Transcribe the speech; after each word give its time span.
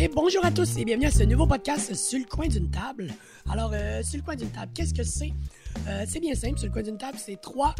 Et 0.00 0.08
bonjour 0.08 0.42
à 0.46 0.50
tous 0.50 0.78
et 0.78 0.86
bienvenue 0.86 1.08
à 1.08 1.10
ce 1.10 1.24
nouveau 1.24 1.46
podcast 1.46 1.92
sur 1.94 2.18
le 2.18 2.24
coin 2.24 2.48
d'une 2.48 2.70
table. 2.70 3.12
Alors, 3.50 3.72
euh, 3.74 4.02
sur 4.02 4.16
le 4.16 4.22
coin 4.22 4.34
d'une 4.34 4.48
table, 4.48 4.72
qu'est-ce 4.74 4.94
que 4.94 5.02
c'est? 5.02 5.34
Euh, 5.86 6.06
c'est 6.08 6.20
bien 6.20 6.34
simple, 6.34 6.58
sur 6.58 6.68
le 6.68 6.72
coin 6.72 6.82
d'une 6.82 6.96
table, 6.96 7.18
c'est 7.18 7.38
trois 7.38 7.74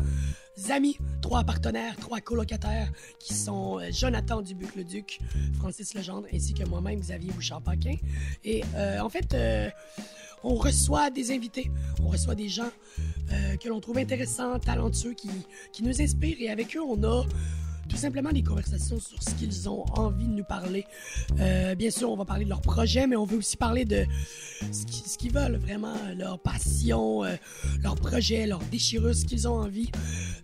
amis, 0.68 0.98
trois 1.22 1.44
partenaires, 1.44 1.96
trois 1.96 2.20
colocataires 2.20 2.92
qui 3.18 3.32
sont 3.32 3.78
euh, 3.78 3.88
Jonathan 3.90 4.42
Dubuc-le-Duc, 4.42 5.18
Francis 5.60 5.94
Legendre 5.94 6.26
ainsi 6.30 6.52
que 6.52 6.68
moi-même, 6.68 7.00
Xavier 7.00 7.32
Bouchard-Paquin. 7.32 7.94
Et 8.44 8.64
en 9.00 9.08
fait, 9.08 9.34
on 10.44 10.56
reçoit 10.56 11.08
des 11.08 11.32
invités, 11.32 11.70
on 12.02 12.08
reçoit 12.08 12.34
des 12.34 12.50
gens 12.50 12.68
que 13.28 13.68
l'on 13.70 13.80
trouve 13.80 13.96
intéressants, 13.96 14.58
talentueux, 14.58 15.14
qui, 15.14 15.30
qui 15.72 15.82
nous 15.82 16.02
inspirent 16.02 16.36
et 16.38 16.50
avec 16.50 16.76
eux, 16.76 16.82
on 16.82 17.02
a 17.04 17.24
tout 17.90 17.96
simplement 17.96 18.30
des 18.30 18.42
conversations 18.42 19.00
sur 19.00 19.20
ce 19.22 19.34
qu'ils 19.34 19.68
ont 19.68 19.84
envie 19.98 20.26
de 20.28 20.32
nous 20.32 20.44
parler. 20.44 20.84
Euh, 21.40 21.74
bien 21.74 21.90
sûr, 21.90 22.10
on 22.10 22.16
va 22.16 22.24
parler 22.24 22.44
de 22.44 22.48
leur 22.50 22.60
projet, 22.62 23.06
mais 23.06 23.16
on 23.16 23.24
veut 23.24 23.38
aussi 23.38 23.56
parler 23.56 23.84
de 23.84 24.04
ce 24.72 24.86
qui- 24.86 25.08
ce 25.08 25.18
qu'ils 25.18 25.32
veulent 25.32 25.56
vraiment, 25.56 25.94
leur 26.16 26.38
passion, 26.38 27.24
euh, 27.24 27.34
leur 27.82 27.96
projet, 27.96 28.46
leur 28.46 28.60
déchirure, 28.70 29.14
ce 29.14 29.24
qu'ils 29.24 29.48
ont 29.48 29.54
envie. 29.58 29.90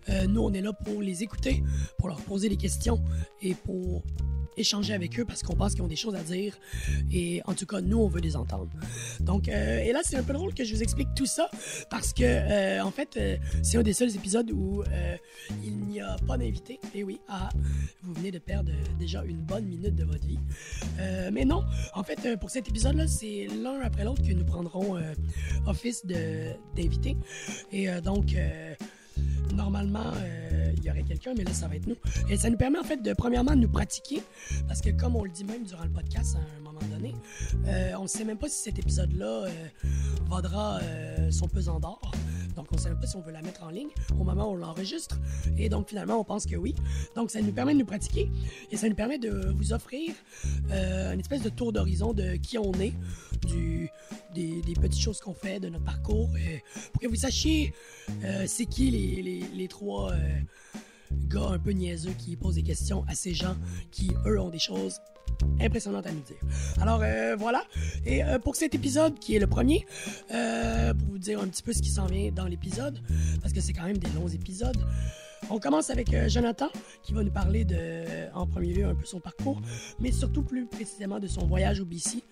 Euh, 0.09 0.27
nous, 0.27 0.41
on 0.41 0.53
est 0.53 0.61
là 0.61 0.73
pour 0.73 1.01
les 1.01 1.23
écouter, 1.23 1.63
pour 1.97 2.09
leur 2.09 2.19
poser 2.21 2.49
des 2.49 2.57
questions 2.57 3.01
et 3.41 3.53
pour 3.53 4.03
échanger 4.59 4.93
avec 4.95 5.19
eux 5.19 5.23
parce 5.25 5.43
qu'on 5.43 5.55
pense 5.55 5.75
qu'ils 5.75 5.83
ont 5.83 5.87
des 5.87 5.95
choses 5.95 6.15
à 6.15 6.23
dire 6.23 6.57
et 7.11 7.43
en 7.45 7.53
tout 7.53 7.67
cas 7.67 7.79
nous 7.79 7.99
on 7.99 8.07
veut 8.07 8.21
les 8.21 8.35
entendre 8.35 8.71
donc 9.19 9.49
euh, 9.49 9.77
et 9.83 9.91
là 9.93 9.99
c'est 10.03 10.15
un 10.15 10.23
peu 10.23 10.33
drôle 10.33 10.55
que 10.55 10.63
je 10.63 10.73
vous 10.73 10.81
explique 10.81 11.09
tout 11.15 11.27
ça 11.27 11.47
parce 11.91 12.11
que 12.11 12.23
euh, 12.23 12.83
en 12.83 12.89
fait 12.89 13.17
euh, 13.17 13.37
c'est 13.61 13.77
un 13.77 13.83
des 13.83 13.93
seuls 13.93 14.15
épisodes 14.15 14.49
où 14.49 14.81
euh, 14.81 15.15
il 15.63 15.77
n'y 15.77 16.01
a 16.01 16.15
pas 16.25 16.39
d'invité 16.39 16.79
et 16.95 17.03
oui 17.03 17.19
ah 17.39 17.49
vous 18.03 18.13
venez 18.13 18.31
de 18.31 18.39
perdre 18.39 18.71
déjà 18.97 19.23
une 19.23 19.41
bonne 19.41 19.65
minute 19.65 19.95
de 19.95 20.03
votre 20.03 20.25
vie 20.25 20.39
Euh, 20.99 21.29
mais 21.31 21.45
non 21.45 21.63
en 21.93 22.03
fait 22.03 22.19
euh, 22.25 22.37
pour 22.37 22.49
cet 22.49 22.67
épisode 22.67 22.95
là 22.95 23.07
c'est 23.07 23.47
l'un 23.63 23.79
après 23.81 24.03
l'autre 24.03 24.23
que 24.23 24.33
nous 24.33 24.45
prendrons 24.45 24.97
euh, 24.97 25.13
office 25.67 26.05
de 26.05 26.53
d'invités 26.75 27.15
et 27.71 27.87
donc 28.01 28.35
normalement, 29.55 30.11
il 30.75 30.83
y 30.83 30.89
aurait 30.91 31.03
quelqu'un, 31.03 31.33
mais 31.35 31.43
là, 31.43 31.53
ça 31.53 31.67
va 31.67 31.75
être 31.75 31.87
nous. 31.87 31.95
Et 32.29 32.37
ça 32.37 32.49
nous 32.49 32.57
permet, 32.57 32.77
en 32.77 32.83
fait, 32.83 33.01
de, 33.01 33.13
premièrement, 33.13 33.55
de 33.55 33.61
nous 33.61 33.69
pratiquer, 33.69 34.21
parce 34.67 34.81
que, 34.81 34.91
comme 34.91 35.15
on 35.15 35.23
le 35.23 35.31
dit 35.31 35.43
même 35.43 35.63
durant 35.63 35.83
le 35.83 35.89
podcast 35.89 36.35
à 36.35 36.39
un 36.39 36.63
moment 36.63 36.85
donné, 36.93 37.15
on 37.97 38.03
ne 38.03 38.07
sait 38.07 38.23
même 38.23 38.37
pas 38.37 38.49
si 38.49 38.61
cet 38.61 38.77
épisode-là 38.77 39.47
vaudra 40.29 40.79
son 41.31 41.47
pesant 41.47 41.79
d'or. 41.79 42.11
Donc, 42.57 42.67
on 42.71 42.75
ne 42.75 42.81
sait 42.81 42.89
même 42.89 42.99
pas 42.99 43.07
si 43.07 43.15
on 43.15 43.21
veut 43.21 43.31
la 43.31 43.41
mettre 43.41 43.63
en 43.63 43.69
ligne 43.69 43.89
au 44.19 44.23
moment 44.23 44.49
où 44.49 44.53
on 44.53 44.55
l'enregistre. 44.55 45.17
Et 45.57 45.69
donc, 45.69 45.87
finalement, 45.89 46.19
on 46.19 46.23
pense 46.23 46.45
que 46.45 46.55
oui. 46.55 46.75
Donc, 47.15 47.31
ça 47.31 47.41
nous 47.41 47.53
permet 47.53 47.73
de 47.73 47.79
nous 47.79 47.85
pratiquer 47.85 48.29
et 48.71 48.77
ça 48.77 48.89
nous 48.89 48.95
permet 48.95 49.19
de 49.19 49.53
vous 49.55 49.73
offrir 49.73 50.13
euh, 50.71 51.13
une 51.13 51.19
espèce 51.19 51.43
de 51.43 51.49
tour 51.49 51.71
d'horizon 51.71 52.13
de 52.13 52.35
qui 52.35 52.57
on 52.57 52.73
est, 52.73 52.93
des, 54.33 54.73
petites 54.81 55.01
choses 55.01 55.19
qu'on 55.19 55.33
fait, 55.33 55.59
de 55.59 55.69
notre 55.69 55.85
parcours, 55.85 56.29
pour 56.91 57.01
que 57.01 57.07
vous 57.07 57.15
sachiez 57.15 57.73
euh, 58.23 58.45
c'est 58.47 58.65
qui 58.65 58.91
les, 58.91 59.21
les, 59.21 59.43
les 59.53 59.67
trois 59.67 60.11
euh, 60.11 60.17
gars 61.27 61.49
un 61.49 61.59
peu 61.59 61.71
niaiseux 61.71 62.13
qui 62.17 62.35
posent 62.35 62.55
des 62.55 62.63
questions 62.63 63.03
à 63.07 63.15
ces 63.15 63.33
gens 63.33 63.55
qui, 63.91 64.11
eux, 64.25 64.39
ont 64.39 64.49
des 64.49 64.59
choses 64.59 64.99
impressionnantes 65.59 66.07
à 66.07 66.11
nous 66.11 66.21
dire. 66.21 66.37
Alors 66.81 67.01
euh, 67.01 67.35
voilà, 67.37 67.63
et 68.05 68.23
euh, 68.23 68.39
pour 68.39 68.55
cet 68.55 68.75
épisode 68.75 69.17
qui 69.19 69.35
est 69.35 69.39
le 69.39 69.47
premier, 69.47 69.85
euh, 70.33 70.93
pour 70.93 71.07
vous 71.09 71.17
dire 71.17 71.41
un 71.41 71.47
petit 71.47 71.63
peu 71.63 71.73
ce 71.73 71.81
qui 71.81 71.89
s'en 71.89 72.05
vient 72.05 72.31
dans 72.31 72.45
l'épisode, 72.45 72.99
parce 73.41 73.53
que 73.53 73.61
c'est 73.61 73.73
quand 73.73 73.85
même 73.85 73.97
des 73.97 74.09
longs 74.11 74.27
épisodes, 74.27 74.77
on 75.49 75.59
commence 75.59 75.89
avec 75.89 76.13
euh, 76.13 76.27
Jonathan 76.27 76.69
qui 77.03 77.13
va 77.13 77.23
nous 77.23 77.31
parler 77.31 77.65
de, 77.65 78.05
en 78.33 78.45
premier 78.45 78.73
lieu, 78.73 78.85
un 78.85 78.95
peu 78.95 79.05
son 79.05 79.19
parcours, 79.19 79.61
mais 79.99 80.11
surtout 80.11 80.43
plus 80.43 80.65
précisément 80.65 81.19
de 81.19 81.27
son 81.27 81.45
voyage 81.45 81.79
au 81.79 81.85
BC, 81.85 82.23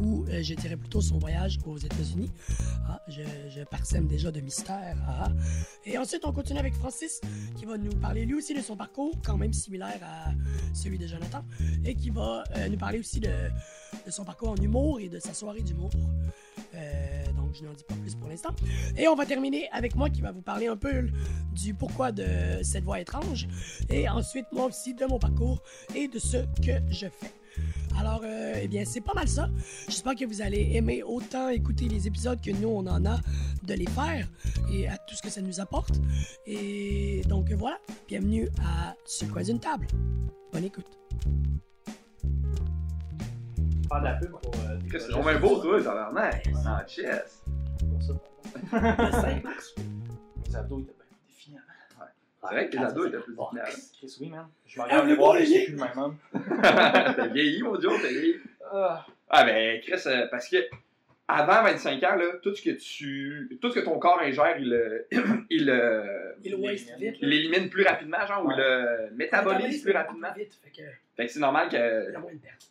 ou 0.00 0.24
euh, 0.28 0.42
je 0.42 0.54
dirais 0.54 0.76
plutôt 0.76 1.00
son 1.00 1.18
voyage 1.18 1.58
aux 1.64 1.78
États-Unis. 1.78 2.30
Ah, 2.88 3.00
je, 3.08 3.22
parsème 3.70 4.06
déjà 4.06 4.30
de 4.30 4.40
mystère. 4.40 4.96
Ah. 5.06 5.28
Et 5.84 5.98
ensuite, 5.98 6.24
on 6.24 6.32
continue 6.32 6.58
avec 6.58 6.74
Francis 6.74 7.20
qui 7.56 7.64
va 7.64 7.78
nous 7.78 7.94
parler 7.96 8.24
lui 8.24 8.34
aussi 8.34 8.54
de 8.54 8.60
son 8.60 8.76
parcours, 8.76 9.12
quand 9.24 9.36
même 9.36 9.52
similaire 9.52 10.00
à 10.02 10.30
celui 10.74 10.98
de 10.98 11.06
Jonathan, 11.06 11.44
et 11.84 11.94
qui 11.94 12.10
va 12.10 12.44
euh, 12.56 12.68
nous 12.68 12.78
parler 12.78 12.98
aussi 12.98 13.20
de, 13.20 13.30
son 14.08 14.24
parcours 14.24 14.50
en 14.50 14.56
humour 14.56 15.00
et 15.00 15.08
de 15.08 15.18
sa 15.18 15.34
soirée 15.34 15.62
d'humour. 15.62 15.90
Donc, 17.46 17.54
je 17.54 17.64
n'en 17.64 17.72
dis 17.72 17.84
pas 17.84 17.94
plus 17.94 18.14
pour 18.14 18.28
l'instant. 18.28 18.50
Et 18.96 19.06
on 19.08 19.14
va 19.14 19.24
terminer 19.24 19.68
avec 19.70 19.94
moi 19.94 20.10
qui 20.10 20.20
va 20.20 20.32
vous 20.32 20.42
parler 20.42 20.66
un 20.66 20.76
peu 20.76 21.08
du 21.52 21.74
pourquoi 21.74 22.12
de 22.12 22.26
cette 22.62 22.84
voix 22.84 23.00
étrange. 23.00 23.46
Et 23.88 24.08
ensuite, 24.08 24.46
moi 24.52 24.66
aussi, 24.66 24.94
de 24.94 25.06
mon 25.06 25.18
parcours 25.18 25.62
et 25.94 26.08
de 26.08 26.18
ce 26.18 26.38
que 26.60 26.72
je 26.90 27.06
fais. 27.06 27.32
Alors, 27.98 28.20
euh, 28.24 28.60
eh 28.60 28.68
bien, 28.68 28.84
c'est 28.84 29.00
pas 29.00 29.14
mal 29.14 29.28
ça. 29.28 29.48
J'espère 29.88 30.16
que 30.16 30.24
vous 30.24 30.42
allez 30.42 30.72
aimer 30.74 31.02
autant 31.02 31.48
écouter 31.48 31.88
les 31.88 32.06
épisodes 32.06 32.40
que 32.40 32.50
nous, 32.50 32.68
on 32.68 32.86
en 32.86 33.06
a 33.06 33.20
de 33.62 33.74
les 33.74 33.86
faire 33.86 34.28
et 34.70 34.88
à 34.88 34.98
tout 34.98 35.14
ce 35.14 35.22
que 35.22 35.30
ça 35.30 35.40
nous 35.40 35.60
apporte. 35.60 36.00
Et 36.46 37.22
donc, 37.28 37.52
voilà. 37.52 37.78
Bienvenue 38.08 38.48
à 38.62 38.94
Sur 39.06 39.30
coin 39.32 39.42
d'une 39.42 39.60
table? 39.60 39.86
Bonne 40.52 40.64
écoute. 40.64 40.98
Faire 43.88 44.00
de 44.00 44.04
la 44.04 44.14
pub 44.14 44.30
pour. 44.30 44.40
euh, 44.68 44.76
des 44.76 44.88
Chris, 44.88 45.00
C'est 45.00 45.12
vraiment 45.12 45.40
beau, 45.40 45.58
toi, 45.60 45.82
tabarnak. 45.82 46.46
Ah, 46.66 46.84
chess. 46.86 47.42
Pour 47.90 48.02
ça. 48.02 48.12
Le 48.72 49.10
5 49.12 49.44
mars. 49.44 49.74
Mes 50.48 50.56
abdos 50.56 50.80
étaient 50.80 50.92
bien 50.92 51.04
définis 51.28 51.56
avant. 51.58 52.08
C'est 52.48 52.54
vrai 52.54 52.66
que 52.66 52.72
tes 52.72 52.78
Ah, 52.78 52.86
ados 52.86 53.02
ça, 53.04 53.08
étaient 53.08 53.18
plus 53.24 53.34
définis 53.34 53.60
avant. 53.60 53.70
Chris, 53.98 54.16
oui, 54.20 54.28
man. 54.30 54.46
Je 54.66 54.78
m'en 54.78 54.84
Ah, 54.84 54.86
regarde 54.88 55.08
les 55.08 55.14
voir, 55.14 55.34
je 55.36 55.40
il 55.42 55.46
suis 55.46 55.64
plus 55.66 55.72
le 55.72 55.78
même 55.78 55.98
homme. 55.98 56.16
T'as 56.62 57.26
vieilli, 57.28 57.62
mon 57.62 57.76
dieu, 57.76 57.88
t'as 58.00 58.08
vieilli. 58.08 58.36
Ah, 58.72 59.06
Ah, 59.28 59.44
ben, 59.44 59.80
Chris, 59.82 60.02
euh, 60.06 60.26
parce 60.30 60.48
que 60.48 60.56
avant 61.28 61.62
25 61.64 62.02
ans, 62.04 62.14
là, 62.16 62.24
tout 62.42 62.54
ce 62.54 62.62
que 62.62 62.70
tu. 62.70 63.58
Tout 63.60 63.70
ce 63.70 63.80
que 63.80 63.84
ton 63.84 63.98
corps 63.98 64.20
ingère, 64.20 64.56
il 64.58 64.70
le. 64.70 65.06
il 65.50 65.66
le. 65.66 66.36
Il 66.44 66.52
le 66.52 66.56
waste 66.58 66.92
vite. 66.98 67.16
Il 67.20 67.28
l'élimine 67.28 67.68
plus 67.68 67.84
rapidement, 67.84 68.24
genre, 68.26 68.44
ou 68.44 68.48
Ouais. 68.48 68.54
le 68.56 69.10
métabolise 69.16 69.82
plus 69.82 69.92
rapidement. 69.92 70.32
Vite, 70.36 70.54
fait 70.62 70.70
que 70.70 70.88
Fait 71.16 71.26
que 71.26 71.32
c'est 71.32 71.40
normal 71.40 71.68
il 71.70 71.74
y 71.74 71.78
que. 71.78 72.14
a 72.16 72.18
moins 72.20 72.32
de 72.32 72.38
perte. 72.38 72.70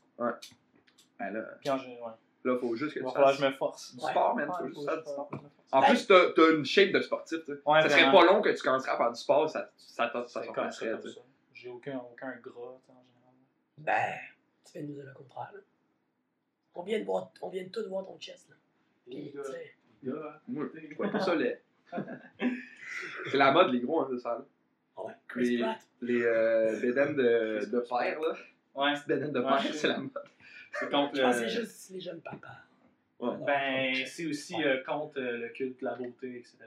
Ben 1.19 1.29
là, 1.31 1.41
Puis 1.61 1.69
en 1.69 1.77
général, 1.77 2.03
ouais. 2.45 2.51
là, 2.51 2.57
faut 2.59 2.75
juste 2.75 2.93
que 2.93 2.99
Il 2.99 3.01
tu 3.01 3.05
va 3.05 3.11
falloir 3.11 3.31
que 3.31 3.37
fasses 3.37 3.45
je 3.45 3.51
me 3.51 3.57
force. 3.57 3.95
du 3.95 4.01
sport, 4.01 4.35
man. 4.35 4.49
Ouais, 4.49 4.55
Faut 4.59 4.67
juste 4.67 4.85
faire 4.85 4.97
du 4.97 5.09
sport. 5.09 5.29
En 5.71 5.81
plus, 5.81 6.07
t'as 6.07 6.31
t'as 6.35 6.51
une 6.51 6.65
shape 6.65 6.91
de 6.91 7.01
sportif, 7.01 7.39
tu 7.45 7.53
sais. 7.53 7.59
Ouais, 7.65 7.81
ça 7.81 7.89
serait 7.89 8.11
pas 8.11 8.25
long 8.25 8.41
que 8.41 8.49
tu 8.49 8.61
commencerais 8.61 8.91
à 8.91 8.97
faire 8.97 9.11
du 9.11 9.19
sport, 9.19 9.49
ça, 9.49 9.69
ça, 9.77 10.11
ça, 10.11 10.27
ça, 10.27 10.71
ça. 10.71 10.85
J'ai 11.53 11.69
aucun, 11.69 11.97
aucun 11.97 12.31
gras, 12.41 12.77
tu 12.81 12.85
sais, 12.85 12.91
en 12.91 13.03
général. 13.03 13.33
Ben, 13.77 14.13
tu 14.65 14.73
viens 14.73 14.81
de 14.83 14.87
nous 14.87 14.93
dire 14.95 15.05
le 15.05 15.13
contraire. 15.13 15.51
Là. 15.53 15.59
On, 16.75 16.83
vient 16.83 16.99
de 16.99 17.05
voir, 17.05 17.31
on 17.41 17.49
vient 17.49 17.63
de 17.63 17.69
tout 17.69 17.87
voir 17.89 18.05
ton 18.05 18.17
chest. 18.19 18.47
Là. 18.49 18.55
Puis, 19.05 19.15
Les 19.15 19.31
tu 19.31 19.37
gars, 19.37 19.43
sais, 19.45 19.73
les 20.03 20.11
gars, 20.11 20.41
Moi, 20.47 20.65
je 20.75 20.95
vois 20.95 21.09
pas 21.11 21.19
ça 21.21 21.35
laid. 21.35 21.61
C'est 23.31 23.37
la 23.37 23.51
mode, 23.51 23.71
les 23.71 23.79
gros, 23.79 24.01
hein, 24.01 24.09
de 24.11 24.17
ça, 24.17 24.29
là. 24.37 24.45
ah 24.97 25.03
ouais, 25.05 25.13
Chris 25.27 25.57
Les, 25.57 25.63
Pratt. 25.63 25.77
les 26.01 26.21
euh, 26.23 26.79
bédaines 26.81 27.15
de, 27.15 27.65
de 27.65 27.81
fer, 27.81 28.19
là. 28.19 28.35
Ouais, 28.75 28.93
Bédaines 29.07 29.31
de 29.31 29.39
Ouais, 29.39 29.59
fer, 29.61 29.73
c'est 29.73 29.87
la 29.87 29.97
mode. 29.97 30.11
C'est 30.79 30.89
contre 30.89 31.15
Je 31.15 31.47
juste 31.47 31.89
les 31.91 31.99
jeunes 31.99 32.21
papas. 32.21 32.63
Ouais. 33.19 33.37
Ben, 33.45 34.05
c'est 34.05 34.25
aussi 34.25 34.55
euh, 34.63 34.83
contre 34.83 35.19
euh, 35.19 35.37
le 35.37 35.49
culte 35.49 35.79
de 35.79 35.85
la 35.85 35.95
beauté, 35.95 36.37
etc. 36.37 36.57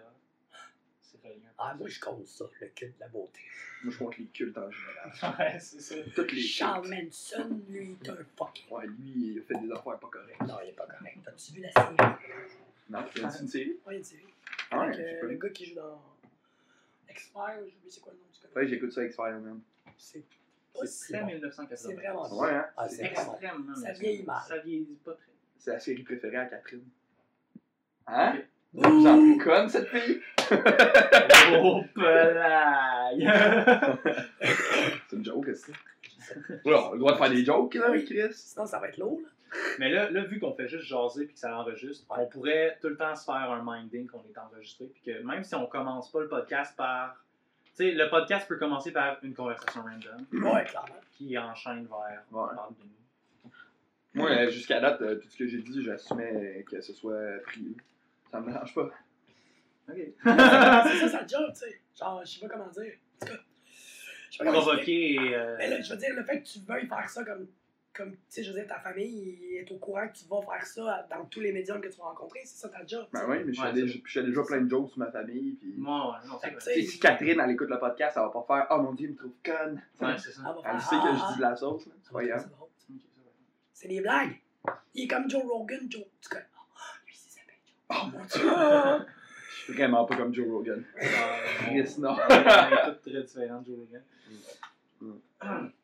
C'est 1.02 1.20
relié. 1.22 1.40
Ah, 1.58 1.74
moi, 1.74 1.88
je 1.88 2.00
compte 2.00 2.26
ça, 2.26 2.46
le 2.60 2.68
culte 2.68 2.94
de 2.96 3.00
la 3.00 3.08
beauté. 3.08 3.40
Moi, 3.84 3.92
je 3.92 3.98
compte 3.98 4.18
les 4.18 4.26
cultes 4.26 4.56
en 4.56 4.70
général. 4.70 5.36
Ouais, 5.38 5.60
c'est 5.60 5.80
ça. 5.80 5.94
Toutes 6.14 6.32
les 6.32 6.40
Charles 6.40 6.88
cultes. 6.88 7.04
Manson, 7.04 7.60
lui, 7.68 7.96
est 8.02 8.08
un 8.08 8.16
fuck. 8.36 8.64
Ouais, 8.70 8.86
lui, 8.86 9.12
il 9.32 9.38
a 9.38 9.42
fait 9.42 9.58
des 9.60 9.70
affaires 9.70 9.98
pas 9.98 10.08
correctes. 10.10 10.40
Non, 10.40 10.56
il 10.64 10.70
est 10.70 10.72
pas 10.72 10.86
correct. 10.86 11.18
T'as-tu 11.24 11.52
vu 11.52 11.60
la 11.60 11.70
série? 11.72 11.96
Non, 12.88 13.04
il 13.14 13.24
a 13.24 13.40
une 13.40 13.48
série. 13.48 13.76
Ouais, 13.86 13.96
une 13.98 14.04
série. 14.04 14.22
Ah 14.70 14.80
ouais, 14.80 14.86
Avec 14.86 15.00
euh, 15.00 15.20
pas 15.20 15.26
le 15.26 15.36
gars 15.36 15.50
qui 15.50 15.66
joue 15.66 15.74
dans 15.76 16.02
Expire, 17.08 17.42
j'ai 17.56 17.74
oublié 17.76 17.90
c'est 17.90 18.00
quoi 18.00 18.12
le 18.12 18.18
nom 18.18 18.24
du 18.32 18.40
gars. 18.40 18.48
Ouais, 18.54 18.68
j'écoute 18.68 18.92
ça 18.92 19.00
avec 19.00 19.12
Spider-Man. 19.12 19.60
C'est 19.96 20.24
C'est 20.80 21.06
si 21.06 21.12
très 21.12 21.20
bon. 21.22 21.26
1980. 21.26 21.76
C'est 21.76 21.94
vraiment 21.94 22.28
bon. 22.28 22.40
Ouais, 22.42 22.50
hein. 22.50 22.66
Ah, 22.76 22.88
c'est 22.88 23.04
extrêmement. 23.04 23.74
Ça 23.74 23.92
vieillit 23.92 24.24
mal. 24.24 24.40
Ça 24.46 24.58
vieillit 24.58 24.98
pas 25.04 25.12
très. 25.12 25.32
C'est 25.58 25.70
la 25.72 25.80
série 25.80 26.02
préférée 26.02 26.36
à 26.36 26.46
Catherine. 26.46 26.84
Hein? 28.06 28.34
Ok. 28.36 28.44
De 28.74 28.80
plus 28.82 29.06
en 29.06 29.18
plus 29.18 29.38
conne, 29.38 29.68
cette 29.68 29.88
fille? 29.88 30.20
Oh, 31.60 31.82
pelaille! 31.94 33.26
C'est 35.08 35.16
une 35.16 35.24
joke, 35.24 35.48
c'est? 35.54 35.72
Ouais, 36.64 36.74
on 36.74 36.90
a 36.90 36.92
le 36.92 36.98
droit 36.98 37.12
de 37.12 37.18
faire 37.18 37.30
des 37.30 37.44
jokes, 37.44 37.74
là, 37.74 37.90
Oui. 37.90 38.04
Chris? 38.04 38.32
Sinon, 38.32 38.66
ça 38.66 38.78
va 38.78 38.88
être 38.88 38.98
lourd, 38.98 39.20
là. 39.22 39.28
Mais 39.78 39.88
là, 39.90 40.10
là, 40.10 40.24
vu 40.24 40.38
qu'on 40.38 40.52
fait 40.52 40.68
juste 40.68 40.84
jaser 40.84 41.24
puis 41.24 41.32
que 41.34 41.40
ça 41.40 41.56
enregistre, 41.58 42.06
Ouais. 42.10 42.24
on 42.24 42.26
pourrait 42.26 42.76
tout 42.82 42.88
le 42.88 42.96
temps 42.98 43.14
se 43.16 43.24
faire 43.24 43.50
un 43.50 43.62
minding 43.64 44.06
qu'on 44.06 44.22
est 44.24 44.36
enregistré. 44.38 44.86
Puis 44.86 45.02
que 45.02 45.22
même 45.22 45.42
si 45.42 45.54
on 45.54 45.66
commence 45.66 46.10
pas 46.12 46.20
le 46.20 46.28
podcast 46.28 46.76
par. 46.76 47.16
Tu 47.78 47.84
sais, 47.84 47.92
le 47.92 48.08
podcast 48.10 48.48
peut 48.48 48.56
commencer 48.56 48.90
par 48.90 49.18
une 49.22 49.34
conversation 49.34 49.82
random 49.82 50.26
Ouais, 50.32 50.64
clairement. 50.64 50.96
qui 51.12 51.38
enchaîne 51.38 51.86
vers. 51.86 52.24
on 52.32 52.42
Ouais. 52.42 52.54
parle 52.56 52.74
de 52.74 52.82
nous. 52.82 53.50
Moi, 54.14 54.30
euh, 54.30 54.50
jusqu'à 54.50 54.80
date, 54.80 55.00
euh, 55.02 55.14
tout 55.16 55.28
ce 55.28 55.36
que 55.36 55.46
j'ai 55.46 55.62
dit, 55.62 55.84
j'assumais 55.84 56.64
que 56.68 56.80
ce 56.80 56.92
soit 56.92 57.40
privé. 57.44 57.76
Ça 58.32 58.40
me 58.40 58.50
dérange 58.50 58.74
pas. 58.74 58.90
Ok. 59.88 59.94
c'est 60.24 60.98
ça, 60.98 61.08
ça 61.08 61.26
job, 61.26 61.52
tu 61.52 61.60
sais. 61.60 61.80
Genre, 61.96 62.20
je 62.24 62.30
sais 62.32 62.40
pas 62.40 62.48
comment 62.54 62.68
dire. 62.68 62.94
En 63.22 63.26
tout 63.26 63.32
cas. 63.32 63.38
Je 64.30 64.36
sais 64.36 64.44
pas 64.44 64.50
comment 64.50 64.60
provoquer 64.62 65.14
et. 65.14 65.34
euh, 65.36 65.54
Mais 65.58 65.70
là, 65.70 65.80
je 65.80 65.92
veux 65.92 65.98
dire, 65.98 66.14
le 66.16 66.24
fait 66.24 66.42
que 66.42 66.48
tu 66.48 66.58
veuilles 66.66 66.86
faire 66.88 67.08
ça 67.08 67.24
comme, 67.24 67.46
comme 67.98 68.12
tu 68.12 68.18
sais, 68.28 68.44
je 68.44 68.52
veux 68.52 68.58
dire, 68.60 68.68
ta 68.68 68.78
famille 68.78 69.56
est 69.56 69.70
au 69.72 69.76
courant 69.76 70.06
que 70.06 70.16
tu 70.16 70.24
vas 70.30 70.40
faire 70.40 70.64
ça 70.64 71.06
dans 71.10 71.24
tous 71.24 71.40
les 71.40 71.50
médiums 71.50 71.80
que 71.80 71.88
tu 71.88 71.98
vas 71.98 72.04
rencontrer, 72.04 72.40
c'est 72.44 72.56
ça 72.56 72.68
ta 72.68 72.86
job. 72.86 73.06
Ben 73.12 73.24
oui, 73.28 73.38
mais 73.44 73.52
je 73.52 73.60
fais 73.60 73.72
déjà, 74.22 74.42
plein 74.44 74.60
de 74.60 74.70
jokes 74.70 74.90
sur 74.90 74.98
ma 75.00 75.10
famille. 75.10 75.54
Puis... 75.54 75.74
Moi, 75.76 76.12
ouais, 76.12 76.28
non, 76.28 76.38
c'est 76.60 76.80
si 76.82 77.00
Catherine, 77.00 77.40
elle 77.42 77.50
écoute 77.50 77.68
le 77.68 77.78
podcast, 77.78 78.16
elle 78.16 78.22
va 78.22 78.28
pas 78.28 78.44
faire 78.46 78.66
Oh 78.70 78.82
mon 78.82 78.92
dieu, 78.92 79.08
il 79.08 79.12
me 79.14 79.16
trouve 79.16 79.32
conne. 79.44 79.82
vrai. 79.98 80.12
Ouais, 80.12 80.18
c'est 80.18 80.30
ça. 80.30 80.56
Elle 80.64 80.80
sait 80.80 80.96
que 80.96 81.08
je 81.12 81.32
dis 81.32 81.36
de 81.38 81.42
la 81.42 81.56
sauce. 81.56 81.86
là. 81.86 81.92
C'est 82.00 82.12
pas 82.12 82.24
grave. 82.24 82.48
c'est 83.72 83.88
des 83.88 84.00
blagues. 84.00 84.40
Il 84.94 85.04
est 85.04 85.08
comme 85.08 85.28
Joe 85.28 85.42
Rogan, 85.42 85.80
Joe. 85.90 86.04
Tu 86.20 86.28
connais. 86.28 86.44
Ah, 86.54 86.94
lui, 87.04 87.14
il 87.14 87.30
s'appelle 87.32 87.56
Joe. 87.66 87.76
Oh 87.90 88.06
mon 88.12 88.24
dieu. 88.24 89.06
Je 89.50 89.56
suis 89.64 89.72
vraiment 89.72 90.04
pas 90.04 90.16
comme 90.16 90.32
Joe 90.32 90.48
Rogan. 90.48 90.84
Euh, 91.02 91.06
Chris, 91.66 91.94
non. 91.98 92.10
On 92.10 92.32
est 92.32 92.84
toutes 92.84 93.12
très 93.12 93.22
différentes, 93.22 93.66
Joe 93.66 93.76
Rogan. 93.76 95.72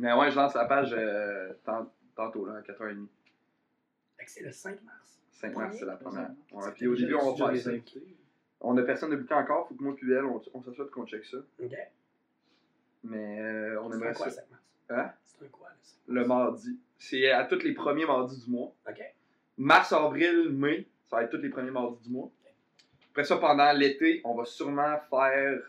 Mais 0.00 0.12
ouais, 0.14 0.30
je 0.30 0.36
lance 0.36 0.54
la 0.54 0.64
page 0.64 0.94
euh, 0.96 1.52
tant- 1.64 1.92
tantôt, 2.16 2.46
là, 2.46 2.54
à 2.54 2.60
4h30. 2.62 3.06
Fait 4.16 4.24
que 4.24 4.30
c'est 4.30 4.42
le 4.42 4.50
5 4.50 4.82
mars. 4.82 5.20
5 5.32 5.54
mars, 5.54 5.76
c'est 5.78 5.84
la 5.84 5.96
première. 5.96 6.30
Ouais, 6.52 6.72
puis 6.74 6.86
au 6.86 6.96
début, 6.96 7.14
on 7.14 7.34
va 7.34 7.52
les 7.52 7.60
faire 7.60 7.72
ça. 7.86 7.98
On 8.62 8.76
a 8.78 8.82
personne 8.82 9.10
de 9.10 9.16
booké 9.16 9.34
encore, 9.34 9.68
faut 9.68 9.74
que 9.74 9.82
moi 9.82 9.94
puis 9.94 10.10
elle, 10.12 10.24
on, 10.24 10.40
on 10.54 10.62
s'assoit 10.62 10.86
qu'on 10.88 11.06
check 11.06 11.24
ça. 11.24 11.36
OK. 11.62 11.72
Mais 13.04 13.40
euh, 13.40 13.80
on 13.82 13.90
C'est 13.90 13.96
aimerait 13.96 14.10
un 14.10 14.14
quoi, 14.14 14.30
ça. 14.30 14.40
5 14.42 14.50
mars? 14.50 14.62
Hein? 14.90 15.12
C'est 15.24 15.44
un 15.44 15.48
quoi, 15.48 15.68
là? 15.68 15.74
ça? 15.82 15.96
Le 16.08 16.26
mardi. 16.26 16.78
C'est 16.98 17.30
à 17.30 17.44
tous 17.44 17.62
les 17.62 17.72
premiers 17.74 18.06
mardis 18.06 18.42
du 18.44 18.50
mois. 18.50 18.74
OK. 18.88 19.02
Mars, 19.58 19.92
avril, 19.92 20.50
mai, 20.50 20.86
ça 21.06 21.16
va 21.16 21.22
être 21.24 21.30
tous 21.30 21.42
les 21.42 21.50
premiers 21.50 21.70
mardis 21.70 22.02
du 22.08 22.10
mois. 22.10 22.30
Après 23.10 23.24
ça, 23.24 23.36
pendant 23.38 23.70
l'été, 23.72 24.20
on 24.24 24.34
va 24.34 24.44
sûrement 24.44 24.98
faire 25.10 25.60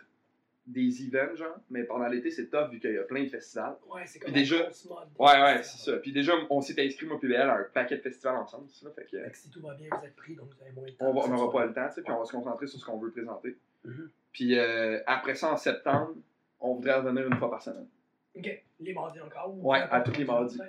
des 0.68 1.04
events, 1.08 1.36
genre. 1.36 1.58
Mais 1.70 1.84
pendant 1.84 2.08
l'été, 2.08 2.30
c'est 2.32 2.48
tough 2.50 2.70
vu 2.72 2.80
qu'il 2.80 2.94
y 2.94 2.98
a 2.98 3.04
plein 3.04 3.24
de 3.24 3.30
festivals. 3.30 3.76
Ouais, 3.94 4.04
c'est 4.06 4.20
comme 4.20 4.32
Puis 4.32 4.42
déjà- 4.42 4.58
mode. 4.90 5.08
Ouais, 5.20 5.42
ouais, 5.42 5.64
c'est 5.64 5.92
ça. 5.92 5.98
Puis 5.98 6.12
déjà, 6.14 6.34
on 6.50 6.62
s'est 6.62 6.80
inscrit, 6.86 7.06
moi 7.08 7.18
à 7.36 7.56
un 7.58 7.64
paquet 7.74 7.98
de 7.98 8.02
festivals 8.02 8.36
ensemble. 8.38 8.70
ça, 8.70 8.90
Fait 8.92 9.06
que, 9.06 9.22
Fait 9.24 9.32
que 9.32 9.38
si 9.38 9.50
tout 9.50 9.62
va 9.62 9.74
bien, 9.74 9.90
vous 9.92 10.06
êtes 10.06 10.16
pris, 10.16 10.36
donc 10.36 10.50
vous 10.54 10.62
avez 10.62 10.72
moins 10.74 10.86
de 10.86 10.92
temps. 10.92 11.06
on 11.10 11.28
n'aura 11.28 11.52
pas 11.52 11.66
le 11.66 11.74
temps, 11.74 11.88
tu 11.88 11.96
sais, 11.96 12.02
puis 12.04 12.12
on 12.14 12.20
va 12.20 12.26
se 12.26 12.32
concentrer 12.32 12.68
sur 12.68 12.80
ce 12.80 12.86
qu'on 12.86 12.98
veut 13.00 13.12
présenter. 13.12 13.58
Mhm. 13.84 14.10
Puis 14.32 14.58
euh, 14.58 15.00
après 15.08 15.36
ça, 15.36 15.52
en 15.52 15.58
septembre, 15.58 16.14
on 16.60 16.76
voudrait 16.76 16.94
revenir 16.96 17.28
une 17.28 17.36
fois 17.38 17.50
par 17.50 17.62
semaine. 17.62 17.88
OK. 18.36 18.64
Les 18.80 18.94
mardis 18.94 19.20
encore? 19.20 19.54
ou 19.58 19.72
Ouais, 19.72 19.80
à 19.90 20.02
tous 20.02 20.18
les 20.18 20.26
mardis. 20.26 20.60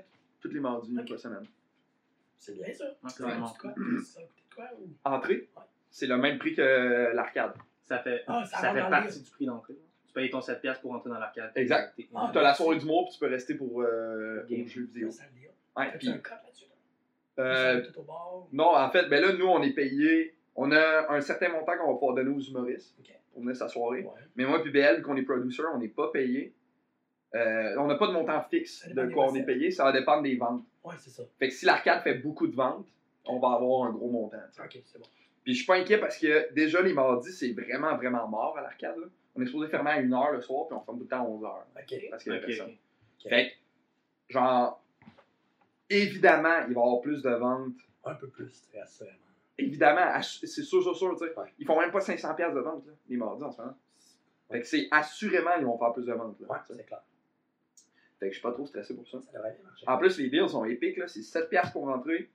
Tous 0.40 0.48
les 0.48 0.60
mardis, 0.60 0.90
une 0.90 1.06
fois 1.06 1.18
semaine. 1.18 1.46
C'est 2.38 2.54
bien 2.54 2.72
ça. 2.72 2.86
Ouais, 2.86 2.94
c'est 3.08 3.10
Ça 3.18 3.24
vraiment 3.24 3.48
coûte 3.48 3.60
quoi? 3.60 3.74
Ça 4.04 4.20
a 4.20 4.22
coûté 4.24 4.42
quoi? 4.54 4.64
ou- 4.80 4.88
Entrée, 5.04 5.48
Ouais. 5.56 5.62
c'est 5.90 6.06
le 6.08 6.16
même 6.16 6.38
prix 6.38 6.54
que 6.56 7.12
l'arcade. 7.14 7.52
Ça 7.84 7.98
fait, 7.98 8.22
Ah, 8.26 8.44
ça 8.44 8.72
fait 8.72 8.80
partie 8.88 9.20
du 9.22 9.30
prix 9.30 9.46
d'entrée. 9.46 9.74
Tu 10.06 10.12
payes 10.12 10.30
ton 10.30 10.40
7$ 10.40 10.80
pour 10.80 10.92
entrer 10.92 11.10
dans 11.10 11.18
l'arcade. 11.18 11.52
Exact. 11.56 11.94
T'es- 11.96 12.08
Ah, 12.14 12.28
Tu 12.32 12.38
as 12.38 12.42
la 12.42 12.54
soirée 12.54 12.78
du 12.78 12.84
mois, 12.86 13.02
puis 13.04 13.14
tu 13.14 13.18
peux 13.18 13.28
rester 13.30 13.54
pour 13.54 13.80
euh, 13.82 14.44
Game. 14.48 14.66
jeux 14.66 14.82
vidéo. 14.84 15.10
Ça 15.10 15.24
le 15.24 15.40
dit. 15.40 15.46
Ouais, 15.76 15.98
puis, 15.98 16.08
un 16.10 16.18
cut 16.18 16.30
là-dessus? 16.30 16.64
euh, 17.38 17.80
tout 17.90 18.00
au 18.00 18.02
bord. 18.02 18.48
non, 18.52 18.76
en 18.76 18.90
fait, 18.90 19.08
ben 19.08 19.22
là, 19.22 19.32
nous, 19.32 19.46
on 19.46 19.62
est 19.62 19.72
payé. 19.72 20.36
On 20.54 20.70
a 20.70 21.10
un 21.10 21.20
certain 21.22 21.48
montant 21.48 21.72
qu'on 21.78 21.88
va 21.92 21.94
pouvoir 21.98 22.14
donner 22.14 22.28
aux 22.30 22.40
humoristes 22.40 22.94
pour 23.32 23.40
venir 23.42 23.56
sa 23.56 23.68
soirée. 23.68 24.02
Ouais. 24.02 24.10
Mais 24.36 24.44
moi, 24.44 24.62
puis 24.62 24.70
BL, 24.70 24.96
vu 24.98 25.02
qu'on 25.02 25.16
est 25.16 25.22
producer, 25.22 25.62
on 25.74 25.78
n'est 25.78 25.88
pas 25.88 26.10
payé. 26.12 26.52
Euh, 27.34 27.74
on 27.78 27.86
n'a 27.86 27.94
pas 27.94 28.06
de 28.08 28.12
montant 28.12 28.42
fixe 28.50 28.86
de 28.86 29.06
quoi 29.06 29.28
on 29.30 29.34
est 29.34 29.44
payé. 29.44 29.70
Ça 29.70 29.84
va 29.84 29.92
dépendre 29.92 30.22
des 30.24 30.36
ventes. 30.36 30.62
Ouais, 30.84 30.94
c'est 30.98 31.08
ça. 31.08 31.22
Fait 31.38 31.48
que 31.48 31.54
si 31.54 31.64
l'arcade 31.64 32.02
fait 32.02 32.16
beaucoup 32.16 32.46
de 32.46 32.54
ventes, 32.54 32.86
on 33.24 33.38
va 33.38 33.52
avoir 33.54 33.86
un 33.88 33.92
gros 33.92 34.10
montant. 34.10 34.36
tu. 34.54 34.60
Ok, 34.60 34.82
c'est 34.84 34.98
bon. 34.98 35.06
Puis 35.44 35.54
je 35.54 35.58
suis 35.58 35.66
pas 35.66 35.76
inquiet 35.76 35.98
parce 35.98 36.18
que 36.18 36.52
déjà 36.54 36.80
les 36.82 36.92
mardis, 36.92 37.32
c'est 37.32 37.52
vraiment, 37.52 37.96
vraiment 37.96 38.28
mort 38.28 38.56
à 38.58 38.62
l'arcade. 38.62 38.96
là. 38.96 39.06
On 39.34 39.42
est 39.42 39.46
supposé 39.46 39.68
fermer 39.68 39.90
à 39.90 40.00
1h 40.02 40.32
le 40.34 40.40
soir, 40.40 40.66
puis 40.68 40.76
on 40.76 40.80
ferme 40.84 40.98
tout 40.98 41.04
le 41.04 41.08
temps 41.08 41.24
à 41.24 41.28
11h. 41.28 41.62
Ok. 41.82 42.10
Parce 42.10 42.22
qu'il 42.22 42.32
y 42.32 42.36
a 42.36 42.38
Ok, 42.38 42.46
personne. 42.46 42.76
Fait 43.28 43.48
que, 44.28 44.32
genre, 44.32 44.82
évidemment, 45.90 46.58
il 46.68 46.74
va 46.74 46.80
y 46.80 46.84
avoir 46.84 47.00
plus 47.00 47.22
de 47.22 47.30
ventes. 47.30 47.74
Un 48.04 48.14
peu 48.14 48.28
plus, 48.28 48.50
très 48.68 48.80
assurément. 48.80 49.16
Évidemment, 49.58 50.20
c'est 50.22 50.46
sûr, 50.46 50.82
sûr, 50.82 50.96
sûr, 50.96 51.12
tu 51.16 51.24
sais. 51.26 51.38
Ouais. 51.38 51.52
Ils 51.58 51.66
font 51.66 51.78
même 51.78 51.92
pas 51.92 52.00
500$ 52.00 52.34
piastres 52.36 52.54
de 52.54 52.60
ventes, 52.60 52.86
là, 52.86 52.92
les 53.08 53.16
mardis 53.16 53.44
en 53.44 53.52
ce 53.52 53.60
moment. 53.60 53.76
Fait 54.50 54.60
que 54.60 54.66
c'est 54.66 54.88
assurément, 54.90 55.54
ils 55.58 55.64
vont 55.64 55.78
faire 55.78 55.92
plus 55.92 56.04
de 56.06 56.12
ventes. 56.12 56.38
Là, 56.40 56.46
Ouais, 56.50 56.58
c'est 56.66 56.84
clair. 56.86 57.02
fait 58.18 58.26
que 58.26 58.32
je 58.32 58.38
suis 58.38 58.42
pas 58.42 58.52
trop 58.52 58.66
stressé 58.66 58.94
pour 58.94 59.06
ça. 59.08 59.20
Ça 59.20 59.32
devrait 59.32 59.52
bien 59.52 59.62
marcher. 59.64 59.84
En 59.88 59.98
plus, 59.98 60.18
les 60.18 60.28
deals 60.30 60.48
sont 60.48 60.64
épiques, 60.64 60.96
là. 60.96 61.06
C'est 61.08 61.20
7$ 61.20 61.48
piastres 61.48 61.72
pour 61.72 61.86
rentrer. 61.86 62.28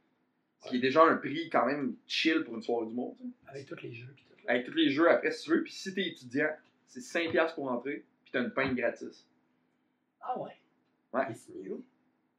Ce 0.63 0.69
qui 0.69 0.77
est 0.77 0.81
déjà 0.81 1.03
un 1.03 1.17
prix 1.17 1.49
quand 1.49 1.65
même 1.65 1.95
chill 2.07 2.43
pour 2.43 2.55
une 2.55 2.61
soirée 2.63 2.87
du 2.87 2.93
monde. 2.93 3.15
Avec 3.47 3.65
tous 3.67 3.81
les 3.81 3.93
jeux. 3.93 4.13
Tout. 4.15 4.23
Avec 4.47 4.65
tous 4.65 4.73
les 4.73 4.89
jeux 4.89 5.09
après, 5.09 5.31
si 5.31 5.43
tu 5.43 5.51
veux. 5.51 5.63
Puis 5.63 5.71
si 5.73 5.93
t'es 5.93 6.07
étudiant, 6.07 6.49
c'est 6.87 6.99
5$ 6.99 7.31
piastres 7.31 7.55
pour 7.55 7.67
rentrer. 7.69 8.03
Puis 8.23 8.31
t'as 8.31 8.41
une 8.43 8.51
pinte 8.51 8.75
gratis. 8.75 9.25
Ah 10.21 10.37
ouais? 10.39 10.51
Ouais. 11.13 11.31
Et 11.31 11.35
c'est. 11.35 11.53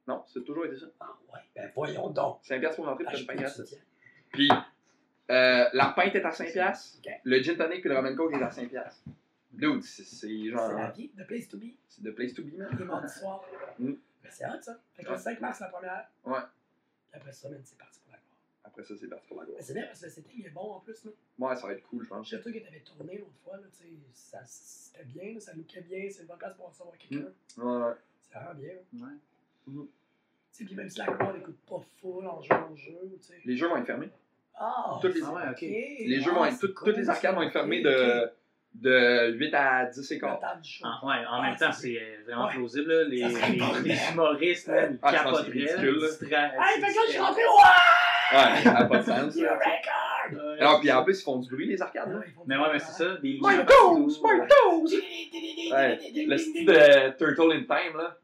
Non, 0.07 0.23
c'est 0.27 0.43
toujours 0.43 0.65
été 0.65 0.75
ça. 0.77 0.87
Ah 0.99 1.15
ouais. 1.33 1.39
Ben 1.55 1.71
voyons 1.73 2.09
donc. 2.09 2.41
5$ 2.43 2.59
piastres 2.59 2.75
pour 2.77 2.85
rentrer, 2.85 3.05
Ah, 3.07 3.11
puis 3.11 3.17
t'as 3.17 3.21
une 3.21 3.27
pinte 3.27 3.37
gratis. 3.45 3.75
Puis 4.31 4.49
euh, 5.31 5.65
la 5.73 5.93
pinte 5.95 6.15
est 6.15 6.25
à 6.25 6.29
5$. 6.31 6.51
piastres. 6.51 6.99
Ok. 7.05 7.11
Le 7.23 7.41
gin 7.41 7.55
tonic 7.57 7.81
puis 7.81 7.89
le 7.89 7.95
ramen 7.95 8.15
coke 8.15 8.33
est 8.33 8.41
à 8.43 8.49
5$. 8.49 8.67
piastres. 8.69 9.03
Dude, 9.51 9.81
c'est 9.83 10.03
c'est 10.03 10.27
C'est 10.27 10.49
genre. 10.49 10.71
la 10.73 10.91
vie, 10.91 11.09
the 11.17 11.25
place 11.25 11.47
to 11.47 11.57
be. 11.57 11.73
C'est 11.87 12.03
the 12.03 12.11
place 12.13 12.33
to 12.33 12.43
be, 12.43 12.53
man. 12.57 12.69
Mardis 12.85 13.19
soirs. 13.19 13.43
Mm. 13.79 13.93
Ben, 14.23 14.29
c'est 14.31 14.45
hot 14.45 14.61
ça. 14.61 14.79
Fait 14.93 15.03
que 15.03 15.07
le 15.07 15.13
Ouais. 15.15 15.19
5 15.21 15.41
mars, 15.41 15.59
la 15.59 15.67
première. 15.69 16.07
Ouais. 16.25 16.39
Puis 17.11 17.19
après 17.19 17.31
ça, 17.31 17.49
man, 17.49 17.59
c'est 17.63 17.77
parti 17.77 17.99
pour. 18.01 18.08
Après 18.71 18.83
ça, 18.83 18.93
c'est 18.99 19.07
parti 19.07 19.27
pour 19.27 19.39
la 19.41 19.45
grosse. 19.45 19.57
c'est 19.61 19.73
bien 19.73 19.85
parce 19.85 19.99
que 19.99 20.05
le 20.05 20.11
setting 20.11 20.45
est 20.45 20.49
bon 20.49 20.71
en 20.73 20.79
plus. 20.79 21.03
Là. 21.05 21.11
Ouais, 21.39 21.55
ça 21.55 21.67
va 21.67 21.73
être 21.73 21.83
cool, 21.83 22.03
je 22.03 22.09
pense. 22.09 22.29
Je 22.29 22.35
sais 22.35 22.41
toi 22.41 22.51
que 22.51 22.59
t'avais 22.59 22.79
tourné 22.79 23.17
l'autre 23.17 23.37
fois, 23.43 23.57
là, 23.57 23.63
tu 23.71 23.83
sais, 23.85 23.93
ça- 24.13 24.43
c'était 24.45 25.05
bien, 25.05 25.33
là, 25.33 25.39
ça 25.39 25.53
lookait 25.53 25.81
bien, 25.81 26.07
c'est 26.09 26.21
une 26.21 26.27
bonne 26.27 26.37
place 26.37 26.55
pour 26.55 26.67
recevoir 26.69 26.95
quelqu'un. 26.97 27.25
Ouais, 27.57 27.83
ouais. 27.83 27.93
C'est 28.21 28.33
vraiment 28.37 28.53
bien. 28.59 28.73
là. 28.73 29.05
Ouais. 29.05 29.13
Tu 29.67 29.87
sais, 30.51 30.65
puis 30.65 30.75
même 30.75 30.89
si 30.89 30.97
la 30.99 31.05
gloire 31.05 31.33
n'écoute 31.33 31.57
pas 31.69 31.79
full 32.01 32.25
en 32.27 32.41
jeu 32.41 32.53
en 32.53 32.75
jeu, 32.75 32.97
tu 33.17 33.23
sais. 33.23 33.41
Les 33.45 33.55
jeux 33.57 33.67
vont 33.67 33.77
être 33.77 33.85
fermés. 33.85 34.09
Ah! 34.55 34.97
Toutes 35.01 35.15
les- 35.15 35.21
Ah 35.23 35.31
ouais, 35.33 35.49
ok. 35.51 35.61
Les 35.61 36.19
jeux 36.21 36.31
Ah, 36.33 36.39
vont 36.39 36.45
être. 36.45 36.53
c'est 36.53 36.59
toutes- 36.59 36.73
cool, 36.75 36.87
toutes 36.89 36.97
les 36.97 37.09
arcades 37.09 37.35
vont 37.35 37.43
être 37.43 37.53
fermées 37.53 37.79
Ok, 37.79 37.85
de, 37.85 38.23
ok. 38.25 38.31
de 38.75 39.31
8 39.37 39.53
à 39.53 39.85
10 39.85 40.11
et 40.11 40.19
quart. 40.19 40.39
Ah, 40.43 40.59
ouais, 41.05 41.25
en 41.27 41.41
Ouais, 41.41 41.47
même 41.49 41.57
temps, 41.57 41.71
c'est- 41.71 41.97
euh, 42.01 42.23
vraiment 42.25 42.47
Ouais. 42.47 42.53
plausible. 42.55 42.91
Là. 42.91 43.03
Les, 43.05 43.17
les, 43.27 43.81
les 43.93 43.97
humoristes, 44.11 44.67
là, 44.67 44.87
ils 44.87 44.99
Ah, 45.01 45.11
capoteraient. 45.13 45.49
ridicule, 45.51 45.99
là. 45.99 46.07
ils 46.07 46.13
se 46.13 46.25
tra- 46.25 46.53
Hey, 46.53 46.81
fait 46.81 46.87
que 46.91 46.95
là, 46.95 47.01
je 47.05 47.11
suis 47.11 47.19
rentré, 47.19 47.41
ouais! 47.41 48.08
Ouais, 48.31 48.61
ça 48.63 48.73
n'a 48.73 48.85
pas 48.85 48.97
de 48.97 49.03
sens. 49.03 49.35
Là. 49.35 49.57
Ouais, 49.57 50.59
Alors, 50.59 50.73
c'est 50.75 50.79
puis 50.81 50.91
en 50.91 51.03
plus, 51.03 51.19
ils 51.19 51.23
font 51.23 51.37
du 51.39 51.49
bruit, 51.49 51.67
les 51.67 51.81
arcades. 51.81 52.11
là. 52.11 52.19
Font 52.35 52.43
Mais 52.45 52.57
ouais, 52.57 52.67
mais 52.73 52.79
c'est 52.79 53.03
ça. 53.03 53.15
Des 53.21 53.39
My 53.41 53.65
toes! 53.65 54.07
My 54.23 54.47
toes! 54.47 54.93
Ouais, 55.73 55.99
le 56.27 56.37
style 56.37 56.65
de 56.65 57.17
Turtle 57.17 57.51
in 57.53 57.61
Time, 57.63 57.97
là. 57.97 58.15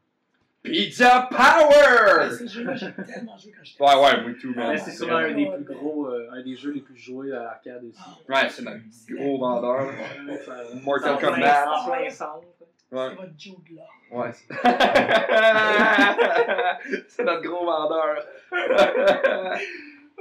Pizza 0.62 1.28
Power! 1.30 2.28
ce 2.36 2.46
jeu-là, 2.48 2.74
j'ai 2.74 2.92
tellement 2.92 3.38
joué 3.38 3.52
quand 3.52 3.62
j'étais 3.62 3.84
Ouais, 3.84 3.94
ouais, 3.94 4.20
moi 4.22 4.30
tout, 4.40 4.52
man. 4.52 4.76
c'est 4.76 4.90
sûrement 4.90 5.16
un 5.18 5.32
des 5.32 5.46
plus 5.48 5.64
gros, 5.64 6.06
euh, 6.08 6.28
un 6.32 6.42
des 6.42 6.56
jeux 6.56 6.72
les 6.72 6.80
plus 6.80 6.96
joués 6.96 7.32
à 7.32 7.42
l'arcade 7.42 7.84
aussi. 7.84 8.00
Ouais, 8.28 8.48
c'est 8.48 8.62
notre 8.62 8.80
gros 9.10 9.38
vendeur. 9.38 9.92
Mortal 10.82 11.18
Kombat. 11.20 11.66
ouais. 11.88 12.10
C'est 12.88 12.94
votre 12.94 13.32
Jude 13.36 13.54
là. 13.76 13.82
Ouais. 14.12 14.30
c'est 17.08 17.24
notre 17.24 17.42
gros 17.42 17.64
vendeur. 17.66 18.24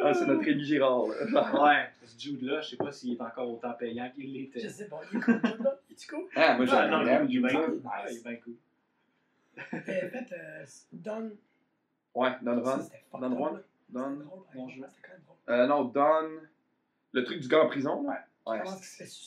Ah, 0.02 0.14
c'est 0.14 0.26
notre 0.26 0.44
Rémi 0.44 0.64
Girard. 0.64 1.08
là. 1.32 1.52
Ouais, 1.64 1.90
ce 2.06 2.20
Jude-là, 2.22 2.62
je 2.62 2.70
sais 2.72 2.76
pas 2.78 2.92
s'il 2.92 3.14
est 3.14 3.22
encore 3.22 3.50
autant 3.50 3.74
payant 3.74 4.10
qu'il 4.14 4.34
l'était. 4.34 4.60
Je 4.60 4.68
sais 4.68 4.88
pas, 4.88 5.00
il 5.12 5.18
est 5.18 5.22
cool. 5.22 5.42
Il 5.90 5.94
est 5.96 6.08
cool? 6.10 6.24
Ah, 6.36 6.58
moi, 6.58 6.66
Ah, 6.72 6.88
non, 6.88 7.06
j'aime. 7.06 7.28
il 7.30 7.38
est 7.38 7.40
bien 7.48 7.62
cool. 7.66 7.74
Ouais, 7.76 8.12
il 8.12 8.18
est 8.18 8.24
bien 8.24 8.36
cool. 8.38 8.54
Euh, 9.58 9.62
En 9.78 9.82
fait, 9.82 10.28
euh, 10.34 10.66
Don. 10.92 11.32
Ouais, 12.14 12.32
Don 12.42 12.62
Ron. 12.62 12.80
Don 13.20 13.36
Juan? 13.36 13.54
là. 13.54 13.60
Don. 13.90 14.18
C'était 14.20 14.32
quand 14.54 14.60
même 14.70 15.22
drôle. 15.26 15.38
Euh, 15.50 15.68
non, 15.68 15.84
Don. 15.86 16.30
Le 17.14 17.24
truc 17.24 17.40
du 17.40 17.48
gars 17.48 17.64
en 17.64 17.68
prison. 17.68 18.04
là. 18.08 18.26
Ouais. 18.48 18.62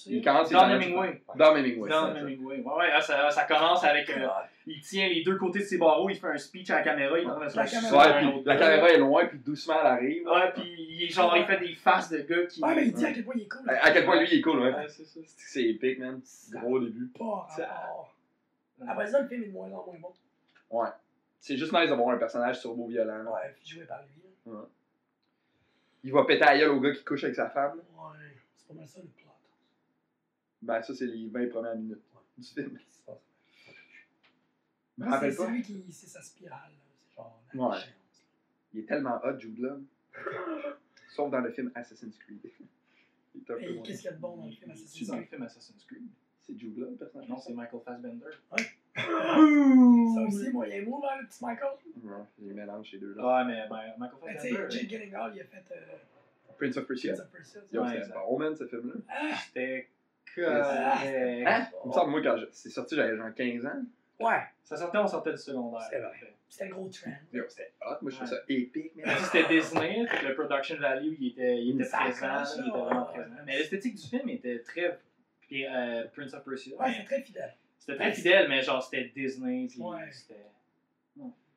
Il 0.06 0.22
commence. 0.22 0.48
Don 0.50 0.68
Hemingway. 0.68 1.22
Don 1.34 1.56
Hemingway. 1.56 1.90
Ça. 1.90 2.14
Hemingway. 2.16 2.60
Ouais, 2.60 2.74
ouais, 2.76 2.88
là, 2.88 3.00
ça, 3.00 3.28
ça 3.32 3.44
commence 3.44 3.82
avec. 3.82 4.08
euh, 4.10 4.20
Ouais. 4.20 4.28
il 4.66 4.80
tient 4.80 5.08
les 5.08 5.24
deux 5.24 5.36
côtés 5.36 5.58
de 5.58 5.64
ses 5.64 5.76
barreaux, 5.76 6.08
il 6.08 6.14
fait 6.16 6.28
un 6.28 6.38
speech 6.38 6.70
à 6.70 6.76
la 6.76 6.82
caméra, 6.82 7.18
il 7.18 7.24
se 7.24 7.56
La 7.56 7.66
caméra. 7.66 7.98
Ouais, 7.98 8.18
puis 8.32 8.42
la 8.44 8.56
caméra 8.56 8.88
est 8.90 8.98
loin, 8.98 9.26
puis 9.26 9.38
doucement 9.40 9.74
elle 9.80 9.86
arrive. 9.88 10.26
Ouais, 10.28 10.52
puis 10.54 10.72
il 10.78 11.02
est 11.02 11.08
genre, 11.08 11.36
il 11.36 11.44
fait 11.46 11.58
des 11.58 11.74
faces 11.74 12.10
de 12.10 12.18
gars 12.18 12.46
qui. 12.46 12.62
Ouais, 12.62 12.74
mais 12.76 12.86
il 12.86 12.92
dit 12.92 13.04
à 13.04 13.12
quel 13.12 13.24
point 13.24 13.34
il 13.36 13.42
est 13.42 13.48
cool. 13.48 13.68
À 13.68 13.86
à 13.86 13.90
quel 13.90 14.04
point 14.04 14.20
lui 14.20 14.28
il 14.30 14.38
est 14.38 14.40
cool, 14.42 14.60
ouais. 14.60 14.72
Ouais, 14.72 14.88
c'est 14.88 15.04
ça. 15.04 15.20
C'est 15.36 15.64
épique, 15.64 15.98
man. 15.98 16.20
Gros 16.52 16.76
au 16.76 16.80
début. 16.80 17.08
Pas 17.18 17.24
rapport. 17.48 18.14
Après 18.86 19.06
ça, 19.08 19.20
le 19.20 19.26
film 19.26 19.42
est 19.42 19.46
de 19.46 19.52
moins 19.52 19.66
en 19.66 19.84
moins 19.84 19.96
bon. 20.00 20.12
Ouais. 20.70 20.88
C'est 21.40 21.56
juste 21.56 21.72
nice 21.72 21.88
d'avoir 21.88 22.10
un 22.10 22.18
personnage 22.18 22.60
turbo-violent. 22.60 23.24
Ouais, 23.32 23.52
puis 23.56 23.68
joué 23.68 23.84
par 23.84 24.00
lui. 24.02 24.52
là. 24.52 24.60
Il 26.04 26.12
va 26.12 26.24
péter 26.24 26.44
à 26.44 26.56
gueule 26.56 26.70
au 26.70 26.80
gars 26.80 26.92
qui 26.92 27.02
couche 27.02 27.24
avec 27.24 27.34
sa 27.34 27.48
femme. 27.50 27.78
Ouais, 27.78 28.18
pas 28.68 28.74
mal 28.74 28.86
ça 28.88 29.00
le 29.00 29.08
plot. 29.08 29.24
Ben, 30.62 30.82
ça, 30.82 30.94
c'est 30.94 31.06
les 31.06 31.28
20 31.28 31.48
premières 31.50 31.76
minutes 31.76 32.02
du 32.36 32.44
film. 32.46 32.78
C'est 32.90 33.04
pas. 33.04 33.20
c'est 35.30 35.46
lui 35.50 35.62
qui. 35.62 35.84
C'est 35.92 36.06
sa 36.08 36.22
spirale. 36.22 36.72
C'est 37.08 37.14
genre. 37.14 37.42
la 37.54 37.60
Ouais. 37.68 37.76
déchéance. 37.76 38.24
Il 38.74 38.80
est 38.80 38.86
tellement 38.86 39.20
hot, 39.24 39.38
Jude 39.38 39.58
Law. 39.58 39.80
Sauf 41.14 41.30
dans 41.30 41.40
le 41.40 41.50
film 41.52 41.70
Assassin's 41.74 42.18
Creed. 42.18 42.40
Il 43.34 43.42
est 43.52 43.70
Et 43.70 43.82
qu'est-ce 43.82 43.98
qu'il 44.02 44.06
y 44.06 44.08
a 44.08 44.16
de 44.16 44.20
bon 44.20 44.36
dans 44.36 44.46
le 44.46 44.50
film 44.52 44.72
Tu 44.74 44.78
Assassin's 44.82 45.06
dans 45.08 45.14
le 45.16 45.20
Creed? 45.22 45.30
film 45.30 45.42
Assassin's 45.44 45.84
Creed? 45.84 46.08
C'est 46.42 46.58
Jude 46.58 46.76
Law, 46.78 46.90
le 46.90 46.96
personnage? 46.96 47.28
Non, 47.28 47.38
c'est 47.38 47.54
Michael 47.54 47.80
Fassbender. 47.84 48.26
Ouais. 48.52 48.64
Ça 48.96 50.22
aussi, 50.22 50.50
moyen 50.50 50.82
move, 50.84 51.04
hein, 51.04 51.20
le 51.20 51.26
petit 51.28 51.44
Michael. 51.44 51.68
Non, 52.02 52.26
j'ai 52.40 52.52
mélange 52.52 52.90
ces 52.90 52.98
deux-là. 52.98 53.22
Ouais, 53.26 53.44
mais 53.44 53.68
ben, 53.68 53.94
Michael 53.98 54.18
Mais 54.24 54.32
tu 54.32 54.38
Fassbender, 54.40 54.70
sais, 54.70 54.80
Jake 54.80 54.88
Gyllenhaal, 54.90 55.32
il 55.36 55.40
a 55.40 55.44
fait 55.44 55.64
euh, 55.72 55.96
Prince 56.58 56.76
of 56.76 56.86
Persia. 56.86 57.12
Prince 57.14 57.26
of 57.30 57.30
Persia. 57.32 57.60
Yo, 57.72 57.82
Ouais, 57.82 57.88
c'est 57.92 57.98
exact. 57.98 58.14
bon, 58.28 58.38
man, 58.38 58.56
ce 58.56 58.66
film-là. 58.66 58.94
Ah, 59.08 59.30
c'était 59.46 59.88
Ah, 59.88 60.34
correct. 60.34 61.46
Hein? 61.46 61.68
Il 61.84 61.88
me 61.88 61.92
semble, 61.92 62.10
moi, 62.10 62.22
quand 62.22 62.36
c'est 62.52 62.70
sorti, 62.70 62.94
j'avais 62.96 63.16
genre 63.16 63.34
15 63.34 63.66
ans. 63.66 63.82
ouais, 64.20 64.40
Ça 64.64 64.76
sortait, 64.76 64.98
on 64.98 65.06
sortait 65.06 65.32
du 65.32 65.38
secondaire. 65.38 65.80
C'est 65.90 65.98
vrai. 66.00 66.12
c'était 66.48 66.66
le 66.68 66.74
gros 66.74 66.88
trend. 66.88 67.10
C'était 67.48 67.72
hot. 67.82 67.94
Moi, 68.02 68.10
je 68.10 68.16
trouve 68.16 68.28
Ouais. 68.30 68.36
ça 68.36 68.42
épique. 68.48 68.92
Mais 68.96 69.04
c'était 69.24 69.48
Disney, 69.48 70.04
le 70.26 70.34
production 70.34 70.76
value, 70.78 71.14
il 71.20 71.28
était, 71.28 71.62
il 71.62 71.80
était 71.80 71.90
présent, 71.90 72.42
il 72.56 72.60
était 72.68 72.70
vraiment 72.78 73.04
présent. 73.04 73.34
Mais 73.46 73.58
l'esthétique 73.58 73.94
du 73.96 74.06
film 74.06 74.28
était 74.28 74.60
très. 74.60 74.98
Puis 75.40 75.66
euh, 75.66 76.04
Prince 76.14 76.34
of 76.34 76.44
Persia. 76.44 76.76
Ouais, 76.78 76.92
c'est 76.96 77.04
très 77.04 77.22
fidèle. 77.22 77.54
C'était 77.78 77.96
très 77.96 78.12
fidèle, 78.12 78.48
mais 78.48 78.60
genre 78.62 78.82
c'était 78.82 79.10
Disney. 79.14 79.66
Puis 79.70 79.80
Ouais. 79.80 80.10
c'était. 80.12 80.44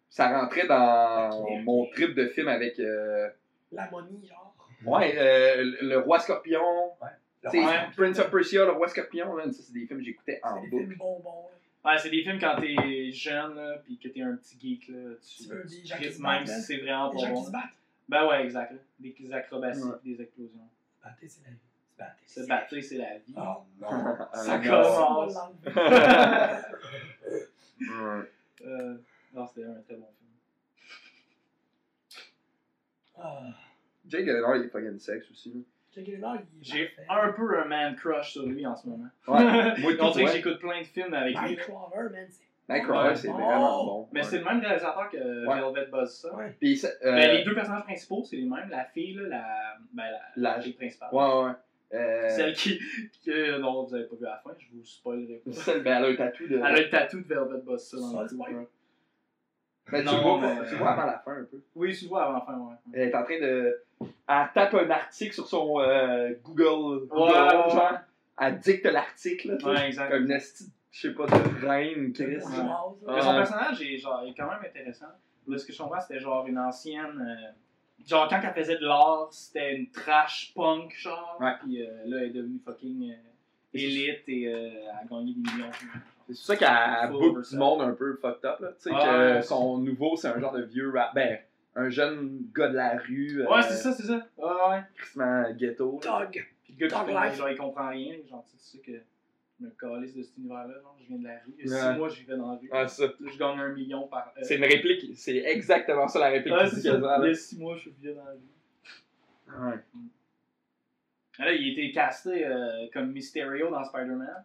Ça 0.10 0.28
rentrait 0.42 0.68
dans 0.68 1.46
mon 1.64 1.86
trip 1.88 2.14
de 2.16 2.28
film 2.28 2.48
avec. 2.50 2.78
euh, 2.80 3.30
La 3.72 3.90
momie, 3.90 4.26
genre. 4.28 4.51
Ouais, 4.86 5.16
euh, 5.18 5.64
le- 5.82 5.98
Roi 6.00 6.20
Scorpion. 6.20 6.60
Le 7.44 7.50
roi 7.62 7.74
Prince 7.98 8.20
of 8.20 8.30
Persia, 8.32 8.66
le 8.66 8.72
Roi 8.72 8.88
Scorpion, 8.88 9.34
man, 9.36 9.52
ça, 9.52 9.64
c'est 9.64 9.74
des 9.74 9.86
films 9.88 10.00
que 10.00 10.06
j'écoutais 10.06 10.40
en 10.44 10.56
C'est 10.56 10.62
des 10.62 10.68
boucle. 10.70 10.84
films 10.86 10.98
bonbons. 10.98 11.46
là. 11.84 11.92
Ouais, 11.92 11.98
c'est 11.98 12.10
des 12.12 12.22
films 12.22 12.40
quand 12.40 12.56
t'es 12.62 13.12
jeune, 13.12 13.56
là, 13.56 13.78
puis 13.84 13.98
que 13.98 14.08
t'es 14.10 14.22
un 14.22 14.36
petit 14.36 14.58
geek, 14.60 14.88
là. 14.90 15.16
Tu, 15.26 15.44
veux 15.50 15.64
même 16.20 16.46
si 16.46 16.62
c'est 16.62 16.78
vraiment 16.78 17.10
Des 17.10 17.16
pas 17.16 17.22
gens 17.22 17.28
qui 17.28 17.34
bon. 17.34 17.44
se 17.46 17.52
battent. 17.52 17.78
Ben 18.08 18.28
ouais, 18.28 18.44
exact. 18.44 18.72
là. 18.74 18.78
Des 19.00 19.34
acrobaties, 19.34 19.82
Ouais. 19.84 19.96
des 20.04 20.22
explosions. 20.22 20.70
Se 21.02 21.08
battre, 21.08 21.18
c'est 21.28 21.38
la 21.46 21.50
vie. 21.50 21.58
Se 22.28 22.48
battre, 22.48 22.80
c'est 22.82 22.98
la 22.98 23.18
vie. 23.18 23.34
Oh 23.38 23.64
non. 23.80 23.90
Ça 24.34 24.60
commence. 24.60 25.36
Ouais. 27.82 28.30
Euh, 28.64 28.96
non, 29.34 29.48
c'était 29.48 29.64
un 29.66 29.82
très 29.82 29.96
bon 29.96 30.08
film. 30.20 30.30
Ah. 33.18 33.42
Jake 34.12 34.26
Gyllenhaal, 34.26 34.60
il 34.60 34.66
est 34.66 34.70
fucking 34.70 35.00
sexe 35.00 35.32
aussi. 35.32 35.50
là. 35.54 35.60
Jake 35.96 36.06
Gyllenhaal, 36.06 36.40
il 36.40 36.42
est 36.42 36.64
J'ai 36.74 36.86
parfait. 37.08 37.30
un 37.30 37.32
peu 37.34 37.60
un 37.60 37.66
man 37.66 37.96
crush 37.96 38.32
sur 38.34 38.46
lui 38.46 38.66
en 38.66 38.76
ce 38.76 38.88
moment. 38.88 39.08
Ouais. 39.28 39.40
Moi, 39.80 39.92
On 40.00 40.08
tout, 40.08 40.14
dirait 40.14 40.14
que 40.14 40.20
ouais. 40.20 40.28
j'écoute 40.36 40.60
plein 40.60 40.80
de 40.82 40.86
films 40.86 41.14
avec 41.14 41.38
lui. 41.40 41.50
Nightcrawler, 41.52 42.10
man, 42.12 42.28
c'est. 42.30 42.44
Nightcrawler, 42.74 43.10
Ouais. 43.10 43.16
c'est 43.16 43.28
vraiment 43.28 43.84
bon. 43.84 44.08
Mais 44.14 44.20
Ouais. 44.22 44.26
c'est 44.26 44.38
le 44.38 44.46
même 44.46 44.60
réalisateur 44.62 45.10
que 45.10 45.46
Ouais. 45.48 45.60
Velvet 45.74 45.92
Buzzsaw. 45.92 46.36
Ouais. 46.38 46.56
Puis, 46.60 46.78
ça, 46.78 46.88
euh, 47.04 47.12
Ben, 47.16 47.38
les 47.38 47.44
deux 47.44 47.54
personnages 47.56 47.84
principaux, 47.84 48.24
c'est 48.24 48.38
les 48.38 48.44
mêmes. 48.46 48.70
La 48.70 48.86
fille, 48.86 49.14
là, 49.16 49.24
la, 49.28 49.46
ben, 49.94 50.04
la, 50.04 50.10
La- 50.52 50.56
la 50.58 50.62
fille 50.62 50.74
principale. 50.74 51.10
Ouais, 51.12 51.44
ouais. 51.44 51.52
Euh, 51.94 52.30
Celle 52.30 52.54
qui, 52.54 52.80
que, 53.26 53.58
non, 53.60 53.84
vous 53.84 53.94
avez 53.94 54.06
pas 54.06 54.16
vu 54.16 54.26
à 54.26 54.30
la 54.30 54.38
fin, 54.38 54.52
je 54.58 54.66
vous 54.74 54.86
spoilerai 54.86 55.42
pas. 55.46 55.52
Celle, 55.52 55.84
ben, 55.84 55.98
elle 55.98 56.06
a 56.06 56.08
un 56.08 56.16
tatou 56.16 56.48
de. 56.48 56.56
Elle 56.56 56.64
a 56.64 56.72
le 56.80 56.90
tatou 56.90 57.20
de 57.20 57.28
Velvet 57.28 57.62
Buzzsaw 57.66 58.00
dans 58.00 58.12
Ça, 58.14 58.24
le 58.24 58.30
cou. 58.30 58.44
ouais. 58.44 58.54
Ben, 58.54 58.66
tu, 60.00 60.06
Non, 60.06 60.16
le 60.18 60.22
vois, 60.22 60.40
mais- 60.42 60.70
tu 60.70 60.76
vois 60.76 60.92
avant 60.92 61.06
la 61.06 61.20
fin 61.20 61.32
un 61.34 61.44
peu. 61.44 61.62
Oui, 61.76 61.96
tu 61.98 62.06
vois 62.08 62.24
avant 62.24 62.34
la 62.34 62.42
fin, 62.42 62.58
ouais. 62.58 62.76
Elle 62.94 63.10
est 63.10 63.16
en 63.16 63.24
train 63.24 63.40
de. 63.40 63.84
Elle 64.00 64.50
tape 64.54 64.74
un 64.74 64.90
article 64.90 65.34
sur 65.34 65.48
son 65.48 65.80
euh, 65.80 66.34
Google. 66.44 67.08
Google 67.08 67.32
Ouais. 67.34 67.70
genre. 67.70 67.94
Elle 68.40 68.60
dicte 68.60 68.86
l'article, 68.86 69.58
tu. 69.60 69.66
Ouais, 69.66 69.88
exact. 69.88 70.10
Comme 70.12 70.24
une 70.30 70.40
je 70.94 71.08
sais 71.08 71.14
pas, 71.14 71.26
de 71.26 71.66
reine, 71.66 72.12
Chris. 72.12 72.26
Mais 72.26 73.14
Ouais. 73.14 73.22
son 73.22 73.34
personnage 73.36 73.82
est, 73.82 73.98
genre, 73.98 74.24
est 74.28 74.34
quand 74.36 74.48
même 74.50 74.60
intéressant. 74.66 75.06
Là, 75.48 75.58
ce 75.58 75.66
que 75.66 75.72
je 75.72 75.78
comprends, 75.78 76.02
c'était 76.02 76.20
genre 76.20 76.46
une 76.48 76.58
ancienne. 76.60 77.20
euh, 77.22 78.06
genre, 78.06 78.28
quand 78.28 78.42
elle 78.44 78.54
faisait 78.54 78.78
de 78.78 78.86
l'art, 78.86 79.28
c'était 79.32 79.76
une 79.76 79.90
trash 79.90 80.52
punk, 80.56 80.94
genre. 80.98 81.38
Ouais. 81.40 81.54
Puis 81.64 81.82
euh, 81.82 81.88
là, 82.06 82.18
elle 82.20 82.24
est 82.26 82.30
devenue 82.32 82.60
fucking 82.66 83.12
euh, 83.12 83.16
élite 83.74 84.24
et 84.28 84.48
euh, 84.48 84.70
elle 84.70 84.90
a 84.90 85.04
gagné 85.10 85.34
des 85.34 85.40
millions. 85.52 85.72
C'est 86.34 86.56
ça 86.56 86.56
qu'elle 86.56 87.14
oversight. 87.16 87.52
du 87.54 87.58
monde 87.60 87.82
un 87.82 87.92
peu 87.94 88.16
fucked 88.16 88.46
up, 88.46 88.60
là. 88.60 88.70
Tu 88.82 88.90
sais, 88.90 88.92
que 88.92 89.42
son 89.42 89.78
nouveau, 89.80 90.16
c'est 90.16 90.28
un 90.28 90.40
genre 90.40 90.54
de 90.54 90.64
vieux 90.64 90.92
rap. 90.92 91.14
Ben, 91.16 91.40
un 91.76 91.90
jeune 91.90 92.42
gars 92.54 92.68
de 92.70 92.76
la 92.76 92.98
rue. 92.98 93.46
Ouais, 93.46 93.58
euh, 93.58 93.62
c'est 93.62 93.76
ça, 93.76 93.92
c'est 93.94 94.04
ça. 94.04 94.26
Ouais, 94.38 94.70
ouais. 94.70 94.82
Crissement 94.96 95.52
ghetto. 95.54 96.00
Dog. 96.04 96.46
Puis 96.64 96.74
le 96.78 96.88
gars 96.88 96.88
Dog 96.88 97.00
qui 97.08 97.12
comprend, 97.12 97.24
life. 97.26 97.36
genre, 97.38 97.50
il 97.50 97.58
comprend 97.58 97.90
rien. 97.90 98.16
Genre, 98.30 98.46
tu 98.50 98.58
sais 98.58 98.78
que 98.80 98.92
je 99.60 99.66
me 99.66 99.70
calisse 99.80 100.14
de 100.16 100.24
cet 100.24 100.38
univers-là. 100.38 100.74
Genre, 100.82 100.98
je 101.02 101.08
viens 101.08 101.18
de 101.20 101.24
la 101.24 101.34
rue. 101.36 101.54
Il 101.60 101.68
y 101.70 101.74
a 101.74 101.76
Ouais. 101.88 101.92
six 101.94 101.98
mois, 101.98 102.10
je 102.10 102.20
vivais 102.20 102.38
dans 102.38 102.52
la 102.52 102.58
rue. 102.60 102.70
Ah, 102.74 102.88
ça. 102.88 103.06
Je 103.20 103.38
gagne 103.38 103.60
un 103.60 103.70
million 103.74 104.08
par. 104.08 104.34
euh, 104.38 104.42
C'est 104.44 104.56
une 104.58 104.66
réplique, 104.66 105.12
c'est 105.18 105.38
exactement 105.38 106.08
ça 106.08 106.20
la 106.20 106.28
réplique 106.30 106.54
Ouais, 106.54 106.60
qu'il 106.68 106.70
c'est 106.70 106.90
ça. 106.90 106.96
Il 106.96 107.00
y 107.00 107.02
là. 107.02 107.14
a 107.22 107.34
six 107.34 107.58
mois, 107.60 107.78
je 107.78 107.90
vivais 107.90 108.14
dans 108.16 108.26
la 108.26 108.32
rue. 108.32 109.72
Ouais. 109.72 109.80
Ah, 111.40 111.46
Là, 111.46 111.54
il 111.54 111.72
était 111.72 111.92
casté 111.94 112.46
euh, 112.46 112.88
comme 112.94 113.12
Mysterio 113.14 113.70
dans 113.72 113.84
Spider-Man. 113.86 114.44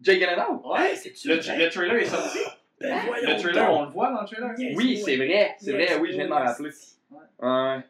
Jay 0.00 0.18
Gyllenhaal? 0.18 0.60
Ouais, 0.64 0.94
c'est-tu 0.96 1.28
Le, 1.28 1.36
le 1.36 1.68
trailer 1.70 1.96
est 1.96 2.04
sorti. 2.06 2.38
Ben 2.80 2.98
voyons 3.06 3.28
Le 3.30 3.36
trailer, 3.38 3.66
donc. 3.68 3.78
on 3.78 3.82
le 3.84 3.90
voit 3.90 4.10
dans 4.10 4.20
le 4.22 4.26
trailer? 4.26 4.58
Yes, 4.58 4.76
Oui, 4.76 4.96
c'est 5.04 5.16
vrai, 5.16 5.54
c'est 5.58 5.72
Yes, 5.72 5.90
vrai, 5.90 6.00
oui, 6.00 6.08
je 6.10 6.14
viens 6.16 6.24
de 6.24 6.30
m'en 6.30 6.38
rappeler. 6.38 6.70
Ouais. 7.10 7.84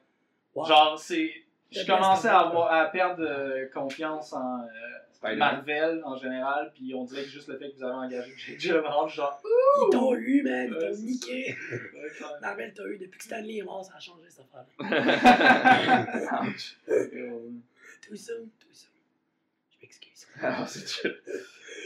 Wow. 0.55 0.67
Genre, 0.67 0.99
c'est. 0.99 1.31
Je 1.71 1.87
commençais 1.87 2.27
à, 2.29 2.41
avoir, 2.41 2.73
à 2.73 2.87
perdre 2.87 3.23
euh, 3.25 3.67
confiance 3.73 4.33
en 4.33 4.63
euh. 4.63 5.37
Marvel 5.37 6.03
en 6.05 6.17
général, 6.17 6.73
puis 6.75 6.93
on 6.95 7.05
dirait 7.05 7.23
que 7.23 7.29
juste 7.29 7.47
le 7.49 7.59
fait 7.59 7.71
que 7.71 7.77
vous 7.77 7.85
avez 7.85 7.93
engagé 7.95 8.33
Jake 8.37 8.59
Gyllenhaal, 8.59 9.09
genre. 9.09 9.41
Ils 9.45 9.91
t'ont 9.93 10.15
eu, 10.17 10.43
man. 10.43 10.67
Ils 10.67 10.73
t'ont 10.75 10.95
c'est 10.95 11.03
niqué. 11.03 11.55
Marvel 12.41 12.73
t'a 12.75 12.83
eu. 12.87 12.99
Depuis 12.99 13.19
que 13.19 13.25
Stanley 13.25 13.59
est 13.59 13.63
mort, 13.63 13.85
ça 13.85 13.93
a 13.97 14.01
changé 14.01 14.25
cette 14.29 14.47
affaire-là. 14.53 16.43
Ouch. 16.43 16.77
Too 16.89 18.17
soon, 18.17 18.49
too 18.59 18.73
soon. 18.73 18.89
Je 19.71 19.77
m'excuse. 19.83 20.27
Alors, 20.43 20.67
c'est 20.69 20.89
chill. 20.89 21.15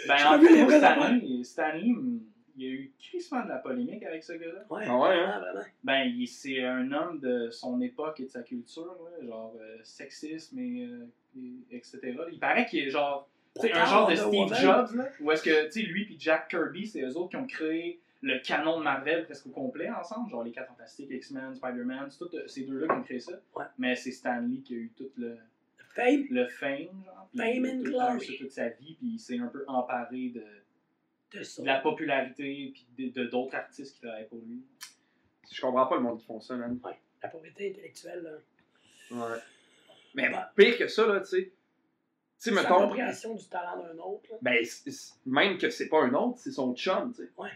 Ben, 0.07 0.15
en 0.27 0.41
fait, 0.41 0.65
moi, 0.65 1.45
Stanley, 1.45 1.91
hum, 1.91 2.21
il 2.57 2.63
y 2.65 2.67
a 2.69 2.71
eu 2.73 2.93
crissement 2.99 3.43
de 3.43 3.49
la 3.49 3.57
polémique 3.59 4.03
avec 4.05 4.23
ce 4.23 4.33
gars-là. 4.35 4.65
Ouais, 4.71 4.85
Ah 4.87 4.97
ouais, 4.99 5.09
hein? 5.09 5.27
vraiment, 5.39 5.41
vraiment. 5.53 5.67
Ben, 5.83 6.05
il- 6.05 6.29
c'est 6.29 6.63
un 6.65 6.91
homme 6.93 7.19
de 7.21 7.51
son 7.51 7.81
époque 7.81 8.21
et 8.21 8.25
de 8.25 8.31
sa 8.31 8.43
culture, 8.43 8.87
là, 9.21 9.27
genre 9.27 9.55
euh, 9.61 9.77
sexisme 9.83 10.59
et, 10.59 10.87
euh, 10.87 11.07
et- 11.37 11.77
etc. 11.77 11.99
Il 12.33 12.39
paraît 12.39 12.65
qu'il 12.67 12.81
est 12.87 12.91
genre, 12.91 13.29
sais, 13.57 13.73
un 13.73 13.85
genre 13.85 14.09
de 14.09 14.15
Steve 14.15 14.29
Woman. 14.33 14.55
Jobs, 14.61 14.95
là, 14.97 15.09
où 15.21 15.33
est-ce 15.33 15.43
que, 15.43 15.65
tu 15.67 15.71
sais, 15.73 15.83
lui 15.83 16.03
et 16.05 16.17
Jack 16.19 16.49
Kirby, 16.49 16.87
c'est 16.87 17.03
eux 17.03 17.17
autres 17.17 17.31
qui 17.31 17.37
ont 17.37 17.47
créé 17.47 18.01
le 18.23 18.39
canon 18.39 18.79
de 18.79 18.85
Marvel 18.85 19.25
presque 19.25 19.47
au 19.49 19.51
complet 19.51 19.91
ensemble, 19.91 20.31
genre 20.31 20.43
les 20.45 20.51
4 20.53 20.69
Fantastiques, 20.69 21.11
X-Men, 21.11 21.55
Spider-Man, 21.57 22.07
c'est 22.11 22.19
tous 22.19 22.35
euh, 22.37 22.47
ces 22.47 22.63
deux-là 22.63 22.87
qui 22.87 22.93
ont 22.93 23.03
créé 23.03 23.21
ça. 23.21 23.33
Ouais. 23.57 23.65
Mais 23.79 23.97
c'est 23.97 24.13
Stan 24.13 24.39
Lee 24.41 24.63
qui 24.63 24.75
a 24.75 24.79
eu 24.79 24.93
tout 24.97 25.11
le, 25.17 25.37
Fame. 25.95 26.27
le 26.31 26.47
fame, 26.49 27.05
genre, 27.05 27.29
Fame 27.37 27.47
il 27.55 27.67
a 27.67 27.71
and 27.73 27.79
tout 27.79 27.91
glory. 27.91 28.39
toute 28.39 28.51
sa 28.51 28.69
vie, 28.69 28.95
puis 28.99 29.07
il 29.15 29.19
s'est 29.19 29.39
un 29.39 29.47
peu 29.49 29.65
emparé 29.69 30.29
de, 30.31 30.45
De 31.39 31.43
ça. 31.43 31.63
de 31.63 31.67
la 31.67 31.81
popularité, 31.81 32.73
puis 32.97 33.11
de 33.13 33.25
d'autres 33.27 33.55
artistes 33.55 33.95
qui 33.97 34.01
travaillent 34.03 34.29
pour 34.29 34.39
lui. 34.39 34.63
Je 35.53 35.61
comprends 35.61 35.87
pas 35.87 35.97
le 35.97 36.03
monde 36.03 36.19
qui 36.19 36.27
font 36.27 36.41
ça, 36.41 36.57
man. 36.57 36.79
La 37.23 37.29
pauvreté 37.29 37.71
intellectuelle, 37.71 38.23
là. 38.23 38.31
Ouais. 39.31 39.39
Mais 40.15 40.31
Bah. 40.31 40.53
pire 40.57 40.77
que 40.79 40.87
ça, 40.89 41.07
là, 41.07 41.21
tu 41.21 41.27
sais. 41.27 41.37
Tu 41.45 42.51
sais, 42.51 42.51
C'est 42.51 42.51
mettons. 42.51 42.81
l'appropriation 42.81 43.35
du 43.35 43.47
talent 43.49 43.83
d'un 43.83 43.99
autre, 43.99 44.31
là. 44.31 44.37
Ben, 44.43 44.65
même 45.27 45.57
que 45.59 45.71
c'est 45.71 45.89
pas 45.89 46.03
un 46.03 46.13
autre, 46.15 46.39
c'est 46.39 46.51
son 46.51 46.75
chum, 46.75 47.13
tu 47.15 47.23
sais. 47.25 47.31
Ouais, 47.37 47.49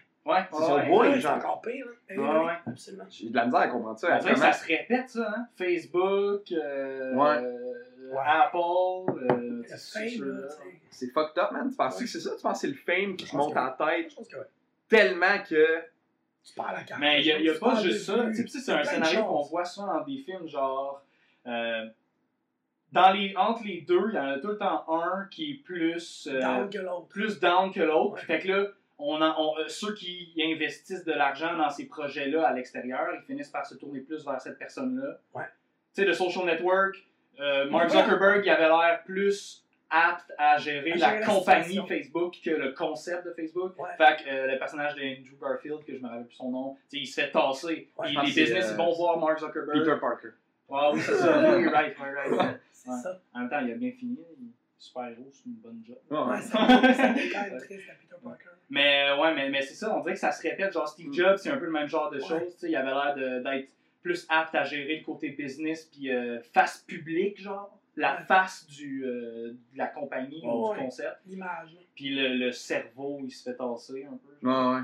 C'est 0.51 0.57
son 0.57 0.75
ouais. 0.77 0.89
boy, 0.89 1.13
c'est 1.15 1.21
genre. 1.21 1.37
encore 1.39 1.61
pire, 1.63 1.87
là. 1.87 1.93
Oui, 2.11 2.17
Ouais, 2.17 2.25
ben 2.29 2.45
ouais. 2.47 2.53
Absolument. 2.67 3.05
J'ai 3.11 3.31
de 3.31 3.35
la 3.35 3.45
misère 3.47 3.61
à 3.61 3.69
comprendre 3.69 3.99
ça. 3.99 4.19
Comment- 4.23 4.37
ça 4.37 4.53
se 4.53 4.67
répète, 4.67 5.09
ça, 5.09 5.35
hein? 5.37 5.49
Facebook, 5.57 6.53
euh, 6.53 7.15
Ouais. 7.15 7.43
euh, 7.45 7.75
Ouais. 8.11 8.19
Apple, 8.25 8.59
euh, 9.31 9.63
Le 9.69 10.49
c'est 10.91 11.13
fucked 11.13 11.39
up, 11.43 11.53
man. 11.53 11.69
Tu 11.71 11.77
penses 11.77 11.95
Ouais. 11.97 12.01
que 12.05 12.07
c'est 12.09 12.21
ça? 12.21 12.31
Tu 12.37 12.43
penses 12.43 12.53
que 12.55 12.59
c'est 12.61 12.67
le 12.69 12.75
fame 12.75 13.17
qui 13.17 13.27
pense 13.27 13.35
monte 13.49 13.57
en 13.57 13.71
tête 13.73 14.11
Je 14.11 14.17
pense 14.17 14.29
que 14.29 14.37
ouais. 14.37 14.43
tellement 14.89 15.39
que. 15.49 15.67
Tu 16.45 16.55
parles 16.55 16.71
à 16.77 16.79
la 16.79 16.85
carte. 16.85 17.01
Mais 17.01 17.21
il 17.21 17.25
n'y 17.27 17.33
a, 17.33 17.41
y 17.41 17.51
a 17.51 17.59
pas 17.59 17.75
juste 17.83 18.05
ça. 18.07 18.27
c'est 18.33 18.73
un 18.73 18.85
scénario 18.85 19.25
qu'on 19.25 19.43
voit 19.43 19.65
souvent 19.65 19.89
dans 19.99 20.05
des 20.05 20.19
films, 20.19 20.47
genre. 20.49 21.03
euh, 21.47 21.87
dans 22.93 23.11
les, 23.11 23.35
entre 23.37 23.65
les 23.65 23.83
deux, 23.83 24.09
il 24.09 24.15
y 24.15 24.19
en 24.19 24.29
a 24.29 24.39
tout 24.39 24.49
le 24.49 24.57
temps 24.57 24.85
un 24.89 25.27
qui 25.31 25.51
est 25.51 25.55
plus. 25.63 26.27
euh, 26.33 26.41
Down 26.41 26.71
que 26.71 26.79
l'autre. 26.79 27.07
plus 27.09 27.39
down 27.39 27.71
que 27.71 27.81
l'autre. 27.81 28.15
Ouais. 28.15 28.21
Fait 28.23 28.39
que 28.41 28.49
là, 28.49 28.67
on 28.99 29.21
en- 29.21 29.35
on- 29.39 29.59
euh, 29.59 29.69
ceux 29.69 29.93
qui 29.95 30.33
investissent 30.43 31.05
de 31.05 31.13
l'argent 31.13 31.55
dans 31.57 31.69
ces 31.69 31.87
projets-là 31.87 32.47
à 32.49 32.55
l'extérieur, 32.55 33.09
ils 33.15 33.23
finissent 33.27 33.51
par 33.51 33.67
se 33.67 33.75
tourner 33.75 34.01
plus 34.01 34.25
vers 34.25 34.41
cette 34.41 34.59
personne-là. 34.59 35.19
Ouais. 35.35 35.45
Tu 35.95 36.01
sais, 36.03 36.05
le 36.07 36.15
social 36.15 36.47
network, 36.47 36.97
euh, 37.41 37.71
Mark. 37.71 37.91
Zuckerberg, 37.91 38.43
il 38.45 38.51
avait 38.51 38.69
l'air 38.69 39.03
plus 39.05 39.65
apte 39.91 40.33
à 40.37 40.59
gérer 40.59 40.93
À 40.93 40.97
la 40.97 41.07
gérer 41.09 41.21
la 41.21 41.27
compagnie 41.27 41.65
situation. 41.65 41.87
Facebook 41.87 42.35
que 42.45 42.51
le 42.51 42.73
concept 42.73 43.27
de 43.27 43.33
Facebook. 43.33 43.73
Ouais. 43.79 43.89
Fait 43.97 44.23
que 44.23 44.29
euh, 44.31 44.53
le 44.53 44.59
personnage 44.59 44.95
d'Andrew 44.97 45.39
Garfield, 45.41 45.85
que 45.85 45.95
je 45.97 46.03
me 46.03 46.09
rappelle 46.09 46.27
plus 46.27 46.35
son 46.37 46.51
nom, 46.51 46.77
tu 46.91 46.97
sais, 46.99 47.03
il 47.03 47.07
se 47.07 47.21
fait 47.21 47.31
tasser. 47.31 47.91
Ouais, 47.97 48.09
les 48.13 48.21
business, 48.23 48.67
euh, 48.69 48.71
ils 48.73 48.77
vont 48.77 48.93
voir 48.93 49.19
Mark 49.19 49.39
Zuckerberg. 49.39 49.79
Peter 49.79 49.97
Parker. 50.01 50.29
Ah 50.71 50.91
oui, 50.93 51.01
c'est 51.01 51.15
ça. 51.15 51.39
Oui, 51.57 51.67
right, 51.69 51.97
right, 51.99 52.33
right. 52.33 52.61
C'est 52.73 52.91
Ouais. 52.91 52.97
ça. 53.03 53.19
En 53.35 53.41
même 53.41 53.49
temps, 53.51 53.61
il 53.61 53.73
a 53.73 53.75
bien 53.77 53.91
fini. 53.93 54.19
Super 54.81 55.09
héros, 55.09 55.29
c'est 55.33 55.47
une 55.47 55.55
bonne 55.57 55.83
job. 55.87 55.97
Ouais, 56.11 56.17
quand 56.53 56.69
même 56.69 57.59
triste, 57.59 57.87
la 57.89 57.95
Peter 57.95 58.15
Parker. 58.23 58.45
Mais 58.71 59.09
euh, 59.09 59.21
ouais, 59.21 59.35
mais, 59.35 59.49
mais 59.51 59.63
c'est 59.63 59.75
ça, 59.75 59.97
on 59.97 60.01
dirait 60.01 60.13
que 60.15 60.21
ça 60.21 60.31
se 60.31 60.41
répète. 60.47 60.73
Genre, 60.73 60.87
Steve 60.87 61.09
Mm. 61.09 61.15
Jobs, 61.15 61.37
c'est 61.39 61.51
un 61.51 61.57
peu 61.57 61.65
le 61.65 61.73
même 61.73 61.89
genre 61.89 62.11
de 62.11 62.19
Ouais. 62.21 62.27
choses. 62.29 62.55
tu 62.55 62.59
sais, 62.61 62.71
Il 62.71 62.77
avait 62.77 62.91
l'air 62.91 63.15
de- 63.17 63.43
d'être 63.43 63.71
plus 64.03 64.27
apte 64.29 64.55
à 64.55 64.65
gérer 64.65 64.99
le 64.99 65.05
côté 65.05 65.31
business 65.31 65.85
puis 65.87 66.11
euh, 66.13 66.41
face 66.41 66.79
publique, 66.79 67.41
genre. 67.41 67.75
la 67.97 68.23
face 68.23 68.65
du, 68.67 69.05
euh, 69.05 69.51
de 69.73 69.79
la 69.79 69.89
compagnie 69.89 70.41
ou 70.45 70.69
Ouais, 70.69 70.75
du 70.75 70.79
ouais. 70.81 70.85
concept. 70.87 71.17
L'image. 71.27 71.77
Puis 71.97 72.15
le, 72.15 72.37
le 72.37 72.53
cerveau, 72.53 73.21
il 73.25 73.31
se 73.33 73.43
fait 73.51 73.57
tasser 73.57 74.05
un 74.05 74.17
peu. 74.17 74.47
Ouais, 74.47 74.55
ouais. 74.75 74.83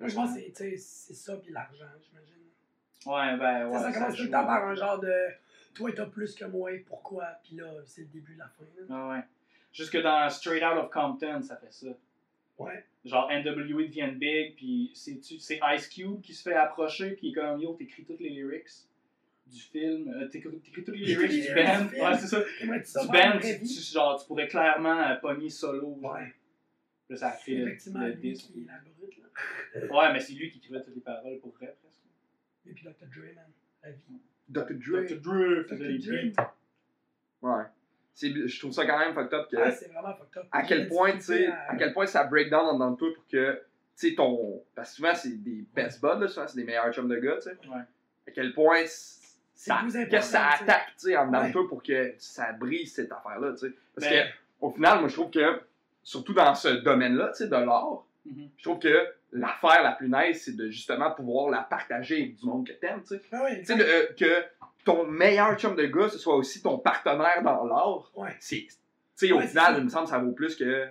Moi, 0.00 0.08
je 0.08 0.14
pense 0.14 0.34
que 0.34 0.40
c'est- 0.54 0.76
ça, 1.14 1.36
puis 1.36 1.52
l'argent, 1.52 1.84
j'imagine. 2.02 2.36
Ouais, 3.06 3.36
ben 3.38 3.68
ouais. 3.68 3.78
ça 3.78 3.92
commence 3.92 4.16
tout 4.16 4.24
le 4.24 4.30
temps 4.30 4.44
par 4.44 4.66
un 4.66 4.74
genre 4.74 4.98
de 4.98 5.12
toi, 5.74 5.90
t'as 5.94 6.06
plus 6.06 6.34
que 6.34 6.44
moi, 6.46 6.70
pourquoi? 6.86 7.26
Puis 7.44 7.56
là, 7.56 7.66
c'est 7.86 8.00
le 8.02 8.08
début 8.08 8.34
de 8.34 8.38
la 8.40 8.48
fin. 8.48 8.64
là. 8.88 9.08
Ouais, 9.08 9.16
ouais. 9.18 9.24
Jusque 9.72 9.96
dans 10.02 10.28
Straight 10.30 10.62
Out 10.64 10.78
of 10.84 10.90
Compton, 10.90 11.40
ça 11.42 11.56
fait 11.56 11.72
ça. 11.72 11.86
Ouais. 12.60 12.84
Genre 13.06 13.30
NWA 13.30 13.84
deviennent 13.86 14.18
big, 14.18 14.54
puis 14.54 14.90
c'est 14.94 15.18
c'est 15.22 15.58
Ice 15.74 15.88
Cube 15.88 16.20
qui 16.20 16.34
se 16.34 16.42
fait 16.42 16.54
approcher, 16.54 17.12
puis 17.12 17.28
il 17.28 17.30
est 17.30 17.34
comme 17.40 17.58
yo, 17.58 17.74
t'écris 17.74 18.04
toutes 18.04 18.20
les 18.20 18.28
lyrics 18.28 18.68
du 19.46 19.60
film, 19.60 20.12
euh, 20.14 20.28
t'écris 20.28 20.50
toutes 20.84 20.88
les 20.88 21.06
lyrics 21.06 21.30
du 21.30 21.54
band. 21.54 21.86
Ouais, 21.86 22.18
c'est 22.18 22.26
ça. 22.26 22.40
Du 22.40 23.08
band, 23.08 23.38
tu, 23.40 23.66
genre, 23.92 24.20
tu 24.20 24.26
pourrais 24.26 24.46
clairement 24.46 25.00
euh, 25.00 25.16
pogner 25.16 25.48
solo. 25.48 25.98
Ouais. 26.02 26.34
Là, 27.08 27.16
ça 27.16 27.36
le, 27.48 27.64
le 27.64 28.14
disque. 28.14 28.52
qui 28.52 28.60
est 28.60 28.66
la 28.66 28.78
brute, 28.78 29.16
là. 29.18 29.80
Ouais, 29.90 30.12
mais 30.12 30.20
c'est 30.20 30.34
lui 30.34 30.50
qui 30.50 30.58
écrivait 30.58 30.82
toutes 30.82 30.94
les 30.94 31.00
paroles 31.00 31.40
pour 31.40 31.52
vrai, 31.54 31.74
presque. 31.82 32.02
Et 32.66 32.72
puis 32.72 32.84
Dr. 32.84 33.06
Dre, 33.06 33.34
man. 33.34 33.46
La 33.82 33.90
vie. 33.90 34.20
Dr. 34.48 34.74
Dre. 34.74 35.06
Dr. 35.06 35.20
Dre 35.20 35.66
Dr. 35.68 36.34
Dre. 36.34 36.52
Ouais. 37.42 37.64
C'est- 38.20 38.46
Je 38.48 38.58
trouve 38.58 38.72
ça 38.72 38.84
quand 38.84 38.98
même 38.98 39.14
fucked 39.14 39.32
up 39.32 39.48
que. 39.50 39.56
Ah, 39.56 39.70
c'est 39.70 39.88
vraiment 39.90 40.14
fucked 40.14 40.36
up. 40.36 40.46
à 40.52 40.62
quel 40.62 40.88
point, 40.88 41.18
sais, 41.20 41.46
à 41.68 41.74
quel 41.76 41.94
point 41.94 42.04
ça 42.06 42.24
break 42.24 42.50
down 42.50 42.78
dans 42.78 42.94
toi 42.94 43.08
pour 43.14 43.26
que, 43.26 43.62
tu 43.98 44.10
sais, 44.10 44.14
ton. 44.14 44.62
Parce 44.74 44.90
que 44.90 44.96
souvent, 44.96 45.14
c'est 45.14 45.42
des 45.42 45.64
best 45.74 46.02
buds, 46.02 46.20
là, 46.20 46.28
souvent, 46.28 46.46
c'est 46.46 46.56
des 46.56 46.64
meilleurs 46.64 46.92
chums 46.92 47.08
de 47.08 47.16
gars, 47.16 47.36
tu 47.36 47.42
sais. 47.44 47.56
Ouais. 47.66 47.80
À 48.28 48.30
quel 48.32 48.52
point 48.52 48.82
ça, 49.54 49.82
que 50.10 50.20
ça 50.20 50.48
attaque, 50.50 50.88
tu 50.98 51.06
sais, 51.06 51.16
en 51.16 51.28
dedans 51.28 51.40
Ouais. 51.40 51.48
de 51.48 51.52
toi 51.52 51.66
pour 51.68 51.82
que 51.82 52.14
ça 52.18 52.52
brise 52.52 52.94
cette 52.94 53.10
affaire-là, 53.10 53.52
tu 53.52 53.68
sais. 53.68 53.74
Parce 53.94 54.06
Ben- 54.10 54.26
que, 54.28 54.32
au 54.60 54.70
final, 54.70 55.00
moi, 55.00 55.08
je 55.08 55.14
trouve 55.14 55.30
que, 55.30 55.60
surtout 56.02 56.34
dans 56.34 56.54
ce 56.54 56.68
domaine-là, 56.68 57.28
tu 57.28 57.44
sais, 57.44 57.46
de 57.46 57.52
l'art, 57.56 58.04
Mhm. 58.26 58.48
je 58.58 58.62
trouve 58.64 58.78
que 58.80 59.06
l'affaire 59.32 59.82
la 59.82 59.92
plus 59.92 60.10
nice, 60.10 60.42
c'est 60.44 60.56
de 60.56 60.68
justement 60.68 61.10
pouvoir 61.12 61.48
la 61.50 61.62
partager 61.62 62.16
avec 62.16 62.36
du 62.36 62.44
monde 62.44 62.66
que 62.66 62.72
t'aimes, 62.72 63.00
tu 63.02 63.16
sais. 63.16 63.22
Ah 63.32 63.44
ouais, 63.44 63.60
Tu 63.60 63.64
sais, 63.66 63.76
le- 63.76 63.84
euh, 63.86 64.06
que 64.18 64.44
ton 64.84 65.06
meilleur 65.06 65.56
chum 65.58 65.76
de 65.76 65.86
gars, 65.86 66.08
ce 66.08 66.18
soit 66.18 66.36
aussi 66.36 66.62
ton 66.62 66.78
partenaire 66.78 67.42
dans 67.42 67.64
l'art, 67.64 68.10
Ouais. 68.14 68.34
c'est. 68.40 68.66
Tu 69.18 69.26
sais, 69.26 69.32
au 69.32 69.38
Ouais, 69.38 69.46
final, 69.46 69.74
il 69.78 69.84
me 69.84 69.88
semble 69.90 70.04
que 70.04 70.10
ça 70.10 70.18
vaut 70.18 70.32
plus 70.32 70.56
que. 70.56 70.88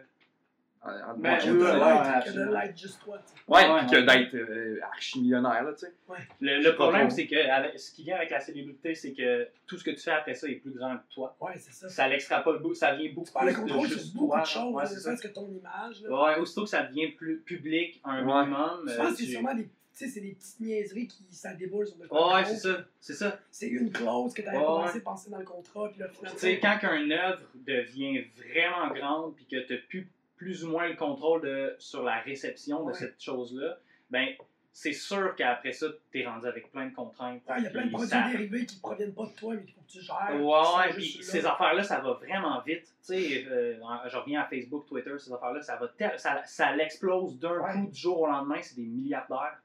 en- 0.81 0.91
en- 0.91 1.17
Ben, 1.17 1.34
en- 1.34 1.38
Que 1.39 1.46
de 1.48 1.51
oui, 1.51 1.58
ouais, 1.63 1.74
l'être, 1.74 1.84
ouais, 1.84 2.00
que 2.00 2.08
de 2.08 2.13
absolument. 2.29 2.60
l'être 2.62 2.77
juste 2.77 3.01
toi, 3.03 3.17
tu 3.17 3.34
sais. 3.34 3.43
Ouais, 3.50 3.69
Ouais, 3.74 3.79
puis 3.81 3.89
que 3.91 3.96
d'être 4.05 4.36
euh, 4.36 4.79
archi-millionnaire, 4.84 5.63
là, 5.63 5.74
tu 5.74 5.79
sais. 5.79 5.93
Le, 6.39 6.63
le 6.63 6.75
problème, 6.75 7.10
c'est 7.10 7.27
que 7.27 7.36
avec- 7.50 7.77
ce 7.77 7.91
qui 7.91 8.03
vient 8.03 8.15
avec 8.15 8.29
la 8.29 8.39
célébrité, 8.39 8.96
c'est 8.96 9.12
que 9.12 9.50
tout 9.67 9.77
ce 9.77 9.84
que 9.84 9.91
tu 9.91 9.98
fais 10.00 10.12
après 10.12 10.36
ça 10.36 10.48
est 10.48 10.55
plus 10.55 10.72
grand 10.72 10.96
que 10.96 11.13
toi. 11.13 11.36
Ouais, 11.41 11.58
c'est 11.58 11.74
ça. 11.74 11.89
Ça 11.89 12.08
l'extrapole 12.08 12.62
beaucoup, 12.62 12.75
ça 12.75 12.93
vient 12.96 13.12
beaucoup 13.13 13.27
Tu 13.27 13.46
plus 13.46 13.53
de 13.55 13.60
contrôle 13.60 13.88
juste 13.89 14.13
beaucoup 14.15 14.27
toi. 14.31 14.41
de 14.41 14.46
choses, 14.48 14.74
Ouais, 14.74 14.86
c'est 14.86 15.00
ça. 15.01 15.15
que 15.17 15.27
ton 15.34 15.50
image. 15.50 16.01
Là. 16.03 16.24
Ouais, 16.24 16.38
aussitôt 16.39 16.63
que 16.63 16.69
ça 16.69 16.84
devient 16.84 17.10
plus 17.12 17.39
public, 17.41 18.00
un 18.05 18.25
Ouais. 18.25 18.46
minimum. 18.46 18.84
Je 18.88 18.93
euh, 18.93 18.98
pense 18.98 19.12
que 19.12 19.17
c'est 19.17 19.25
sûrement 19.25 19.55
des, 19.55 19.67
tu 20.00 20.06
sais, 20.06 20.12
c'est 20.12 20.22
des 20.22 20.32
petites 20.34 20.60
niaiseries 20.62 21.08
qui 21.08 21.25
ça 21.32 21.53
déboule 21.53 21.86
sur 21.88 21.98
de 21.98 22.08
quoi. 22.08 22.36
Ouais, 22.36 22.46
c'est 22.46 22.56
ça, 22.58 22.77
c'est 23.00 23.13
ça. 23.13 23.39
C'est 23.51 23.68
une 23.68 23.91
clause 23.91 24.34
que 24.34 24.41
tu 24.41 24.48
avais 24.48 24.58
Ouais, 24.58 24.63
commencé 24.63 24.94
ouais. 24.96 25.01
à 25.01 25.03
penser 25.03 25.29
dans 25.29 25.38
le 25.39 25.46
contrat, 25.46 25.89
puis 25.89 26.00
là, 26.00 26.08
finalement. 26.08 26.36
Tu 26.39 26.39
sais, 26.39 26.60
quand 26.60 26.79
une 26.96 27.12
œuvre 27.12 27.41
devient 27.56 28.24
vraiment 28.38 28.94
grande, 28.94 29.36
puis 29.36 29.46
que 29.46 29.58
tu 29.65 29.74
n'as 29.74 29.79
plus, 29.89 30.10
plus 30.38 30.63
ou 30.65 30.70
moins 30.70 30.88
le 30.88 30.96
contrôle 30.96 31.41
de, 31.41 31.75
sur 31.79 32.03
la 32.03 32.20
réception 32.22 32.84
Ouais. 32.86 32.94
de 32.94 32.98
cette 32.98 33.22
chose-là, 33.22 33.77
ben 34.10 34.29
c'est 34.72 34.94
sûr 34.94 35.36
qu'après 35.36 35.74
ça, 35.74 35.88
tu 36.12 36.22
es 36.22 36.25
rendu 36.25 36.46
avec 36.48 36.72
plein 36.72 36.86
de 36.88 36.96
contraintes. 36.96 37.41
Ouais, 37.50 37.56
il 37.58 37.63
y 37.63 37.68
a 37.68 37.70
plein 37.72 37.86
de 37.88 37.89
produits 37.91 38.08
ça- 38.08 38.29
dérivés 38.32 38.65
qui 38.65 38.75
ne 38.77 38.82
proviennent 38.82 39.13
pas 39.13 39.25
de 39.25 39.36
toi, 39.36 39.56
mais 39.56 39.63
qu'il 39.65 39.74
faut 39.74 39.82
que 39.82 39.91
tu 39.91 40.00
gères. 40.01 40.39
Ouais, 40.41 40.94
puis 40.94 41.20
ces 41.22 41.41
là. 41.41 41.53
affaires-là, 41.53 41.84
ça 41.84 42.00
va 42.00 42.13
vraiment 42.13 42.62
vite. 42.62 42.84
Tu 42.84 42.94
sais, 43.01 43.46
euh, 43.50 43.75
je 44.08 44.15
reviens 44.18 44.41
à 44.41 44.46
Facebook, 44.46 44.86
Twitter, 44.88 45.12
ces 45.18 45.34
affaires-là, 45.34 45.62
ça 45.62 45.75
va 45.75 45.91
ça, 46.18 46.44
ça 46.46 46.74
l'explose 46.75 47.38
d'un 47.39 47.60
Ouais. 47.60 47.74
coup 47.74 47.88
du 47.91 48.00
jour 48.00 48.22
au 48.22 48.27
lendemain, 48.27 48.60
c'est 48.62 48.75
des 48.77 48.86
milliardaires. 48.86 49.60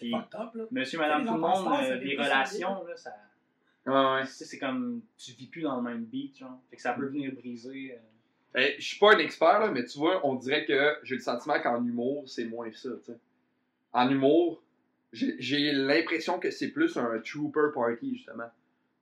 Puis- 0.00 0.10
là. 0.10 0.28
Monsieur, 0.70 0.98
madame, 0.98 1.26
tout 1.26 1.34
le 1.34 1.40
monde, 1.40 1.66
euh, 1.82 1.94
les 1.96 2.16
relations, 2.16 2.84
là, 2.86 2.96
ça, 2.96 3.14
Ouais, 3.86 3.92
ouais. 4.20 4.26
c'est 4.26 4.58
comme, 4.58 5.00
tu 5.16 5.32
vis 5.32 5.46
plus 5.46 5.62
dans 5.62 5.76
le 5.76 5.82
même 5.82 6.04
beat, 6.04 6.36
genre. 6.38 6.58
Fait 6.70 6.76
que 6.76 6.82
ça 6.82 6.92
peut 6.92 7.06
venir 7.06 7.32
briser. 7.32 7.94
euh, 7.94 7.98
Eh, 8.60 8.74
je 8.80 8.84
suis 8.86 8.98
pas 8.98 9.14
un 9.14 9.18
expert, 9.18 9.60
là, 9.60 9.70
mais 9.70 9.84
tu 9.84 9.98
vois, 9.98 10.26
on 10.26 10.34
dirait 10.34 10.64
que 10.66 10.96
j'ai 11.04 11.14
le 11.14 11.20
sentiment 11.20 11.60
qu'en 11.60 11.84
humour, 11.84 12.28
c'est 12.28 12.44
moins 12.46 12.70
ça, 12.72 12.90
tu 13.04 13.12
sais. 13.12 13.18
En 13.92 14.10
humour, 14.10 14.62
j'ai 15.12 15.36
j'ai 15.38 15.72
l'impression 15.72 16.38
que 16.38 16.50
c'est 16.50 16.68
plus 16.70 16.96
un 16.96 17.18
trooper 17.20 17.68
party, 17.74 18.16
justement. 18.16 18.50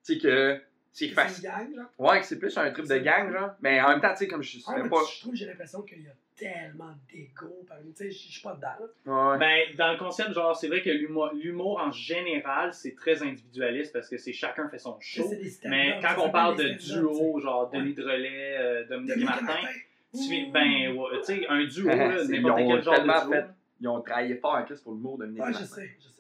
Tu 0.05 0.15
sais, 0.15 0.19
que 0.19 0.61
c'est 0.93 1.05
C'est 1.05 1.09
une 1.11 1.15
facile. 1.15 1.45
gang, 1.45 1.75
genre. 1.75 1.87
Ouais, 1.99 2.21
que 2.21 2.27
c'est 2.27 2.39
plus 2.39 2.57
un 2.59 2.71
trip 2.71 2.87
de 2.87 2.99
gang, 2.99 3.31
genre. 3.33 3.51
Mais 3.61 3.81
en 3.81 3.89
même 3.89 4.01
temps, 4.01 4.11
tu 4.13 4.19
sais, 4.19 4.29
comme 4.29 4.43
je 4.43 4.59
sais 4.59 4.73
mais 4.83 4.89
pas. 4.89 4.97
Je 5.15 5.21
trouve, 5.21 5.35
j'ai 5.35 5.47
l'impression 5.47 5.83
qu'il 5.83 6.03
y 6.03 6.07
a 6.09 6.13
tellement 6.37 6.95
d'ego 7.13 7.65
parmi. 7.69 7.93
Tu 7.93 8.05
sais, 8.05 8.11
je 8.11 8.17
suis 8.33 8.41
pas 8.43 8.55
dedans. 8.55 9.33
Ouais. 9.33 9.39
Ben, 9.39 9.77
dans 9.77 9.93
le 9.93 9.99
concept, 9.99 10.33
genre, 10.33 10.57
c'est 10.57 10.69
vrai 10.69 10.83
que 10.83 10.91
l'humour 10.91 11.31
l'humour 11.35 11.79
en 11.81 11.91
général, 11.93 12.73
c'est 12.75 12.95
très 12.95 13.23
individualiste 13.23 13.93
parce 13.93 14.09
que 14.09 14.17
c'est 14.19 14.33
chacun 14.33 14.69
fait 14.69 14.79
son 14.79 14.97
show. 15.01 15.29
c'est 15.31 15.69
Mais 15.69 15.99
quand 16.01 16.23
on 16.25 16.31
parle 16.31 16.57
de 16.57 16.69
duo, 16.71 17.39
genre 17.41 17.71
Ouais. 17.73 17.79
Denis 17.81 17.95
Drolet, 17.95 18.57
euh, 18.59 18.85
Dominique 18.87 19.09
Dominique 19.19 19.29
Martin, 19.29 19.69
tu 20.15 20.47
ben, 20.53 20.97
ouais, 20.97 21.19
tu 21.19 21.25
sais, 21.25 21.47
un 21.49 21.65
duo, 21.65 21.89
C'est- 22.27 22.29
n'importe 22.39 22.59
quel 22.67 22.83
genre 22.83 22.95
de 23.03 23.21
duo. 23.27 23.33
fait- 23.33 23.47
Ils 23.81 23.89
ont 23.89 24.01
travaillé 24.01 24.35
fort 24.37 24.55
en 24.55 24.65
plus 24.65 24.81
pour 24.81 24.93
l'humour 24.95 25.19
de 25.19 25.25
Dominique 25.25 25.43
Ouais, 25.45 25.53
je 25.53 25.59
Martin. 25.59 25.75
sais, 25.75 25.97
je 25.99 26.09
sais. 26.09 26.18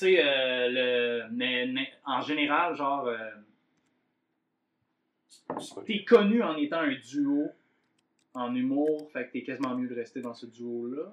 Tu 0.00 0.06
sais, 0.06 0.22
euh, 0.24 0.68
le, 0.70 1.28
mais, 1.30 1.66
mais 1.66 1.92
en 2.06 2.22
général, 2.22 2.74
genre, 2.74 3.06
euh, 3.06 3.18
t'es 5.84 6.04
connu 6.04 6.42
en 6.42 6.56
étant 6.56 6.78
un 6.78 6.94
duo 6.94 7.50
en 8.32 8.54
humour, 8.54 9.10
fait 9.12 9.26
que 9.26 9.32
t'es 9.32 9.42
quasiment 9.42 9.74
mieux 9.74 9.88
de 9.88 9.94
rester 9.94 10.22
dans 10.22 10.32
ce 10.32 10.46
duo-là, 10.46 11.12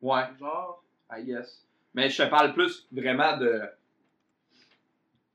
Ouais, 0.00 0.22
genre. 0.40 0.82
I 1.14 1.22
guess. 1.22 1.66
Mais 1.92 2.08
je 2.08 2.22
te 2.22 2.30
parle 2.30 2.54
plus 2.54 2.88
vraiment 2.90 3.36
de. 3.36 3.60
Tu 4.50 4.56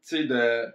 sais, 0.01 0.23
de. 0.23 0.65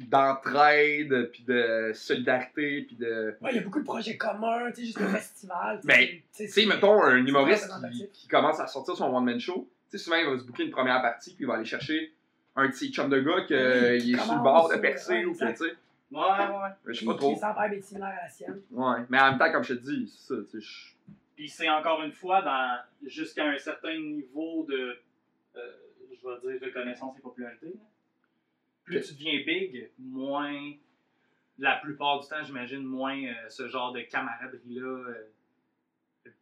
d'entraide, 0.00 1.30
puis 1.30 1.44
de 1.44 1.92
solidarité, 1.94 2.82
puis 2.82 2.96
de. 2.96 3.36
Ouais, 3.40 3.52
il 3.52 3.56
y 3.56 3.58
a 3.60 3.62
beaucoup 3.62 3.78
de 3.78 3.84
projets 3.84 4.16
communs, 4.16 4.72
tu 4.72 4.80
sais, 4.80 4.86
juste 4.86 4.98
le 4.98 5.06
festival. 5.16 5.80
Ben, 5.84 6.08
tu 6.34 6.46
Tu 6.46 6.48
sais, 6.48 6.66
mettons, 6.66 7.00
un 7.04 7.24
humoriste 7.24 7.70
qui, 7.92 8.08
qui 8.08 8.26
commence 8.26 8.58
à 8.58 8.66
sortir 8.66 8.96
son 8.96 9.14
one-man 9.14 9.38
show, 9.38 9.68
sais, 9.90 9.98
souvent, 9.98 10.16
il 10.16 10.26
va 10.26 10.38
se 10.38 10.44
booker 10.44 10.64
une 10.64 10.70
première 10.70 11.00
partie, 11.00 11.34
puis 11.34 11.44
il 11.44 11.46
va 11.46 11.54
aller 11.54 11.64
chercher 11.64 12.12
un 12.56 12.66
de 12.68 12.72
ses 12.72 12.88
chums 12.88 13.08
de 13.08 13.20
gars 13.20 13.44
qui 13.46 13.54
est 13.54 14.16
sur 14.18 14.34
le 14.34 14.42
bord 14.42 14.68
de 14.68 14.76
percer, 14.76 15.18
ouais, 15.18 15.24
ou 15.24 15.32
que, 15.32 15.50
tu 15.50 15.56
sais. 15.56 15.76
Ouais, 16.10 16.20
ouais. 16.20 16.70
Je 16.86 16.92
sais 17.00 17.04
pas 17.06 17.12
qui 17.12 17.18
trop. 17.18 17.36
sans 17.36 17.52
vibe 17.52 17.72
est 17.74 17.80
similaire 17.82 18.16
à 18.18 18.22
la 18.24 18.28
sienne. 18.28 18.60
Ouais. 18.70 18.98
Mais 19.10 19.20
en 19.20 19.30
même 19.30 19.38
temps, 19.38 19.52
comme 19.52 19.62
je 19.62 19.74
te 19.74 19.80
dis, 19.80 20.08
c'est 20.08 20.34
ça, 20.34 20.40
tu 20.50 20.60
sais. 20.60 20.94
Puis 21.36 21.48
c'est 21.48 21.68
encore 21.68 22.02
une 22.02 22.12
fois 22.12 22.42
dans 22.42 22.78
jusqu'à 23.06 23.44
un 23.44 23.58
certain 23.58 23.96
niveau 23.96 24.64
de, 24.68 24.98
euh, 25.54 25.60
je 26.10 26.28
vais 26.28 26.58
dire, 26.58 26.66
reconnaissance 26.68 27.16
et 27.16 27.20
popularité. 27.20 27.74
Plus 28.84 29.06
tu 29.06 29.12
deviens 29.14 29.38
big, 29.46 29.90
moins, 29.98 30.72
la 31.58 31.76
plupart 31.76 32.20
du 32.20 32.26
temps, 32.26 32.42
j'imagine, 32.42 32.82
moins 32.82 33.22
euh, 33.22 33.32
ce 33.50 33.68
genre 33.68 33.92
de 33.92 34.00
camaraderie-là. 34.00 34.86
euh, 34.86 35.28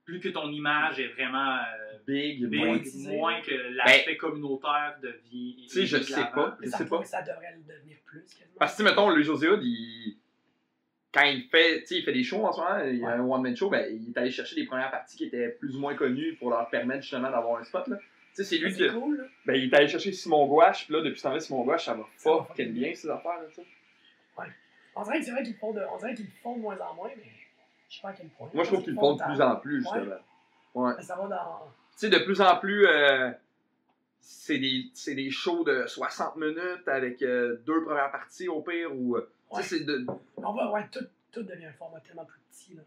plus 0.05 0.21
que 0.21 0.29
ton 0.29 0.51
image 0.51 1.01
est 1.01 1.09
vraiment 1.09 1.57
euh, 1.57 1.99
Big, 2.07 2.45
big, 2.47 2.61
moins. 3.09 3.41
Que 3.41 3.75
l'aspect 3.75 4.17
communautaire 4.17 4.97
devient. 5.03 5.57
Tu 5.69 5.69
sais, 5.69 5.87
je 5.87 5.97
sais 6.03 6.21
pas. 6.35 6.57
Je 6.63 6.69
sais 6.69 6.87
pas. 6.87 7.03
ça 7.05 7.21
devrait 7.23 7.55
le 7.57 7.63
devenir 7.75 7.97
plus, 8.05 8.23
quasiment. 8.23 8.57
Parce 8.59 8.77
que, 8.77 8.83
mettons, 8.85 9.11
le 9.11 9.23
José 9.23 9.49
Hood, 9.49 9.61
il... 9.65 10.17
quand 11.13 11.25
il 11.25 11.43
fait, 11.49 11.81
tu 11.81 11.87
sais, 11.87 11.95
il 11.97 12.05
fait 12.05 12.13
des 12.13 12.23
shows 12.23 12.45
en 12.47 12.53
ce 12.53 12.61
moment, 12.61 12.79
il 12.85 12.99
y 12.99 13.05
a 13.05 13.09
Ouais. 13.09 13.13
un 13.15 13.21
one-man 13.21 13.57
show, 13.57 13.69
ben, 13.69 13.87
il 13.91 14.11
est 14.11 14.19
allé 14.19 14.31
chercher 14.31 14.55
les 14.55 14.67
premières 14.67 14.91
parties 14.93 15.17
qui 15.17 15.25
étaient 15.25 15.49
plus 15.49 15.75
ou 15.75 15.81
moins 15.81 15.95
connues 15.97 16.35
pour 16.37 16.51
leur 16.51 16.69
permettre 16.71 17.03
justement 17.03 17.31
d'avoir 17.31 17.61
un 17.61 17.65
spot. 17.65 17.89
Là. 17.89 17.97
Tu 17.97 18.05
sais, 18.35 18.45
c'est 18.45 18.59
lui 18.59 18.71
qui. 18.73 18.79
C'est 18.79 18.93
cool, 18.93 19.17
là. 19.19 19.25
Ben, 19.47 19.55
il 19.55 19.65
est 19.65 19.75
allé 19.75 19.89
chercher 19.89 20.13
Simon 20.13 20.47
Gouache, 20.47 20.85
puis 20.85 20.95
là, 20.95 21.01
depuis 21.03 21.19
ce 21.19 21.25
temps-là, 21.25 21.41
Simon 21.41 21.65
Gouache, 21.65 21.87
ça 21.87 21.95
va 21.95 22.05
fucking 22.19 22.73
bien, 22.73 22.95
ces 22.95 23.09
affaires, 23.11 23.41
là, 23.41 23.47
tu 23.49 23.55
sais. 23.57 23.67
On 24.99 25.03
dirait 25.03 25.19
que 25.19 25.25
c'est 25.27 25.31
vrai 25.33 25.43
qu'ils 25.43 25.53
le 25.53 25.59
font 25.59 25.73
de, 25.75 25.83
font 26.43 26.57
de 26.57 26.61
moins 26.63 26.79
en 26.79 26.95
moins, 26.95 27.11
mais 27.17 27.31
je 27.89 27.97
sais 27.97 28.03
pas 28.03 28.09
à 28.09 28.13
quel 28.13 28.29
point. 28.29 28.49
Moi, 28.55 28.65
je 28.65 28.69
trouve 28.71 28.83
qu'ils 28.85 28.95
le 28.95 29.01
font 29.01 29.15
de 29.15 29.23
plus 29.23 29.41
en 29.41 29.57
plus, 29.57 29.85
Ouais. 29.87 30.01
justement. 30.01 30.17
Ouais. 30.75 30.93
Mais 30.97 31.03
ça 31.03 31.17
va 31.17 31.27
dans. 31.29 31.67
Tu 31.93 31.99
sais, 31.99 32.11
de 32.11 32.19
plus 32.19 32.41
en 32.41 32.57
plus, 32.59 32.87
euh, 32.87 33.31
c'est 34.21 34.59
des, 34.59 34.91
c'est 34.95 35.15
des 35.15 35.31
shows 35.31 35.65
de 35.65 35.87
60 35.87 36.37
minutes 36.37 36.87
avec 36.87 37.23
euh, 37.23 37.57
deux 37.67 37.83
premières 37.85 38.11
parties 38.11 38.49
au 38.49 38.61
pire, 38.63 38.91
ou. 38.95 39.17
euh, 39.17 39.31
Ouais. 39.53 39.63
Tu 39.63 39.69
sais, 39.69 39.79
c'est 39.79 39.85
de. 39.85 40.05
On 40.39 40.53
va, 40.53 40.73
ouais, 40.73 40.85
tout, 40.91 41.07
tout 41.31 41.43
devient 41.45 41.67
un 41.67 41.73
format 41.75 42.01
tellement 42.01 42.25
plus 42.25 42.41
petit, 42.51 42.75
là. 42.75 42.83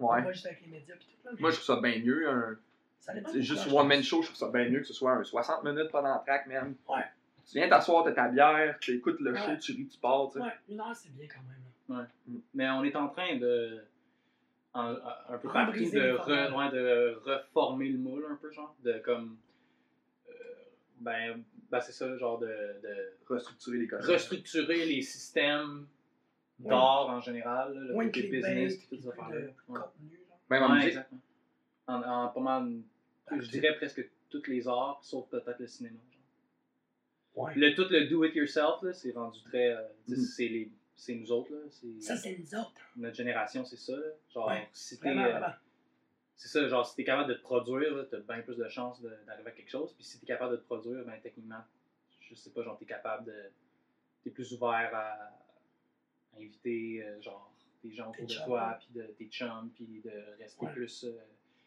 Ouais. 0.00 0.22
Pas 0.22 0.32
juste 0.32 0.44
avec 0.44 0.60
les 0.60 0.68
médias 0.68 0.94
pis 0.96 1.06
tout, 1.06 1.16
là. 1.24 1.30
mais 1.34 1.40
Moi, 1.40 1.50
je 1.50 1.56
trouve 1.56 1.74
ça 1.76 1.80
bien 1.80 1.98
mieux. 2.04 2.28
Un, 2.28 2.56
ça 3.00 3.14
dépend 3.14 3.30
c'est 3.30 3.36
de 3.38 3.42
juste 3.42 3.72
one 3.72 3.86
man 3.88 4.02
show, 4.02 4.20
je 4.20 4.26
trouve 4.26 4.36
ça 4.38 4.50
bien 4.50 4.68
mieux 4.68 4.80
que 4.80 4.86
ce 4.86 4.92
soit 4.92 5.12
un 5.12 5.24
60 5.24 5.64
minutes 5.64 5.90
pendant 5.90 6.14
le 6.14 6.20
track, 6.26 6.46
même. 6.46 6.74
Ouais. 6.88 7.02
Tu 7.50 7.58
viens 7.58 7.68
t'asseoir, 7.70 8.04
t'as 8.04 8.12
ta 8.12 8.28
bière, 8.28 8.76
tu 8.80 8.94
écoutes 8.96 9.20
le 9.20 9.34
show, 9.34 9.48
Ouais. 9.48 9.58
tu 9.58 9.72
ris, 9.72 9.86
tu 9.88 9.98
pars, 9.98 10.28
tu 10.30 10.32
pense. 10.32 10.32
sais. 10.34 10.40
Ouais, 10.40 10.52
une 10.68 10.80
heure, 10.80 10.94
c'est 10.94 11.10
bien 11.14 11.26
quand 11.26 11.40
même, 11.48 11.98
là. 12.02 12.06
Mais 12.54 12.68
on 12.70 12.84
est 12.84 12.96
en 12.96 13.08
train 13.08 13.36
de. 13.36 13.82
En- 14.74 14.96
un 15.28 15.38
peu 15.38 15.48
Rebriser 15.48 16.00
partout 16.16 16.30
de, 16.30 16.34
re- 16.34 16.56
ouais, 16.56 16.70
de 16.72 17.14
reformer 17.24 17.88
le 17.88 17.98
moule 17.98 18.26
un 18.30 18.36
peu 18.36 18.50
genre 18.50 18.74
de 18.82 18.98
comme 18.98 19.36
euh, 20.28 20.32
Ben, 21.00 21.42
ben 21.70 21.80
c'est 21.80 21.92
ça, 21.92 22.16
genre 22.16 22.38
de, 22.38 22.46
de 22.46 23.12
Restructurer 23.28 23.78
les 23.78 23.86
codes. 23.88 24.02
restructurer 24.02 24.84
les 24.86 25.02
systèmes 25.02 25.86
d'art 26.58 27.08
en 27.08 27.20
général, 27.20 27.74
là, 27.74 27.80
le 27.80 27.94
côté 28.06 28.28
business 28.28 28.76
puis 28.76 28.98
toutes 28.98 29.14
contenu. 29.16 29.52
genre. 29.68 29.92
Même 30.50 30.62
en 30.62 30.68
musique. 30.74 30.88
exactement. 30.88 31.20
En, 31.86 32.02
en 32.02 32.28
pas 32.28 32.40
mal, 32.40 32.72
je 33.32 33.48
dirais 33.50 33.74
presque 33.76 34.08
tous 34.30 34.46
les 34.48 34.66
arts, 34.68 35.00
sauf 35.02 35.28
peut-être 35.30 35.58
le 35.58 35.66
cinéma. 35.66 35.96
genre. 37.34 37.44
Ouais. 37.46 37.52
Le, 37.56 37.74
tout 37.74 37.86
le 37.90 38.06
do-it-yourself, 38.08 38.82
là, 38.82 38.92
c'est 38.92 39.12
rendu 39.12 39.40
très. 39.44 39.70
euh, 39.74 39.82
Mhm. 40.08 40.16
c'est 40.16 40.48
les- 40.48 40.70
c'est 40.96 41.14
nous 41.14 41.30
autres, 41.32 41.52
là. 41.52 41.60
Ça, 42.00 42.16
c'est 42.16 42.36
nous 42.38 42.54
autres. 42.54 42.80
Notre 42.96 43.16
génération, 43.16 43.64
c'est 43.64 43.76
ça. 43.76 43.96
là. 43.96 44.06
Genre, 44.32 44.46
Ouais, 44.48 44.68
si 44.72 44.98
t'es. 44.98 45.08
Euh, 45.08 45.40
c'est 46.36 46.48
ça, 46.48 46.66
genre, 46.66 46.84
si 46.86 46.96
t'es 46.96 47.04
capable 47.04 47.28
de 47.28 47.34
te 47.34 47.42
produire, 47.42 48.06
t'as 48.10 48.18
bien 48.20 48.40
plus 48.42 48.56
de 48.56 48.68
chances 48.68 49.00
d'arriver 49.02 49.48
à 49.48 49.52
quelque 49.52 49.70
chose. 49.70 49.92
Puis 49.94 50.04
si 50.04 50.18
t'es 50.18 50.26
capable 50.26 50.52
de 50.52 50.56
te 50.58 50.64
produire, 50.64 51.04
ben, 51.04 51.20
techniquement, 51.22 51.62
je 52.20 52.34
sais 52.34 52.50
pas, 52.50 52.62
genre, 52.62 52.76
t'es 52.78 52.86
capable 52.86 53.26
de. 53.26 53.50
T'es 54.22 54.30
plus 54.30 54.52
ouvert 54.52 54.90
à, 54.94 55.12
à 56.34 56.38
inviter, 56.40 57.02
euh, 57.04 57.20
genre, 57.20 57.52
des 57.82 57.92
gens 57.92 58.10
autour 58.10 58.26
de 58.26 58.44
toi, 58.44 58.78
puis 58.80 58.88
de, 58.94 59.02
tes 59.18 59.26
chums, 59.26 59.70
puis 59.74 60.00
de 60.02 60.12
rester 60.38 60.64
Ouais. 60.64 60.72
plus 60.72 61.04
euh, 61.04 61.18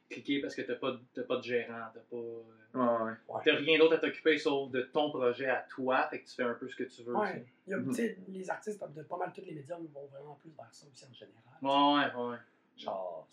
cliqué 0.09 0.39
parce 0.41 0.55
que 0.55 0.61
t'as 0.61 0.75
pas, 0.75 0.91
de- 0.91 0.99
t'as 1.13 1.23
pas 1.23 1.37
de 1.37 1.43
gérant, 1.43 1.85
t'as 1.93 1.99
pas. 1.99 2.15
euh, 2.15 2.41
Ouais, 2.73 3.03
ouais. 3.29 3.41
T'as 3.43 3.55
rien 3.55 3.79
d'autre 3.79 3.95
à 3.95 3.97
t'occuper 3.97 4.37
sauf 4.37 4.69
de 4.71 4.81
ton 4.81 5.09
projet 5.09 5.47
à 5.47 5.65
toi, 5.69 6.07
fait 6.09 6.21
que 6.21 6.27
tu 6.27 6.35
fais 6.35 6.43
un 6.43 6.53
peu 6.53 6.67
ce 6.67 6.75
que 6.75 6.83
tu 6.83 7.03
veux. 7.03 7.15
Ouais. 7.15 7.45
Il 7.65 7.71
y 7.71 7.73
a, 7.73 7.93
sais, 7.93 8.17
les 8.27 8.49
artistes 8.49 8.83
de 8.95 9.03
pas 9.03 9.17
mal 9.17 9.31
tous 9.33 9.41
les 9.45 9.53
médias 9.53 9.75
vont 9.77 10.07
vraiment 10.11 10.35
plus 10.41 10.51
vers 10.55 10.67
ça 10.71 10.85
aussi 10.91 11.05
en 11.05 11.13
général. 11.13 12.13
Ouais, 12.15 12.21
ouais, 12.21 12.29
ouais. 12.31 12.37
Genre, 12.77 13.27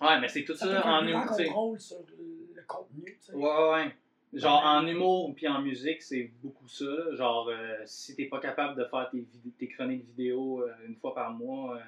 Ouais, 0.00 0.20
mais 0.20 0.28
c'est 0.28 0.44
tout 0.44 0.54
ça 0.54 0.84
en 0.84 1.06
humour. 1.06 1.26
tu 1.28 1.34
sais. 1.34 1.44
contrôle 1.46 1.80
sur 1.80 1.98
le, 2.08 2.54
le 2.56 2.62
contenu. 2.66 3.04
tu 3.04 3.26
sais. 3.26 3.32
Ouais, 3.34 3.70
ouais. 3.70 3.94
Genre 4.34 4.60
Ouais. 4.62 4.68
en 4.68 4.86
humour 4.86 5.32
puis 5.34 5.46
en 5.46 5.60
musique, 5.62 6.02
c'est 6.02 6.30
beaucoup 6.42 6.66
ça. 6.68 7.14
Genre, 7.14 7.48
euh, 7.50 7.76
si 7.86 8.16
t'es 8.16 8.26
pas 8.26 8.40
capable 8.40 8.76
de 8.78 8.84
faire 8.84 9.08
tes, 9.10 9.24
tes 9.58 9.68
chroniques 9.68 10.04
vidéo 10.06 10.62
euh, 10.62 10.72
une 10.86 10.96
fois 10.96 11.14
par 11.14 11.30
mois 11.30 11.76
euh, 11.76 11.80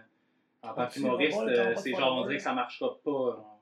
en 0.63 0.75
tant 0.75 0.87
qu'humoriste, 0.87 1.39
c'est 1.77 1.91
genre, 1.93 2.19
on 2.19 2.23
dirait 2.23 2.37
que 2.37 2.43
ça 2.43 2.55
marchera 2.55 2.97
pas. 3.05 3.54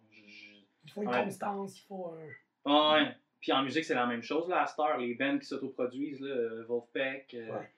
Il 0.92 0.94
faut 0.94 1.02
une 1.02 1.09
Ouais. 1.09 1.24
constance, 1.24 1.78
il 1.78 1.87
faut 1.87 2.14
un. 2.66 2.70
Ouais, 2.70 3.02
ouais. 3.05 3.16
Puis 3.40 3.52
en 3.52 3.62
musique, 3.62 3.85
c'est 3.85 3.94
la 3.94 4.07
même 4.07 4.22
chose. 4.22 4.48
Là, 4.48 4.62
à 4.62 4.66
Star, 4.66 4.98
les 4.98 5.14
bands 5.14 5.38
qui 5.38 5.46
s'autoproduisent, 5.46 6.20
là, 6.20 6.28
euh, 6.35 6.64
Wolfpack, 6.68 7.35
euh, 7.35 7.50
Ouais. 7.59 7.72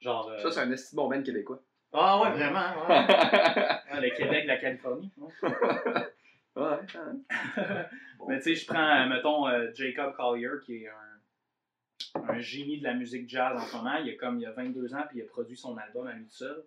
genre. 0.00 0.28
euh, 0.28 0.38
Ça, 0.40 0.50
c'est 0.50 0.60
un 0.60 0.70
esti 0.72 0.94
bon 0.94 1.08
band 1.08 1.22
québécois. 1.22 1.62
Ah 1.92 2.20
ouais, 2.20 2.30
vraiment. 2.32 2.86
Ouais. 2.86 2.98
Ouais, 2.98 4.00
le 4.10 4.16
Québec, 4.16 4.44
la 4.46 4.56
Californie. 4.58 5.10
ouais. 5.42 5.50
Ouais, 6.56 6.62
ouais. 7.58 7.86
Mais 8.28 8.36
tu 8.38 8.42
sais, 8.42 8.54
je 8.56 8.66
prends, 8.66 9.06
mettons, 9.08 9.46
euh, 9.48 9.70
Jacob 9.74 10.14
Collier, 10.16 10.48
qui 10.64 10.84
est 10.84 10.88
un, 10.88 12.22
un 12.28 12.38
génie 12.40 12.78
de 12.78 12.84
la 12.84 12.94
musique 12.94 13.28
jazz 13.28 13.56
en 13.56 13.64
ce 13.64 13.76
moment. 13.76 13.96
Il 13.96 14.10
a 14.10 14.14
comme 14.16 14.38
il 14.40 14.46
a 14.46 14.50
22 14.52 14.94
ans, 14.94 15.04
puis 15.08 15.18
il 15.18 15.22
a 15.22 15.26
produit 15.26 15.56
son 15.56 15.76
album 15.78 16.06
à 16.06 16.12
lui 16.12 16.26
seul. 16.28 16.62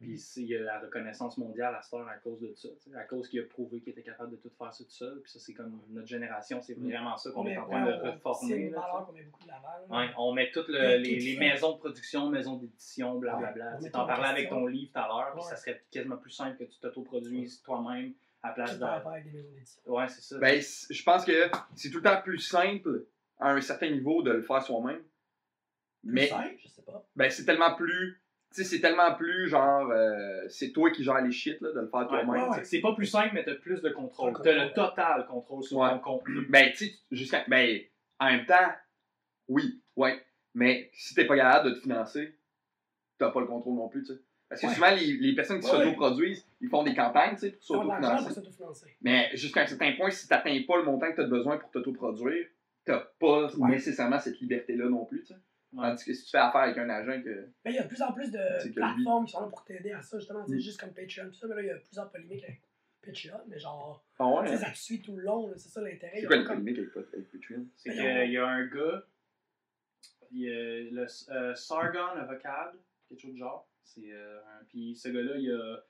Puis 0.00 0.18
c'est- 0.18 0.40
il 0.42 0.56
a 0.56 0.60
la 0.60 0.80
reconnaissance 0.80 1.36
mondiale 1.36 1.74
à 1.74 1.82
Star 1.82 2.08
à 2.08 2.14
cause 2.16 2.40
de 2.40 2.54
ça. 2.54 2.68
À 2.96 3.04
cause 3.04 3.28
qu'il 3.28 3.38
a 3.40 3.42
prouvé 3.44 3.80
qu'il 3.80 3.90
était 3.92 4.02
capable 4.02 4.30
de 4.30 4.36
tout 4.36 4.48
faire 4.58 4.72
ça 4.72 4.82
tout 4.82 4.90
seul. 4.90 5.20
Puis 5.20 5.30
ça, 5.30 5.38
c'est 5.38 5.52
comme 5.52 5.78
notre 5.90 6.06
génération, 6.08 6.60
c'est 6.62 6.72
vraiment 6.72 7.16
ça 7.18 7.30
qu'on 7.32 7.42
On 7.42 7.46
est 7.46 7.50
met- 7.50 7.58
en 7.58 7.66
train 7.66 7.84
de 7.84 7.92
C'est 7.92 8.08
reformer. 8.08 8.54
une 8.54 8.62
là, 8.62 8.66
tu 8.68 8.74
sais. 8.74 8.80
valeur 8.80 9.06
qu'on 9.06 9.12
met 9.12 9.22
beaucoup 9.24 9.42
de 9.42 9.48
l'avant. 9.48 9.68
là. 9.90 9.98
Ouais, 9.98 10.10
on 10.16 10.32
met 10.32 10.50
toutes 10.52 10.68
le- 10.68 10.96
les, 10.96 11.18
tout 11.18 11.24
les 11.26 11.34
fait. 11.34 11.38
maisons 11.38 11.72
de 11.74 11.78
production, 11.78 12.30
maisons 12.30 12.56
d'édition, 12.56 13.18
blablabla. 13.18 13.76
Ouais, 13.78 13.90
Tu 13.90 13.96
en 13.98 14.06
parlais 14.06 14.28
avec 14.28 14.48
ton 14.48 14.66
livre 14.66 14.90
tout 14.92 14.98
à 14.98 15.06
l'heure, 15.06 15.32
puis 15.34 15.42
Ouais. 15.42 15.48
ça 15.50 15.56
serait 15.56 15.84
quasiment 15.90 16.16
plus 16.16 16.30
simple 16.30 16.56
que 16.56 16.64
tu 16.64 16.78
t'autoproduises 16.80 17.60
toi-même 17.62 18.14
à 18.42 18.48
la 18.48 18.54
place 18.54 18.74
de. 18.76 18.80
par 18.80 18.90
rapport 18.92 19.12
avec 19.12 19.24
des 19.26 19.32
maisons 19.32 19.50
d'édition. 19.52 19.82
Ouais, 19.84 20.08
c'est 20.08 20.22
ça. 20.22 20.38
Ben, 20.38 20.60
je 20.62 21.02
pense 21.02 21.24
que 21.26 21.50
c'est 21.76 21.90
tout 21.90 21.98
le 21.98 22.04
temps 22.04 22.22
plus 22.22 22.38
simple 22.38 23.04
à 23.38 23.50
un 23.52 23.60
certain 23.60 23.90
niveau 23.90 24.22
de 24.22 24.30
le 24.30 24.42
faire 24.42 24.62
soi-même. 24.62 25.02
Mais 26.02 26.28
simple, 26.28 26.54
je 26.58 26.68
sais 26.68 26.82
pas. 26.82 27.04
ben, 27.14 27.30
c'est 27.30 27.44
tellement 27.44 27.74
plus. 27.74 28.19
Tu 28.52 28.62
sais, 28.62 28.64
c'est 28.64 28.80
tellement 28.80 29.14
plus 29.14 29.48
genre. 29.48 29.88
euh, 29.90 30.44
c'est 30.48 30.72
toi 30.72 30.90
qui 30.90 31.04
gères 31.04 31.20
les 31.22 31.30
shit 31.30 31.60
là, 31.60 31.70
de 31.72 31.80
le 31.80 31.88
faire 31.88 32.08
toi-même. 32.08 32.28
ouais. 32.50 32.64
C'est 32.64 32.80
pas 32.80 32.94
plus 32.94 33.06
simple, 33.06 33.30
mais 33.34 33.44
t'as 33.44 33.54
plus 33.54 33.80
de 33.80 33.90
contrôle. 33.90 34.32
T'as 34.42 34.64
le 34.66 34.72
total 34.72 35.26
contrôle 35.26 35.62
sur 35.62 35.78
Ouais. 35.78 35.90
ton 35.90 35.98
contenu. 36.00 36.46
Ben, 36.50 36.70
tu 36.72 36.86
sais, 36.86 36.92
jusqu'à. 37.12 37.44
Ben, 37.48 37.80
en 38.18 38.26
même 38.26 38.46
temps, 38.46 38.72
oui, 39.48 39.80
ouais. 39.96 40.20
Mais 40.54 40.90
si 40.94 41.14
t'es 41.14 41.26
pas 41.26 41.36
capable 41.36 41.70
de 41.70 41.74
te 41.76 41.80
financer, 41.80 42.36
t'as 43.18 43.30
pas 43.30 43.40
le 43.40 43.46
contrôle 43.46 43.76
non 43.76 43.88
plus, 43.88 44.02
tu 44.02 44.14
sais. 44.14 44.20
Parce 44.48 44.62
que 44.62 44.66
Ouais. 44.66 44.74
souvent, 44.74 44.90
les, 44.90 45.12
les 45.18 45.34
personnes 45.36 45.60
qui 45.60 45.66
Ouais. 45.70 45.84
s'autoproduisent, 45.84 46.44
ils 46.60 46.68
font 46.68 46.82
des 46.82 46.94
campagnes, 46.94 47.34
tu 47.34 47.42
sais, 47.42 47.50
pour 47.52 47.62
s'autofinancer. 47.62 48.34
s'autofinancer. 48.34 48.96
Mais 49.00 49.30
jusqu'à 49.34 49.62
un 49.62 49.66
certain 49.66 49.92
point, 49.92 50.10
si 50.10 50.26
t'atteins 50.26 50.60
pas 50.66 50.76
le 50.78 50.82
montant 50.82 51.08
que 51.12 51.16
t'as 51.18 51.26
besoin 51.28 51.56
pour 51.56 51.70
t'autoproduire, 51.70 52.48
t'as 52.84 52.98
pas 53.20 53.46
Ouais. 53.54 53.70
nécessairement 53.70 54.18
cette 54.18 54.40
liberté-là 54.40 54.88
non 54.88 55.04
plus, 55.04 55.20
tu 55.20 55.26
sais. 55.28 55.34
Ouais. 55.72 55.82
Tandis 55.88 56.04
que 56.04 56.12
si 56.14 56.24
tu 56.24 56.30
fais 56.30 56.38
affaire 56.38 56.62
avec 56.62 56.78
un 56.78 56.88
agent 56.90 57.22
que. 57.22 57.46
Mais 57.64 57.70
il 57.72 57.76
y 57.76 57.78
a 57.78 57.84
de 57.84 57.88
plus 57.88 58.02
en 58.02 58.12
plus 58.12 58.30
de 58.32 58.72
plateformes 58.72 59.24
qui 59.26 59.32
sont 59.32 59.40
là 59.42 59.46
pour 59.48 59.64
t'aider 59.64 59.92
à 59.92 60.02
ça, 60.02 60.18
justement. 60.18 60.44
C'est 60.46 60.56
Mm. 60.56 60.60
juste 60.60 60.80
comme 60.80 60.92
Patreon, 60.92 61.28
tout 61.28 61.34
ça. 61.34 61.46
Mais 61.46 61.54
là, 61.54 61.62
il 61.62 61.66
y 61.68 61.70
a 61.70 61.76
plusieurs 61.76 62.10
polémiques 62.10 62.42
avec 62.44 62.60
Patreon. 63.02 63.40
Mais 63.46 63.58
genre, 63.58 64.04
Ah 64.18 64.26
ouais, 64.28 64.42
tu 64.42 64.48
sais, 64.48 64.54
hein? 64.54 64.66
ça 64.66 64.70
te 64.72 64.76
suit 64.78 65.00
tout 65.00 65.16
le 65.16 65.22
long. 65.22 65.46
là, 65.48 65.54
C'est 65.56 65.68
ça 65.68 65.80
l'intérêt. 65.80 66.16
C'est 66.16 66.22
y 66.22 66.26
quoi 66.26 66.36
comme- 66.38 66.46
polémique 66.64 66.78
avec, 66.78 66.96
avec 67.14 67.30
Patreon? 67.30 67.66
C'est 67.76 67.90
qu'il 67.92 68.00
on- 68.00 68.22
y 68.24 68.36
a 68.36 68.46
un 68.48 68.66
gars, 68.66 69.04
il 70.32 70.40
y 70.40 70.48
a 70.48 70.90
le 70.90 71.06
euh, 71.30 71.54
Sargon 71.54 72.06
Avocado, 72.16 72.78
quelque 73.08 73.20
chose 73.20 73.32
de 73.32 73.36
genre. 73.38 73.68
C'est 73.84 74.12
euh, 74.12 74.38
un- 74.40 74.64
puis 74.68 74.94
ce 74.96 75.08
gars-là, 75.08 75.36
il 75.36 75.52
a. 75.52 75.84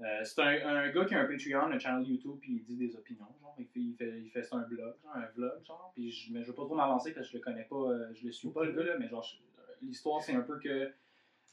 euh, 0.00 0.24
c'est 0.24 0.40
un, 0.40 0.66
un 0.68 0.90
gars 0.90 1.04
qui 1.04 1.14
a 1.14 1.20
un 1.20 1.26
Patreon, 1.26 1.72
un 1.72 1.78
channel 1.78 2.08
YouTube, 2.08 2.38
puis 2.40 2.52
il 2.54 2.64
dit 2.64 2.76
des 2.76 2.96
opinions. 2.96 3.26
Genre, 3.40 3.54
il 3.58 3.66
fait, 3.66 3.80
il 3.80 3.94
fait, 3.94 4.20
il 4.20 4.30
fait 4.30 4.46
un 4.52 4.62
blog, 4.62 4.94
genre, 5.02 5.14
un 5.16 5.26
vlog, 5.34 5.64
genre. 5.66 5.90
Puis 5.94 6.10
je, 6.10 6.32
mais 6.32 6.42
je 6.42 6.48
veux 6.48 6.54
pas 6.54 6.64
trop 6.64 6.74
m'avancer 6.74 7.12
parce 7.12 7.26
que 7.26 7.32
je 7.32 7.36
le 7.38 7.42
connais 7.44 7.64
pas, 7.64 7.76
euh, 7.76 8.12
je 8.14 8.26
le 8.26 8.32
suis 8.32 8.48
pas 8.50 8.64
le 8.64 8.72
gars 8.72 8.84
là, 8.84 8.96
mais 8.98 9.08
genre, 9.08 9.22
je- 9.22 9.36
l'histoire 9.86 10.22
c'est 10.22 10.34
un 10.34 10.40
peu 10.42 10.58
que 10.58 10.92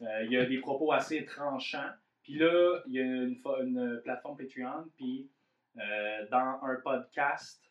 euh, 0.01 0.23
il 0.25 0.31
y 0.31 0.37
a 0.37 0.45
des 0.45 0.59
propos 0.59 0.91
assez 0.91 1.25
tranchants. 1.25 1.89
Puis 2.23 2.35
là, 2.35 2.81
il 2.87 2.93
y 2.93 2.99
a 2.99 3.03
une, 3.03 3.37
une 3.63 4.01
plateforme 4.03 4.37
Patreon, 4.37 4.85
puis 4.95 5.29
euh, 5.77 6.25
dans 6.29 6.59
un 6.63 6.75
podcast 6.83 7.63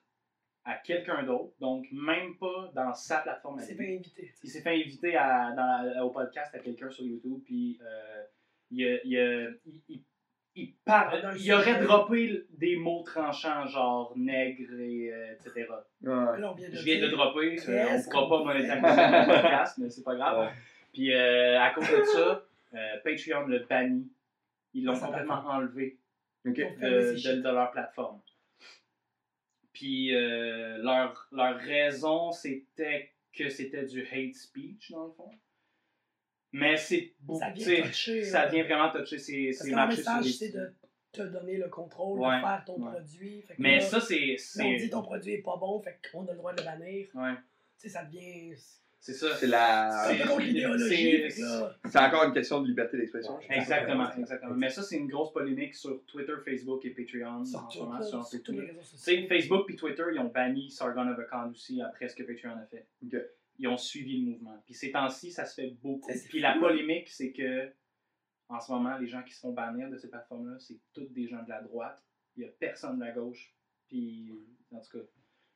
à 0.64 0.74
quelqu'un 0.78 1.22
d'autre, 1.22 1.54
donc 1.60 1.86
même 1.92 2.36
pas 2.38 2.72
dans 2.74 2.92
sa 2.92 3.18
plateforme. 3.18 3.60
C'est 3.60 3.74
lui. 3.74 3.86
pas 3.86 3.92
invité. 4.00 4.32
Il 4.42 4.50
s'est 4.50 4.62
fait 4.62 4.74
inviter 4.74 5.16
à, 5.16 5.52
dans 5.52 6.02
au 6.04 6.10
podcast 6.10 6.54
à 6.54 6.58
quelqu'un 6.58 6.90
sur 6.90 7.04
YouTube, 7.04 7.40
puis 7.44 7.78
euh, 7.82 8.22
il, 8.70 9.00
il, 9.04 9.58
il, 9.88 10.02
il- 10.56 10.72
parle, 10.84 11.34
il 11.38 11.52
aurait 11.52 11.82
droppé 11.82 12.44
des 12.50 12.76
mots 12.76 13.02
tranchants, 13.04 13.66
genre 13.66 14.12
nègre, 14.16 14.72
et, 14.80 15.12
euh, 15.12 15.32
etc. 15.34 15.66
Ouais. 16.02 16.08
Là, 16.40 16.50
on 16.50 16.54
vient 16.54 16.68
de 16.70 16.74
Je 16.76 16.84
viens 16.84 17.00
de 17.00 17.08
dropper, 17.08 17.56
euh, 17.68 17.84
on 17.84 17.88
Qu'est-ce 17.88 18.08
pourra 18.10 18.28
pas 18.28 18.38
fait? 18.52 18.58
monétariser 18.58 19.02
le 19.02 19.26
podcast, 19.42 19.78
mais 19.78 19.90
c'est 19.90 20.02
pas 20.02 20.14
grave. 20.16 20.38
Ouais. 20.46 20.52
Puis 20.92 21.12
euh, 21.12 21.60
à 21.60 21.70
cause 21.70 21.88
de 21.90 22.02
ça, 22.04 22.44
euh, 22.74 22.96
Patreon 23.04 23.46
le 23.46 23.60
bannit. 23.60 24.10
Ils 24.74 24.84
l'ont 24.84 24.94
Ah, 25.00 25.06
complètement 25.06 25.44
enlevé 25.46 25.98
de, 26.44 27.42
leur 27.52 27.70
plateforme. 27.70 28.20
Puis 29.72 30.14
euh, 30.14 30.78
leur, 30.78 31.28
leur 31.32 31.56
raison, 31.56 32.32
c'était 32.32 33.10
que 33.32 33.48
c'était 33.48 33.84
du 33.84 34.02
hate 34.10 34.34
speech, 34.34 34.90
dans 34.90 35.04
le 35.06 35.12
fond. 35.12 35.30
Mais 36.52 36.76
c'est 36.76 37.12
beaucoup. 37.20 37.40
Ça 37.40 37.50
vient 37.50 37.82
toucher. 37.82 38.22
Ça 38.24 38.44
là. 38.44 38.50
vient 38.50 38.64
vraiment 38.64 38.90
toucher 38.90 39.18
ces, 39.18 39.46
Parce 39.50 39.58
ces 39.68 39.70
marchés 39.74 40.02
sur 40.02 40.12
message, 40.16 40.32
c'est 40.32 40.48
de 40.52 40.74
te 41.12 41.22
donner 41.22 41.56
le 41.56 41.68
contrôle, 41.68 42.18
Ouais, 42.20 42.36
de 42.36 42.40
faire 42.40 42.62
ton 42.66 42.78
ouais. 42.82 42.90
produit. 42.92 43.42
Fait 43.42 43.54
que 43.54 43.62
Mais 43.62 43.76
là, 43.76 43.80
ça, 43.80 44.00
c'est. 44.00 44.36
on 44.60 44.76
dit 44.76 44.90
ton 44.90 45.02
produit 45.02 45.32
est 45.34 45.42
pas 45.42 45.56
bon, 45.58 45.80
fait 45.80 45.98
qu'on 46.10 46.26
a 46.26 46.32
le 46.32 46.38
droit 46.38 46.52
de 46.54 46.60
le 46.60 46.64
bannir. 46.64 47.06
ouais, 47.14 47.32
Tu 47.34 47.40
sais, 47.78 47.88
ça 47.90 48.04
devient. 48.04 48.54
c'est 49.00 49.12
ça. 49.14 49.34
C'est 49.36 49.46
la. 49.46 50.08
C'est 50.08 51.98
encore 51.98 52.24
une 52.24 52.32
question 52.32 52.60
de 52.62 52.68
liberté 52.68 52.96
d'expression. 52.96 53.38
Exactement, 53.50 54.12
exactement. 54.16 54.54
Mais 54.54 54.68
ça, 54.70 54.82
c'est 54.82 54.96
une 54.96 55.08
grosse 55.08 55.32
polémique 55.32 55.74
sur 55.74 56.04
Twitter, 56.06 56.32
Facebook 56.44 56.84
et 56.84 56.90
Patreon. 56.90 57.30
moment, 57.30 57.44
sur 57.44 57.90
peu 57.98 58.02
sur 58.04 58.20
tous 58.30 58.38
tout. 58.38 58.52
les 58.52 58.60
réseaux 58.60 58.80
Tu 58.80 58.86
sais, 58.96 58.96
sociaux. 59.16 59.28
Facebook 59.28 59.66
puis 59.66 59.76
Twitter, 59.76 60.04
ils 60.12 60.18
ont 60.18 60.28
banni 60.28 60.70
Sargon 60.70 61.08
of 61.10 61.18
Akkad 61.18 61.50
aussi 61.50 61.80
après 61.82 62.08
ce 62.08 62.14
que 62.16 62.22
Patreon 62.22 62.56
a 62.56 62.66
fait. 62.66 62.86
Ok. 63.04 63.20
Ils 63.58 63.68
ont 63.68 63.76
suivi 63.76 64.20
le 64.20 64.30
mouvement. 64.30 64.60
Puis 64.64 64.74
ces 64.74 64.90
temps-ci, 64.92 65.32
ça 65.32 65.44
se 65.44 65.60
fait 65.60 65.70
beaucoup. 65.82 66.10
Puis 66.28 66.40
la 66.40 66.58
polémique, 66.58 67.08
c'est 67.08 67.32
que 67.32 67.72
en 68.48 68.60
ce 68.60 68.70
moment, 68.70 68.96
les 68.98 69.08
gens 69.08 69.22
qui 69.22 69.34
se 69.34 69.40
font 69.40 69.52
bannir 69.52 69.90
de 69.90 69.96
ces 69.96 70.08
plateformes-là, 70.08 70.58
c'est 70.58 70.78
tous 70.92 71.06
des 71.12 71.26
gens 71.26 71.42
de 71.42 71.48
la 71.48 71.62
droite. 71.62 72.02
Il 72.36 72.42
n'y 72.42 72.48
a 72.48 72.52
personne 72.52 72.98
de 72.98 73.04
la 73.04 73.10
gauche. 73.12 73.52
Puis, 73.88 74.32
en 74.72 74.80
tout 74.80 74.98
cas, 74.98 75.04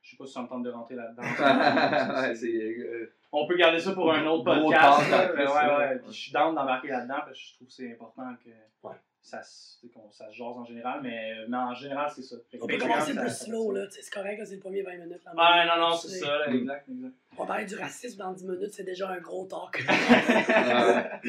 je 0.01 0.11
sais 0.11 0.17
pas 0.17 0.25
si 0.25 0.33
ça 0.33 0.41
me 0.41 0.47
tente 0.47 0.63
de 0.63 0.69
rentrer 0.71 0.95
là-dedans. 0.95 1.23
Euh, 2.43 3.07
On 3.31 3.47
peut 3.47 3.55
garder 3.55 3.79
ça 3.79 3.93
pour 3.93 4.11
un 4.11 4.25
autre 4.25 4.43
podcast. 4.43 5.09
ouais, 5.09 5.77
ouais. 5.77 5.99
Puis 5.99 6.13
je 6.13 6.19
suis 6.19 6.31
down 6.31 6.53
d'embarquer 6.55 6.89
là-dedans 6.89 7.19
parce 7.25 7.37
que 7.37 7.45
je 7.45 7.53
trouve 7.55 7.67
que 7.67 7.73
c'est 7.73 7.91
important 7.93 8.35
que 8.43 8.49
Ouais. 8.87 8.95
Ça, 9.21 9.41
ça 9.43 10.29
se 10.29 10.35
jase 10.35 10.57
en 10.57 10.65
général. 10.65 11.01
Mais, 11.01 11.33
mais 11.47 11.57
en 11.57 11.73
général, 11.73 12.11
c'est 12.13 12.21
ça. 12.21 12.35
Fait 12.49 12.57
que 12.57 12.63
On 12.63 12.67
peut 12.67 12.77
commencer 12.77 13.13
plus 13.15 13.29
slow, 13.29 13.71
là. 13.71 13.85
C'est 13.89 14.09
correct, 14.11 14.41
c'est 14.45 14.55
le 14.55 14.59
premier 14.59 14.81
20 14.81 14.97
minutes. 14.97 15.23
Là, 15.25 15.31
Ouais, 15.35 15.67
non, 15.67 15.89
non, 15.89 15.95
c'est 15.95 16.19
ça, 16.19 16.37
là, 16.39 16.47
exact, 16.53 16.89
exact. 16.89 17.13
On 17.37 17.43
va 17.43 17.47
parler 17.47 17.65
du 17.65 17.75
racisme 17.75 18.17
dans 18.17 18.33
10 18.33 18.45
minutes, 18.45 18.73
c'est 18.73 18.83
déjà 18.83 19.09
un 19.09 19.19
gros 19.19 19.45
talk. 19.45 19.85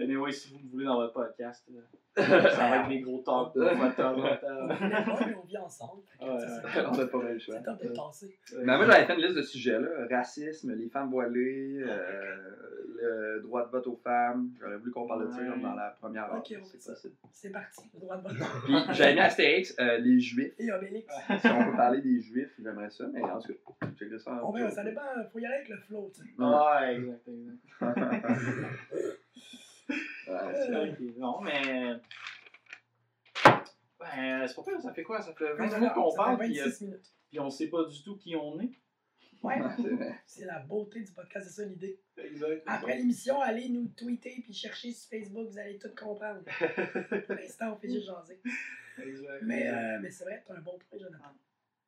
anyway, 0.00 0.32
si 0.32 0.52
vous 0.52 0.58
me 0.58 0.70
voulez 0.70 0.84
dans 0.84 0.96
votre 0.96 1.12
podcast, 1.12 1.66
euh, 1.70 1.80
Ça 2.16 2.22
va 2.22 2.82
être 2.82 2.88
des 2.88 3.00
gros 3.00 3.18
temps 3.18 3.52
On 3.56 5.46
vit 5.46 5.58
ensemble. 5.58 6.02
On 6.20 6.36
n'a 6.36 7.06
pas 7.06 7.18
mal 7.18 7.32
le 7.32 7.38
choix. 7.40 7.56
C'est 7.56 7.64
temps 7.64 7.76
de 7.82 7.88
tasser. 7.88 8.38
Mais 8.58 8.76
moi, 8.76 8.86
j'avais 8.86 9.04
fait 9.04 9.14
une 9.14 9.20
liste 9.20 9.36
de 9.36 9.42
sujets, 9.42 9.80
là. 9.80 9.88
Racisme, 10.08 10.74
les 10.74 10.88
femmes 10.88 11.10
voilées, 11.10 11.82
euh, 11.84 13.36
le 13.36 13.40
droit 13.42 13.66
de 13.66 13.70
vote 13.72 13.86
aux 13.88 13.96
femmes. 13.96 14.50
J'aurais 14.60 14.76
voulu 14.76 14.92
qu'on 14.92 15.08
parle 15.08 15.26
de 15.26 15.32
ça 15.32 15.42
dans 15.42 15.74
la 15.74 15.96
première 16.00 16.32
heure. 16.32 16.44
C'est 16.46 16.86
possible. 16.86 17.14
C'est 17.32 17.50
parti, 17.50 17.82
le 17.94 18.00
droit 18.00 18.16
de 18.16 18.28
vote. 18.28 18.36
Puis 18.64 18.74
j'avais 18.92 19.14
mis 19.14 19.20
Astérix, 19.20 19.74
euh, 19.80 19.98
les 19.98 20.20
Juifs. 20.20 20.54
Et 20.60 20.70
Obélix. 20.70 21.12
Si 21.40 21.46
on 21.48 21.64
peut 21.70 21.76
parler 21.76 22.00
des 22.00 22.20
Juifs, 22.20 22.54
j'aimerais 22.62 22.90
ça. 22.90 23.06
Mais 23.12 23.22
en 23.22 23.40
tout 23.40 23.52
cas, 23.80 23.88
check 23.98 24.20
ça. 24.20 24.40
On 24.44 24.52
verra, 24.52 24.70
ça 24.70 24.84
dépend, 24.84 25.02
faut 25.32 25.40
y 25.40 25.46
aller 25.46 25.56
avec 25.56 25.68
le 25.68 25.78
flow, 25.78 26.12
tu 26.14 26.22
sais. 26.22 26.28
Ouais, 26.38 26.94
exact, 26.94 27.28
exact. 27.28 27.58
Ouais, 27.80 27.92
c'est 27.96 28.52
vrai. 28.60 28.70
Ok, 30.26 30.53
non, 31.16 31.40
mais. 31.40 32.00
Ben, 33.98 34.46
c'est 34.46 34.54
pas 34.54 34.62
pire, 34.62 34.80
ça 34.80 34.92
fait 34.92 35.02
quoi? 35.02 35.22
Ça 35.22 35.34
fait 35.34 35.54
20 35.54 35.70
Ça 35.70 35.78
minutes 35.78 35.94
qu'on 35.94 36.14
parle, 36.14 36.38
puis, 36.38 36.60
euh, 36.60 36.64
26 36.64 36.84
minutes. 36.84 37.14
puis 37.30 37.40
on 37.40 37.50
sait 37.50 37.68
pas 37.68 37.84
du 37.84 38.02
tout 38.02 38.16
qui 38.16 38.36
on 38.36 38.60
est. 38.60 38.72
Ouais, 39.42 39.56
c'est 39.76 39.90
vrai. 39.90 40.14
c'est 40.26 40.44
la 40.44 40.60
beauté 40.60 41.00
du 41.02 41.12
podcast, 41.12 41.46
c'est 41.48 41.62
ça 41.62 41.68
l'idée. 41.68 42.00
Exact. 42.16 42.62
Après 42.66 42.96
l'émission, 42.96 43.40
allez 43.40 43.68
nous 43.68 43.88
tweeter 43.88 44.40
puis 44.42 44.52
chercher 44.52 44.92
sur 44.92 45.08
Facebook, 45.10 45.48
vous 45.48 45.58
allez 45.58 45.78
tout 45.78 45.94
comprendre. 45.96 46.42
Pour 47.26 47.34
l'instant, 47.34 47.72
on 47.72 47.76
fait 47.76 47.90
juste 47.90 48.06
jaser. 48.06 48.40
Exact. 49.02 49.42
Mais, 49.42 49.68
euh, 49.68 49.98
mais 50.00 50.10
c'est 50.10 50.24
vrai, 50.24 50.42
t'as 50.46 50.54
un 50.54 50.60
bon 50.60 50.78
point, 50.78 50.98
Jonathan. 50.98 51.32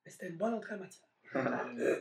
Mais 0.04 0.10
c'était 0.10 0.28
une 0.28 0.36
bonne 0.36 0.54
entrée 0.54 0.74
en 0.74 0.78
matière. 0.78 1.08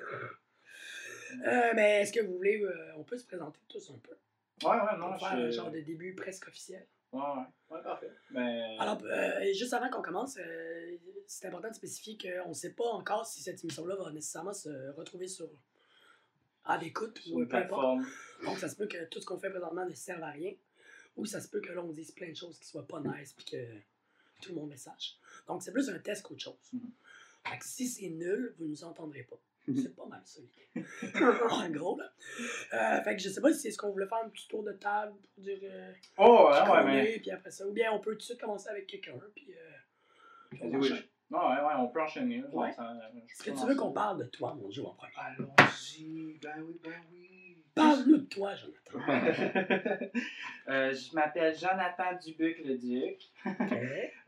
Euh, 1.43 1.71
mais 1.75 2.01
est-ce 2.01 2.13
que 2.13 2.21
vous 2.23 2.35
voulez, 2.37 2.61
euh, 2.61 2.93
on 2.95 3.03
peut 3.03 3.17
se 3.17 3.25
présenter 3.25 3.59
tous 3.67 3.89
un 3.89 3.97
peu? 3.97 4.15
Ouais, 4.63 4.69
ouais, 4.69 4.97
non, 4.97 5.11
Pour 5.11 5.27
faire 5.27 5.37
un 5.37 5.49
genre 5.49 5.71
de 5.71 5.81
début 5.81 6.15
presque 6.15 6.47
officiel. 6.47 6.85
Ouais, 7.11 7.21
ouais. 7.21 7.75
Ouais, 7.75 7.83
parfait. 7.83 8.11
Mais. 8.31 8.77
Alors, 8.79 9.01
euh, 9.03 9.53
juste 9.53 9.73
avant 9.73 9.89
qu'on 9.89 10.01
commence, 10.01 10.37
euh, 10.37 10.97
c'est 11.27 11.47
important 11.47 11.69
de 11.69 11.75
spécifier 11.75 12.17
qu'on 12.17 12.49
ne 12.49 12.53
sait 12.53 12.73
pas 12.73 12.85
encore 12.85 13.25
si 13.25 13.41
cette 13.41 13.63
émission-là 13.63 13.95
va 13.95 14.11
nécessairement 14.11 14.53
se 14.53 14.91
retrouver 14.95 15.27
sur 15.27 15.49
à 16.65 16.77
l'écoute 16.77 17.21
ou 17.27 17.45
peu 17.45 17.57
importe. 17.57 17.69
plateforme. 17.69 18.07
Donc, 18.43 18.57
ça 18.57 18.67
se 18.69 18.75
peut 18.75 18.87
que 18.87 19.05
tout 19.05 19.21
ce 19.21 19.25
qu'on 19.25 19.37
fait 19.37 19.49
présentement 19.49 19.85
ne 19.85 19.93
serve 19.93 20.23
à 20.23 20.31
rien, 20.31 20.53
ou 21.15 21.25
ça 21.25 21.39
se 21.39 21.47
peut 21.47 21.61
que 21.61 21.71
là, 21.71 21.81
on 21.83 21.91
dise 21.91 22.11
plein 22.11 22.29
de 22.29 22.35
choses 22.35 22.57
qui 22.59 22.67
soient 22.67 22.87
pas 22.87 22.99
nice 23.01 23.33
puis 23.33 23.45
que 23.45 23.65
tout 24.41 24.49
le 24.53 24.55
monde 24.55 24.71
le 24.71 24.77
sache. 24.77 25.17
Donc, 25.47 25.61
c'est 25.63 25.71
plus 25.71 25.89
un 25.89 25.99
test 25.99 26.23
qu'autre 26.23 26.41
chose. 26.41 26.69
Mhm. 26.73 26.91
Fait 27.47 27.57
que 27.59 27.65
si 27.65 27.87
c'est 27.87 28.09
nul, 28.09 28.55
vous 28.57 28.65
nous 28.65 28.83
entendrez 28.83 29.23
pas. 29.23 29.39
C'est 29.67 29.95
pas 29.95 30.05
mal 30.05 30.21
ça, 30.25 30.39
l'idée. 30.41 30.85
en 31.49 31.69
gros, 31.69 31.97
là. 31.99 32.11
Euh, 32.73 33.01
fait 33.03 33.15
que 33.15 33.21
je 33.21 33.29
sais 33.29 33.41
pas 33.41 33.51
si 33.53 33.59
c'est 33.59 33.71
ce 33.71 33.77
qu'on 33.77 33.91
voulait 33.91 34.07
faire 34.07 34.21
un 34.25 34.29
petit 34.29 34.47
tour 34.47 34.63
de 34.63 34.73
table 34.73 35.13
pour 35.33 35.43
dire 35.43 35.57
euh, 35.63 35.91
Oh, 36.17 36.49
ouais, 36.51 36.69
ouais, 36.69 36.83
mais. 36.85 37.19
puis 37.19 37.31
après 37.31 37.51
ça. 37.51 37.65
Ou 37.67 37.71
bien 37.71 37.91
on 37.91 37.99
peut 37.99 38.11
tout 38.11 38.17
de 38.17 38.21
suite 38.23 38.39
commencer 38.41 38.69
avec 38.69 38.85
quelqu'un, 38.87 39.13
puis. 39.35 39.47
Euh, 39.51 39.71
puis 40.51 40.59
on 40.63 40.69
Vas-y, 40.69 40.77
oui. 40.81 40.91
enchaîne. 40.91 41.03
Ouais, 41.31 41.39
ouais, 41.39 41.61
ouais, 41.67 41.73
on 41.79 41.87
peut 41.87 42.01
enchaîner. 42.01 42.37
là, 42.41 42.47
Ouais. 42.51 42.71
ça- 42.73 42.93
Est-ce 43.29 43.43
que 43.43 43.49
peux 43.51 43.57
tu 43.57 43.65
veux 43.65 43.75
qu'on 43.75 43.91
parle 43.91 44.19
de 44.19 44.25
toi, 44.25 44.53
mon 44.53 44.69
Dieu, 44.69 44.83
en 44.85 44.93
premier? 44.93 45.11
Allons-y, 45.17 46.37
ben 46.41 46.53
oui, 46.67 46.79
ben 46.83 46.93
oui. 47.11 47.57
Parle-nous 47.73 48.17
de 48.17 48.25
toi, 48.25 48.53
Jonathan. 48.55 48.99
Euh, 50.67 50.91
je 50.93 51.13
m'appelle 51.13 51.55
Jonathan 51.55 52.17
Dubuc-le-Duc. 52.25 53.21
Ok. 53.45 53.77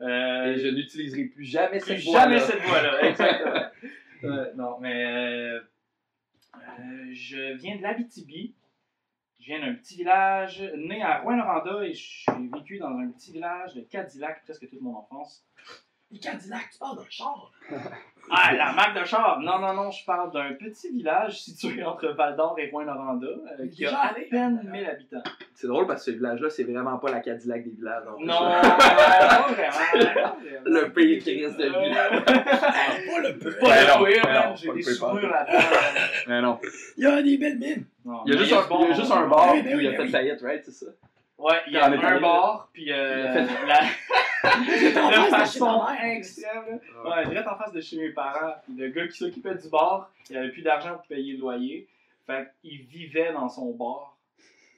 Euh, 0.00 0.52
Et 0.54 0.58
je 0.58 0.68
n'utiliserai 0.68 1.24
plus 1.24 1.44
jamais 1.44 1.78
plus 1.78 1.86
cette 1.86 1.98
jamais 1.98 2.38
voix-là. 2.38 2.40
cette 2.46 2.62
voix-là, 2.62 3.02
exactement. 3.08 3.64
Euh, 4.24 4.52
non, 4.54 4.78
mais 4.80 5.04
euh, 5.04 5.60
je 7.12 7.54
viens 7.56 7.76
de 7.76 7.82
l'Abitibi. 7.82 8.54
Je 9.40 9.46
viens 9.46 9.60
d'un 9.60 9.74
petit 9.74 9.96
village 9.96 10.62
né 10.76 11.02
à 11.02 11.20
Rouen-Noranda 11.20 11.84
et 11.84 11.94
j'ai 11.94 12.48
vécu 12.52 12.78
dans 12.78 12.88
un 12.88 13.08
petit 13.10 13.32
village 13.32 13.74
de 13.74 13.82
Cadillac 13.82 14.42
presque 14.44 14.68
toute 14.68 14.80
mon 14.80 14.96
enfance. 14.96 15.46
Les 16.10 16.18
Cadillacs, 16.18 16.70
tu 16.72 16.78
parles 16.78 16.96
d'un 16.98 17.04
char. 17.08 17.50
Ah, 18.30 18.52
la 18.52 18.72
marque 18.72 18.98
de 19.00 19.04
char! 19.06 19.40
Non, 19.40 19.58
non, 19.58 19.72
non, 19.72 19.90
je 19.90 20.04
parle 20.04 20.30
d'un 20.30 20.52
petit 20.52 20.90
village 20.90 21.40
situé 21.40 21.82
entre 21.82 22.08
Val-d'Or 22.08 22.58
et 22.58 22.68
Rouen-Noranda 22.68 23.26
euh, 23.26 23.66
qui 23.68 23.84
Déjà 23.84 23.96
a 24.00 24.10
à 24.10 24.14
peine 24.30 24.60
1000 24.70 24.84
habitants. 24.84 25.22
C'est 25.54 25.66
drôle 25.66 25.86
parce 25.86 26.04
que 26.04 26.10
ce 26.10 26.16
village-là, 26.16 26.50
c'est 26.50 26.64
vraiment 26.64 26.98
pas 26.98 27.10
la 27.10 27.20
Cadillac 27.20 27.64
des 27.64 27.70
villages. 27.70 28.02
Non, 28.20 28.38
pas 28.60 29.46
vraiment. 29.48 30.36
Le 30.66 30.92
pays 30.92 31.18
qui 31.20 31.42
reste 31.42 31.56
de 31.56 31.64
Euh, 31.64 31.70
Pas 32.20 33.20
le 33.22 33.38
peu. 33.38 33.56
Pas 33.56 33.80
le 33.80 33.98
non, 33.98 34.04
pire, 34.04 34.26
non, 34.50 34.56
J'ai 34.56 34.68
des 34.72 34.74
pire, 34.74 34.92
souvenirs 34.92 35.30
là-dedans. 35.30 35.64
Mais 36.26 36.42
non. 36.42 36.60
Il 36.98 37.04
y 37.04 37.06
a 37.06 37.22
des 37.22 37.38
belles 37.38 37.58
mines. 37.58 37.86
Non, 38.04 38.24
Il 38.26 38.34
y 38.34 38.36
a 38.36 38.40
juste 38.40 38.52
un, 38.52 38.68
bon, 38.68 38.84
il 38.84 38.88
y 38.90 38.92
a 38.92 38.94
juste 38.94 39.10
un 39.12 39.26
bar, 39.26 39.54
oui, 39.54 39.62
il 39.64 39.86
a 39.88 39.92
fait 39.92 40.02
oui. 40.02 40.10
faillite, 40.10 40.42
right? 40.42 40.62
C'est 40.66 40.72
ça? 40.72 40.86
Ouais, 41.38 41.62
il 41.68 41.72
y 41.72 41.76
a 41.76 41.86
un 41.86 42.20
bar, 42.20 42.68
puis 42.72 42.92
euh, 42.92 43.32
fait- 43.32 43.66
la... 43.66 43.80
en 45.02 45.10
de 45.26 45.30
façon 45.30 45.86
extrême. 46.02 46.80
là. 47.04 47.10
Ouais, 47.16 47.26
direct 47.28 47.46
en 47.48 47.56
face 47.56 47.72
de 47.72 47.80
chez 47.80 47.96
mes 47.96 48.10
parents. 48.10 48.54
Le 48.76 48.88
gars 48.88 49.06
qui 49.06 49.16
s'occupait 49.16 49.54
du 49.54 49.68
bar, 49.68 50.10
il 50.30 50.36
avait 50.36 50.50
plus 50.50 50.62
d'argent 50.62 50.94
pour 50.94 51.06
payer 51.06 51.34
le 51.34 51.38
loyer. 51.40 51.88
Fait 52.26 52.48
qu'il 52.60 52.82
vivait 52.82 53.32
dans 53.32 53.48
son 53.48 53.72
bar. 53.72 54.16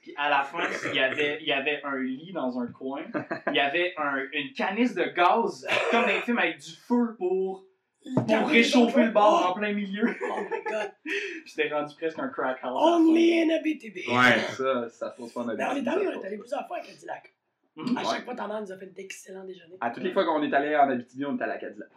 Puis 0.03 0.13
à 0.17 0.29
la 0.29 0.41
fin, 0.43 0.59
il 0.89 0.95
y 0.95 0.99
avait, 0.99 1.37
il 1.41 1.47
y 1.47 1.51
avait 1.53 1.81
un 1.83 1.97
lit 1.97 2.31
dans 2.33 2.59
un 2.59 2.67
coin. 2.67 3.01
Il 3.47 3.55
y 3.55 3.59
avait 3.59 3.93
un- 3.97 4.23
une 4.33 4.53
canisse 4.53 4.93
de 4.95 5.03
gaz, 5.03 5.67
comme 5.91 6.01
dans 6.03 6.07
les 6.07 6.21
films 6.21 6.39
avec 6.39 6.57
du 6.59 6.71
feu 6.71 7.15
pour, 7.17 7.63
pour 8.03 8.47
réchauffer 8.49 9.03
le 9.05 9.11
bar 9.11 9.51
en 9.51 9.53
plein 9.53 9.73
milieu. 9.73 10.03
Oh 10.31 10.39
my 10.49 10.63
god. 10.71 10.91
C'était 11.45 11.73
rendu 11.73 11.95
presque 11.95 12.19
un 12.19 12.29
crack 12.29 12.59
house. 12.63 12.79
Only 12.81 13.41
in 13.43 13.49
Abitibi. 13.55 14.01
Ouais, 14.07 14.39
ça, 14.55 14.89
ça 14.89 15.15
se 15.15 15.33
pas 15.33 15.41
en 15.41 15.45
Mais 15.45 15.53
on 15.53 15.57
est 15.57 15.61
Abitibi, 15.63 15.89
allé, 15.89 16.07
on 16.07 16.21
est 16.21 16.25
allé 16.25 16.37
plusieurs 16.37 16.67
fois 16.67 16.77
à 16.77 16.81
Cadillac. 16.81 17.33
fin. 17.75 17.81
Mhm. 17.83 17.97
À 17.97 18.01
Ouais. 18.01 18.07
chaque 18.11 18.25
fois, 18.25 18.35
ta 18.35 18.47
mère 18.47 18.61
nous 18.61 18.71
a 18.71 18.77
fait 18.77 18.87
d'excellents 18.87 19.45
déjeuners. 19.45 19.77
À 19.79 19.91
toutes 19.91 20.03
les 20.03 20.11
fois 20.11 20.25
qu'on 20.25 20.41
est 20.43 20.53
allé 20.53 20.75
en 20.75 20.89
Abitibi, 20.89 21.25
on 21.25 21.37
est 21.37 21.41
allé 21.43 21.53
à 21.53 21.57
Cadillac. 21.57 21.89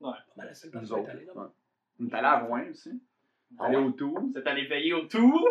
Pas 0.00 0.18
mal 0.36 0.46
la 0.48 0.54
seule 0.54 0.70
on 0.74 0.80
est 0.80 1.10
allé, 1.10 1.24
là. 1.24 1.32
ouais. 1.34 1.46
On 2.00 2.06
est 2.06 2.14
allé 2.14 2.26
à 2.26 2.38
Rouen 2.40 2.64
aussi. 2.70 3.00
Ah 3.58 3.66
Allé 3.66 3.76
ouais? 3.76 3.84
au 3.84 3.90
Tour. 3.92 4.20
Êtes 4.36 4.46
allé 4.46 4.66
veiller 4.66 4.92
autour. 4.92 5.48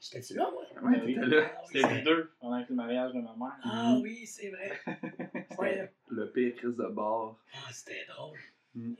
J'étais-tu 0.00 0.34
là, 0.34 0.48
moi? 0.52 0.62
Ouais, 0.90 1.00
oui. 1.04 1.14
t'étais 1.14 1.26
là. 1.26 1.42
Ah 1.44 1.60
oui, 1.60 1.66
C'était 1.66 1.80
c'est- 1.88 1.94
les 1.96 2.02
deux 2.02 2.30
pendant 2.40 2.64
le 2.68 2.74
mariage 2.74 3.12
de 3.12 3.20
ma 3.20 3.34
mère. 3.38 3.56
Ah 3.64 3.96
oui, 4.00 4.26
c'est 4.26 4.50
vrai. 4.50 4.72
Ouais. 5.58 5.92
Le 6.08 6.30
pire 6.30 6.54
crise 6.56 6.76
de 6.76 6.86
bar. 6.88 7.36
Ah, 7.54 7.70
c'était 7.72 8.04
drôle. 8.08 8.38
Mm. 8.74 8.94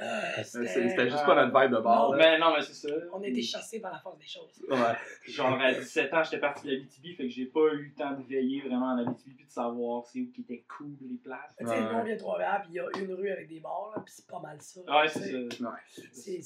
Euh, 0.00 0.04
Euh, 0.38 0.42
c'était- 0.42 1.08
juste 1.10 1.24
pas 1.24 1.34
notre 1.36 1.56
vibe 1.60 1.70
de. 1.70 1.76
Non, 1.80 2.12
là. 2.12 2.16
Mais 2.18 2.38
non, 2.38 2.52
mais 2.56 2.62
c'est 2.62 2.74
ça. 2.74 2.88
On 3.12 3.22
a 3.22 3.26
été 3.26 3.42
chassés 3.42 3.78
par 3.80 3.92
la 3.92 3.98
force 3.98 4.18
des 4.18 4.26
choses. 4.26 4.60
Ouais. 4.68 4.76
Genre 5.28 5.60
à 5.60 5.72
17 5.74 6.12
ans, 6.14 6.22
j'étais 6.24 6.40
parti 6.40 6.66
de 6.66 6.72
l'Abitibi, 6.72 7.14
fait 7.14 7.24
que 7.24 7.28
j'ai 7.28 7.44
pas 7.46 7.60
eu 7.74 7.84
le 7.90 7.94
temps 7.94 8.12
de 8.12 8.22
veiller 8.24 8.62
vraiment 8.62 8.86
en 8.86 8.98
Abitibi 8.98 9.34
puis 9.34 9.44
de 9.46 9.50
savoir 9.50 10.04
c'est 10.06 10.20
où 10.20 10.30
qui 10.32 10.40
était 10.40 10.64
cool 10.76 10.96
les 11.02 11.18
places. 11.18 11.54
Tu 11.58 11.64
sais, 11.66 11.70
Ouais. 11.70 11.80
nous, 11.80 11.98
on 11.98 12.02
vient 12.04 12.14
de 12.14 12.18
Trois-Rivières, 12.18 12.62
puis 12.62 12.70
il 12.72 12.76
y 12.76 12.80
a 12.80 12.88
une 13.00 13.12
rue 13.14 13.30
avec 13.30 13.48
des 13.48 13.60
bars, 13.60 13.92
là, 13.94 14.02
puis 14.04 14.12
c'est 14.16 14.26
pas 14.26 14.40
mal 14.40 14.60
ça. 14.60 14.80
Ouais, 14.80 15.08
c'est 15.08 15.30
ça. 15.30 15.38
Ouais. 15.68 16.40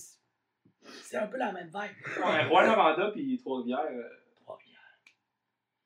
C'est 1.02 1.16
un 1.16 1.26
peu 1.28 1.38
la 1.38 1.52
même 1.52 1.68
vibe. 1.68 2.24
Ouais, 2.24 2.44
Rouen-Noranda 2.48 3.10
puis 3.12 3.38
Trois-Rivières, 3.38 3.86
euh, 3.90 4.02
Trois-Rivières. 4.42 4.80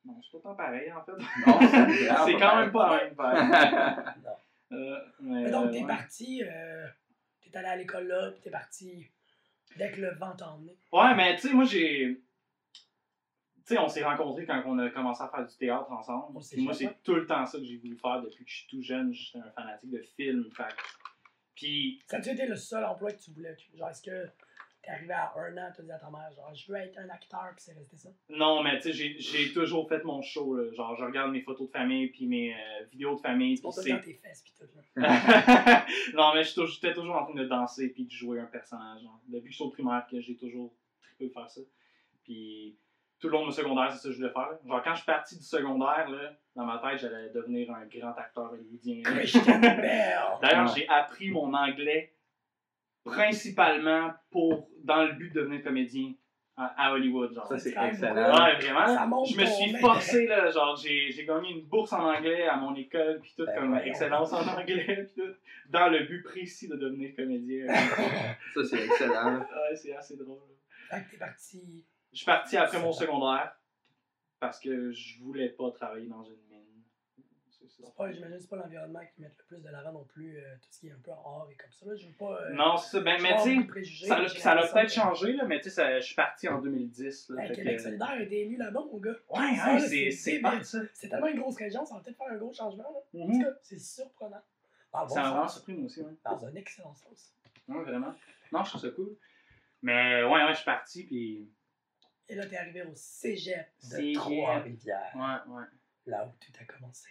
non, 0.07 0.21
c'est 0.23 0.39
pas 0.39 0.49
tant 0.49 0.55
pareil 0.57 0.93
en 0.93 1.05
fait. 1.05 1.13
Non, 1.13 1.59
c'est 1.61 2.09
c'est 2.33 2.39
quand 2.39 2.57
même 2.57 2.73
pas 2.73 2.97
la 2.97 3.05
même 3.05 3.11
vibe. 3.11 4.05
Non. 4.25 4.33
Euh, 4.73 4.99
mais, 5.21 5.51
donc, 5.51 5.73
t'es 5.73 5.81
ouais. 5.81 5.87
parti, 5.87 6.43
euh, 6.45 6.87
t'es 7.41 7.57
allé 7.57 7.69
à 7.69 7.77
l'école 7.77 8.07
là, 8.07 8.31
puis 8.31 8.41
t'es 8.41 8.51
parti 8.51 9.07
dès 9.77 9.91
que 9.91 10.01
le 10.01 10.15
vent 10.15 10.35
t'a 10.37 10.51
emmené. 10.51 10.77
Ouais, 10.93 11.15
mais 11.15 11.37
tu 11.37 11.49
sais, 11.49 11.55
moi 11.55 11.65
j'ai. 11.65 12.23
Tu 13.67 13.77
sais, 13.77 13.79
on 13.79 13.89
s'est 13.89 14.05
rencontrés 14.05 14.47
quand 14.47 14.63
on 14.67 14.79
a 14.79 14.91
commencé 14.91 15.23
à 15.23 15.29
faire 15.29 15.47
du 15.47 15.57
théâtre 15.57 15.91
ensemble. 15.93 16.41
Puis 16.51 16.63
moi, 16.63 16.75
c'est 16.75 17.03
tout 17.03 17.15
le 17.15 17.27
temps 17.27 17.47
ça 17.47 17.59
que 17.59 17.65
j'ai 17.65 17.77
voulu 17.77 17.97
faire 17.97 18.21
depuis 18.21 18.45
que 18.45 18.51
je 18.51 18.57
suis 18.57 18.67
tout 18.69 18.83
jeune. 18.83 19.13
J'étais 19.13 19.39
un 19.39 19.51
fanatique 19.51 19.91
de 19.91 20.03
films. 20.17 20.51
Fait. 20.53 20.75
Puis 21.55 22.03
Ça 22.07 22.17
a-tu 22.17 22.31
été 22.31 22.47
le 22.47 22.57
seul 22.57 22.85
emploi 22.85 23.13
que 23.13 23.21
tu 23.21 23.31
voulais? 23.31 23.57
Genre, 23.75 23.89
est-ce 23.89 24.03
que 24.03 24.29
t'es 24.83 24.91
arrivé 24.91 25.13
à 25.13 25.33
un 25.37 25.57
an, 25.59 25.71
t'as 25.77 25.83
dit 25.83 25.93
à 25.93 25.99
ta 25.99 26.11
mère, 26.11 26.31
genre, 26.35 26.55
je 26.55 26.71
veux 26.73 26.79
être 26.79 26.99
un 26.99 27.09
acteur, 27.11 27.51
puis 27.55 27.65
c'est 27.65 27.73
resté 27.75 27.97
ça? 27.97 28.09
Non, 28.31 28.63
mais 28.63 28.77
tu 28.79 28.85
sais, 28.85 28.93
j'ai- 28.93 29.19
j'ai 29.19 29.53
toujours 29.53 29.89
fait 29.89 30.03
mon 30.05 30.23
show. 30.23 30.55
Là. 30.57 30.73
Genre, 30.73 30.97
je 30.97 31.05
regarde 31.05 31.31
mes 31.33 31.43
photos 31.43 31.67
de 31.69 31.73
famille 31.73 32.09
puis 32.09 32.27
mes 32.27 32.55
euh, 32.55 32.85
vidéos 32.91 33.17
de 33.17 33.21
famille. 33.21 33.57
C'est 33.57 33.63
pour 33.63 33.75
puis 33.79 33.91
ça 33.91 33.99
tes 33.99 34.15
fesses, 34.15 34.43
puis 34.43 34.55
tout, 34.59 34.67
là. 34.75 34.83
non, 36.15 36.33
mais 36.35 36.43
je 36.43 36.49
suis 36.49 36.55
toujours- 36.61 36.75
j'étais 36.75 36.95
toujours 36.95 37.17
en 37.17 37.25
train 37.25 37.35
de 37.35 37.45
danser 37.45 37.89
puis 37.91 38.05
de 38.07 38.11
jouer 38.11 38.41
un 38.41 38.47
personnage. 38.47 39.03
genre. 39.03 39.21
Depuis 39.29 39.45
que 39.47 39.51
je 39.51 39.55
suis 39.57 39.65
au 39.65 39.71
primaire, 39.71 40.07
que 40.11 40.21
j'ai 40.21 40.37
toujours 40.37 40.73
pu 41.19 41.29
faire 41.29 41.51
ça. 41.51 41.61
Puis 42.25 42.79
tout 43.19 43.29
le 43.29 43.33
long 43.35 43.41
de 43.41 43.47
mon 43.47 43.51
secondaire, 43.53 43.93
c'est 43.93 43.99
ça 43.99 44.09
que 44.09 44.13
je 44.13 44.19
voulais 44.19 44.33
faire. 44.33 44.49
Genre, 44.67 44.83
quand 44.83 44.93
je 44.93 44.97
suis 44.97 45.07
parti 45.07 45.37
du 45.37 45.45
secondaire, 45.45 46.09
là, 46.09 46.33
dans 46.57 46.65
ma 46.65 46.79
tête, 46.79 47.01
j'allais 47.01 47.29
devenir 47.31 47.71
un 47.71 47.85
grand 47.87 48.13
acteur 48.17 48.51
hollywoodien. 48.53 49.03
Christian 49.03 49.59
Bell! 49.61 50.19
D'ailleurs, 50.41 50.67
Ouais. 50.69 50.73
j'ai 50.75 50.89
appris 50.89 51.31
mon 51.31 51.53
anglais 51.53 52.15
principalement 53.05 54.13
pour 54.31 54.69
dans 54.85 55.05
le 55.05 55.13
but 55.13 55.33
de 55.33 55.41
devenir 55.41 55.63
comédien 55.63 56.13
à, 56.57 56.89
à 56.89 56.93
Hollywood. 56.93 57.33
Genre. 57.33 57.47
Ça, 57.47 57.59
c'est 57.59 57.75
excellent. 57.77 58.15
Ouais, 58.15 58.57
vraiment. 58.57 58.87
Ça 58.87 59.07
montre 59.07 59.31
Je 59.33 59.41
me 59.41 59.47
suis 59.47 59.75
forcé, 59.77 60.27
là, 60.27 60.51
genre, 60.51 60.77
j'ai 60.77 61.11
j'ai 61.11 61.25
gagné 61.25 61.51
une 61.51 61.63
bourse 61.63 61.93
en 61.93 62.05
anglais 62.15 62.47
à 62.47 62.57
mon 62.57 62.75
école, 62.75 63.21
puis 63.23 63.33
tout, 63.37 63.47
Ben 63.47 63.55
comme 63.55 63.79
excellence 63.79 64.33
en 64.33 64.47
anglais, 64.47 65.09
puis 65.15 65.23
tout, 65.23 65.33
dans 65.71 65.89
le 65.89 66.05
but 66.05 66.23
précis 66.23 66.69
de 66.69 66.77
devenir 66.77 67.15
comédien. 67.17 67.67
Ça, 68.55 68.65
c'est 68.65 68.85
excellent. 68.85 69.39
ouais, 69.39 69.77
c'est 69.77 69.95
assez 69.95 70.17
drôle. 70.17 70.39
là. 70.91 70.99
Fait 70.99 71.05
que 71.05 71.11
t'es 71.13 71.17
parti. 71.19 71.85
Je 72.13 72.17
suis 72.19 72.27
parti 72.27 72.57
après 72.57 72.81
mon 72.81 72.93
secondaire, 72.93 73.53
parce 74.41 74.59
que 74.59 74.91
je 74.91 75.19
voulais 75.23 75.51
pas 75.51 75.71
travailler 75.71 76.09
dans 76.09 76.25
une. 76.25 76.35
C'est- 77.81 77.87
C'est 77.87 77.97
pas, 77.97 78.13
j'imagine 78.13 78.37
que 78.37 78.43
c'est 78.43 78.49
pas 78.51 78.57
l'environnement 78.57 79.01
qui 79.15 79.21
met 79.23 79.29
le 79.29 79.45
plus 79.45 79.63
de 79.63 79.69
l'avant 79.69 79.93
non 79.93 80.05
plus, 80.05 80.39
euh, 80.39 80.55
tout 80.63 80.69
ce 80.71 80.81
qui 80.81 80.89
est 80.89 80.93
un 80.93 80.99
peu 81.03 81.11
art 81.11 81.49
et 81.51 81.55
comme 81.57 81.73
ça. 81.73 81.87
Là. 81.87 81.95
Je 81.97 82.07
veux 82.07 82.13
pas. 82.15 82.41
euh, 82.43 82.53
Non, 82.53 82.77
c'est 82.77 82.91
ça. 82.91 83.01
Ben, 83.01 83.21
mais 83.23 83.29
tu 83.31 83.87
ça 84.07 84.07
ça 84.07 84.19
l'impression 84.55 84.73
peut-être 84.73 84.93
changé, 84.93 85.33
là, 85.33 85.45
mais 85.45 85.61
tu 85.61 85.71
sais, 85.71 86.01
je 86.01 86.07
suis 86.07 86.15
parti 86.15 86.49
en 86.49 86.61
2010. 86.61 87.29
Là, 87.31 87.47
fait 87.47 87.55
Québec 87.55 87.77
que- 87.77 87.83
solidaire 87.83 88.09
a 88.09 88.23
été 88.23 88.41
élu 88.41 88.57
là-bas, 88.57 88.81
mon 88.91 88.99
gars. 88.99 89.11
Ouais, 89.31 89.39
ouais, 89.41 89.81
c'est 89.81 90.11
c'est 90.11 90.41
ça. 90.63 90.79
C'est 90.95 91.09
tellement 91.09 91.27
une 91.29 91.41
grosse 91.41 91.57
région, 91.57 91.85
ça 91.85 91.95
va 91.95 92.01
peut-être 92.01 92.17
faire 92.19 92.29
un 92.29 92.37
gros 92.37 92.53
changement. 92.53 92.83
Là. 92.83 93.23
En 93.23 93.27
tout 93.27 93.33
Mhm. 93.33 93.43
cas, 93.45 93.51
c'est 93.63 93.79
surprenant. 93.81 94.43
Bon 94.93 95.09
Ça 95.09 95.23
m'a 95.23 95.31
vraiment 95.31 95.49
surpris, 95.49 95.75
moi 95.75 95.85
aussi. 95.87 96.01
Ouais. 96.03 96.13
Dans 96.25 96.45
un 96.47 96.55
excellent 96.57 96.95
sens. 96.95 97.35
Ouais, 97.69 97.83
vraiment. 97.85 98.13
Non, 98.53 98.65
je 98.65 98.69
trouve 98.71 98.81
ça 98.81 98.91
cool. 98.91 99.17
Mais 99.83 100.23
ouais, 100.25 100.31
ouais, 100.45 100.51
je 100.51 100.57
suis 100.57 100.65
parti, 100.65 101.05
puis. 101.05 101.49
Et 102.29 102.35
là, 102.35 102.47
t'es 102.47 102.57
arrivé 102.57 102.83
au 102.83 102.93
cégep 102.95 103.67
de. 103.91 104.15
Trois-Rivières, 104.15 105.13
Ouais, 105.15 105.55
ouais. 105.55 105.65
là 106.07 106.27
où 106.27 106.31
tout 106.45 106.53
a 106.61 106.65
commencé. 106.65 107.09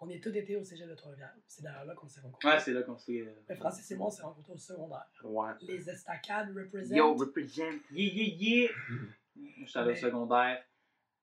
On 0.00 0.08
est 0.10 0.22
tous 0.22 0.30
été 0.36 0.56
au 0.56 0.62
cégep 0.64 0.88
de 0.88 0.94
Trois-Rivières. 0.94 1.34
C'est 1.46 1.62
d'ailleurs 1.62 1.84
là 1.86 1.94
qu'on 1.94 2.06
s'est 2.06 2.20
rencontrés. 2.20 2.48
Ouais, 2.48 2.60
c'est 2.60 2.72
là 2.72 2.82
qu'on 2.82 2.98
s'est. 2.98 3.20
euh, 3.20 3.32
Mais 3.48 3.56
Francis 3.56 3.90
et 3.90 3.96
moi, 3.96 4.08
on 4.08 4.10
s'est 4.10 4.22
rencontrés 4.22 4.52
au 4.52 4.58
secondaire. 4.58 5.06
Ouais. 5.24 5.52
Les 5.62 5.88
estacades 5.88 6.54
represent. 6.54 6.94
Yo, 6.94 7.14
represent. 7.14 7.56
Yeah, 7.92 8.12
yeah, 8.12 8.34
yeah. 8.38 8.68
J'étais 9.66 9.78
allé 9.78 9.92
au 9.92 9.96
secondaire. 9.96 10.62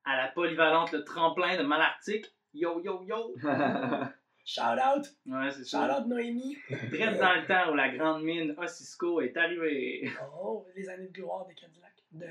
À 0.05 0.17
la 0.17 0.27
polyvalente, 0.29 0.91
le 0.91 1.03
tremplin 1.03 1.55
de 1.57 1.63
Malartic. 1.63 2.25
Yo, 2.53 2.81
yo, 2.81 3.03
yo. 3.03 3.35
Shout 4.45 4.61
out! 4.61 5.05
Ouais, 5.25 5.51
c'est 5.51 5.59
Shout 5.63 5.77
ça. 5.77 6.01
out 6.01 6.07
Noémie! 6.07 6.57
Très 6.67 7.17
dans 7.17 7.33
le 7.33 7.47
temps 7.47 7.71
où 7.71 7.75
la 7.75 7.95
grande 7.95 8.23
mine 8.23 8.53
Ossisco 8.57 9.21
est 9.21 9.37
arrivée. 9.37 10.11
Oh, 10.41 10.67
les 10.75 10.89
années 10.89 11.07
de 11.07 11.13
gloire 11.13 11.45
des 11.45 11.53
Cadillac. 11.55 11.93
De, 12.11 12.25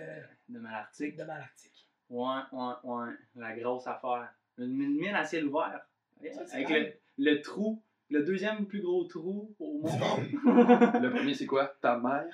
De 0.48 0.58
Malartic. 0.58 1.16
de 1.16 1.24
Malartic. 1.24 1.88
Ouais, 2.10 2.40
ouais, 2.52 2.72
ouais. 2.84 3.12
La 3.36 3.56
grosse 3.56 3.86
affaire. 3.86 4.30
Une 4.58 4.78
une 4.82 4.96
mine 5.00 5.14
à 5.14 5.24
ciel 5.24 5.46
ouvert. 5.46 5.80
C'est 6.22 6.64
Avec 6.64 7.00
le, 7.18 7.40
trou, 7.42 7.82
le 8.10 8.22
deuxième 8.22 8.66
plus 8.66 8.80
gros 8.80 9.04
trou 9.04 9.54
au 9.58 9.78
monde. 9.80 9.92
Le 11.02 11.10
premier, 11.10 11.34
c'est 11.34 11.46
quoi? 11.46 11.74
Ta 11.80 11.96
mère? 11.98 12.26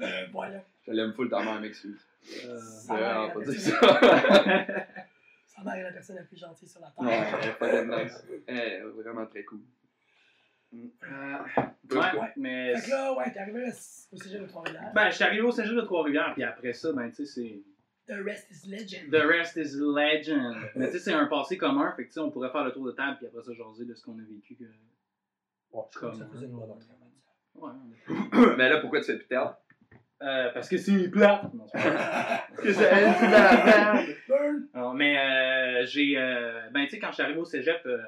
Euh, 0.00 0.26
voyons. 0.32 0.62
Je 0.86 0.92
l'aime 0.92 1.12
full, 1.12 1.28
ta 1.28 1.42
mère, 1.42 1.60
m'excuse. 1.60 2.00
Euh, 2.46 2.58
Ça 2.58 2.94
Ouais, 2.94 3.00
va, 3.00 3.22
on 3.22 3.22
va 3.22 3.28
la 3.28 3.34
pas 3.34 3.40
dire 3.40 3.52
personne- 3.52 3.72
ça. 3.80 4.86
Ça 5.46 5.62
m'a 5.64 5.76
la 5.82 5.92
personne 5.92 6.16
la 6.16 6.22
plus 6.22 6.36
gentille 6.38 6.68
sur 6.68 6.80
la 6.80 6.86
terre. 6.90 7.04
Non, 7.04 7.10
elle 7.10 7.48
est 7.48 7.52
pas 7.54 7.68
de 7.82 8.04
nice. 8.04 8.24
Elle 8.46 8.56
est 8.56 8.80
vraiment 8.82 9.26
très 9.26 9.44
cool. 9.44 9.60
Euh, 10.72 10.78
Ouais. 11.90 11.98
ouais, 12.20 12.32
mais. 12.36 12.76
Fait 12.76 12.86
que 12.86 12.90
là, 12.90 13.12
ouais, 13.14 13.32
t'es 13.32 13.40
arrivé 13.40 13.64
au 14.12 14.16
cégep 14.16 14.40
de 14.42 14.46
Trois-Rivières. 14.46 14.92
Ben, 14.94 15.10
je 15.10 15.14
suis 15.16 15.24
arrivé 15.24 15.42
au 15.42 15.50
Cégep 15.50 15.74
de 15.74 15.80
Trois-Rivières, 15.80 16.32
puis 16.34 16.44
après 16.44 16.72
ça, 16.72 16.92
ben, 16.92 17.08
tu 17.10 17.16
sais, 17.16 17.26
c'est. 17.26 17.60
The 18.10 18.24
rest 18.24 18.50
is 18.50 18.66
legend. 18.68 19.10
The 19.12 19.24
rest 19.26 19.56
is 19.56 19.76
legend. 19.76 20.56
Mais 20.74 20.86
tu 20.86 20.92
sais, 20.94 20.98
c'est 20.98 21.12
un 21.12 21.26
passé 21.26 21.56
commun, 21.56 21.92
fait 21.92 22.02
que 22.04 22.08
tu 22.08 22.14
sais, 22.14 22.20
on 22.20 22.30
pourrait 22.30 22.50
faire 22.50 22.64
le 22.64 22.72
tour 22.72 22.84
de 22.86 22.92
table, 22.92 23.16
puis 23.18 23.26
après 23.26 23.42
ça, 23.42 23.52
jaser 23.54 23.84
de 23.84 23.94
ce 23.94 24.04
qu'on 24.04 24.18
a 24.18 24.22
vécu. 24.22 24.56
que- 24.56 24.64
Ouais, 24.64 25.82
que 25.94 25.94
ça 25.94 26.00
Comme- 26.00 26.30
faisait 26.32 26.46
une 26.46 26.54
en 26.56 26.66
matière. 26.66 26.96
Ouais, 27.54 27.72
Mais 28.56 28.68
là, 28.68 28.80
pourquoi 28.80 29.00
tu 29.00 29.06
fais 29.06 29.16
plus 29.18 29.26
tard 29.28 29.58
Euh, 30.22 30.50
parce 30.52 30.68
que 30.68 30.76
c'est 30.76 31.08
plate. 31.08 31.54
Non, 31.54 31.64
c'est 31.66 31.80
pas 31.82 31.90
vrai. 31.90 32.40
Parce 32.50 32.62
que 32.62 32.72
c'est 32.74 32.84
elle 32.84 33.16
qui 33.16 33.24
est 33.24 33.30
dans 33.30 33.32
la 33.32 33.64
merde. 33.94 34.16
Burn! 34.28 34.68
Non, 34.74 34.92
mais 34.94 35.16
euh, 35.18 35.86
j'ai. 35.86 36.18
euh, 36.18 36.68
ben, 36.70 36.84
tu 36.84 36.90
sais, 36.90 36.98
quand 36.98 37.08
je 37.08 37.14
suis 37.14 37.22
arrivé 37.22 37.38
au 37.38 37.44
cégep, 37.44 37.80
euh, 37.86 38.02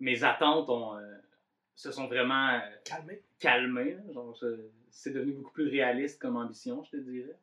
mes 0.00 0.22
attentes 0.24 0.68
ont, 0.68 0.96
euh, 0.98 1.16
se 1.74 1.90
sont 1.90 2.06
vraiment 2.06 2.50
euh, 2.50 2.58
Calmé. 2.84 3.22
calmées. 3.38 3.94
là. 3.94 4.12
Genre, 4.12 4.36
c'est 4.90 5.10
devenu 5.12 5.32
beaucoup 5.32 5.52
plus 5.52 5.68
réaliste 5.70 6.20
comme 6.20 6.36
ambition, 6.36 6.82
je 6.84 6.90
te 6.90 6.96
dirais. 6.96 7.34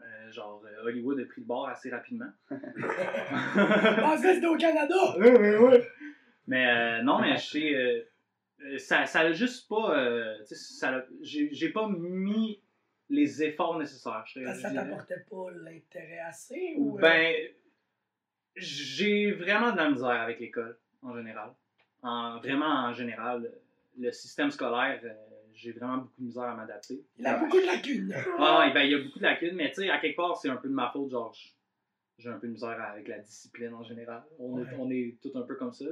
Euh, 0.00 0.30
genre, 0.32 0.62
euh, 0.64 0.84
Hollywood 0.84 1.18
a 1.20 1.24
pris 1.24 1.40
le 1.40 1.46
bord 1.46 1.68
assez 1.68 1.90
rapidement. 1.90 2.30
Ah, 2.50 4.16
c'était 4.16 4.46
au 4.46 4.56
Canada! 4.56 4.94
Mais 6.46 6.66
euh, 6.66 7.02
non, 7.02 7.20
mais 7.20 7.36
je 7.36 7.46
sais. 7.46 7.74
euh, 7.74 8.78
ça, 8.78 9.04
ça 9.04 9.20
a 9.20 9.32
juste 9.32 9.68
pas. 9.68 9.94
euh, 9.98 10.38
tu 10.46 10.54
sais, 10.54 10.54
ça 10.54 11.04
j'ai 11.20 11.68
pas 11.68 11.88
mis 11.90 12.62
les 13.10 13.42
efforts 13.42 13.78
nécessaires. 13.78 14.24
Parce 14.34 14.60
ça 14.60 14.70
t'apportait 14.72 15.24
pas 15.30 15.50
l'intérêt 15.62 16.20
assez 16.20 16.74
ou. 16.78 16.96
Ben, 16.98 17.34
j'ai 18.56 19.32
vraiment 19.32 19.72
de 19.72 19.76
la 19.76 19.90
misère 19.90 20.08
avec 20.22 20.40
l'école, 20.40 20.78
en 21.02 21.14
général. 21.14 21.50
En, 22.02 22.38
vraiment, 22.38 22.86
en 22.86 22.94
général, 22.94 23.52
le 23.98 24.10
système 24.10 24.50
scolaire, 24.50 25.00
euh, 25.04 25.27
j'ai 25.58 25.72
vraiment 25.72 25.98
beaucoup 25.98 26.20
de 26.20 26.26
misère 26.26 26.44
à 26.44 26.54
m'adapter. 26.54 27.04
il 27.18 27.26
a 27.26 27.36
beaucoup 27.38 27.60
de 27.60 27.66
lacunes. 27.66 28.14
Ah, 28.38 28.66
et 28.70 28.72
ben, 28.72 28.82
il 28.82 28.92
y 28.92 28.94
a 28.94 28.98
beaucoup 28.98 29.18
de 29.18 29.24
lacunes, 29.24 29.54
mais 29.56 29.68
tu 29.70 29.82
sais, 29.82 29.90
à 29.90 29.98
quelque 29.98 30.16
part, 30.16 30.36
c'est 30.36 30.48
un 30.48 30.56
peu 30.56 30.68
de 30.68 30.74
ma 30.74 30.88
faute, 30.90 31.10
genre, 31.10 31.34
j'ai 32.18 32.28
un 32.30 32.38
peu 32.38 32.46
de 32.46 32.52
misère 32.52 32.80
avec 32.80 33.06
la 33.08 33.18
discipline 33.18 33.74
en 33.74 33.82
général. 33.84 34.22
On, 34.38 34.54
Ouais. 34.54 34.62
est, 34.62 34.76
on 34.78 34.90
est 34.90 35.16
tout 35.22 35.32
un 35.36 35.42
peu 35.42 35.56
comme 35.56 35.72
ça. 35.72 35.84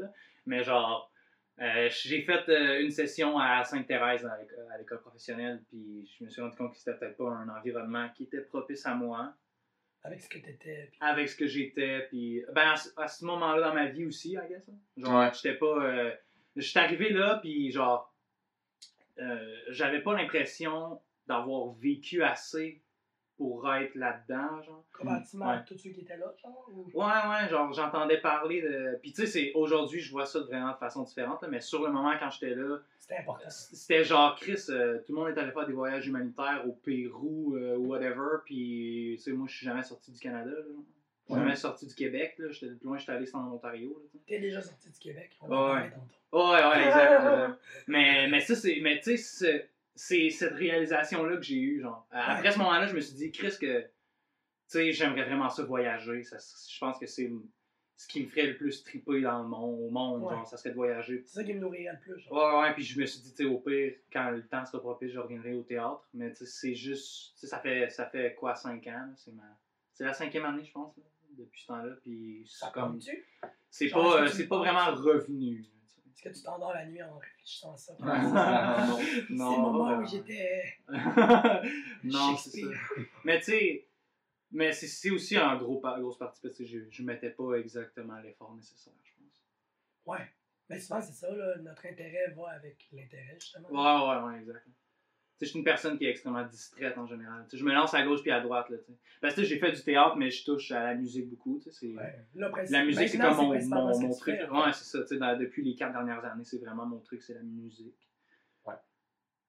Mais 0.46 0.62
genre, 0.64 1.11
euh, 1.61 1.88
j'ai 1.90 2.22
fait 2.22 2.48
euh, 2.48 2.81
une 2.81 2.90
session 2.90 3.38
à 3.38 3.64
Sainte-Thérèse 3.64 4.24
à 4.26 4.37
l'éco- 4.38 4.55
à 4.72 4.79
l'école 4.79 5.00
professionnelle, 5.00 5.62
puis 5.68 6.09
je 6.18 6.24
me 6.24 6.31
suis 6.31 6.42
rendu 6.42 6.57
compte 6.57 6.72
que 6.72 6.79
c'était 6.79 6.94
peut-être 6.98 7.16
pas 7.16 7.31
un 7.31 7.48
environnement 7.48 8.09
qui 8.16 8.24
était 8.24 8.40
propice 8.42 8.85
à 8.87 8.94
moi 8.94 9.35
Avec 10.05 10.20
ce 10.20 10.29
que 10.29 10.38
t'étais. 10.38 10.88
puis- 10.90 10.98
avec 11.00 11.29
ce 11.29 11.37
que 11.37 11.46
j'étais. 11.46 12.07
Puis, 12.09 12.42
ben, 12.55 12.70
à, 12.72 12.76
ce- 12.76 12.90
à 12.96 13.09
ce 13.09 13.24
moment-là 13.24 13.68
dans 13.68 13.74
ma 13.74 13.87
vie 13.87 14.05
aussi, 14.07 14.33
I 14.35 14.40
guess. 14.48 14.68
hein. 14.68 14.74
Genre, 14.96 15.18
Ouais. 15.20 15.31
j'étais 15.35 15.55
pas. 15.57 15.85
euh, 15.85 16.12
j'étais 16.57 16.79
arrivé 16.81 17.11
là, 17.11 17.38
puis 17.42 17.70
genre, 17.72 18.06
euh, 19.18 19.57
j'avais 19.68 20.00
pas 20.00 20.14
l'impression 20.14 21.00
d'avoir 21.26 21.72
vécu 21.74 22.22
assez 22.22 22.83
pour 23.37 23.70
être 23.74 23.94
là-dedans, 23.96 24.62
genre. 24.62 24.85
Comparativement 24.96 25.50
à 25.50 25.57
Ouais. 25.57 25.64
tous 25.66 25.76
ceux 25.76 25.90
qui 25.90 26.00
étaient 26.00 26.16
là, 26.16 26.33
genre. 26.42 26.70
ou- 26.72 26.87
Ouais, 26.94 27.05
ouais, 27.05 27.48
genre, 27.50 27.70
j'entendais 27.74 28.18
parler 28.18 28.62
de. 28.62 28.98
Puis, 29.02 29.12
tu 29.12 29.26
sais, 29.26 29.52
aujourd'hui, 29.55 30.00
je 30.00 30.11
vois 30.11 30.24
ça 30.24 30.40
vraiment 30.40 30.72
de 30.72 30.76
façon 30.79 31.02
différente, 31.02 31.42
là, 31.42 31.48
mais 31.48 31.61
sur 31.61 31.83
le 31.83 31.90
moment, 31.92 32.14
quand 32.18 32.31
j'étais 32.31 32.55
là, 32.55 32.79
C'était 32.98 33.18
important. 33.18 33.44
c'était 33.50 34.05
genre, 34.05 34.37
Chris, 34.37 34.64
euh, 34.70 35.00
tout 35.07 35.12
le 35.14 35.20
monde 35.20 35.29
est 35.29 35.38
allé 35.38 35.50
faire 35.52 35.66
des 35.66 35.74
voyages 35.74 36.07
humanitaires 36.09 36.62
au 36.66 36.72
Pérou 36.72 37.57
euh, 37.57 37.76
ou 37.76 37.88
whatever, 37.88 38.38
puis, 38.46 39.14
tu 39.18 39.22
sais, 39.22 39.33
moi, 39.33 39.46
je 39.50 39.57
suis 39.57 39.66
jamais 39.66 39.83
sorti 39.83 40.12
du 40.12 40.18
Canada, 40.18 40.50
là. 40.52 40.64
Je 41.28 41.32
suis 41.34 41.40
jamais 41.42 41.56
sorti 41.56 41.86
du 41.86 41.94
Québec, 41.94 42.34
là. 42.38 42.50
J'étais 42.50 42.74
plus 42.74 42.84
loin, 42.86 42.98
j'étais 42.98 43.12
allé, 43.12 43.34
en 43.34 43.52
Ontario. 43.52 44.00
T'es 44.26 44.38
déjà 44.38 44.60
sorti 44.62 44.90
du 44.90 44.98
Québec. 44.98 45.36
On 45.40 45.48
va 45.48 45.74
Ouais. 45.74 45.90
tantôt. 45.90 46.48
Ouais, 46.52 46.64
ouais, 46.66 46.86
exact. 46.86 47.58
mais, 47.88 48.28
mais 48.28 48.40
ça, 48.40 48.54
c'est. 48.54 48.78
Mais 48.82 49.00
tu 49.00 49.16
sais, 49.16 49.68
c'est- 49.94 50.30
cette 50.30 50.52
réalisation-là 50.54 51.36
que 51.36 51.42
j'ai 51.42 51.56
eue, 51.56 51.80
genre. 51.80 52.06
Après 52.10 52.52
ce 52.52 52.58
moment-là, 52.58 52.86
je 52.86 52.94
me 52.94 53.00
suis 53.00 53.14
dit, 53.16 53.32
Chris, 53.32 53.54
que. 53.60 53.80
Tu 53.82 53.88
sais, 54.66 54.92
j'aimerais 54.92 55.24
vraiment 55.24 55.48
ça 55.48 55.64
voyager. 55.64 56.22
Ça, 56.24 56.36
je 56.38 56.78
pense 56.80 56.98
que 56.98 57.06
c'est 57.06 57.30
ce 57.96 58.08
qui 58.08 58.22
me 58.24 58.28
ferait 58.28 58.46
le 58.48 58.56
plus 58.56 58.82
triper 58.84 59.20
dans 59.22 59.42
le 59.42 59.48
monde, 59.48 59.80
au 59.80 59.90
monde, 59.90 60.22
Ouais. 60.24 60.34
genre, 60.34 60.46
ça 60.46 60.56
serait 60.56 60.70
de 60.70 60.74
voyager. 60.74 61.22
C'est 61.24 61.34
ça 61.40 61.44
qui 61.44 61.54
me 61.54 61.60
nourrirait 61.60 61.92
le 61.92 62.00
plus. 62.00 62.20
genre. 62.20 62.32
Ouais, 62.32 62.60
ouais, 62.68 62.74
puis 62.74 62.82
je 62.84 63.00
me 63.00 63.06
suis 63.06 63.20
dit, 63.22 63.30
tu 63.30 63.36
sais, 63.38 63.44
au 63.44 63.58
pire, 63.58 63.94
quand 64.12 64.30
le 64.30 64.44
temps 64.46 64.64
sera 64.66 64.80
propice, 64.80 65.12
je 65.12 65.18
reviendrai 65.18 65.54
au 65.54 65.62
théâtre. 65.62 66.06
Mais 66.14 66.30
tu 66.30 66.38
sais, 66.38 66.46
c'est 66.46 66.74
juste. 66.74 67.32
Tu 67.34 67.40
sais, 67.40 67.46
ça 67.46 67.58
fait, 67.60 67.88
ça 67.90 68.06
fait 68.06 68.34
quoi, 68.34 68.54
5 68.54 68.86
ans? 68.88 69.12
C'est 69.16 69.32
ma. 69.32 69.42
C'est 69.92 70.04
la 70.04 70.12
cinquième 70.12 70.44
année, 70.44 70.62
je 70.64 70.72
pense, 70.72 70.94
là, 70.98 71.02
depuis 71.37 71.61
ce 71.62 71.66
temps-là. 71.66 71.94
Puis 72.03 72.44
c'est 72.46 72.72
comme. 72.72 72.92
compte-tu? 72.92 73.25
C'est 73.70 73.88
pas, 73.90 74.22
euh, 74.22 74.27
c'est 74.29 74.46
pas 74.49 74.59
vraiment 74.59 74.87
revenu. 74.94 75.64
Est-ce 76.09 76.22
que 76.22 76.29
tu 76.35 76.42
t'endors 76.42 76.72
la 76.72 76.87
nuit 76.87 77.03
en 77.03 77.18
réfléchissant 77.18 77.75
à 77.75 77.77
ça? 77.77 77.92
Non. 79.31 79.51
C'est 79.51 79.57
le 79.57 79.62
moment 79.62 79.99
où 79.99 80.07
j'étais 80.07 80.64
non, 82.05 82.37
c'est 82.37 82.61
ça. 82.61 82.66
Mais 83.25 83.38
tu 83.38 83.44
sais, 83.44 83.88
mais 84.51 84.72
c'est- 84.72 84.87
c'est 84.87 85.11
aussi 85.11 85.37
un 85.37 85.57
gros 85.57 85.79
grosse 85.81 86.18
partie 86.18 86.40
parce 86.40 86.55
que 86.57 86.64
je, 86.64 86.79
je 86.88 87.03
mettais 87.03 87.31
pas 87.31 87.55
exactement 87.55 88.18
l'effort 88.20 88.55
nécessaire, 88.55 88.94
je 89.05 89.12
pense. 89.22 89.44
Ouais. 90.07 90.27
Mais 90.68 90.81
souvent, 90.81 91.01
c'est 91.01 91.12
ça, 91.12 91.31
là. 91.31 91.57
Notre 91.59 91.87
intérêt 91.87 92.33
va 92.37 92.51
avec 92.53 92.88
l'intérêt, 92.92 93.37
justement. 93.38 93.68
Ouais, 93.70 94.20
ouais, 94.25 94.33
ouais, 94.35 94.40
exact. 94.40 94.66
Je 95.40 95.44
suis 95.46 95.59
une 95.59 95.64
personne 95.64 95.99
qui 95.99 96.07
est 96.07 96.11
extrêmement 96.11 96.44
distraite 96.46 96.96
en 96.96 97.07
général. 97.07 97.44
Je 97.53 97.62
me 97.62 97.72
lance 97.75 97.92
à 97.92 98.03
gauche 98.05 98.22
puis 98.22 98.31
à 98.31 98.40
droite, 98.40 98.70
là, 98.70 98.79
tu 98.79 98.85
sais. 98.87 98.99
Parce 99.20 99.35
que 99.35 99.40
tu 99.42 99.46
sais, 99.46 99.55
j'ai 99.55 99.61
fait 99.61 99.70
du 99.72 99.83
théâtre, 99.83 100.16
mais 100.16 100.31
je 100.31 100.44
touche 100.44 100.70
à 100.72 100.83
la 100.83 100.94
musique 100.94 101.29
beaucoup, 101.29 101.61
Ouais. 101.83 102.27
La 102.70 102.85
musique, 102.85 103.09
c'est 103.11 103.18
comme 103.18 103.37
mon, 103.37 103.53
mon, 103.68 104.14
que 104.14 104.18
truc. 104.18 104.37
fais, 104.37 104.49
Ouais, 104.49 104.72
c'est 104.72 104.85
ça. 105.07 105.16
Dans- 105.16 105.38
depuis 105.38 105.62
les 105.62 105.75
quatre 105.75 105.92
dernières 105.92 106.25
années, 106.25 106.44
c'est 106.44 106.59
vraiment 106.59 106.87
mon 106.87 107.01
truc, 107.01 107.22
c'est 107.22 107.35
la 107.35 107.42
musique. 107.42 108.09
Ouais. 108.64 108.75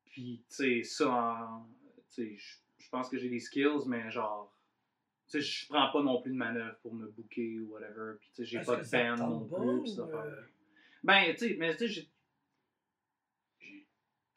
Puis, 0.06 0.43
tu 0.50 0.56
sais, 0.56 0.84
ça, 0.84 1.50
je 2.17 2.23
je 2.80 2.89
pense 2.89 3.10
que 3.10 3.17
j'ai 3.17 3.30
des 3.30 3.39
skills, 3.39 3.88
mais 3.88 4.10
genre, 4.12 4.54
tu 5.30 5.41
sais, 5.41 5.41
je 5.41 5.67
prends 5.67 5.89
pas 5.91 6.02
non 6.04 6.21
plus 6.21 6.32
de 6.32 6.38
manœuvre 6.38 6.78
pour 6.82 6.93
me 6.93 7.08
booker 7.08 7.60
ou 7.60 7.71
whatever. 7.73 8.13
Puis, 8.20 8.30
tu 8.30 8.36
sais, 8.36 8.45
j'ai 8.45 8.59
pas 8.61 8.78
que 8.78 8.86
de 8.86 9.16
band 9.16 9.47
non 9.47 9.80
plus. 9.82 9.88
ça 9.95 10.01
euh, 10.01 10.41
Ben, 11.03 11.34
tu 11.34 11.49
sais, 11.49 11.55
mais 11.57 11.76
tu 11.78 11.88
sais, 11.89 12.07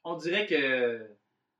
on 0.04 0.16
dirait 0.16 0.46
que 0.46 1.06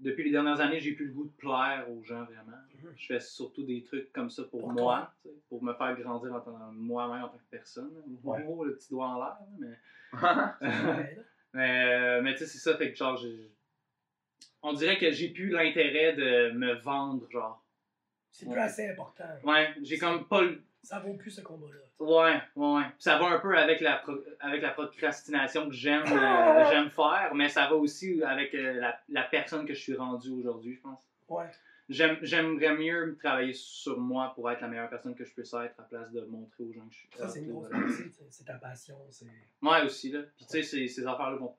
depuis 0.01 0.25
les 0.25 0.31
dernières 0.31 0.61
années, 0.61 0.81
j'ai 0.81 0.93
plus 0.93 1.07
le 1.07 1.13
goût 1.13 1.25
de 1.25 1.33
plaire 1.37 1.87
aux 1.91 2.03
gens 2.03 2.25
vraiment. 2.25 2.57
Mhm. 2.83 2.93
Je 2.97 3.07
fais 3.07 3.21
surtout 3.21 3.63
des 3.63 3.83
trucs 3.85 4.13
comme 4.13 4.31
ça 4.31 4.45
pour, 4.45 4.61
Pour 4.61 4.73
moi, 4.73 5.13
pour 5.49 5.63
me 5.63 5.73
faire 5.75 5.97
grandir 5.97 6.35
en 6.35 6.41
tant 6.41 6.57
moi-même 6.73 7.25
en 7.25 7.29
tant 7.29 7.39
que 7.39 7.51
personne. 7.51 7.93
Ouais. 8.25 8.45
Oh, 8.49 8.65
le 8.65 8.77
petit 8.77 8.91
doigt 8.91 9.09
en 9.09 9.17
l'air, 9.17 9.39
là, 9.39 9.47
mais. 9.59 9.79
mais, 11.55 11.85
euh, 11.85 12.23
mais 12.23 12.33
tu 12.33 12.41
sais, 12.41 12.47
c'est 12.47 12.59
ça, 12.59 12.77
fait 12.77 12.91
que 12.91 12.97
genre, 12.97 13.23
on 14.63 14.73
dirait 14.73 14.99
que 14.99 15.11
j'ai 15.11 15.29
plus 15.29 15.51
l'intérêt 15.51 16.15
de 16.15 16.51
me 16.53 16.75
vendre, 16.75 17.29
genre. 17.31 17.65
C'est 18.33 18.49
plus 18.49 18.61
assez 18.61 18.89
important. 18.89 19.25
Ouais, 19.45 19.75
j'ai 19.83 19.99
comme 19.99 20.27
pas 20.27 20.43
le. 20.43 20.63
Ça 20.83 20.99
vaut 20.99 21.15
plus 21.15 21.31
ce 21.31 21.41
combat-là. 21.43 21.81
Ouais, 21.99 22.41
ouais, 22.57 22.83
ça 22.99 23.19
va 23.19 23.27
un 23.27 23.39
peu 23.39 23.57
avec 23.57 23.81
la, 23.81 23.97
pro- 23.99 24.25
avec 24.41 24.63
la 24.63 24.71
procrastination 24.71 25.69
que 25.69 25.75
j'aime 25.75 26.03
euh, 26.07 26.65
j'aime 26.71 26.89
faire, 26.91 27.33
mais 27.35 27.49
ça 27.49 27.69
va 27.69 27.75
aussi 27.77 28.23
avec 28.23 28.55
euh, 28.55 28.73
la, 28.75 28.99
la 29.11 29.23
personne 29.25 29.67
que 29.67 29.75
je 29.75 29.81
suis 29.81 29.95
rendu 29.95 30.31
aujourd'hui, 30.31 30.75
je 30.75 30.81
pense. 30.81 31.03
Ouais. 31.29 31.45
J'aime- 31.91 32.19
J'aimerais 32.23 32.77
mieux 32.77 33.17
travailler 33.19 33.53
sur 33.53 33.99
moi 33.99 34.33
pour 34.35 34.51
être 34.51 34.61
la 34.63 34.69
meilleure 34.69 34.89
personne 34.89 35.15
que 35.15 35.25
je 35.25 35.33
puisse 35.35 35.53
être 35.53 35.79
à 35.79 35.83
place 35.83 36.11
de 36.13 36.23
montrer 36.23 36.65
aux 36.65 36.73
gens 36.73 36.87
que 36.87 36.93
je 36.95 36.99
suis. 37.01 37.09
Ça, 37.15 37.29
c'est 37.29 37.41
une 37.41 37.51
Ah, 37.51 37.53
grosse 37.53 37.69
partie. 37.71 38.03
tu 38.05 38.13
sais, 38.13 38.25
C'est 38.31 38.45
ta 38.45 38.55
passion. 38.55 38.97
C'est. 39.11 39.27
Ouais, 39.61 39.83
aussi, 39.85 40.11
là. 40.13 40.21
Puis, 40.37 40.47
tu 40.47 40.51
sais, 40.53 40.63
ces, 40.63 40.89
ces 40.89 41.07
affaires-là 41.07 41.37
vont. 41.37 41.55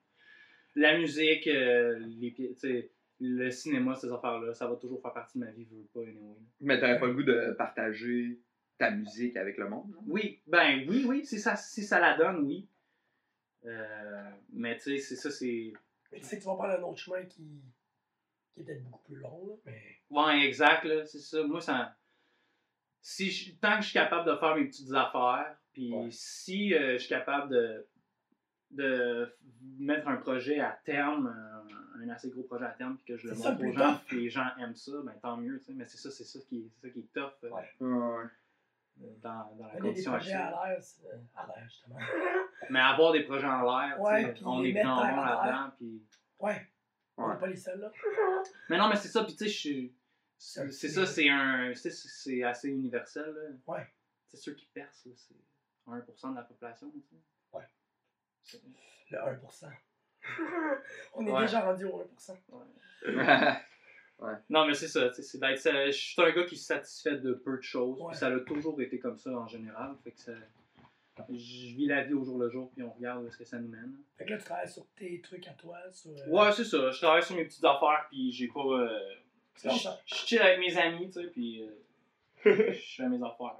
La 0.74 0.96
musique, 0.98 1.46
euh, 1.48 1.98
les, 2.18 2.34
sais, 2.56 2.90
le 3.20 3.50
cinéma, 3.50 3.94
ces 3.94 4.10
affaires-là, 4.10 4.54
ça 4.54 4.66
va 4.66 4.74
toujours 4.76 5.00
faire 5.02 5.12
partie 5.12 5.38
de 5.38 5.44
ma 5.44 5.50
vie, 5.50 5.66
je 5.70 5.76
veux 5.76 5.86
pas, 5.94 6.00
anyway. 6.00 6.34
Mais 6.62 6.80
t'aurais 6.80 6.98
pas 6.98 7.06
le 7.06 7.14
goût 7.14 7.22
de 7.22 7.54
partager 7.58 8.38
ta 8.78 8.90
musique 8.90 9.36
avec 9.36 9.56
le 9.58 9.68
monde? 9.68 9.88
non? 9.90 9.98
Oui, 10.06 10.40
ben 10.46 10.84
oui, 10.88 11.04
oui, 11.06 11.24
si 11.26 11.38
ça, 11.38 11.56
si 11.56 11.82
ça 11.84 12.00
la 12.00 12.16
donne, 12.16 12.44
oui. 12.44 12.68
Euh, 13.64 14.30
mais 14.52 14.76
tu 14.76 14.82
sais, 14.82 14.98
c'est 14.98 15.16
ça, 15.16 15.30
c'est. 15.30 15.72
Mais 16.10 16.18
tu 16.20 16.24
sais 16.26 16.36
que 16.36 16.42
tu 16.42 16.48
vas 16.48 16.54
prendre 16.56 16.72
un 16.74 16.82
autre 16.82 16.98
chemin 16.98 17.22
qui, 17.24 17.62
qui 18.52 18.60
est 18.60 18.64
peut-être 18.64 18.82
beaucoup 18.84 19.02
plus 19.04 19.16
long, 19.16 19.46
là, 19.46 19.54
mais. 19.66 19.82
Ouais, 20.10 20.44
exact, 20.46 20.84
là, 20.84 21.06
c'est 21.06 21.20
ça. 21.20 21.42
Moi, 21.44 21.60
ça. 21.60 21.96
Si 23.00 23.30
je- 23.30 23.54
tant 23.56 23.76
que 23.76 23.82
je 23.82 23.88
suis 23.88 23.94
capable 23.94 24.28
de 24.30 24.36
faire 24.36 24.54
mes 24.56 24.64
petites 24.66 24.92
affaires, 24.92 25.56
puis 25.72 25.92
Ouais. 25.92 26.08
si 26.10 26.74
euh, 26.74 26.92
je 26.94 26.98
suis 26.98 27.08
capable 27.08 27.50
de, 27.52 27.86
de 28.70 29.34
mettre 29.78 30.06
un 30.08 30.16
projet 30.16 30.60
à 30.60 30.78
terme, 30.84 31.26
un, 31.28 32.00
un 32.02 32.08
assez 32.10 32.30
gros 32.30 32.42
projet 32.42 32.64
à 32.66 32.70
terme, 32.70 32.96
puis 32.96 33.04
que 33.06 33.16
je 33.16 33.28
le 33.28 33.34
montre 33.34 33.64
aux 33.64 33.72
gens, 33.72 34.00
puis 34.06 34.16
que 34.16 34.22
les 34.22 34.30
gens 34.30 34.46
aiment 34.60 34.76
ça, 34.76 34.92
ben 35.04 35.14
tant 35.22 35.36
mieux, 35.36 35.58
tu 35.60 35.66
sais. 35.66 35.72
Mais 35.72 35.84
c'est 35.86 35.98
ça, 35.98 36.10
c'est 36.10 36.24
ça 36.24 36.38
qui 36.48 36.58
est, 36.60 36.68
c'est 36.74 36.88
ça 36.88 36.92
qui 36.92 37.00
est 37.00 37.12
tough 37.12 37.32
euh, 37.44 37.50
Ouais. 37.50 37.70
Ouais. 37.80 38.24
Dans, 39.22 39.54
dans 39.56 39.66
la 39.66 39.78
condition 39.80 40.12
projets 40.12 40.32
actuelle. 40.32 40.54
à 40.58 40.68
l'air, 40.68 40.82
c'est- 40.82 41.06
euh, 41.06 41.16
à 41.36 41.46
l'air, 41.46 41.64
justement. 41.68 41.98
Mais 42.70 42.80
avoir 42.80 43.12
des 43.12 43.24
projets 43.24 43.46
en 43.46 43.62
l'air, 43.62 43.94
tu 43.96 44.02
Ouais, 44.02 44.34
on 44.44 44.60
les 44.60 44.70
est 44.70 44.74
terre. 44.74 44.84
là-dedans, 44.94 45.70
puis. 45.76 46.02
Ouais. 46.38 46.68
On 47.16 47.28
n'est 47.28 47.38
pas 47.38 47.46
les 47.46 47.56
seuls, 47.56 47.78
là. 47.80 47.90
Mais 48.70 48.78
non, 48.78 48.88
mais 48.88 48.96
c'est 48.96 49.08
ça, 49.08 49.22
puis 49.24 49.32
tu 49.36 49.44
sais, 49.44 49.48
je 49.50 49.58
suis. 49.58 49.94
C'est 50.38 50.70
ça, 50.88 51.04
c'est 51.06 51.28
un. 51.28 51.72
C'est 51.74 51.90
c'est 51.90 52.42
assez 52.42 52.68
universel, 52.70 53.30
là. 53.34 53.50
Ouais. 53.74 53.86
C'est 54.26 54.38
ceux 54.38 54.54
qui 54.54 54.66
percent, 54.66 55.08
là, 55.10 55.14
c'est 55.16 55.36
1% 55.86 56.30
de 56.30 56.36
la 56.36 56.42
population, 56.42 56.90
tu 56.90 57.00
sais. 57.00 57.16
Ouais. 57.52 58.60
Le 59.10 59.18
1%. 59.18 59.70
On 61.14 61.26
est 61.26 61.30
Ouais. 61.32 61.40
déjà 61.42 61.60
rendu 61.60 61.84
au 61.84 62.00
1%. 62.00 62.36
ouais. 62.48 63.56
Non, 64.50 64.66
mais 64.66 64.74
c'est 64.74 64.88
ça, 64.88 65.08
tu 65.08 65.16
sais, 65.16 65.22
c'est 65.22 65.38
d'être. 65.38 65.86
Je 65.86 65.90
suis 65.92 66.22
un 66.22 66.30
gars 66.30 66.44
qui 66.44 66.56
se 66.56 66.64
satisfait 66.66 67.16
de 67.18 67.32
peu 67.34 67.56
de 67.56 67.62
choses, 67.62 68.00
Ouais. 68.00 68.14
ça 68.14 68.28
a 68.28 68.38
toujours 68.40 68.80
été 68.80 68.98
comme 68.98 69.18
ça 69.18 69.30
en 69.30 69.46
général, 69.46 69.94
fait 70.04 70.12
que 70.12 70.20
ça. 70.20 70.32
Je 71.28 71.76
vis 71.76 71.86
la 71.86 72.02
vie 72.04 72.14
au 72.14 72.24
jour 72.24 72.38
le 72.38 72.48
jour, 72.48 72.70
puis 72.72 72.82
on 72.82 72.90
regarde 72.90 73.22
où 73.22 73.28
est-ce 73.28 73.36
que 73.36 73.44
ça 73.44 73.58
nous 73.58 73.68
mène. 73.68 73.96
Fait 74.16 74.24
que 74.24 74.30
là, 74.30 74.38
tu 74.38 74.44
travailles 74.44 74.68
sur 74.70 74.86
tes 74.96 75.20
trucs 75.20 75.46
à 75.46 75.52
toi, 75.52 75.78
sur... 75.92 76.10
euh, 76.10 76.26
Ouais, 76.28 76.50
c'est 76.52 76.64
ça. 76.64 76.90
Je 76.90 76.98
travaille 76.98 77.22
sur 77.22 77.36
mes 77.36 77.44
petites 77.44 77.64
affaires, 77.64 78.06
puis 78.10 78.32
j'ai 78.32 78.48
pas. 78.48 78.60
euh, 78.64 78.98
je 79.62 79.68
je 79.68 80.14
chill 80.14 80.38
avec 80.40 80.58
mes 80.58 80.74
amis, 80.78 81.10
tu 81.10 81.20
sais, 81.20 81.26
puis 81.28 81.62
euh, 81.62 81.70
je 82.72 82.94
fais 82.96 83.08
mes 83.08 83.22
affaires. 83.22 83.58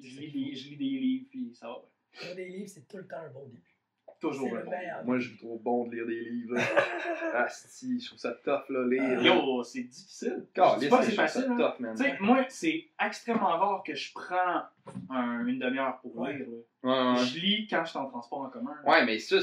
Je 0.00 0.20
lis, 0.20 0.30
des, 0.30 0.54
je 0.54 0.68
lis 0.70 0.76
des 0.76 0.84
livres, 0.84 1.26
puis 1.30 1.54
ça 1.54 1.66
va. 1.66 1.74
ouais. 1.78 2.26
Lire 2.26 2.36
des 2.36 2.44
livres, 2.48 2.68
c'est 2.68 2.86
tout 2.86 2.98
le 2.98 3.06
temps 3.08 3.18
un 3.18 3.30
bon 3.30 3.46
début. 3.46 3.75
Toujours 4.20 4.48
bon. 4.50 4.70
Moi, 5.04 5.18
je 5.18 5.36
trouve 5.36 5.62
bon 5.62 5.86
de 5.86 5.94
lire 5.96 6.06
des 6.06 6.20
livres. 6.20 6.56
Asti, 7.34 8.00
je 8.00 8.06
trouve 8.06 8.18
ça 8.18 8.32
tough, 8.44 8.68
là, 8.70 8.86
lire. 8.86 9.22
Yo, 9.22 9.62
c'est 9.62 9.82
difficile. 9.82 10.46
Je 10.56 10.78
dis 10.78 10.88
pas 10.88 10.98
que 10.98 11.04
c'est 11.04 11.12
facile. 11.12 11.46
hein. 11.50 11.56
tough, 11.56 11.80
man. 11.80 11.96
Moi, 12.20 12.44
c'est 12.48 12.86
extrêmement 13.04 13.58
rare 13.58 13.82
que 13.84 13.94
je 13.94 14.12
prends 14.14 14.62
un- 15.10 15.46
une 15.46 15.58
demi-heure 15.58 15.98
pour 16.00 16.16
Ouais. 16.16 16.36
lire. 16.36 16.46
là. 16.48 17.14
Ouais, 17.14 17.18
ouais. 17.20 17.24
Je 17.26 17.38
lis 17.40 17.66
quand 17.68 17.84
je 17.84 17.90
suis 17.90 17.98
en 17.98 18.08
transport 18.08 18.40
en 18.40 18.48
commun. 18.50 18.74
là. 18.84 18.90
Ouais, 18.90 19.04
mais 19.04 19.18
ça, 19.18 19.36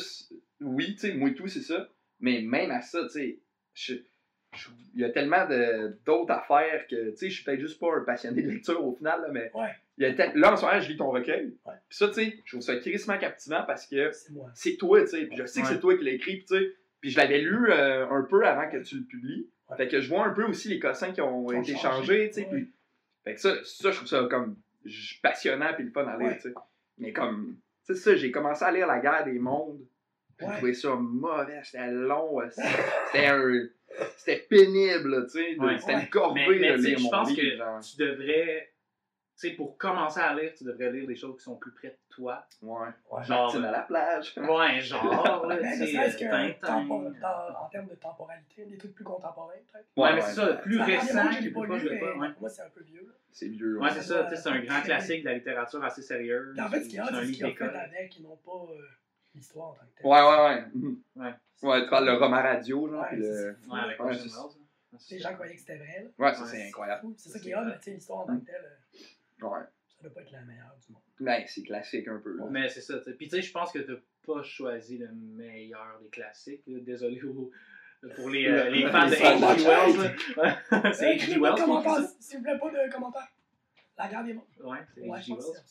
oui, 0.61 0.93
tu 0.93 0.99
sais, 0.99 1.13
moi 1.13 1.29
et 1.29 1.35
tout, 1.35 1.47
c'est 1.47 1.61
ça. 1.61 1.87
Mais 2.19 2.41
même 2.41 2.71
à 2.71 2.81
ça, 2.81 3.03
tu 3.03 3.09
sais, 3.09 3.39
je- 3.73 3.93
il 4.95 5.01
y 5.01 5.03
a 5.03 5.09
tellement 5.09 5.45
d'autres 6.05 6.31
affaires 6.31 6.87
que, 6.87 7.11
tu 7.11 7.17
sais, 7.17 7.29
je 7.29 7.35
suis 7.35 7.43
peut-être 7.43 7.59
juste 7.59 7.79
pas 7.79 7.87
un 7.97 8.03
passionné 8.03 8.41
de 8.43 8.49
lecture 8.51 8.85
au 8.85 8.93
final, 8.95 9.21
là, 9.21 9.27
mais 9.31 9.51
Ouais. 9.53 9.71
Il 9.97 10.03
y 10.03 10.07
a 10.07 10.13
tel- 10.13 10.31
là, 10.35 10.53
en 10.53 10.57
ce 10.57 10.65
moment, 10.65 10.79
je 10.79 10.89
lis 10.89 10.97
ton 10.97 11.09
recueil. 11.11 11.55
Puis 11.65 11.97
ça, 11.97 12.07
tu 12.07 12.13
sais, 12.15 12.37
je 12.45 12.51
trouve 12.51 12.61
ça 12.61 12.75
crissement 12.77 13.17
captivant 13.17 13.63
parce 13.67 13.85
que 13.87 14.09
C'est 14.55 14.77
toi, 14.77 15.01
tu 15.01 15.07
sais. 15.07 15.25
Puis 15.25 15.37
je 15.37 15.45
sais 15.45 15.61
que 15.61 15.67
c'est 15.67 15.79
toi 15.79 15.95
qui 15.97 16.03
l'as 16.03 16.11
écrit, 16.13 16.37
puis 16.37 16.45
tu 16.45 16.55
sais. 16.57 16.73
Puis 17.01 17.09
je 17.11 17.17
l'avais 17.17 17.39
lu 17.41 17.69
euh, 17.69 18.07
un 18.09 18.21
peu 18.23 18.45
avant 18.47 18.69
que 18.69 18.77
tu 18.77 18.97
le 18.97 19.03
publies. 19.03 19.49
Ouais. 19.69 19.77
Fait 19.77 19.87
que 19.87 19.99
je 20.01 20.09
vois 20.09 20.25
un 20.25 20.33
peu 20.33 20.43
aussi 20.45 20.69
les 20.69 20.79
cossins 20.79 21.11
qui 21.11 21.21
ont 21.21 21.51
été 21.51 21.73
changé. 21.75 21.81
changés, 21.81 22.27
tu 22.29 22.33
sais. 22.41 22.47
Puis 22.51 22.71
fait 23.23 23.35
que 23.35 23.41
ça, 23.41 23.55
ça, 23.63 23.91
je 23.91 23.95
trouve 23.97 24.07
ça 24.07 24.27
comme 24.29 24.55
passionnant 25.21 25.73
puis 25.75 25.83
le 25.85 25.91
fun 25.91 26.05
à 26.07 26.17
lire, 26.17 26.27
Ouais. 26.27 26.35
tu 26.37 26.49
sais. 26.49 26.53
Mais 26.97 27.11
comme, 27.13 27.57
tu 27.85 27.93
sais, 27.93 27.99
ça, 27.99 28.15
j'ai 28.15 28.31
commencé 28.31 28.63
à 28.63 28.71
lire 28.71 28.87
La 28.87 28.99
guerre 28.99 29.25
des 29.25 29.39
mondes. 29.39 29.79
Puis 30.37 30.45
Ouais. 30.47 30.51
J'ai 30.53 30.57
trouvé 30.57 30.73
ça 30.73 30.95
mauvais, 30.95 31.59
c'était 31.63 31.91
long, 31.91 32.41
euh, 32.41 32.49
c'était 32.49 33.27
un. 33.27 33.67
C'était 34.17 34.47
pénible, 34.49 35.09
là, 35.11 35.21
tu 35.23 35.29
sais. 35.29 35.55
Ouais. 35.59 35.77
C'était 35.77 35.93
Ouais. 35.95 36.01
une 36.01 36.09
corvée 36.09 36.45
Mais, 36.49 36.59
mais 36.59 36.71
de 36.71 36.75
tu 36.77 36.81
sais, 36.83 36.89
lire 36.89 36.97
je 36.97 37.03
mon 37.03 37.09
pense 37.11 37.29
livre, 37.29 37.41
que 37.51 37.57
genre. 37.57 37.79
tu 37.81 37.97
devrais. 37.97 38.72
Tu 39.35 39.49
sais, 39.49 39.55
pour 39.55 39.77
commencer 39.77 40.19
à 40.19 40.33
lire, 40.35 40.53
tu 40.55 40.63
devrais 40.63 40.91
lire 40.91 41.07
des 41.07 41.15
choses 41.15 41.35
qui 41.37 41.43
sont 41.43 41.55
plus 41.55 41.71
près 41.71 41.89
de 41.89 41.97
toi. 42.09 42.45
Ouais. 42.61 42.87
Ouais. 43.09 43.23
Genre. 43.23 43.55
À 43.55 43.71
la 43.71 43.81
plage. 43.81 44.35
Ouais, 44.37 44.79
genre, 44.79 45.45
là, 45.47 45.57
Mais 45.59 45.71
tu 45.77 45.87
sais, 45.87 46.17
dans- 46.21 47.55
en 47.59 47.69
termes 47.69 47.87
de 47.87 47.95
temporalité, 47.95 48.65
des 48.65 48.77
trucs 48.77 48.93
plus 48.93 49.03
contemporains, 49.03 49.53
peut-être? 49.71 49.87
Ouais, 49.97 50.13
mais 50.13 50.21
c'est 50.21 50.33
ça, 50.33 50.51
le 50.51 50.61
plus 50.61 50.77
Ça, 50.77 50.85
récent, 50.85 51.23
Moi, 52.39 52.49
c'est 52.49 52.61
un 52.61 52.69
peu 52.69 52.83
vieux. 52.83 53.05
Là. 53.07 53.13
C'est 53.31 53.47
vieux. 53.47 53.79
Ouais, 53.79 53.89
c'est 53.91 54.03
ça, 54.03 54.23
tu 54.25 54.35
sais, 54.35 54.41
c'est 54.41 54.49
un 54.49 54.59
grand 54.61 54.81
classique 54.81 55.23
de 55.23 55.29
la 55.29 55.33
littérature 55.35 55.83
assez 55.83 56.03
sérieuse. 56.03 56.59
En 56.59 56.69
fait, 56.69 56.83
ce 56.83 56.89
qu'il 56.89 56.97
y 56.97 56.99
a, 56.99 57.05
C'est 57.07 57.31
qu'ils 57.31 57.45
ont 57.45 57.55
fait 57.55 57.63
avec, 57.63 58.17
ils 58.19 58.23
n'ont 58.23 58.37
pas 58.37 58.51
euh, 58.71 58.81
l'histoire 59.33 59.69
en 59.69 59.73
tant 59.73 59.85
que 59.85 59.97
telle. 59.97 60.05
Ouais, 60.05 60.21
ouais, 60.21 60.45
ouais. 60.45 60.63
Ouais. 61.15 61.33
Ouais, 61.63 61.83
tu 61.83 61.89
parles 61.89 62.05
le 62.05 62.13
roman 62.13 62.41
radio, 62.41 62.87
genre, 62.87 63.05
Ouais, 63.11 63.79
avec 63.79 63.99
hein. 63.99 64.11
Les 65.09 65.19
gens 65.19 65.33
croyaient 65.33 65.55
que 65.55 65.59
c'était 65.59 65.77
vrai. 65.77 66.11
Ouais, 66.19 66.33
ça, 66.35 66.45
c'est 66.45 66.67
incroyable. 66.67 67.07
C'est 67.17 67.29
ça 67.29 67.39
qui 67.39 67.49
est 67.49 67.55
hot, 67.55 67.61
tu 67.77 67.81
sais, 67.81 67.91
l'histoire 67.91 68.19
en 68.19 68.25
tant 68.27 68.39
que 68.39 68.45
telle, 68.45 68.55
euh, 68.63 68.97
Ouais. 69.43 69.59
ça 69.87 70.03
doit 70.03 70.13
pas 70.13 70.21
être 70.21 70.31
la 70.31 70.41
meilleure 70.41 70.75
du 70.85 70.93
monde. 70.93 71.01
Ben, 71.19 71.43
c'est 71.47 71.63
classique 71.63 72.07
un 72.07 72.19
peu, 72.19 72.35
là. 72.37 72.45
Mais 72.49 72.69
c'est 72.69 72.81
ça, 72.81 72.97
tu 72.99 73.05
sais. 73.05 73.13
Puis 73.13 73.27
tu 73.29 73.35
sais, 73.37 73.41
je 73.41 73.51
pense 73.51 73.71
que 73.71 73.79
t'as 73.79 73.93
pas 74.25 74.41
choisi 74.43 74.97
le 74.97 75.09
meilleur 75.13 75.99
des 76.01 76.09
classiques. 76.09 76.63
là. 76.67 76.79
Désolé 76.81 77.19
pour 77.19 78.29
les, 78.29 78.45
euh, 78.47 78.65
Le- 78.65 78.69
les 78.71 78.87
fans 78.89 79.07
de 79.07 79.15
H.G. 79.15 79.65
Wells. 79.65 80.93
C'est 80.93 81.15
H.G. 81.15 81.39
Pas 81.39 81.55
Wells 81.55 82.07
s'il 82.19 82.37
vous 82.39 82.43
plaît, 82.43 82.57
pas 82.59 82.69
de 82.69 82.91
commentaires. 82.91 83.27
La 83.97 84.07
garde 84.09 84.25
des 84.25 84.33
mots. 84.33 84.47
Ouais, 84.63 84.79
c'est 84.93 85.01
Ouais, 85.01 85.19
H.G. 85.19 85.33
Wells. 85.33 85.63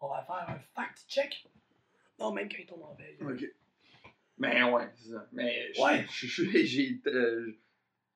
On 0.00 0.08
va 0.08 0.22
faire 0.24 0.48
un 0.48 0.58
fact-check. 0.74 1.46
Non, 2.18 2.32
même 2.32 2.48
quand 2.48 2.56
il 2.58 2.66
tombe 2.66 2.82
en 2.82 2.94
veille. 2.94 3.16
Ok. 3.20 3.44
Ben, 4.38 4.70
ouais, 4.72 4.88
c'est 4.96 5.10
ça. 5.10 5.28
Mais, 5.32 5.70
Ouais. 5.80 6.04
j'ai. 6.64 7.00
euh, 7.06 7.52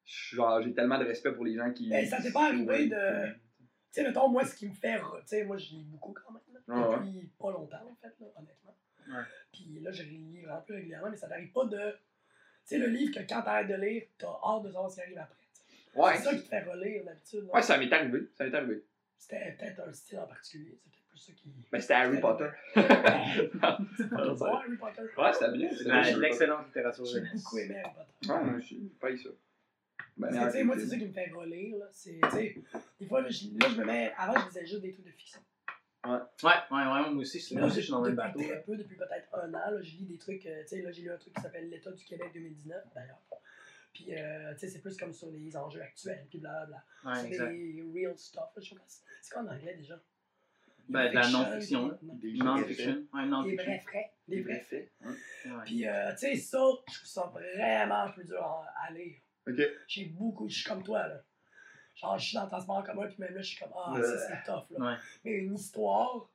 genre, 0.04 0.60
j'ai 0.62 0.74
tellement 0.74 0.98
de 0.98 1.04
respect 1.04 1.32
pour 1.32 1.44
les 1.44 1.54
gens 1.56 1.72
qui. 1.72 1.88
Mais 1.88 2.06
ça 2.06 2.20
t'est 2.20 2.32
pas 2.32 2.46
arrivé 2.48 2.88
de- 2.88 3.34
sais, 4.00 4.06
mettons, 4.06 4.28
moi, 4.28 4.44
ce 4.44 4.54
qui 4.54 4.68
me 4.68 4.74
fait. 4.74 4.98
Tu 4.98 5.04
sais, 5.26 5.44
moi, 5.44 5.56
je 5.56 5.70
lis 5.70 5.84
beaucoup 5.84 6.12
quand 6.14 6.32
même. 6.32 6.42
là, 6.52 6.60
Ah 6.68 6.88
ouais. 6.90 6.96
depuis 7.06 7.30
pas 7.38 7.50
longtemps, 7.50 7.76
en 7.90 7.94
fait, 8.00 8.14
là, 8.20 8.26
honnêtement. 8.36 8.74
Ouais. 9.08 9.24
Puis 9.52 9.80
là, 9.80 9.90
je 9.92 10.02
lis 10.02 10.40
vraiment 10.42 10.60
plus 10.60 10.74
régulièrement, 10.74 11.10
mais 11.10 11.16
ça 11.16 11.28
t'arrive 11.28 11.52
pas 11.52 11.64
de. 11.64 11.90
Tu 11.90 11.96
sais, 12.64 12.78
le 12.78 12.86
livre 12.88 13.14
que 13.14 13.20
quand 13.28 13.42
t'arrêtes 13.42 13.68
de 13.68 13.74
lire, 13.74 14.02
t'as 14.18 14.26
hâte 14.44 14.62
de 14.64 14.68
savoir 14.70 14.90
ce 14.90 14.96
qui 14.96 15.02
arrive 15.02 15.18
après. 15.18 15.34
Ouais. 15.94 16.16
C'est 16.16 16.24
ça 16.24 16.34
qui 16.34 16.42
te 16.42 16.48
fait 16.48 16.62
relire 16.62 17.04
d'habitude. 17.04 17.48
Ouais, 17.52 17.62
ça 17.62 17.78
m'est 17.78 17.92
arrivé. 17.92 18.28
Ça 18.36 18.44
m'est 18.44 18.54
arrivé. 18.54 18.84
C'était 19.16 19.56
peut-être 19.58 19.80
un 19.88 19.92
style 19.92 20.18
en 20.20 20.26
particulier. 20.26 20.78
C'est 20.84 20.90
peut-être 20.90 21.08
plus 21.08 21.18
ça 21.18 21.32
qui. 21.32 21.52
Ben, 21.72 21.80
c'était 21.80 21.94
Harry 21.94 22.20
Potter. 22.20 22.48
Pas 23.60 23.78
ça, 24.36 24.46
Harry 24.58 24.76
Potter. 24.76 25.02
Ouais, 25.16 25.32
c'était 25.32 25.52
bien. 25.52 25.68
C'est 25.70 25.76
C'était 25.78 25.90
Harry 25.90 26.14
de 26.14 26.20
l'excellente 26.20 26.66
littérature 26.66 27.04
J'ai 27.06 27.20
beaucoup 27.22 27.58
aimé 27.58 27.76
Harry 27.82 27.94
Potter. 27.94 28.06
Potter. 28.20 28.32
Ouais, 28.32 28.44
moi 28.50 28.58
aussi, 28.58 28.80
j'ai 28.82 28.98
pas 29.00 29.10
eu 29.10 29.18
ça. 29.18 29.30
Ben, 30.18 30.28
Parce 30.30 30.46
que, 30.46 30.50
tu 30.52 30.58
sais, 30.58 30.64
moi, 30.64 30.76
c'est 30.78 30.86
ça 30.86 30.96
qui 30.98 31.06
me 31.06 31.12
fait 31.12 31.30
relire. 31.30 31.76
Là. 31.78 31.86
C'est, 31.92 32.18
tu 32.22 32.30
sais, 32.30 32.56
des 33.00 33.06
fois, 33.06 33.20
là 33.22 33.28
je, 33.30 33.44
là, 33.58 33.68
je 33.70 33.76
me 33.80 33.84
mets. 33.84 34.12
Avant, 34.16 34.40
je 34.40 34.46
lisais 34.46 34.66
juste 34.66 34.82
des 34.82 34.92
trucs 34.92 35.06
de 35.06 35.10
fiction. 35.12 35.40
Ouais, 36.04 36.12
ouais, 36.42 36.50
ouais, 36.70 36.84
moi 37.10 37.10
aussi, 37.16 37.54
moi 37.54 37.60
là, 37.62 37.66
aussi, 37.66 37.76
je 37.76 37.80
suis 37.82 37.90
dans 37.90 38.00
le 38.02 38.14
même 38.14 38.16
depuis 38.16 38.26
bateau. 38.28 38.38
très 38.40 38.54
là. 38.54 38.62
peu, 38.62 38.76
depuis 38.76 38.96
peut-être 38.96 39.34
un 39.34 39.48
an, 39.54 39.70
là, 39.70 39.82
je 39.82 39.96
lis 39.96 40.06
des 40.06 40.18
trucs. 40.18 40.46
euh, 40.46 40.62
tu 40.62 40.68
sais, 40.68 40.82
là, 40.82 40.90
j'ai 40.92 41.02
lu 41.02 41.10
un 41.10 41.16
truc 41.16 41.34
qui 41.34 41.40
s'appelle 41.42 41.68
L'État 41.68 41.90
du 41.92 42.04
Québec 42.04 42.30
2019, 42.34 42.84
d'ailleurs. 42.94 43.20
Puis, 43.92 44.14
euh, 44.14 44.52
tu 44.54 44.60
sais, 44.60 44.68
c'est 44.68 44.80
plus 44.80 44.96
comme 44.96 45.12
sur 45.12 45.30
les 45.30 45.56
enjeux 45.56 45.80
actuels, 45.82 46.26
puis 46.30 46.38
blablabla. 46.38 46.84
Ouais, 47.04 47.12
c'est 47.30 47.48
des 47.50 47.84
real 47.92 48.16
stuff. 48.16 48.44
là, 48.56 48.62
je 48.62 48.68
sais 48.70 48.74
pas, 48.76 48.84
c'est 49.22 49.32
quoi 49.34 49.42
en 49.42 49.48
anglais 49.48 49.76
déjà? 49.76 50.00
Ben, 50.88 51.10
de 51.10 51.14
la 51.16 51.22
Fiction, 51.22 51.42
non-fiction, 51.42 51.88
là. 51.88 51.98
des- 52.02 52.32
Non-fiction. 52.38 53.06
Des 53.44 53.56
vrais 53.56 53.78
frais. 53.80 54.12
Des 54.26 54.40
vrais 54.42 54.60
faits. 54.60 54.92
Puis, 55.66 55.86
euh, 55.86 56.12
tu 56.12 56.18
sais, 56.18 56.36
ça, 56.36 56.58
je 56.90 56.94
trouve 56.96 57.06
ça 57.08 57.32
vraiment 57.56 58.10
plus 58.12 58.24
dur 58.24 58.64
à 58.76 58.90
lire. 58.92 59.16
J'ai 59.86 60.06
beaucoup, 60.06 60.48
je 60.48 60.56
suis 60.56 60.68
comme 60.68 60.82
toi, 60.82 61.06
là. 61.06 61.22
Genre, 61.94 62.18
je 62.18 62.26
suis 62.26 62.34
dans 62.36 62.44
le 62.44 62.48
transport 62.48 62.76
en 62.76 62.82
commun, 62.82 63.06
puis 63.06 63.16
même 63.18 63.34
là, 63.34 63.40
je 63.40 63.48
suis 63.48 63.58
comme, 63.58 63.72
ah, 63.74 63.94
ça, 64.00 64.18
c'est 64.18 64.44
tough, 64.44 64.70
là. 64.70 64.86
Ouais. 64.86 64.96
Mais 65.24 65.32
une 65.32 65.54
histoire, 65.54 66.28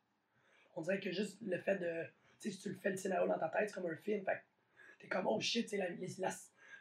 on 0.76 0.82
dirait 0.82 0.99
que 0.99 1.11
juste 1.11 1.38
le 1.45 1.57
fait 1.57 1.78
de. 1.78 2.03
Tu 2.39 2.51
sais, 2.51 2.57
si 2.57 2.64
tu 2.64 2.70
le 2.70 2.76
fais 2.76 2.89
le 2.89 2.97
scénario 2.97 3.28
dans 3.28 3.39
ta 3.39 3.47
tête, 3.47 3.70
c'est 3.70 3.76
comme 3.76 3.89
un 3.89 3.95
film. 3.95 4.26
Fait 4.26 4.34
que 4.34 5.01
t'es 5.01 5.07
comme, 5.07 5.28
oh 5.28 5.39
shit, 5.39 5.68
tu 5.70 5.78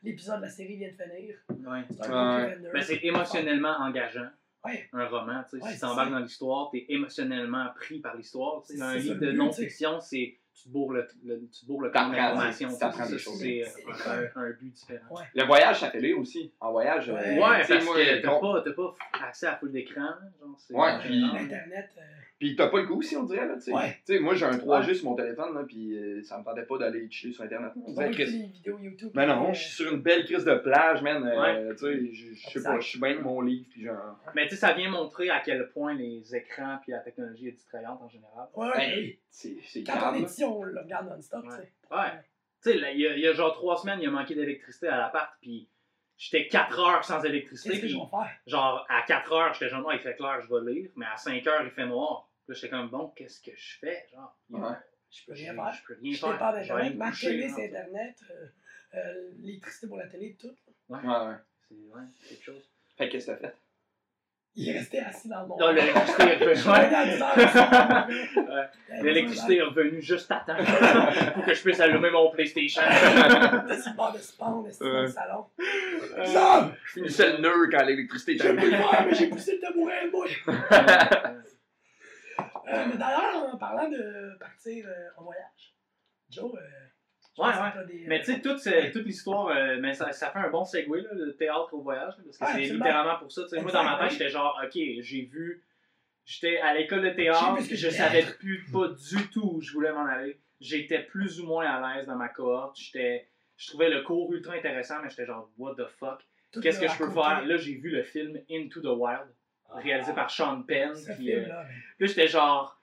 l'épisode 0.03 0.39
de 0.39 0.43
la 0.43 0.49
série 0.49 0.77
vient 0.77 0.91
de 0.91 0.95
finir. 0.95 1.37
Ouais. 1.49 1.85
C'est 1.91 2.07
un 2.07 2.45
Ouais. 2.45 2.59
Ben, 2.73 2.83
c'est 2.83 3.05
émotionnellement 3.05 3.77
engageant. 3.79 4.29
Ouais. 4.65 4.89
un 4.93 5.09
roman. 5.09 5.43
tu 5.45 5.59
sais. 5.59 5.65
Ouais, 5.65 5.73
si 5.73 5.79
tu 5.81 5.85
embarques 5.85 6.09
ça. 6.09 6.15
dans 6.15 6.21
l'histoire, 6.21 6.71
tu 6.71 6.79
es 6.79 6.87
émotionnellement 6.89 7.69
pris 7.75 8.01
par 8.01 8.17
l'histoire. 8.17 8.63
Un 8.81 8.97
livre 8.97 9.19
de 9.19 9.33
non-fiction, 9.33 10.01
c'est 10.01 10.37
tu 10.55 10.65
te 10.65 10.69
bourres 10.69 10.93
le, 10.93 11.07
le- 11.25 11.41
tu 11.51 11.61
te 11.63 11.67
bourres 11.67 11.83
le 11.83 11.91
temps 11.91 12.09
d'information. 12.09 12.69
C'est 12.71 12.85
un, 12.85 14.31
un 14.37 14.51
but 14.51 14.71
différent. 14.73 15.05
Ouais. 15.15 15.23
Le 15.35 15.45
voyage, 15.45 15.81
ça 15.81 15.91
fait 15.91 16.01
lire 16.01 16.19
aussi. 16.19 16.53
En 16.61 16.73
voyage, 16.73 17.09
euh, 17.09 17.15
Ouais. 17.15 17.35
tu 17.35 17.41
Ouais, 17.41 17.65
sais, 17.65 17.75
parce 17.75 17.85
moi, 17.85 17.95
que 17.97 18.23
t'as 18.23 18.73
pas, 18.73 18.95
accès 19.27 19.47
à 19.47 19.57
full 19.57 19.73
d'écran. 19.73 20.01
genre, 20.41 20.57
c'est- 20.59 20.75
Ouais, 20.75 20.93
euh, 20.93 20.99
puis- 21.01 21.21
non. 21.21 21.35
L'Internet. 21.35 21.91
euh, 21.99 22.01
Puis 22.39 22.57
t'as 22.57 22.67
pas 22.69 22.81
le 22.81 22.87
goût 22.87 22.99
aussi, 22.99 23.17
on 23.17 23.23
dirait, 23.23 23.47
là, 23.47 23.55
tu 23.55 23.61
sais. 23.63 23.73
Ouais. 23.73 24.19
Moi, 24.21 24.35
j'ai 24.35 24.47
un 24.47 24.59
3G 24.59 24.95
sur 24.95 25.09
mon 25.11 25.15
téléphone, 25.15 25.55
là, 25.55 25.63
puis 25.65 25.97
euh, 25.97 26.23
ça 26.25 26.39
me 26.39 26.45
tentait 26.45 26.65
pas 26.65 26.77
d'aller 26.77 27.09
chiller 27.09 27.33
sur 27.33 27.45
Internet. 27.45 27.71
On 27.87 27.93
dirait, 27.93 28.11
vidéos 28.11 28.79
YouTube. 28.81 29.11
Mais 29.15 29.27
non, 29.27 29.51
euh, 29.51 29.53
je 29.53 29.61
suis 29.61 29.71
sur 29.85 29.93
une 29.93 30.03
belle 30.03 30.25
crise 30.25 30.45
de 30.45 30.55
plage, 30.57 31.03
man. 31.03 31.25
euh, 31.25 31.73
tu 31.75 31.79
sais, 31.79 32.13
je- 32.13 32.35
je 32.35 32.51
sais 32.51 32.63
pas, 32.63 32.81
je 32.81 32.89
suis 32.89 33.01
bien 33.01 33.15
de 33.15 33.21
mon 33.21 33.41
livre, 33.43 33.67
puis 33.71 33.85
genre. 33.85 34.19
Mais 34.35 34.45
tu 34.49 34.51
sais, 34.51 34.57
ça 34.57 34.73
vient 34.73 34.91
montrer 34.91 35.31
à 35.31 35.41
quel 35.41 35.69
point 35.71 35.95
les 35.95 36.35
écrans 36.35 36.79
puis 36.83 36.91
la 36.93 36.99
technologie 36.99 37.49
est 37.49 37.53
distrayante 37.53 38.01
en 38.03 38.09
général. 38.09 38.49
Ouais. 38.57 38.71
Ben, 38.77 39.13
c'est 39.31 39.83
grave. 39.83 40.17
On 40.45 40.63
le 40.63 40.81
regarde 40.81 41.09
non-stop, 41.09 41.45
Ouais. 41.45 41.51
tu 41.51 41.57
sais. 41.63 41.73
Ouais. 41.95 42.11
Tu 42.63 42.71
sais, 42.73 42.79
là, 42.79 42.91
il 42.93 43.01
y, 43.01 43.07
a- 43.07 43.15
il 43.17 43.21
y 43.21 43.27
a 43.27 43.33
genre 43.33 43.53
trois 43.55 43.77
semaines, 43.77 43.99
il 44.01 44.07
a 44.09 44.11
manqué 44.11 44.35
d'électricité 44.35 44.89
à 44.89 44.97
l'appart, 44.99 45.33
puis 45.41 45.69
j'étais 46.17 46.47
4 46.49 46.79
heures 46.79 47.05
sans 47.05 47.23
électricité. 47.25 47.71
Qu'est-ce 47.71 47.83
que 47.83 47.89
je 47.89 47.97
vais 47.97 48.11
faire? 48.11 48.31
genre, 48.47 48.87
à 48.89 49.03
4 49.03 49.33
heures, 49.33 49.53
j'étais 49.55 49.69
genre, 49.69 49.89
Ah, 49.91 49.95
il 49.95 50.01
fait 50.01 50.15
clair, 50.15 50.41
je 50.41 50.55
vais 50.55 50.73
lire, 50.73 50.91
mais 50.97 51.07
à 51.07 51.17
5 51.17 51.45
heures, 51.47 51.63
il 51.65 51.71
fait 51.71 51.87
noir. 51.87 52.29
Puis 52.45 52.55
Là, 52.55 52.55
j'étais 52.55 52.71
comme, 52.71 52.89
bon, 52.89 53.09
qu'est-ce 53.17 53.41
que 53.41 53.51
je 53.57 53.79
fais? 53.79 54.07
Genre, 54.13 54.37
Ouais. 54.51 54.77
Je 55.11 55.27
peux 55.27 55.33
rien 55.35 55.55
faire. 55.55 55.73
je 55.75 55.83
peux 55.87 55.95
rien 56.01 56.13
Je 56.15 56.19
faire. 56.21 56.33
dépends 56.33 56.63
Je 56.63 56.97
Ma 56.97 57.13
télé, 57.13 57.49
c'est 57.51 57.67
Internet. 57.69 58.17
euh, 58.31 58.47
euh, 58.95 59.31
L'électricité 59.41 59.87
pour 59.87 59.97
la 59.99 60.07
télé, 60.07 60.37
tout. 60.41 60.55
Ouais, 60.89 60.99
ouais. 61.01 61.35
C'est 61.69 61.75
ouais, 61.75 62.03
quelque 62.29 62.43
chose. 62.45 62.71
Fait 62.97 63.07
que 63.09 63.13
qu'est-ce 63.13 63.27
que 63.27 63.33
t'as 63.33 63.49
fait? 63.49 63.57
Il 64.55 64.69
est 64.69 64.79
resté 64.79 65.01
assis 65.01 65.29
dans 65.29 65.43
le 65.43 65.47
monde. 65.49 65.61
Là, 65.61 65.73
l'électricité 65.73 66.23
est 66.25 66.37
revenue. 66.37 66.63
Ouais. 68.53 69.03
L'électricité 69.03 69.57
est 69.57 69.63
revenue 69.63 70.03
juste 70.03 70.31
à 70.31 70.45
temps 70.47 70.55
pour 71.35 71.45
que 71.47 71.55
je 71.55 71.63
puisse 71.63 71.81
allumer 71.81 72.11
mon 72.11 72.31
PlayStation. 72.31 72.83
Le 72.87 73.97
bord 73.97 74.13
de 74.13 74.19
pendre, 74.39 74.69
c'est 74.71 74.85
dans 74.85 75.01
le 75.01 75.07
salon? 75.07 75.47
Euh, 75.59 76.25
Sam! 76.27 76.75
Je 76.85 76.93
finissais 76.93 77.33
le 77.33 77.39
nœud 77.39 77.69
quand 77.71 77.83
l'électricité 77.85 78.37
Je 78.37 78.45
est 78.45 78.49
arrivée. 78.51 78.77
faire, 78.77 79.07
mais 79.07 79.15
j'ai 79.15 79.29
poussé 79.29 79.55
le 79.55 79.61
tabouret, 79.61 80.11
moi. 80.13 80.27
Euh, 82.69 82.85
mais 82.89 82.97
d'ailleurs, 82.97 83.55
en 83.55 83.57
parlant 83.59 83.89
de 83.89 84.37
partir 84.39 84.87
euh, 84.87 85.09
en 85.21 85.25
voyage, 85.25 85.75
Joe, 86.31 86.53
euh, 86.55 86.59
Ouais, 87.39 87.47
ouais. 87.47 87.87
des, 87.87 88.03
euh, 88.03 88.07
Mais 88.09 88.21
tu 88.21 88.27
sais, 88.27 88.41
toute, 88.41 88.63
toute 88.93 89.07
l'histoire, 89.07 89.49
euh, 89.49 89.79
mais 89.81 89.95
ça, 89.95 90.13
ça 90.13 90.31
fait 90.31 90.39
un 90.39 90.51
bon 90.51 90.65
segue, 90.65 90.89
là, 90.95 91.09
le 91.13 91.35
théâtre 91.35 91.73
au 91.73 91.81
voyage, 91.81 92.13
parce 92.25 92.39
que 92.39 92.47
c'est 92.47 92.73
littéralement 92.75 93.19
pour 93.19 93.33
ça. 93.33 93.43
Moi, 93.61 93.73
dans 93.73 93.85
ma 93.85 93.99
tête, 93.99 94.13
j'étais 94.13 94.29
genre, 94.29 94.61
ok, 94.63 94.73
j'ai 94.75 95.23
vu, 95.23 95.65
j'étais 96.27 96.59
à 96.59 96.75
l'école 96.75 97.03
de 97.03 97.11
théâtre, 97.11 97.57
que 97.67 97.75
je 97.77 97.89
savais 97.89 98.23
plus 98.39 98.65
pas 98.71 98.89
du 98.89 99.29
tout 99.31 99.53
où 99.55 99.61
je 99.61 99.73
voulais 99.73 99.93
m'en 99.93 100.05
aller. 100.05 100.39
J'étais 100.61 101.01
plus 101.01 101.41
ou 101.41 101.47
moins 101.47 101.67
à 101.67 101.97
l'aise 101.97 102.07
dans 102.07 102.17
ma 102.17 102.29
cohorte. 102.29 102.77
J'étais, 102.79 103.27
je 103.57 103.67
trouvais 103.69 103.89
le 103.89 104.03
cours 104.03 104.33
ultra 104.33 104.55
intéressant, 104.55 104.97
mais 105.03 105.09
j'étais 105.11 105.27
genre, 105.27 105.51
what 105.59 105.75
the 105.75 105.87
fuck? 105.99 106.21
Qu'est-ce 106.61 106.81
que 106.81 106.89
je 106.89 106.99
peux 106.99 107.11
faire? 107.11 107.45
Là, 107.47 107.57
j'ai 107.57 107.77
vu 107.77 107.89
le 107.91 108.03
film 108.03 108.39
Into 108.51 108.81
the 108.81 108.95
Wild, 108.95 109.27
réalisé 109.71 110.13
par 110.13 110.31
Sean 110.31 110.63
Penn. 110.63 110.93
Puis, 111.17 111.35
euh, 111.35 111.41
mais 111.41 111.49
Là, 111.49 111.67
j'étais 112.01 112.29
genre, 112.29 112.79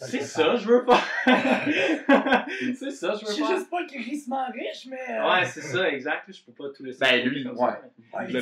c'est 0.06 0.20
ça, 0.22 0.56
je 0.56 0.62
je 0.62 0.68
veux 0.68 0.84
faire. 0.84 2.46
c'est 2.78 2.90
ça, 2.90 3.12
je 3.14 3.20
Je 3.20 3.26
veux 3.26 3.32
suis 3.32 3.42
faire. 3.44 3.56
juste 3.56 3.70
pas 3.70 3.84
crissement 3.86 4.46
riche, 4.52 4.86
mais. 4.88 4.98
euh, 5.10 5.30
Ouais, 5.30 5.44
c'est 5.46 5.60
ça, 5.60 5.88
exact. 5.90 6.24
Je 6.32 6.42
peux 6.42 6.52
pas 6.52 6.70
tout 6.74 6.82
laisser. 6.84 6.98
Ben, 7.00 7.24
lui, 7.26 7.44
comme 7.44 7.58
ouais. 7.58 7.68
ouais, 7.68 8.26
Puis, 8.26 8.34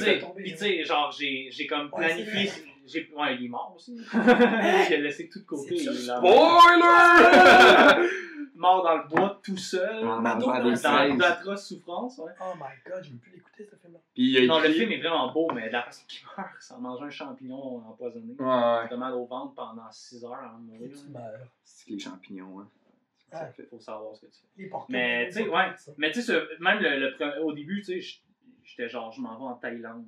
il 0.44 0.52
tu 0.52 0.56
sais, 0.58 0.84
genre, 0.84 1.10
j'ai 1.18 1.48
j'ai 1.50 1.66
comme 1.66 1.90
Ouais, 1.92 2.06
planifié. 2.06 2.50
j'ai- 2.86 3.10
Ouais, 3.14 3.34
il 3.38 3.44
est 3.46 3.48
mort 3.48 3.74
aussi. 3.76 4.00
j'ai 4.88 4.96
laissé 4.98 5.28
tout 5.28 5.40
de 5.40 5.44
côté. 5.44 5.76
Spoiler! 5.78 6.32
Mort 8.58 8.82
dans 8.82 8.96
le 8.96 9.08
bois, 9.08 9.40
tout 9.42 9.56
seul. 9.56 10.02
Dans 10.02 11.16
d'atroces 11.16 11.68
souffrances, 11.68 12.18
ouais. 12.18 12.32
Oh 12.40 12.52
my 12.56 12.90
god, 12.90 13.04
je 13.04 13.12
veux 13.12 13.18
plus 13.18 13.32
l'écouter, 13.32 13.64
ce 13.64 13.76
film-là. 13.76 14.46
Non, 14.46 14.60
le 14.60 14.70
film 14.72 14.90
est 14.90 14.98
vraiment 14.98 15.32
beau, 15.32 15.48
mais 15.54 15.70
la 15.70 15.82
façon 15.84 16.04
qu'il 16.08 16.26
meurt, 16.36 16.50
c'est 16.58 16.74
en 16.74 16.80
mangeant 16.80 17.04
un 17.04 17.10
champignon 17.10 17.78
empoisonné. 17.88 18.34
Ouais, 18.38 18.44
ouais. 18.90 18.96
Mal 18.96 19.14
au 19.14 19.26
ventre 19.26 19.54
pendant 19.54 19.88
6 19.90 20.24
heures 20.24 20.34
avant 20.34 20.58
de 20.58 20.64
mourir. 20.64 20.90
Tu 20.92 21.08
meurs. 21.10 21.46
C'est 21.62 21.90
les 21.90 21.98
champignons, 21.98 22.60
hein. 22.60 22.68
Ouais. 23.30 23.38
Ça 23.38 23.46
fait, 23.52 23.64
faut 23.66 23.78
savoir 23.78 24.16
ce 24.16 24.22
que 24.26 24.32
tu 24.32 24.40
fais. 24.56 24.70
Mais, 24.88 25.26
tu 25.28 25.32
sais, 25.34 25.48
ouais. 25.48 25.74
Mais 25.96 26.10
tu 26.10 26.20
sais, 26.22 26.40
même 26.60 26.80
le, 26.80 27.10
le 27.16 27.42
au 27.44 27.52
début, 27.52 27.80
tu 27.82 28.00
sais, 28.02 28.20
j'étais 28.64 28.88
genre, 28.88 29.12
je 29.12 29.20
m'en 29.20 29.38
vais 29.38 29.44
en 29.44 29.54
Thaïlande. 29.54 30.06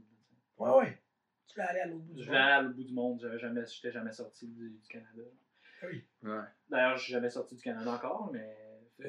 Ouais, 0.58 0.70
ouais. 0.70 0.98
Tu 1.46 1.56
vas 1.58 1.66
aller 1.68 1.80
à 1.80 1.86
l'autre 1.86 2.02
bout 2.04 2.14
du 2.14 2.22
Je 2.22 2.26
voulais 2.26 2.38
monde. 2.38 2.46
aller 2.48 2.54
à 2.58 2.62
l'autre 2.62 2.76
bout 2.76 2.84
du 2.84 2.92
monde, 2.94 3.18
j'avais 3.22 3.38
jamais, 3.38 3.60
j'étais 3.66 3.92
jamais 3.92 4.12
sorti 4.12 4.46
du, 4.48 4.70
du 4.70 4.88
Canada. 4.88 5.22
Oui. 5.84 6.04
Ouais. 6.22 6.38
D'ailleurs, 6.68 6.96
je 6.96 7.04
suis 7.04 7.12
jamais 7.12 7.30
sorti 7.30 7.54
du 7.56 7.62
Canada 7.62 7.90
encore, 7.92 8.30
mais 8.32 8.56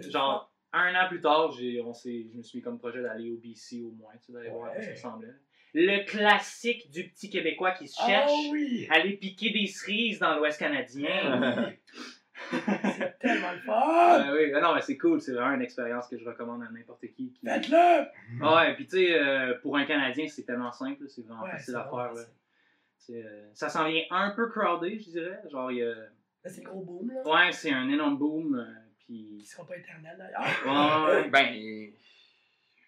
genre 0.09 0.51
un 0.74 0.95
an 0.95 1.07
plus 1.09 1.19
tard, 1.22 1.51
j'ai, 1.51 1.82
on 1.82 1.93
s'est, 1.93 2.28
je 2.32 2.38
me 2.38 2.43
suis 2.43 2.59
mis 2.59 2.63
comme 2.63 2.80
projet 2.80 3.01
d'aller 3.01 3.30
au 3.32 3.38
BC 3.38 3.82
au 3.84 3.91
moins, 3.91 4.13
tu 4.13 4.28
sais, 4.28 4.34
d'aller 4.34 4.49
voir 4.49 4.69
à 4.69 4.74
quoi 4.74 4.82
ça 4.82 4.88
Ouais. 4.88 4.93
ressemblait. 4.93 5.28
Le 5.74 6.05
classique 6.05 6.89
du 6.91 7.09
petit 7.09 7.30
Québécois 7.30 7.72
qui 7.72 7.88
se 7.88 7.97
Ah 8.01 8.07
cherche, 8.07 8.32
oui! 8.51 8.88
aller 8.89 9.17
piquer 9.17 9.51
des 9.51 9.67
cerises 9.67 10.19
dans 10.19 10.36
l'Ouest 10.38 10.59
canadien. 10.59 11.74
C'est 12.49 13.19
tellement 13.19 13.51
le 13.51 13.59
fun! 13.59 14.30
Euh, 14.30 14.36
oui, 14.36 14.51
ah 14.55 14.61
non, 14.61 14.74
mais 14.74 14.82
c'est 14.82 14.97
cool, 14.97 15.22
c'est 15.22 15.32
vraiment 15.34 15.53
une 15.53 15.61
expérience 15.61 16.07
que 16.07 16.17
je 16.17 16.26
recommande 16.26 16.63
à 16.63 16.69
n'importe 16.72 17.01
qui. 17.07 17.32
qui... 17.34 17.45
Faites-le! 17.45 18.05
Ah 18.41 18.55
ouais, 18.55 18.76
puis 18.76 18.86
tu 18.88 18.97
sais, 18.97 19.13
euh, 19.13 19.53
pour 19.61 19.78
un 19.78 19.86
Canadien, 19.86 20.28
c'est 20.28 20.43
tellement 20.43 20.72
simple, 20.72 21.07
c'est 21.07 21.22
vraiment 21.26 21.43
Ouais, 21.43 21.51
facile 21.51 21.76
à 21.76 21.84
faire. 21.84 22.13
Là. 22.13 22.22
euh, 23.11 23.49
ça 23.53 23.69
s'en 23.69 23.88
vient 23.88 24.03
un 24.09 24.32
peu 24.32 24.49
crowded, 24.49 24.99
je 24.99 25.09
dirais. 25.11 25.39
Genre, 25.51 25.72
il 25.72 25.78
y 25.78 25.84
a... 25.84 25.93
C'est 26.45 26.63
le 26.63 26.69
gros 26.69 26.81
boom, 26.83 27.11
là. 27.11 27.21
Ouais, 27.25 27.51
c'est 27.51 27.71
un 27.71 27.87
énorme 27.89 28.17
boom. 28.17 28.55
euh, 28.55 28.65
Qui 28.99 29.35
puis. 29.37 29.45
sera 29.45 29.65
pas 29.65 29.77
éternel, 29.77 30.15
d'ailleurs. 30.17 31.05
Ouais, 31.07 31.21
ouais. 31.21 31.29
Ben, 31.29 31.93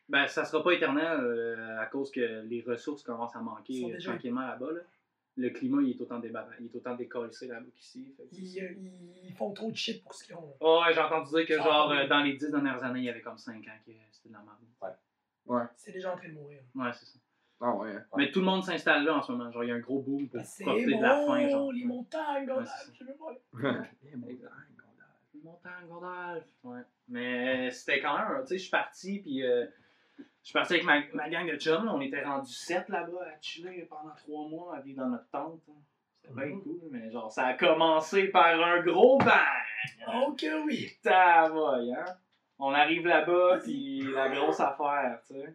Ben, 0.10 0.28
ça 0.28 0.44
sera 0.46 0.64
pas 0.64 0.72
éternel 0.74 1.20
euh, 1.22 1.80
à 1.80 1.86
cause 1.86 2.12
que 2.12 2.42
les 2.46 2.62
ressources 2.62 3.04
commencent 3.04 3.36
à 3.36 3.42
manquer 3.42 3.86
déjà- 3.92 4.12
tranquillement 4.12 4.46
là-bas. 4.48 4.72
Là. 4.72 4.82
Le 5.36 5.50
climat, 5.50 5.82
il 5.82 5.92
est 5.92 6.02
autant 6.02 6.20
débat... 6.20 6.48
il 6.60 6.66
est 6.68 6.76
autant 6.76 6.94
décollissé 6.96 7.48
là-bas 7.48 7.66
qu'ici. 7.74 8.14
Ils, 8.34 8.60
euh, 8.64 8.74
ils 9.24 9.34
font 9.34 9.52
trop 9.52 9.72
de 9.72 9.76
shit 9.78 10.04
pour 10.04 10.14
ce 10.14 10.26
qu'ils 10.26 10.36
ont. 10.36 10.56
Oh, 10.60 10.84
ouais, 10.86 10.94
j'ai 10.94 11.00
entendu 11.00 11.30
dire 11.32 11.48
que 11.48 11.58
Ça 11.58 11.64
genre 11.64 11.92
euh, 11.92 12.06
dans 12.08 12.22
les 12.22 12.34
dix 12.34 12.52
dernières 12.52 12.84
années, 12.84 13.00
il 13.00 13.06
y 13.06 13.10
avait 13.10 13.22
comme 13.22 13.38
5 13.40 13.56
ans 13.56 13.72
que 13.86 13.92
c'était 14.12 14.30
de 14.30 14.34
la 14.34 14.40
merde. 14.44 15.68
C'est 15.76 15.92
déjà 15.92 16.14
en 16.14 16.18
train 16.18 16.30
de 16.30 16.34
mourir. 16.34 16.62
Ouais, 16.76 16.92
c'est 16.94 17.06
ça. 17.06 17.20
Ah 17.62 17.76
ouais. 17.76 17.92
hein. 17.96 18.04
Mais 18.18 18.32
tout 18.32 18.40
le 18.40 18.46
monde 18.46 18.64
s'installe 18.64 19.04
là 19.06 19.16
en 19.18 19.22
ce 19.22 19.32
moment. 19.32 19.50
Genre, 19.52 19.64
il 19.64 19.70
y 19.70 19.72
a 19.72 19.76
un 19.76 19.80
gros 19.80 20.00
boom 20.02 20.28
pour 20.28 20.42
C'est 20.44 20.64
profiter 20.64 20.96
de 20.98 21.02
la 21.02 21.26
fin. 21.26 21.48
Genre. 21.50 21.72
les 21.72 21.86
montagnes, 21.86 22.42
Ouais, 22.42 22.46
Gondal, 22.46 22.68
c'est 22.68 22.86
ça. 22.88 22.94
je 23.00 23.04
veux 23.06 23.14
pas. 23.14 23.70
Exact. 24.30 24.52
Montagne, 25.44 25.88
Gondalf. 25.90 26.44
Ouais. 26.64 26.80
Mais 27.10 27.70
c'était 27.72 28.00
quand 28.00 28.18
même, 28.18 28.42
tu 28.44 28.48
sais, 28.48 28.58
je 28.58 28.62
suis 28.62 28.72
parti, 28.72 29.20
puis 29.20 29.44
euh, 29.44 29.66
je 30.18 30.24
suis 30.44 30.54
parti 30.54 30.74
avec 30.76 30.86
ma, 30.86 31.02
ma 31.14 31.30
gang 31.30 31.46
de 31.52 31.58
chums. 31.58 31.86
là. 31.86 31.94
On 31.94 32.00
était 32.02 32.24
rendu 32.24 32.52
7 32.52 32.88
là-bas 32.90 33.26
à 33.26 33.42
chiller 33.42 33.86
pendant 33.90 34.14
3 34.16 34.48
mois, 34.48 34.78
à 34.78 34.80
vivre 34.82 35.04
dans 35.04 35.10
notre 35.10 35.30
tente. 35.30 35.60
hein. 35.70 35.74
C'était 36.22 36.34
bien 36.34 36.46
Mhm. 36.56 36.62
cool, 36.62 36.80
mais 36.92 37.12
genre, 37.12 37.30
ça 37.30 37.48
a 37.48 37.54
commencé 37.56 38.28
par 38.30 38.46
un 38.62 38.82
gros 38.84 39.18
bang! 39.18 40.08
Oh 40.16 40.34
que 40.40 40.66
oui! 40.66 40.92
Tavoy, 41.04 41.92
hein? 41.94 42.06
On 42.60 42.72
arrive 42.74 43.06
là-bas, 43.06 43.60
puis 43.62 44.02
la 44.14 44.30
grosse 44.30 44.62
affaire, 44.62 45.20
tu 45.28 45.34
sais. 45.34 45.54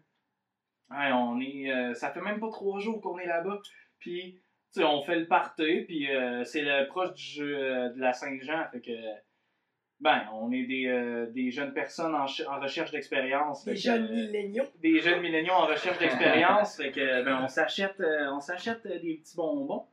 Ouais, 0.91 1.12
on 1.12 1.41
est. 1.41 1.70
euh, 1.70 1.95
ça 1.95 2.11
fait 2.11 2.20
même 2.20 2.41
pas 2.41 2.49
trois 2.51 2.80
jours 2.80 3.01
qu'on 3.01 3.18
est 3.18 3.26
là-bas, 3.26 3.61
puis, 3.99 4.41
tu 4.72 4.80
sais, 4.80 4.84
on 4.84 5.03
fait 5.03 5.16
le 5.18 5.26
party, 5.26 5.82
puis 5.86 6.11
euh, 6.11 6.45
c'est 6.45 6.62
le 6.62 6.86
proche 6.86 7.12
du 7.14 7.22
jeu 7.22 7.57
euh, 7.59 7.89
de 7.91 8.01
la 8.01 8.12
Saint-Jean, 8.12 8.64
fait 8.72 8.80
que. 8.80 8.93
Ben, 10.01 10.22
on 10.32 10.53
est 10.53 10.62
des, 10.62 11.26
des 11.34 11.51
jeunes 11.51 11.72
personnes 11.72 12.14
en, 12.14 12.28
ch- 12.28 12.47
en 12.49 12.61
recherche 12.61 12.93
d'expérience. 12.93 13.64
Que, 13.64 13.70
jeunes 13.74 14.09
milléniaux. 14.28 14.62
des 14.80 15.01
jeunes 15.01 15.20
milléniaux 15.20 15.55
en 15.55 15.66
recherche 15.66 15.99
d'expérience. 15.99 16.76
fait 16.76 16.93
que 16.93 17.24
ben, 17.24 17.41
on 17.43 17.49
s'achète 17.49 18.01
on 18.30 18.39
s'achète 18.39 18.86
des 18.86 19.16
petits 19.16 19.34
bonbons. 19.36 19.86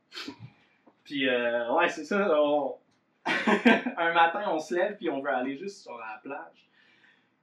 Puis 1.02 1.28
euh, 1.28 1.72
ouais, 1.74 1.88
c'est 1.88 2.04
ça. 2.04 2.40
on- 2.40 2.76
un 3.26 4.12
matin, 4.12 4.44
on 4.52 4.60
se 4.60 4.76
lève 4.76 4.96
puis 4.96 5.10
on 5.10 5.20
veut 5.20 5.30
aller 5.30 5.56
juste 5.56 5.82
sur 5.82 5.98
la 5.98 6.20
plage. 6.22 6.68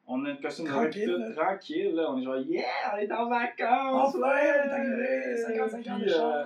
On 0.07 0.25
a 0.25 0.31
une 0.31 0.39
costume 0.41 0.65
de 0.65 0.71
Tranquille, 0.71 1.05
toute 1.05 1.35
là. 1.37 1.45
tranquille. 1.45 1.95
Là. 1.95 2.11
On 2.11 2.17
est 2.19 2.23
genre 2.23 2.37
yeah, 2.37 2.93
on 2.93 2.97
est 2.97 3.11
en 3.11 3.29
vacances. 3.29 4.15
Enfin, 4.15 4.19
on 4.19 4.35
est 4.35 4.71
arrivé, 4.71 5.37
55 5.37 5.87
ans 5.87 5.99
de 5.99 6.05
euh, 6.09 6.45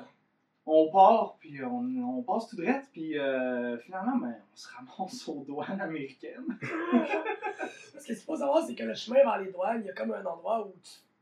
on 0.69 0.91
part, 0.91 1.37
puis 1.39 1.63
on, 1.63 2.17
on 2.17 2.21
passe 2.23 2.49
tout 2.49 2.57
droit, 2.57 2.73
puis 2.91 3.17
euh, 3.17 3.77
finalement, 3.79 4.17
ben, 4.17 4.35
on 4.53 4.55
se 4.55 4.67
ramasse 4.75 5.27
aux 5.27 5.43
douanes 5.47 5.79
américaines. 5.79 6.45
Parce 6.59 7.93
que 7.93 7.99
ce 8.01 8.05
qu'il 8.05 8.15
faut 8.17 8.35
savoir, 8.35 8.63
c'est 8.63 8.75
que 8.75 8.83
le 8.83 8.93
chemin 8.93 9.19
vers 9.23 9.39
les 9.39 9.51
douanes, 9.51 9.81
il 9.81 9.87
y 9.87 9.89
a 9.89 9.93
comme 9.93 10.11
un 10.11 10.25
endroit 10.25 10.67
où 10.67 10.73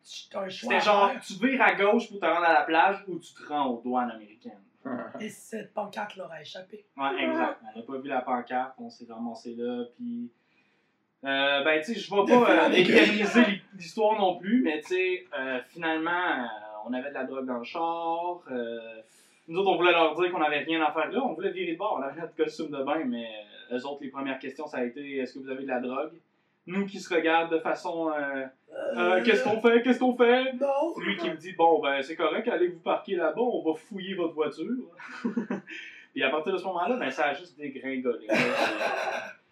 tu, 0.04 0.30
tu 0.30 0.36
as 0.36 0.42
un 0.42 0.50
choix. 0.50 0.74
À 0.76 0.80
genre, 0.80 1.12
tu 1.26 1.34
vires 1.34 1.62
à 1.62 1.74
gauche 1.76 2.10
pour 2.10 2.20
te 2.20 2.26
rendre 2.26 2.46
à 2.46 2.54
la 2.54 2.64
plage 2.64 3.04
ou 3.08 3.20
tu 3.20 3.34
te 3.34 3.48
rends 3.48 3.68
aux 3.68 3.82
douanes 3.82 4.10
américaines. 4.12 4.62
Et 5.20 5.30
cette 5.30 5.74
pancarte 5.74 6.16
leur 6.16 6.32
a 6.32 6.42
échappé. 6.42 6.86
Ouais, 6.98 7.24
exact. 7.24 7.60
On 7.74 7.80
n'a 7.80 7.86
pas 7.86 7.98
vu 7.98 8.10
la 8.10 8.22
pancarte, 8.22 8.74
on 8.80 8.90
s'est 8.90 9.06
ramassé 9.08 9.56
là, 9.56 9.86
puis. 9.96 10.32
Euh, 11.26 11.64
ben, 11.64 11.82
tu 11.82 11.94
sais, 11.96 12.00
je 12.00 12.10
vais 12.12 12.26
pas 12.26 12.68
euh, 12.68 13.50
l'histoire 13.76 14.20
non 14.20 14.38
plus, 14.38 14.62
mais 14.62 14.80
tu 14.82 14.90
sais, 14.90 15.26
euh, 15.38 15.60
finalement, 15.70 16.12
euh, 16.12 16.46
on 16.86 16.94
avait 16.94 17.10
de 17.10 17.16
la 17.16 17.24
drogue 17.24 17.48
dans 17.48 17.58
le 17.58 17.64
char. 17.64 18.42
euh, 18.52 19.02
nous 19.48 19.60
autres, 19.60 19.72
on 19.72 19.76
voulait 19.78 19.92
leur 19.92 20.14
dire 20.16 20.32
qu'on 20.32 20.40
n'avait 20.40 20.60
rien 20.60 20.84
à 20.84 20.92
faire 20.92 21.12
là. 21.12 21.20
On 21.24 21.34
voulait 21.34 21.52
virer 21.52 21.74
de 21.74 21.78
bord. 21.78 21.98
On 22.00 22.04
avait 22.04 22.20
notre 22.22 22.36
costume 22.36 22.70
de 22.70 22.84
bain, 22.84 23.04
mais 23.06 23.28
eux 23.72 23.86
autres, 23.86 24.00
les 24.02 24.10
premières 24.10 24.40
questions, 24.40 24.68
ça 24.68 24.78
a 24.78 24.84
été 24.84 25.18
est-ce 25.18 25.34
que 25.36 25.40
vous 25.40 25.50
avez 25.50 25.64
de 25.64 25.68
la 25.68 25.80
drogue? 25.80 26.14
Nous 26.68 26.86
qui 26.86 27.00
se 27.00 27.14
regardent 27.14 27.52
de 27.52 27.60
façon 27.60 28.12
qu'est-ce 29.24 29.44
qu'on 29.44 29.62
fait? 29.62 29.84
Qu'est-ce 29.84 30.00
qu'on 30.00 30.16
fait? 30.18 30.54
Non! 30.54 30.98
Lui 31.00 31.16
qui 31.18 31.30
me 31.30 31.36
dit 31.36 31.54
Bon, 31.54 31.80
ben, 31.80 32.02
c'est 32.02 32.16
correct, 32.16 32.48
allez 32.48 32.70
vous 32.70 32.80
parquer 32.80 33.16
là-bas, 33.16 33.42
on 33.42 33.62
va 33.62 33.78
fouiller 33.78 34.16
votre 34.16 34.34
voiture. 34.34 34.66
Puis 36.14 36.24
à 36.24 36.30
partir 36.30 36.54
de 36.54 36.58
ce 36.58 36.64
moment-là, 36.64 36.98
ben, 36.98 37.12
ça 37.12 37.26
a 37.26 37.34
juste 37.36 37.58
dégringolé. 37.58 38.28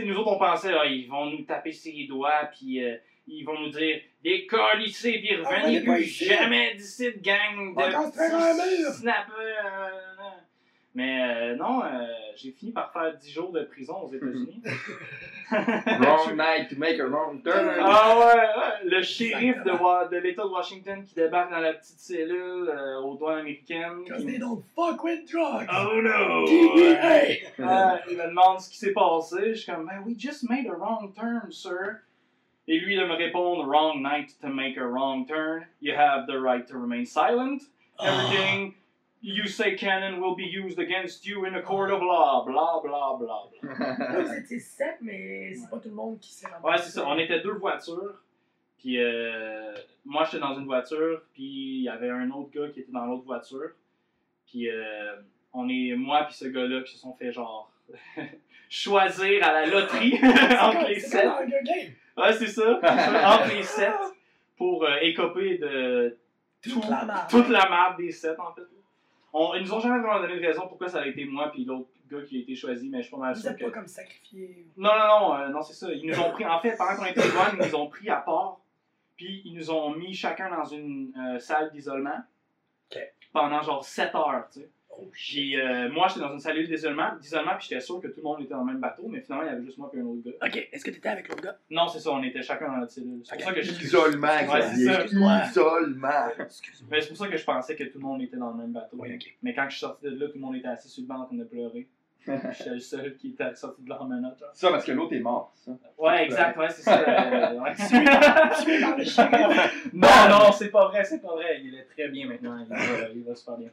sais, 0.00 0.06
nous 0.06 0.16
autres, 0.16 0.32
on 0.32 0.38
pensait, 0.38 0.72
ah, 0.72 0.84
ils 0.86 1.08
vont 1.08 1.26
nous 1.26 1.42
taper 1.42 1.72
sur 1.72 1.92
les 1.94 2.06
doigts, 2.06 2.50
puis 2.56 2.84
euh, 2.84 2.96
ils 3.26 3.44
vont 3.44 3.58
nous 3.58 3.70
dire 3.70 4.00
Décollissez, 4.22 5.18
puis 5.18 5.30
Ah, 5.44 5.48
revenez 5.48 5.80
venez 5.80 5.86
pas 5.86 5.94
plus 5.94 6.04
jamais 6.04 6.74
d'ici, 6.74 7.12
de 7.12 7.18
gang 7.22 7.74
de 7.74 8.92
snappers. 8.92 10.15
Mais 10.96 11.20
euh, 11.52 11.56
non, 11.56 11.82
euh, 11.84 12.06
j'ai 12.36 12.52
fini 12.52 12.72
par 12.72 12.90
faire 12.90 13.14
10 13.18 13.30
jours 13.30 13.52
de 13.52 13.64
prison 13.64 14.04
aux 14.04 14.08
États-Unis. 14.14 14.62
Wrong 16.00 16.34
night 16.36 16.70
to 16.70 16.76
make 16.78 16.98
a 16.98 17.06
wrong 17.06 17.42
turn. 17.44 17.76
Ah 17.78 18.16
ouais, 18.18 18.34
ouais, 18.34 18.90
le 18.90 19.02
shérif 19.02 19.62
de, 19.62 19.72
Wa- 19.72 20.08
de 20.08 20.16
l'État 20.16 20.44
de 20.44 20.48
Washington 20.48 21.04
qui 21.04 21.14
débarque 21.14 21.50
dans 21.50 21.58
la 21.60 21.74
petite 21.74 22.00
cellule 22.00 22.70
euh, 22.70 22.98
aux 23.02 23.14
douanes 23.14 23.40
américaines. 23.40 24.04
Because 24.04 24.24
qui- 24.24 24.26
they 24.32 24.38
don't 24.38 24.64
fuck 24.74 25.04
with 25.04 25.30
drugs! 25.30 25.68
Oh 25.70 26.00
no! 26.00 26.46
DEA! 26.46 27.42
Ah, 27.62 28.00
il 28.10 28.16
me 28.16 28.28
demande 28.28 28.60
ce 28.60 28.70
qui 28.70 28.78
s'est 28.78 28.94
passé. 28.94 29.50
Je 29.50 29.54
suis 29.60 29.70
comme, 29.70 29.86
ben, 29.86 30.02
we 30.06 30.18
just 30.18 30.48
made 30.48 30.66
a 30.66 30.72
wrong 30.74 31.12
turn, 31.14 31.52
sir. 31.52 32.00
Et 32.68 32.80
lui 32.80 32.96
de 32.96 33.04
me 33.04 33.14
répondre, 33.14 33.66
wrong 33.68 34.02
night 34.02 34.34
to 34.40 34.48
make 34.48 34.78
a 34.78 34.86
wrong 34.86 35.26
turn. 35.26 35.66
You 35.82 35.94
have 35.94 36.26
the 36.26 36.40
right 36.40 36.66
to 36.68 36.78
remain 36.78 37.04
silent. 37.04 37.60
Everything 38.00 38.72
you 39.26 39.46
say 39.48 39.74
canon 39.76 40.20
will 40.20 40.34
be 40.36 40.44
used 40.46 40.78
against 40.78 41.26
you 41.26 41.44
in 41.46 41.54
a 41.56 41.62
court 41.62 41.90
of 41.90 42.00
law. 42.00 42.44
Blah, 42.44 42.80
blah, 42.82 43.16
blah, 43.18 43.48
blah. 43.50 43.98
Là, 43.98 44.20
vous 44.22 44.32
étiez 44.34 44.60
sept, 44.60 44.98
mais 45.00 45.52
c'est 45.54 45.68
pas 45.68 45.78
tout 45.78 45.88
le 45.88 45.94
monde 45.94 46.18
qui 46.20 46.32
s'est 46.32 46.46
ramassé. 46.46 46.64
Ouais, 46.66 46.78
c'est 46.78 46.90
ça. 46.92 47.04
On 47.06 47.18
était 47.18 47.40
deux 47.40 47.54
voitures. 47.54 48.22
Puis 48.78 48.98
euh, 49.02 49.74
moi, 50.04 50.24
j'étais 50.24 50.38
dans 50.38 50.54
une 50.58 50.66
voiture. 50.66 51.22
Puis 51.34 51.42
il 51.78 51.82
y 51.82 51.88
avait 51.88 52.10
un 52.10 52.30
autre 52.30 52.50
gars 52.50 52.68
qui 52.68 52.80
était 52.80 52.92
dans 52.92 53.04
l'autre 53.06 53.24
voiture. 53.24 53.70
Puis 54.46 54.70
euh, 54.70 55.16
on 55.52 55.68
est, 55.68 55.94
moi 55.96 56.22
puis 56.24 56.34
ce 56.34 56.44
gars-là, 56.46 56.82
qui 56.82 56.92
se 56.92 56.98
sont 57.00 57.14
fait 57.14 57.32
genre 57.32 57.70
choisir 58.68 59.44
à 59.44 59.52
la 59.52 59.66
loterie 59.66 60.14
entre 60.60 60.88
les 60.88 61.00
sept. 61.00 61.28
Ouais, 62.16 62.32
c'est 62.32 62.46
ça. 62.46 62.78
entre 62.82 63.54
les 63.54 63.62
sept. 63.62 63.92
Pour 64.56 64.84
euh, 64.84 64.96
écoper 65.02 65.58
de 65.58 66.16
Toute 66.62 66.74
tout- 66.74 66.90
la 66.90 67.04
marde. 67.04 67.28
toute 67.30 67.48
la 67.48 67.68
merde 67.68 67.96
des 67.98 68.10
sept, 68.10 68.38
en 68.40 68.52
fait. 68.54 68.62
On, 69.38 69.54
ils 69.54 69.62
nous 69.62 69.74
ont 69.74 69.80
jamais 69.80 70.00
vraiment 70.00 70.20
donné 70.20 70.40
de 70.40 70.46
raison 70.46 70.66
pourquoi 70.66 70.88
ça 70.88 71.02
a 71.02 71.06
été 71.06 71.26
moi 71.26 71.50
puis 71.52 71.66
l'autre 71.66 71.90
gars 72.10 72.22
qui 72.22 72.38
a 72.38 72.40
été 72.40 72.54
choisi, 72.54 72.88
mais 72.88 72.98
je 72.98 73.02
suis 73.02 73.10
pas 73.10 73.18
mal 73.18 73.34
Vous 73.34 73.40
sûr 73.42 73.50
êtes 73.50 73.58
que. 73.58 73.64
pas 73.66 73.70
comme 73.70 73.86
sacrifié. 73.86 74.66
Non, 74.78 74.90
non, 74.98 75.06
non, 75.08 75.34
euh, 75.36 75.48
non, 75.50 75.60
c'est 75.62 75.74
ça. 75.74 75.92
Ils 75.92 76.06
nous 76.06 76.18
ont 76.18 76.30
pris, 76.30 76.46
en 76.46 76.58
fait, 76.58 76.74
pendant 76.76 76.96
qu'on 76.96 77.04
était 77.04 77.28
douane, 77.28 77.58
ils 77.60 77.66
nous 77.66 77.74
ont 77.74 77.88
pris 77.88 78.08
à 78.08 78.16
part, 78.16 78.60
puis 79.14 79.42
ils 79.44 79.54
nous 79.54 79.70
ont 79.70 79.90
mis 79.90 80.14
chacun 80.14 80.48
dans 80.48 80.64
une 80.64 81.12
euh, 81.18 81.38
salle 81.38 81.70
d'isolement 81.70 82.18
pendant 83.32 83.60
genre 83.60 83.84
7 83.84 84.14
heures, 84.14 84.48
tu 84.50 84.60
sais. 84.60 84.70
Puis 85.12 85.58
euh, 85.60 85.88
moi, 85.90 86.06
j'étais 86.08 86.20
dans 86.20 86.32
une 86.32 86.40
cellule 86.40 86.68
d'isolement, 86.68 87.14
d'isolement, 87.20 87.52
puis 87.58 87.66
j'étais 87.68 87.80
sûr 87.80 88.00
que 88.00 88.06
tout 88.08 88.18
le 88.18 88.22
monde 88.22 88.40
était 88.40 88.54
dans 88.54 88.60
le 88.60 88.66
même 88.72 88.80
bateau, 88.80 89.06
mais 89.08 89.20
finalement, 89.20 89.44
il 89.44 89.52
y 89.52 89.54
avait 89.54 89.64
juste 89.64 89.78
moi 89.78 89.90
et 89.94 90.00
un 90.00 90.04
autre 90.04 90.22
gars. 90.24 90.46
Ok, 90.46 90.68
est-ce 90.72 90.84
que 90.84 90.90
t'étais 90.90 91.08
avec 91.08 91.28
l'autre 91.28 91.42
gars? 91.42 91.56
Non, 91.70 91.88
c'est 91.88 92.00
ça, 92.00 92.10
on 92.12 92.22
était 92.22 92.42
chacun 92.42 92.68
dans 92.68 92.76
notre 92.78 92.92
cellule. 92.92 93.20
C'est 93.24 93.36
pour 93.36 93.44
ça 93.44 93.52
que 93.52 93.62
je 93.62 93.72
Isolement, 93.72 94.26
Ouais, 94.26 94.62
c'est 94.62 94.84
ça. 94.84 95.04
Xavier. 95.04 95.50
Isolement. 95.50 96.28
Excuse-moi. 96.38 96.88
Mais 96.90 97.00
c'est 97.00 97.08
pour 97.08 97.16
ça 97.16 97.28
que 97.28 97.36
je 97.36 97.44
pensais 97.44 97.76
que 97.76 97.84
tout 97.84 97.98
le 97.98 98.04
monde 98.04 98.22
était 98.22 98.36
dans 98.36 98.50
le 98.50 98.56
même 98.56 98.72
bateau. 98.72 98.96
Oui, 98.98 99.14
ok. 99.14 99.36
Mais 99.42 99.54
quand 99.54 99.64
je 99.64 99.70
suis 99.76 99.80
sorti 99.80 100.06
de 100.06 100.10
là, 100.18 100.26
tout 100.26 100.34
le 100.34 100.40
monde 100.40 100.56
était 100.56 100.68
assis 100.68 100.88
sur 100.88 101.02
le 101.02 101.08
banc 101.08 101.20
en 101.20 101.24
train 101.26 101.36
de 101.36 101.44
pleurer. 101.44 101.88
J'étais 102.26 102.70
le 102.70 102.80
seul 102.80 103.16
qui 103.16 103.28
était 103.28 103.54
sorti 103.54 103.82
de 103.82 103.88
là 103.88 104.02
en 104.02 104.06
menottes. 104.06 104.40
genre. 104.40 104.48
Ça, 104.52 104.68
parce 104.70 104.84
que 104.84 104.90
l'autre 104.90 105.12
est 105.14 105.20
mort, 105.20 105.52
ça. 105.54 105.70
Ouais, 105.96 106.24
exact, 106.24 106.56
ouais, 106.58 106.68
c'est 106.70 106.82
ça. 106.82 106.98
euh, 107.08 107.60
ouais. 107.60 107.72
Non, 109.92 110.08
non, 110.28 110.50
c'est 110.52 110.70
pas 110.70 110.88
vrai, 110.88 111.04
c'est 111.04 111.20
pas 111.20 111.34
vrai. 111.34 111.60
Il 111.62 111.72
est 111.76 111.84
très 111.84 112.08
bien 112.08 112.26
maintenant. 112.26 112.58
Il 112.58 112.66
va, 112.66 112.76
il 113.14 113.22
va 113.22 113.34
super 113.36 113.58
bien. 113.58 113.70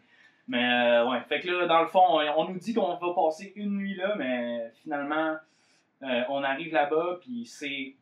Mais 0.48 0.64
euh, 0.64 1.10
ouais, 1.10 1.22
fait 1.22 1.40
que 1.40 1.50
là, 1.50 1.68
dans 1.68 1.82
le 1.82 1.88
fond, 1.88 2.04
on, 2.38 2.50
nous 2.50 2.60
dit 2.60 2.74
qu'on 2.74 2.96
va 2.98 3.14
passer 3.14 3.54
une 3.56 3.78
nuit 3.78 3.96
là, 3.96 4.16
mais 4.18 4.72
finalement, 4.82 5.38
euh, 6.02 6.22
on 6.30 6.44
arrive 6.44 6.74
là-bas, 6.74 7.20
puis 7.22 7.46
c'est. 7.46 7.96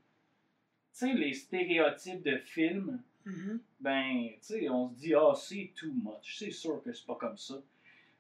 Tu 0.94 1.08
sais, 1.08 1.14
les 1.14 1.34
stéréotypes 1.34 2.24
de 2.24 2.38
films, 2.38 3.02
Mhm. 3.26 3.60
ben, 3.80 4.30
tu 4.30 4.38
sais, 4.42 4.70
on 4.70 4.90
se 4.90 4.96
dit, 4.96 5.14
ah, 5.14 5.34
c'est 5.36 5.72
too 5.76 5.92
much. 5.94 6.38
C'est 6.38 6.52
sûr 6.52 6.82
que 6.84 6.92
c'est 6.92 7.06
pas 7.06 7.16
comme 7.16 7.38
ça. 7.38 7.56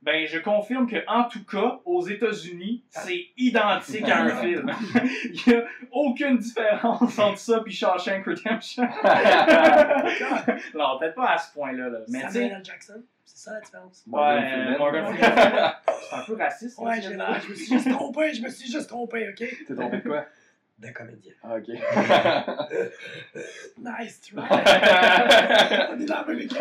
Ben, 0.03 0.25
je 0.25 0.39
confirme 0.39 0.87
que, 0.89 0.95
en 1.07 1.25
tout 1.25 1.43
cas, 1.45 1.79
aux 1.85 2.01
États-Unis, 2.07 2.83
c'est 2.89 3.27
identique 3.37 4.09
à 4.09 4.21
un 4.23 4.35
film. 4.41 4.71
Il 5.25 5.43
y 5.47 5.55
a 5.55 5.63
aucune 5.91 6.37
différence 6.39 7.19
entre 7.19 7.37
ça 7.37 7.61
et 7.65 7.69
Shawshank 7.71 8.25
Redemption. 8.25 8.81
non, 10.75 10.97
peut-être 10.99 11.13
pas 11.15 11.29
à 11.33 11.37
ce 11.37 11.53
point-là, 11.53 11.89
là. 11.89 11.99
mais 12.07 12.21
tu 12.21 12.31
Samuel 12.31 12.51
L. 12.53 12.61
Jackson, 12.65 13.03
c'est 13.25 13.37
ça 13.37 13.53
la 13.53 13.59
différence. 13.61 14.03
Morgan 14.07 14.43
Ouais, 14.43 14.49
Freeman. 14.49 14.77
Morgan. 14.79 15.05
Freeman. 15.15 15.71
c'est 16.09 16.15
un 16.15 16.23
peu 16.23 16.33
raciste. 16.35 16.79
hein, 16.79 16.83
Ouais, 16.83 16.95
ce 17.01 17.07
je, 17.07 17.13
je 17.13 17.49
me 17.51 17.55
suis 17.55 17.65
juste 17.75 17.89
trompé, 17.91 18.33
je 18.33 18.41
me 18.41 18.49
suis 18.49 18.71
juste 18.71 18.89
trompé, 18.89 19.29
ok? 19.29 19.47
T'es 19.67 19.75
tombé 19.75 19.97
de 19.97 20.01
quoi? 20.09 20.25
De 20.79 20.89
comédien. 20.89 21.33
Ah, 21.43 21.57
ok. 21.57 21.67
Nice 23.77 24.21
try. 24.21 24.37
On 24.39 25.99
est 25.99 26.05
dans 26.05 26.15
la 26.21 26.25
même 26.27 26.39
équipe. 26.39 26.57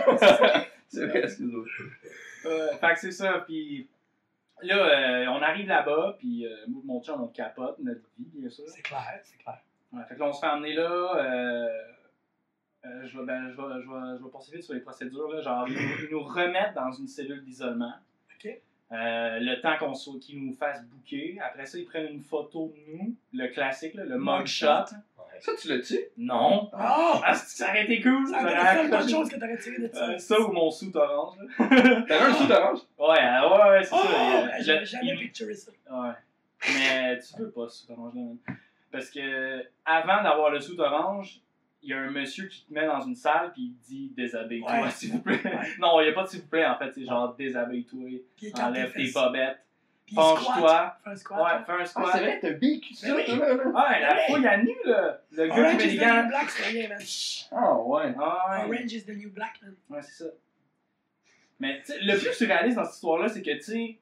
C'est 0.89 1.07
vrai, 1.07 1.23
excuse-moi. 1.25 1.65
Euh, 2.47 2.69
fait 2.77 2.95
que 2.95 3.01
c'est 3.01 3.13
ça, 3.13 3.41
puis 3.47 3.89
là, 4.63 4.77
euh, 4.77 5.27
on 5.29 5.43
arrive 5.43 5.67
là-bas, 5.67 6.17
puis 6.19 6.47
euh, 6.47 6.55
mon 6.69 7.03
chum, 7.03 7.21
on 7.23 7.29
capote 7.29 7.79
notre 7.81 8.01
vie, 8.19 8.31
bien 8.35 8.49
sûr. 8.51 8.65
C'est 8.69 8.83
clair, 8.83 9.21
c'est 9.25 9.39
clair. 9.39 9.61
Ouais, 9.93 10.03
fait 10.09 10.15
que 10.15 10.21
là, 10.21 10.27
on 10.27 10.33
se 10.33 10.41
fait 10.41 10.47
emmener 10.47 10.75
là. 10.75 11.17
Euh, 11.17 11.69
euh, 12.87 13.07
je, 13.07 13.19
vais, 13.19 13.25
ben, 13.27 13.49
je, 13.51 13.57
vais, 13.57 13.83
je, 13.83 13.89
vais, 13.89 14.19
je 14.19 14.25
vais 14.25 14.31
passer 14.31 14.53
vite 14.53 14.63
sur 14.65 14.75
les 14.75 14.81
procédures. 14.81 15.29
Là. 15.33 15.41
Genre, 15.43 15.69
ils, 15.69 15.75
nous- 15.75 16.05
ils 16.05 16.09
nous 16.13 16.23
remettent 16.23 16.75
dans 16.75 16.91
une 16.93 17.07
cellule 17.09 17.43
d'isolement. 17.45 17.93
Ok. 18.37 18.47
Euh, 18.93 19.39
le 19.41 19.61
temps 19.61 19.77
qu'on 19.79 19.95
soit- 19.95 20.19
qu'ils 20.19 20.43
nous 20.45 20.53
fassent 20.55 20.85
booker. 20.87 21.39
Après 21.41 21.67
ça, 21.67 21.77
ils 21.79 21.85
prennent 21.85 22.11
une 22.13 22.23
photo 22.23 22.73
de 22.75 22.93
nous. 22.97 23.15
Le 23.35 23.49
classique, 23.49 23.95
là, 23.95 24.05
le 24.05 24.17
mugshot. 24.19 24.67
Ça, 25.41 25.53
tu 25.61 25.69
l'as-tu? 25.69 25.99
Non. 26.19 26.69
Oh! 26.73 27.21
Ah, 27.25 27.35
c'est- 27.35 27.57
ça 27.63 27.69
aurait 27.71 27.85
été 27.85 28.01
cool. 28.01 28.27
Ça 28.27 28.43
aurait 28.43 29.09
chose 29.09 29.29
que 29.29 29.37
t'aurais 29.37 29.57
tiré 29.59 29.79
de 29.79 29.91
ça. 29.93 30.11
Euh, 30.11 30.19
ça 30.19 30.41
ou 30.41 30.53
mon 30.53 30.71
sou 30.71 30.91
orange. 30.95 31.37
T'avais 31.59 32.15
un 32.15 32.33
sous 32.35 32.51
orange? 32.51 32.79
Ouais, 32.99 33.09
ouais, 33.09 33.71
ouais, 33.71 33.83
c'est 33.85 33.91
Oh! 33.95 33.99
ça. 34.03 34.59
Il- 34.59 34.65
J'avais 34.65 34.85
jamais 34.85 35.17
picturé 35.17 35.55
ça. 35.55 35.71
Ouais. 35.91 36.13
Mais 36.75 37.19
tu 37.19 37.41
veux 37.43 37.51
pas 37.51 37.69
sous 37.69 37.91
orange 37.93 38.15
là, 38.15 38.21
man. 38.21 38.37
Parce 38.93 39.09
que 39.11 39.65
avant 39.85 40.23
d'avoir 40.23 40.51
le 40.51 40.61
sous 40.61 40.79
orange, 40.81 41.41
il 41.83 41.91
y 41.91 41.95
a 41.95 41.99
un 41.99 42.11
monsieur 42.11 42.47
qui 42.49 42.67
te 42.67 42.75
met 42.75 42.87
dans 42.87 43.01
une 43.01 43.15
salle 43.15 43.53
puis 43.55 43.63
il 43.63 43.75
te 43.77 43.87
dit 43.87 44.13
déshabille-toi, 44.17 44.91
s'il 44.91 45.13
vous 45.13 45.21
plaît. 45.21 45.41
Non, 45.79 46.01
il 46.01 46.05
n'y 46.05 46.11
a 46.11 46.13
pas 46.13 46.25
de 46.25 46.29
s'il 46.29 46.41
vous 46.43 46.49
plaît 46.49 46.67
en 46.67 46.77
fait, 46.77 46.91
c'est 46.93 47.05
genre 47.07 47.35
déshabille-toi, 47.37 48.21
enlève 48.61 48.93
t'es 48.93 49.05
tes 49.05 49.13
bobettes, 49.13 49.59
penche-toi. 50.15 50.97
Fais 51.05 51.11
un 51.11 51.17
squat. 51.17 51.41
Ouais, 51.41 51.65
fais 51.67 51.73
un 51.73 51.77
Ah, 51.81 51.87
squat. 51.87 52.11
c'est 52.13 52.19
vrai, 52.21 52.39
t'as 52.41 52.51
Ben 52.51 52.61
oui. 52.61 53.25
Ouais, 53.29 54.01
la 54.01 54.17
fouille 54.27 54.47
à 54.47 54.57
nu 54.59 54.75
là. 54.85 55.21
Le 55.33 55.47
gars 55.49 55.55
Orange 55.55 55.85
is 55.85 55.97
the 55.99 56.01
new 56.03 56.29
black, 56.29 56.51
c'est 56.51 56.63
rien, 56.69 56.89
man. 56.89 56.99
Ah, 57.53 57.75
ouais. 57.79 58.15
Ah, 58.21 58.67
ouais. 58.69 58.77
Orange 58.79 58.93
is 58.93 59.05
the 59.05 59.17
new 59.17 59.31
black, 59.31 59.61
man. 59.63 59.75
Ouais, 59.89 60.03
c'est 60.03 60.25
ça. 60.25 60.31
Mais 61.59 61.81
tu 61.85 61.93
sais, 61.93 61.99
le 62.01 62.19
plus 62.19 62.33
surréaliste 62.33 62.77
dans 62.77 62.85
cette 62.85 62.95
histoire-là, 62.95 63.29
c'est 63.29 63.43
que 63.43 63.51
tu 63.51 63.61
sais, 63.63 63.99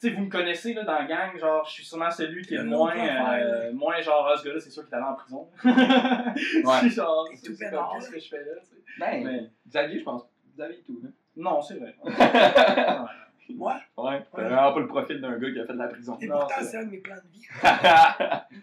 tu 0.00 0.08
sais, 0.08 0.10
vous 0.14 0.22
me 0.22 0.30
connaissez 0.30 0.72
là, 0.74 0.82
dans 0.82 0.94
la 0.98 1.04
gang, 1.04 1.38
genre, 1.38 1.64
je 1.66 1.72
suis 1.72 1.84
sûrement 1.84 2.10
celui 2.10 2.42
qui 2.44 2.54
est 2.54 2.62
moins, 2.64 2.96
euh, 2.96 3.72
moins 3.72 4.00
genre, 4.00 4.26
ah, 4.32 4.36
ce 4.36 4.44
gars-là, 4.44 4.58
c'est 4.60 4.70
sûr 4.70 4.84
qu'il 4.84 4.92
est 4.94 4.96
allé 4.96 5.04
en 5.06 5.14
prison. 5.14 5.48
Ouais. 5.64 6.78
c'est 6.82 6.90
genre, 6.90 7.28
c'est 7.34 7.42
tout 7.46 7.56
comme, 7.70 7.84
qu'est-ce 7.94 8.10
que 8.10 8.18
je 8.18 8.28
fais 8.28 8.38
là, 8.38 8.52
tu 8.60 8.66
sais. 8.76 8.82
Ben, 8.98 9.24
Mais- 9.24 9.50
Xavier, 9.68 9.98
je 10.00 10.04
pense. 10.04 10.22
Xavier 10.56 10.82
tout, 10.86 11.00
là. 11.04 11.10
Non, 11.36 11.62
c'est 11.62 11.74
vrai. 11.78 11.94
Moi, 13.48 13.80
Ouais, 13.96 14.22
t'as 14.34 14.42
vraiment 14.42 14.72
pas 14.72 14.80
le 14.80 14.86
profil 14.86 15.20
d'un 15.20 15.38
gars 15.38 15.50
qui 15.50 15.58
a 15.60 15.66
fait 15.66 15.72
de 15.72 15.78
la 15.78 15.88
prison. 15.88 16.16
et 16.20 16.26
Non, 16.26 16.38
pourtant, 16.38 16.54
c'est 16.62 16.76
un 16.76 16.84
de 16.84 16.90
mes 16.90 16.98
plans 16.98 17.16
de 17.16 17.28
vie. 17.32 17.46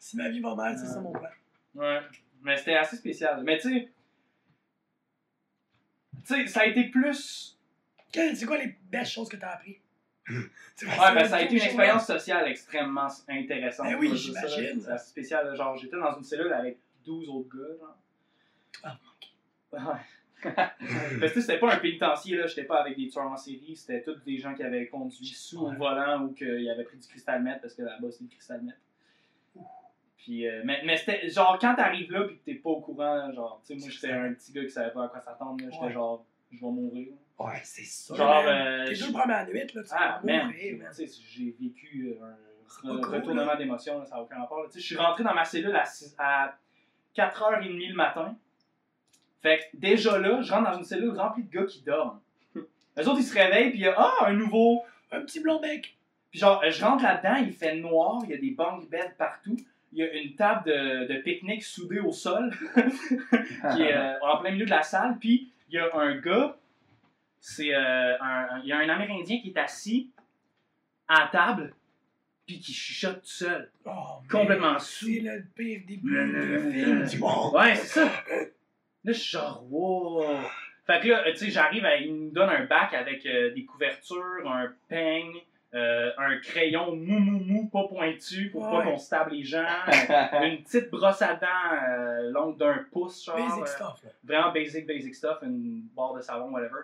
Si 0.00 0.16
ma 0.16 0.28
vie 0.28 0.40
va 0.40 0.54
mal, 0.54 0.78
c'est 0.78 0.86
ça 0.86 1.00
mon 1.00 1.12
plan. 1.12 1.28
Ouais. 1.74 2.00
Mais 2.42 2.56
c'était 2.56 2.76
assez 2.76 2.96
spécial. 2.96 3.42
Mais 3.42 3.58
tu 3.58 3.68
sais, 3.72 3.88
tu 6.24 6.34
sais, 6.34 6.46
ça 6.46 6.60
a 6.60 6.66
été 6.66 6.84
plus. 6.84 7.58
C'est 8.12 8.46
quoi 8.46 8.58
les 8.58 8.76
belles 8.90 9.04
choses 9.06 9.28
que 9.28 9.36
t'as 9.36 9.50
appris? 9.50 9.80
Ouais, 10.80 11.14
ben, 11.14 11.24
ça 11.26 11.36
a 11.38 11.42
été 11.42 11.56
une 11.56 11.62
expérience 11.62 12.06
sociale 12.06 12.46
extrêmement 12.46 13.08
intéressante. 13.28 13.86
Ben 13.86 13.96
oui, 13.98 14.16
j'imagine. 14.16 14.80
C'est 14.80 14.92
assez 14.92 15.08
spécial. 15.10 15.56
Genre, 15.56 15.76
j'étais 15.76 15.96
dans 15.96 16.16
une 16.16 16.22
cellule 16.22 16.52
avec 16.52 16.78
12 17.04 17.28
autres 17.30 17.48
gars, 17.56 17.76
genre. 17.80 17.96
Ah, 18.84 18.98
Ouais. 19.72 20.00
Parce 20.42 21.32
que 21.32 21.40
c'était 21.40 21.58
pas 21.58 21.74
un 21.74 21.78
pénitencier, 21.78 22.36
là. 22.36 22.46
J'étais 22.46 22.64
pas 22.64 22.80
avec 22.80 22.96
des 22.96 23.08
tueurs 23.08 23.26
en 23.26 23.36
série. 23.36 23.74
C'était 23.76 24.02
tous 24.02 24.22
des 24.24 24.38
gens 24.38 24.54
qui 24.54 24.62
avaient 24.62 24.86
conduit 24.86 25.26
sous 25.26 25.64
Ouais. 25.66 25.74
au 25.74 25.78
volant 25.78 26.22
ou 26.22 26.32
qui 26.32 26.44
avaient 26.68 26.84
pris 26.84 26.96
du 26.98 27.06
cristal 27.08 27.42
meth 27.42 27.60
parce 27.60 27.74
que 27.74 27.82
là-bas, 27.82 28.08
c'est 28.10 28.24
du 28.24 28.30
cristal 28.30 28.62
meth. 28.62 28.76
Puis, 30.16 30.46
euh, 30.46 30.62
mais, 30.64 30.80
mais 30.84 30.96
c'était 30.96 31.28
genre 31.28 31.58
quand 31.60 31.74
t'arrives 31.74 32.10
là 32.12 32.24
puis 32.24 32.36
que 32.38 32.44
t'es 32.44 32.54
pas 32.56 32.70
au 32.70 32.80
courant, 32.80 33.32
genre, 33.32 33.62
tu 33.66 33.74
sais, 33.74 33.80
moi 33.80 33.88
j'étais 33.90 34.12
un 34.12 34.32
petit 34.34 34.52
gars 34.52 34.62
qui 34.64 34.70
savait 34.70 34.90
pas 34.90 35.04
à 35.04 35.08
quoi 35.08 35.20
s'attendre, 35.20 35.56
j'étais 35.70 35.84
Ouais. 35.86 35.92
genre 35.92 36.24
je 36.50 36.56
vais 36.60 36.66
mourir. 36.70 37.08
Ouais, 37.38 37.60
c'est 37.62 37.84
ça. 37.84 38.14
Genre, 38.14 38.44
euh, 38.46 38.86
Tes 38.86 38.94
je- 38.96 39.06
deux 39.06 39.12
premières 39.12 39.46
nuits, 39.46 39.58
là, 39.74 39.82
tu 39.82 39.88
Ah, 39.92 40.20
vas 40.22 40.44
mourir, 40.44 40.78
man. 40.78 40.88
tu 40.94 41.06
sais, 41.06 41.22
j'ai 41.30 41.54
vécu 41.60 42.16
euh, 42.20 42.24
un 42.24 42.88
pas 42.88 42.94
re- 42.94 43.00
cool, 43.00 43.14
retournement 43.14 43.54
là, 43.54 43.78
ça 43.78 43.94
n'a 44.16 44.22
aucun 44.22 44.40
rapport. 44.40 44.64
Tu 44.66 44.72
sais, 44.72 44.80
Je 44.80 44.86
suis 44.86 44.96
rentré 44.96 45.22
dans 45.24 45.34
ma 45.34 45.44
cellule 45.44 45.74
à, 45.76 45.84
à 46.18 46.54
4h30 47.14 47.88
le 47.88 47.94
matin. 47.94 48.36
Fait 49.42 49.58
que 49.72 49.76
déjà 49.76 50.18
là, 50.18 50.40
je 50.42 50.52
rentre 50.52 50.70
dans 50.70 50.78
une 50.78 50.84
cellule 50.84 51.10
remplie 51.16 51.44
de 51.44 51.50
gars 51.50 51.64
qui 51.66 51.82
dorment. 51.82 52.20
Les 52.96 53.06
autres, 53.06 53.20
ils 53.20 53.24
se 53.24 53.34
réveillent, 53.34 53.70
puis 53.70 53.78
il 53.78 53.82
y 53.82 53.88
a 53.88 53.94
Ah, 53.96 54.26
un 54.26 54.32
nouveau. 54.32 54.82
Un 55.12 55.20
petit 55.22 55.40
blond 55.40 55.60
bec. 55.60 55.96
Puis 56.30 56.40
genre, 56.40 56.62
je 56.68 56.84
rentre 56.84 57.02
là-dedans, 57.04 57.36
il 57.36 57.52
fait 57.52 57.76
noir, 57.76 58.20
il 58.24 58.30
y 58.30 58.34
a 58.34 58.36
des 58.38 58.50
bunk 58.50 58.90
beds 58.90 59.14
partout. 59.16 59.56
Il 59.92 59.98
y 60.00 60.02
a 60.02 60.12
une 60.12 60.34
table 60.34 60.64
de, 60.66 61.06
de 61.06 61.20
pique-nique 61.22 61.62
soudée 61.62 62.00
au 62.00 62.12
sol, 62.12 62.50
qui 63.74 63.82
est 63.82 63.96
euh, 63.96 64.14
en 64.22 64.38
plein 64.38 64.50
milieu 64.50 64.66
de 64.66 64.70
la 64.70 64.82
salle. 64.82 65.16
Puis 65.18 65.50
il 65.70 65.76
y 65.76 65.78
a 65.78 65.88
un 65.96 66.16
gars, 66.18 66.56
c'est 67.40 67.74
euh, 67.74 68.18
un, 68.20 68.46
un- 68.50 68.60
il 68.62 68.68
y 68.68 68.72
a 68.72 68.78
un 68.78 68.88
Amérindien 68.88 69.40
qui 69.40 69.48
est 69.50 69.58
assis 69.58 70.10
à 71.06 71.28
table, 71.32 71.72
puis 72.46 72.60
qui 72.60 72.72
chuchote 72.74 73.20
tout 73.22 73.26
seul. 73.28 73.70
Oh, 73.86 73.90
Complètement 74.30 74.78
sous. 74.78 75.06
C'est 75.06 75.20
le 75.20 75.42
pire 75.54 75.80
début 75.86 76.10
de 76.14 77.06
film. 77.06 77.22
Ouais, 77.54 77.74
c'est 77.76 78.00
ça. 78.00 78.10
Là, 79.04 79.12
je 79.12 79.18
suis 79.18 79.30
genre, 79.30 79.64
wow. 79.70 80.24
Fait 80.86 81.00
que 81.00 81.08
là, 81.08 81.30
tu 81.32 81.36
sais, 81.38 81.50
j'arrive, 81.50 81.84
à- 81.84 81.96
il 81.96 82.14
nous 82.14 82.30
donne 82.30 82.48
un 82.48 82.64
bac 82.64 82.94
avec 82.94 83.24
euh, 83.26 83.52
des 83.54 83.64
couvertures, 83.64 84.50
un 84.50 84.72
peigne, 84.88 85.36
euh, 85.74 86.10
un 86.16 86.38
crayon 86.38 86.96
mou 86.96 87.18
mou 87.18 87.38
mou, 87.40 87.68
pas 87.68 87.86
pointu, 87.88 88.48
pour 88.50 88.68
pas 88.70 88.82
qu'on 88.82 88.96
se 88.96 89.10
tape 89.10 89.30
les 89.30 89.44
gens. 89.44 89.66
une 90.42 90.62
petite 90.62 90.90
brosse 90.90 91.20
à 91.22 91.34
dents 91.34 91.46
euh, 91.88 92.30
longue 92.30 92.56
d'un 92.56 92.86
pouce, 92.90 93.24
genre. 93.24 93.36
Basic 93.36 93.68
stuff, 93.68 94.02
là. 94.02 94.10
vraiment 94.24 94.52
basic, 94.52 94.86
basic 94.86 95.14
stuff, 95.14 95.38
une 95.42 95.82
barre 95.94 96.14
de 96.14 96.22
savon, 96.22 96.50
whatever, 96.50 96.80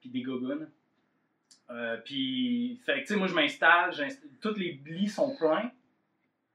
puis 0.00 0.08
des 0.08 0.22
gogoons. 0.22 0.66
Euh, 1.70 1.96
puis, 2.04 2.80
fait 2.86 2.94
que, 2.94 3.00
tu 3.00 3.06
sais, 3.06 3.16
moi, 3.16 3.26
je 3.26 3.34
m'installe, 3.34 3.92
tous 4.40 4.54
les 4.54 4.80
lits 4.86 5.08
sont 5.08 5.36
pleins. 5.36 5.70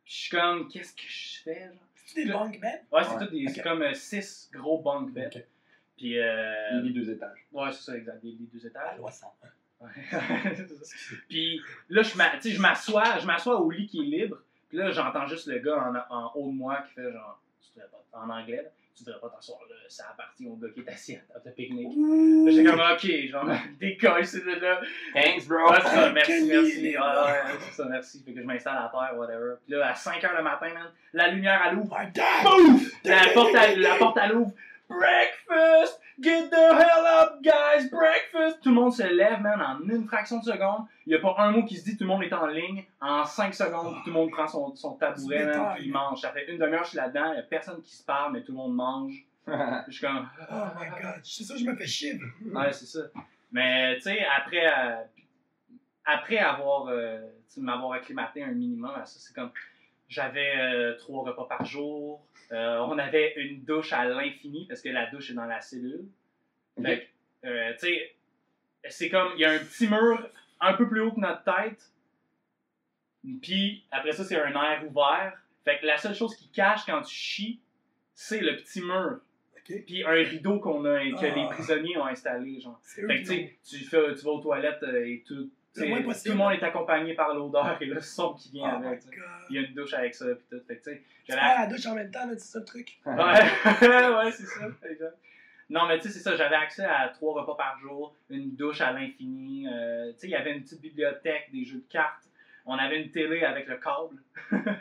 Puis 0.05 0.13
je 0.13 0.19
suis 0.21 0.29
comme, 0.31 0.67
qu'est-ce 0.69 0.93
que 0.95 1.03
je 1.05 1.41
fais, 1.43 1.65
genre? 1.65 1.87
C'est 2.13 2.25
des 2.25 2.31
bunk 2.31 2.59
beds? 2.59 2.67
Ouais, 2.91 3.03
c'est 3.03 3.15
Ouais. 3.15 3.25
tout 3.25 3.31
des, 3.31 3.47
c'est 3.47 3.59
Ok. 3.61 3.63
comme 3.67 3.81
euh, 3.81 3.93
six 3.93 4.49
gros 4.53 4.81
bunk 4.81 5.11
beds. 5.13 5.27
Ok. 5.35 5.43
Puis, 5.97 6.19
euh, 6.19 6.81
Les 6.81 6.89
deux 6.91 7.09
étages. 7.09 7.45
ouais, 7.51 7.71
c'est 7.71 7.81
ça, 7.83 7.97
exact, 7.97 8.21
des, 8.23 8.31
des 8.33 8.45
deux 8.51 8.65
À 8.65 8.69
étages. 8.69 8.97
loi 8.97 9.11
100. 9.11 9.33
Ouais. 9.81 9.89
C'est 10.55 10.67
ça. 10.67 11.15
Puis 11.27 11.61
là, 11.89 12.01
je 12.03 12.15
m'a- 12.17 12.29
tu 12.37 12.41
sais, 12.43 12.51
je 12.51 12.61
m'assois, 12.61 13.19
je 13.19 13.25
m'assois 13.27 13.59
au 13.59 13.69
lit 13.69 13.85
qui 13.87 13.99
est 13.99 14.03
libre. 14.05 14.37
Puis 14.69 14.77
là, 14.77 14.91
j'entends 14.91 15.27
juste 15.27 15.45
le 15.47 15.59
gars 15.59 16.05
en, 16.09 16.15
en 16.15 16.31
haut 16.35 16.47
de 16.51 16.55
moi 16.55 16.83
qui 16.87 16.93
fait 16.93 17.11
genre, 17.11 17.41
en 18.13 18.29
anglais, 18.29 18.63
là, 18.63 18.69
tu 18.95 19.03
devrais 19.03 19.19
pas 19.21 19.29
t'asseoir 19.29 19.59
là, 19.69 19.75
ça 19.87 20.05
appartient 20.11 20.45
au 20.45 20.55
gars 20.55 20.69
qui 20.69 20.81
est 20.81 20.89
assis 20.89 21.15
à 21.15 21.19
table 21.33 21.45
de 21.45 21.51
pique-nique. 21.51 21.95
Là, 21.97 22.51
J'étais 22.51 22.69
comme, 22.69 22.79
ok, 22.79 23.29
genre, 23.29 23.57
décolle, 23.79 24.25
c'est 24.25 24.45
de 24.45 24.51
là. 24.51 24.81
Thanks, 25.13 25.47
bro. 25.47 25.69
Ouais, 25.69 25.77
c'est 25.81 25.89
ça, 25.89 26.09
merci, 26.11 26.45
merci. 26.47 26.81
les 26.81 26.97
Ouais, 26.97 27.57
c'est 27.61 27.73
ça, 27.73 27.85
merci. 27.89 28.23
Fait 28.23 28.33
que 28.33 28.41
je 28.41 28.45
m'installe 28.45 28.77
à 28.77 28.91
terre, 28.91 29.17
whatever. 29.17 29.55
Puis 29.65 29.75
là, 29.75 29.89
à 29.89 29.93
5h 29.93 30.37
le 30.37 30.43
matin, 30.43 30.67
man, 30.73 30.91
la 31.13 31.27
lumière, 31.29 31.61
elle 31.69 31.77
ouvre. 31.77 31.97
Bouf! 32.43 32.91
La 33.03 33.29
porte, 33.33 33.55
elle, 33.55 33.79
la 33.79 33.95
porte, 33.95 34.17
elle 34.21 34.35
ouvre. 34.35 34.53
Breakfast! 34.97 35.99
Get 36.21 36.49
the 36.51 36.55
hell 36.55 37.05
up, 37.05 37.41
guys! 37.41 37.89
Breakfast! 37.89 38.61
Tout 38.61 38.69
le 38.69 38.75
monde 38.75 38.93
se 38.93 39.03
lève, 39.03 39.41
man, 39.41 39.61
en 39.61 39.81
une 39.89 40.05
fraction 40.07 40.39
de 40.39 40.43
seconde. 40.43 40.85
Il 41.05 41.09
n'y 41.09 41.15
a 41.15 41.19
pas 41.19 41.35
un 41.39 41.51
mot 41.51 41.63
qui 41.65 41.77
se 41.77 41.83
dit, 41.83 41.97
tout 41.97 42.03
le 42.03 42.09
monde 42.09 42.23
est 42.23 42.33
en 42.33 42.45
ligne. 42.45 42.85
En 43.01 43.25
5 43.25 43.53
secondes, 43.53 43.95
tout 44.03 44.09
le 44.09 44.13
monde 44.13 44.31
prend 44.31 44.47
son, 44.47 44.75
son 44.75 44.93
tabouret, 44.93 45.45
man, 45.45 45.73
puis 45.75 45.85
il 45.85 45.91
mange. 45.91 46.21
Ça 46.21 46.31
fait 46.31 46.45
une 46.51 46.59
demi-heure, 46.59 46.83
je 46.83 46.89
suis 46.89 46.97
là-dedans, 46.97 47.31
il 47.31 47.33
n'y 47.33 47.39
a 47.39 47.43
personne 47.43 47.81
qui 47.81 47.95
se 47.95 48.03
parle, 48.03 48.33
mais 48.33 48.43
tout 48.43 48.51
le 48.51 48.57
monde 48.57 48.75
mange. 48.75 49.13
Je 49.87 49.91
suis 49.91 50.05
comme. 50.05 50.29
Oh 50.49 50.65
my 50.79 50.87
god, 51.01 51.19
c'est 51.21 51.43
ça, 51.43 51.57
je 51.57 51.65
me 51.65 51.75
fais 51.75 51.85
chier. 51.85 52.17
Ouais, 52.45 52.71
c'est 52.71 52.85
ça. 52.85 53.01
Mais, 53.51 53.95
tu 53.97 54.03
sais, 54.03 54.25
après, 54.25 54.65
euh, 54.65 55.03
après 56.05 56.37
avoir, 56.37 56.87
euh, 56.87 57.19
m'avoir 57.57 57.93
acclimaté 57.93 58.41
un 58.41 58.51
minimum 58.51 58.91
à 58.95 59.05
ça, 59.05 59.19
c'est 59.19 59.33
comme, 59.33 59.51
j'avais 60.07 60.55
euh, 60.57 60.97
trois 60.97 61.23
repas 61.23 61.45
par 61.45 61.65
jour, 61.65 62.25
Euh, 62.51 62.79
on 62.79 62.97
avait 62.99 63.33
une 63.37 63.63
douche 63.63 63.93
à 63.93 64.05
l'infini, 64.05 64.65
parce 64.67 64.81
que 64.81 64.89
la 64.89 65.07
douche 65.09 65.31
est 65.31 65.33
dans 65.33 65.45
la 65.45 65.61
cellule. 65.61 66.05
Fait 66.81 67.09
que, 67.43 67.47
euh, 67.47 67.71
tu 67.73 67.79
sais, 67.87 68.15
c'est 68.89 69.09
comme, 69.09 69.31
il 69.35 69.41
y 69.41 69.45
a 69.45 69.51
un 69.51 69.59
petit 69.59 69.87
mur 69.87 70.29
un 70.59 70.73
peu 70.73 70.87
plus 70.87 71.01
haut 71.01 71.11
que 71.11 71.19
notre 71.19 71.43
tête, 71.43 71.91
puis 73.41 73.85
après 73.91 74.11
ça, 74.11 74.23
c'est 74.23 74.35
un 74.39 74.51
air 74.51 74.83
ouvert. 74.87 75.39
Fait 75.63 75.79
que 75.79 75.85
la 75.85 75.97
seule 75.97 76.15
chose 76.15 76.35
qui 76.35 76.49
cache 76.49 76.85
quand 76.85 77.01
tu 77.01 77.15
chies, 77.15 77.59
c'est 78.13 78.41
le 78.41 78.57
petit 78.57 78.81
mur. 78.81 79.19
Ok. 79.57 79.83
Puis 79.85 80.03
un 80.03 80.11
rideau 80.11 80.59
qu'on 80.59 80.83
a, 80.85 80.99
que 80.99 81.25
Ah. 81.25 81.35
les 81.35 81.45
prisonniers 81.47 81.97
ont 81.97 82.05
installé, 82.05 82.59
genre. 82.59 82.79
Fait 82.83 83.01
que 83.23 83.27
tu, 83.69 83.77
fais- 83.85 84.13
tu 84.15 84.25
vas 84.25 84.31
aux 84.31 84.41
toilettes 84.41 84.83
euh, 84.83 85.05
et 85.07 85.23
tout. 85.25 85.49
Tout 85.73 85.81
le 86.29 86.35
monde 86.35 86.53
est 86.53 86.63
accompagné 86.63 87.13
par 87.15 87.33
l'odeur 87.33 87.77
et 87.81 87.85
le 87.85 87.99
son 87.99 88.33
qui 88.33 88.51
vient 88.51 88.79
Oh 88.81 88.87
avec. 88.87 89.01
il 89.49 89.55
y 89.55 89.59
a 89.59 89.67
une 89.67 89.73
douche 89.73 89.93
avec 89.93 90.13
ça, 90.13 90.25
puis 90.35 90.45
tout. 90.49 90.63
Fait 90.67 90.77
que 90.77 90.89
tu 90.91 91.01
la 91.29 91.65
douche 91.67 91.85
en 91.87 91.95
même 91.95 92.11
temps, 92.11 92.27
c'est 92.31 92.39
ça 92.39 92.59
le 92.59 92.65
truc. 92.65 92.99
Ouais, 93.05 93.13
ouais, 94.15 94.31
c'est 94.31 94.45
ça, 94.45 94.67
exact. 94.89 95.17
Non, 95.69 95.87
mais 95.87 95.97
tu 95.97 96.07
sais, 96.07 96.13
c'est 96.13 96.19
ça, 96.19 96.35
j'avais 96.35 96.55
accès 96.55 96.83
à 96.85 97.07
trois 97.09 97.41
repas 97.41 97.55
par 97.55 97.79
jour, 97.79 98.15
une 98.29 98.55
douche 98.55 98.81
à 98.81 98.91
l'infini. 98.91 99.67
euh, 99.67 100.11
tu 100.13 100.19
sais, 100.19 100.27
il 100.27 100.31
y 100.31 100.35
avait 100.35 100.53
une 100.53 100.61
petite 100.61 100.81
bibliothèque, 100.81 101.49
des 101.51 101.63
jeux 101.65 101.79
de 101.79 101.87
cartes. 101.89 102.25
On 102.65 102.77
avait 102.77 103.01
une 103.01 103.11
télé 103.11 103.43
avec 103.43 103.67
le 103.67 103.77
câble. 103.77 104.21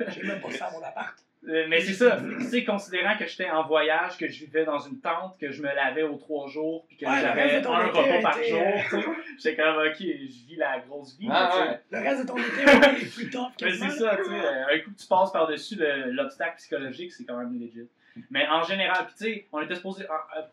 J'ai 0.08 0.22
même 0.24 0.40
pas 0.40 0.50
ça 0.50 0.66
à 0.66 0.70
mon 0.72 0.82
appart. 0.82 1.16
Euh, 1.48 1.66
mais 1.68 1.80
c'est 1.80 1.94
ça, 1.94 2.18
tu 2.38 2.44
sais, 2.44 2.64
considérant 2.64 3.16
que 3.18 3.26
j'étais 3.26 3.50
en 3.50 3.64
voyage, 3.66 4.16
que 4.16 4.28
je 4.28 4.44
vivais 4.44 4.64
dans 4.64 4.78
une 4.78 5.00
tente, 5.00 5.36
que 5.40 5.50
je 5.50 5.60
me 5.60 5.74
lavais 5.74 6.04
aux 6.04 6.16
trois 6.16 6.48
jours, 6.48 6.86
puis 6.86 6.96
que 6.96 7.04
Ouais, 7.04 7.20
j'avais 7.20 7.56
un 7.56 7.86
repas 7.88 8.22
par 8.22 8.38
été, 8.38 8.48
jour, 8.50 8.60
euh, 8.62 8.78
tu 8.88 9.00
sais, 9.02 9.06
j'étais 9.50 9.56
comme, 9.62 9.76
ok, 9.78 9.96
je 9.98 10.46
vis 10.46 10.56
la 10.56 10.78
grosse 10.78 11.18
vie. 11.18 11.26
Ah, 11.28 11.50
mais 11.52 11.68
ouais. 11.70 11.80
Le 11.90 12.08
reste 12.08 12.22
de 12.22 12.26
ton 12.28 12.36
été, 12.38 13.02
est 13.04 13.12
plus 13.12 13.28
tough 13.30 13.48
Mais 13.60 13.66
quasiment. 13.70 13.90
c'est 13.90 13.98
ça, 13.98 14.16
tu 14.18 14.24
sais, 14.24 14.30
euh, 14.30 14.66
un 14.72 14.78
coup 14.80 14.90
que 14.92 15.00
tu 15.00 15.06
passes 15.08 15.32
par-dessus 15.32 15.74
le- 15.74 16.12
l'obstacle 16.12 16.56
psychologique, 16.58 17.12
c'est 17.12 17.24
quand 17.24 17.36
même 17.38 17.58
legit. 17.58 17.88
Mais 18.30 18.46
en 18.46 18.62
général, 18.62 19.06
tu 19.08 19.24
sais, 19.24 19.46
on 19.50 19.60
était 19.62 19.74
supposé, 19.74 20.04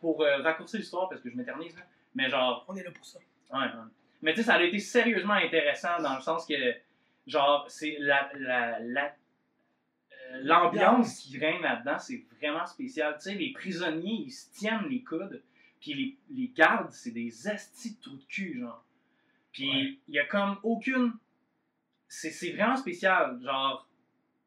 pour 0.02 0.24
euh, 0.24 0.38
raccourcir 0.42 0.80
l'histoire, 0.80 1.08
parce 1.08 1.22
que 1.22 1.30
je 1.30 1.36
m'éternise, 1.36 1.76
là, 1.76 1.84
mais 2.16 2.30
genre, 2.30 2.66
On 2.68 2.76
est 2.76 2.84
là 2.84 2.90
pour 2.90 3.06
ça. 3.06 3.20
ouais, 3.54 3.60
ouais. 3.60 3.68
Mais 4.24 4.32
tu 4.34 4.38
sais, 4.40 4.48
ça 4.48 4.56
a 4.56 4.64
été 4.64 4.80
sérieusement 4.80 5.34
intéressant 5.36 6.02
dans 6.02 6.16
le 6.16 6.22
sens 6.22 6.48
que, 6.48 6.56
genre, 7.28 7.66
c'est 7.70 7.96
la, 8.00 8.28
la, 8.40 8.80
la- 8.80 9.14
l'ambiance 10.42 11.20
qui 11.22 11.38
règne 11.38 11.62
là-dedans, 11.62 11.98
c'est 12.00 12.24
vraiment 12.40 12.66
spécial. 12.66 13.16
Tu 13.18 13.24
sais, 13.30 13.36
les 13.36 13.52
prisonniers, 13.52 14.24
ils 14.26 14.32
se 14.32 14.52
tiennent 14.54 14.88
les 14.90 15.02
coudes, 15.04 15.42
puis 15.80 15.94
les, 15.94 16.18
les 16.36 16.48
gardes, 16.50 16.92
c'est 16.92 17.12
des 17.12 17.48
astis 17.48 17.96
de 17.96 18.02
trous 18.02 18.18
de 18.18 18.24
cul, 18.26 18.60
genre. 18.60 18.84
Puis 19.52 20.00
il 20.08 20.14
y 20.16 20.20
a 20.20 20.26
comme 20.26 20.58
aucune. 20.64 21.14
C'est 22.08 22.32
c'est 22.32 22.52
vraiment 22.52 22.76
spécial. 22.76 23.40
Genre, 23.44 23.88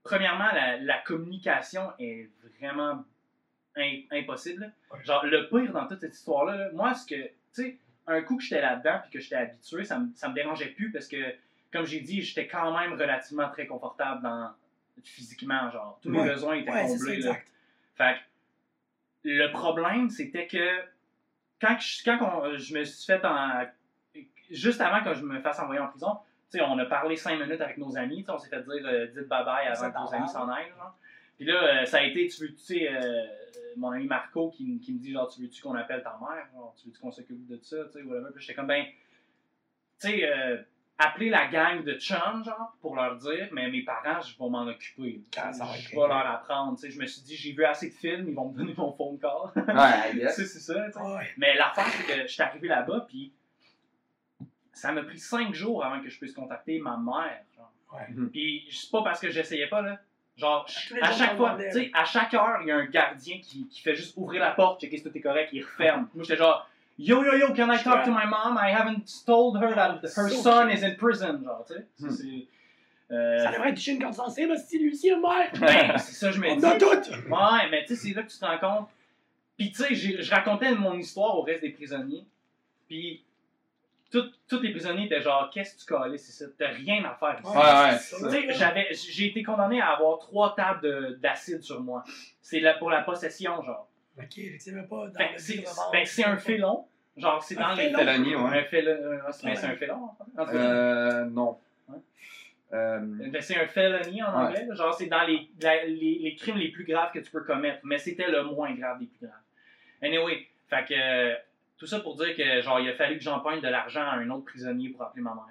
premièrement, 0.03 0.51
la, 0.53 0.79
la 0.79 0.99
communication 0.99 1.93
est 1.99 2.29
vraiment 2.59 3.05
im- 3.77 4.03
impossible. 4.11 4.73
Ouais. 4.93 5.05
Genre, 5.05 5.25
le 5.27 5.49
pire 5.49 5.73
dans 5.73 5.87
toute 5.87 6.01
cette 6.01 6.15
histoire-là, 6.15 6.57
là, 6.57 6.71
moi, 6.73 6.95
ce 6.95 7.07
que. 7.07 7.23
Tu 7.55 7.63
sais, 7.63 7.79
un 8.07 8.23
coup 8.23 8.37
que 8.37 8.43
j'étais 8.43 8.61
là-dedans 8.61 8.99
puis 9.03 9.11
que 9.13 9.21
j'étais 9.21 9.37
habitué, 9.37 9.85
ça 9.85 9.99
me, 9.99 10.09
ça 10.15 10.29
me 10.29 10.35
dérangeait 10.35 10.71
plus 10.71 10.91
parce 10.91 11.07
que, 11.07 11.35
comme 11.73 11.85
j'ai 11.85 12.01
dit, 12.01 12.23
j'étais 12.23 12.47
quand 12.49 12.77
même 12.79 12.95
relativement 12.95 13.49
très 13.51 13.67
confortable 13.67 14.23
dans 14.23 14.51
physiquement, 15.05 15.71
genre. 15.71 15.99
Tous 16.03 16.11
Ouais. 16.11 16.23
mes 16.25 16.31
besoins 16.31 16.55
étaient 16.57 16.71
Ouais, 16.71 16.87
c'est 16.87 16.97
ça, 16.99 17.05
comblés. 17.05 17.15
exact. 17.17 17.49
Fait 17.97 18.15
que 18.15 18.19
le 19.29 19.51
problème, 19.53 20.11
c'était 20.11 20.47
que 20.47 20.81
quand, 21.61 21.79
je, 21.79 22.05
quand 22.05 22.19
on- 22.23 22.57
je 22.57 22.75
me 22.75 22.85
suis 22.85 23.07
fait 23.07 23.25
en. 23.25 23.67
Juste 24.51 24.81
avant 24.81 25.03
que 25.03 25.15
je 25.15 25.25
me 25.25 25.41
fasse 25.41 25.59
envoyer 25.61 25.81
en 25.81 25.89
prison, 25.89 26.19
tu 26.51 26.59
sais, 26.59 26.65
on 26.65 26.79
a 26.79 26.85
parlé 26.85 27.17
cinq 27.17 27.41
minutes 27.41 27.61
avec 27.61 27.79
nos 27.79 27.97
amis, 27.97 28.19
tu 28.19 28.25
sais, 28.25 28.31
on 28.33 28.39
s'est 28.39 28.51
fait 28.51 28.63
dire 28.63 28.87
euh, 28.87 29.07
dites 29.07 29.27
bye 29.29 29.45
bye 29.45 29.67
avant 29.69 29.91
que 29.91 29.99
nos 29.99 30.15
amis 30.15 30.29
s'en 30.29 30.49
aillent. 30.49 30.69
Genre. 30.77 30.95
Puis 31.37 31.47
là, 31.47 31.55
euh, 31.83 31.85
ça 31.87 31.99
a 31.99 32.03
été, 32.03 32.29
tu 32.29 32.43
veux, 32.43 32.53
tu 32.55 32.59
sais, 32.59 32.89
euh, 32.93 33.25
mon 33.77 33.91
ami 33.93 34.07
Marco 34.07 34.51
qui, 34.51 34.79
qui 34.81 34.93
me 34.93 34.99
dit 34.99 35.13
genre, 35.13 35.29
tu 35.29 35.41
veux-tu 35.41 35.63
qu'on 35.63 35.75
appelle 35.75 36.03
ta 36.03 36.19
mère 36.21 36.47
genre, 36.53 36.75
Tu 36.77 36.89
veux-tu 36.89 37.01
qu'on 37.01 37.11
s'occupe 37.11 37.47
de 37.49 37.59
ça 37.63 37.85
tu 37.87 37.93
sais, 37.93 38.03
whatever. 38.03 38.31
Puis 38.35 38.43
j'étais 38.43 38.55
comme, 38.55 38.67
ben, 38.67 38.85
tu 40.01 40.09
sais, 40.09 40.31
appeler 41.07 41.31
la 41.31 41.47
gang 41.47 41.83
de 41.83 41.95
chum, 41.95 42.45
genre, 42.45 42.77
pour 42.81 42.97
leur 42.97 43.17
dire, 43.17 43.49
mais 43.53 43.71
mes 43.71 43.83
parents, 43.83 44.21
je 44.21 44.37
vais 44.39 44.49
m'en 44.51 44.67
occuper. 44.67 45.23
Quand 45.35 45.53
ça 45.53 45.65
va 45.65 45.77
je 45.77 45.89
vais 45.91 45.97
leur 45.97 46.27
apprendre. 46.27 46.77
tu 46.79 46.87
sais. 46.87 46.91
Je 46.91 47.01
me 47.01 47.07
suis 47.07 47.23
dit, 47.23 47.37
j'ai 47.37 47.53
vu 47.53 47.65
assez 47.65 47.89
de 47.89 47.95
films, 47.95 48.29
ils 48.29 48.35
vont 48.35 48.49
me 48.51 48.57
donner 48.57 48.75
mon 48.77 48.93
phone 48.93 49.19
call. 49.19 49.51
Ouais, 49.75 50.15
guess. 50.17 50.37
c'est 50.37 50.47
c'est 50.47 50.61
ça. 50.61 50.87
Ouais. 51.03 51.31
Mais 51.37 51.55
l'affaire, 51.57 51.87
c'est 51.87 52.05
que 52.07 52.23
je 52.23 52.27
suis 52.33 52.43
arrivé 52.43 52.69
là-bas, 52.69 53.07
puis 53.09 53.33
ça 54.73 54.93
m'a 54.93 55.03
pris 55.03 55.19
cinq 55.19 55.55
jours 55.55 55.85
avant 55.85 56.01
que 56.01 56.09
je 56.09 56.19
puisse 56.19 56.33
contacter 56.35 56.79
ma 56.79 56.97
mère. 56.97 57.43
Genre. 57.57 57.73
Ouais. 57.93 58.27
Puis 58.33 58.69
c'est 58.71 58.91
pas 58.91 59.03
parce 59.03 59.21
que 59.21 59.31
j'essayais 59.31 59.69
pas, 59.69 59.83
là. 59.83 59.99
Genre, 60.37 60.67
à 61.03 61.13
chaque 61.13 61.37
fois, 61.37 61.59
tu 61.59 61.71
sais, 61.71 61.91
à 61.93 62.05
chaque 62.05 62.33
heure, 62.33 62.59
il 62.63 62.69
y 62.69 62.71
a 62.71 62.77
un 62.77 62.87
gardien 62.87 63.39
qui, 63.41 63.69
qui 63.69 63.83
fait 63.83 63.95
juste 63.95 64.15
ouvrir 64.17 64.41
la 64.41 64.53
porte, 64.53 64.81
checker 64.81 64.97
si 64.97 65.03
tout 65.05 65.17
est 65.17 65.21
correct, 65.21 65.51
il 65.53 65.63
referme. 65.63 66.09
Moi, 66.15 66.25
j'étais 66.25 66.39
genre, 66.39 66.67
yo, 66.99 67.23
yo, 67.25 67.35
yo, 67.37 67.53
can 67.55 67.71
I 67.71 67.79
talk 67.83 68.05
to 68.05 68.11
my 68.11 68.25
mom? 68.27 68.57
I 68.59 68.71
haven't 68.71 69.05
told 69.27 69.57
her 69.63 69.75
that 69.75 70.01
her 70.03 70.09
So 70.09 70.29
son 70.29 70.69
cute. 70.69 70.79
is 70.79 70.83
in 70.85 70.97
prison, 70.97 71.43
genre, 71.45 71.65
tu 71.67 71.75
sais. 71.75 71.87
Hmm. 72.01 72.11
C'est- 72.11 72.49
euh, 73.15 73.39
Ça 73.45 73.53
devrait 73.53 73.75
toucher 73.75 73.93
une 73.93 74.01
corde 74.03 74.15
sensible, 74.15 74.57
si 74.59 74.79
lui 74.79 74.91
aussi, 74.93 75.11
le 75.11 75.21
maire. 75.21 75.51
ben, 75.61 75.99
c'est 75.99 76.15
ça, 76.15 76.31
je 76.31 76.41
me 76.41 76.49
On 76.51 76.63
a 76.63 76.79
toutes. 76.79 77.09
Ouais, 77.29 77.71
mais 77.71 77.85
tu 77.85 77.95
sais, 77.95 78.09
c'est 78.09 78.15
là 78.15 78.23
que 78.23 78.31
tu 78.31 78.39
te 78.39 78.45
rends 78.45 78.59
compte. 78.59 78.89
Puis 79.59 79.71
tu 79.71 79.83
sais, 79.83 79.95
je 79.95 80.31
racontais 80.31 80.75
mon 80.75 80.95
histoire 80.95 81.37
au 81.39 81.43
reste 81.43 81.61
des 81.63 81.71
prisonniers. 81.71 82.25
Puis, 82.89 83.23
tous 84.11 84.61
les 84.61 84.71
prisonniers 84.71 85.07
étaient 85.07 85.21
genre, 85.23 85.49
qu'est-ce 85.53 85.75
que 85.75 85.81
tu 85.81 85.87
colles, 85.87 86.19
c'est 86.19 86.33
ça? 86.33 86.45
T'as 86.59 86.69
rien 86.69 87.03
à 87.05 87.15
faire. 87.15 87.41
Ouais, 87.45 88.29
ouais, 88.31 88.53
j'avais, 88.55 88.89
j'ai 88.93 89.27
été 89.29 89.43
condamné 89.43 89.81
à 89.81 89.91
avoir 89.93 90.19
trois 90.19 90.55
tables 90.55 90.83
de- 90.83 91.19
d'acide 91.23 91.63
sur 91.63 91.81
moi. 91.81 92.05
C'est 92.43 92.63
pour 92.79 92.91
la 92.91 93.03
possession, 93.03 93.63
genre. 93.63 93.89
Ok, 94.19 94.41
c'est 94.59 94.73
même 94.73 94.87
pas 94.89 95.09
dans 95.09 95.19
le 95.19 95.39
c'est, 95.39 95.59
de 95.59 95.65
ben, 95.93 96.05
c'est 96.07 96.25
un 96.25 96.37
félon. 96.37 96.85
Genre, 97.17 97.43
c'est 97.43 97.57
Un 97.59 97.61
dans 97.69 97.75
les. 97.75 97.85
félon? 97.85 97.99
Félonie, 97.99 98.37
ouais. 98.37 98.59
Un 98.59 98.65
félon. 98.65 99.21
c'est 99.33 99.47
mais 99.47 99.57
c'est 99.57 99.67
un 99.67 99.77
félon, 99.77 100.05
en 100.05 100.47
fait. 100.47 100.55
Euh, 100.57 101.25
non. 101.27 101.59
Euh, 102.75 102.99
Ben, 103.03 103.43
c'est 103.43 103.57
un 103.59 103.67
felony 103.67 104.23
en 104.23 104.33
anglais. 104.33 104.67
Genre, 104.73 104.95
c'est 104.95 105.07
dans 105.07 105.23
les, 105.27 105.49
la- 105.61 105.85
les, 105.85 106.19
les 106.21 106.37
crimes 106.37 106.57
les 106.57 106.71
plus 106.71 106.85
graves 106.85 107.13
que 107.13 107.19
tu 107.19 107.31
peux 107.31 107.43
commettre. 107.45 107.81
Mais 107.85 107.99
c'était 107.99 108.31
le 108.31 108.45
moins 108.45 108.75
grave 108.75 108.99
des 108.99 109.07
plus 109.07 109.27
graves. 109.27 109.41
Anyway, 110.03 110.47
fait 110.69 110.85
que. 110.87 110.95
euh, 110.95 111.35
tout 111.79 111.87
ça 111.87 111.99
pour 112.01 112.15
dire 112.17 112.35
que, 112.37 112.61
genre, 112.63 112.79
il 112.81 112.89
a 112.89 112.95
fallu 112.95 113.17
que 113.19 113.25
j'emprunte 113.25 113.61
de 113.61 113.69
l'argent 113.69 114.03
à 114.03 114.13
un 114.13 114.31
autre 114.31 114.45
prisonnier 114.45 114.91
pour 114.91 115.03
appeler 115.03 115.23
ma 115.23 115.35
mère. 115.35 115.45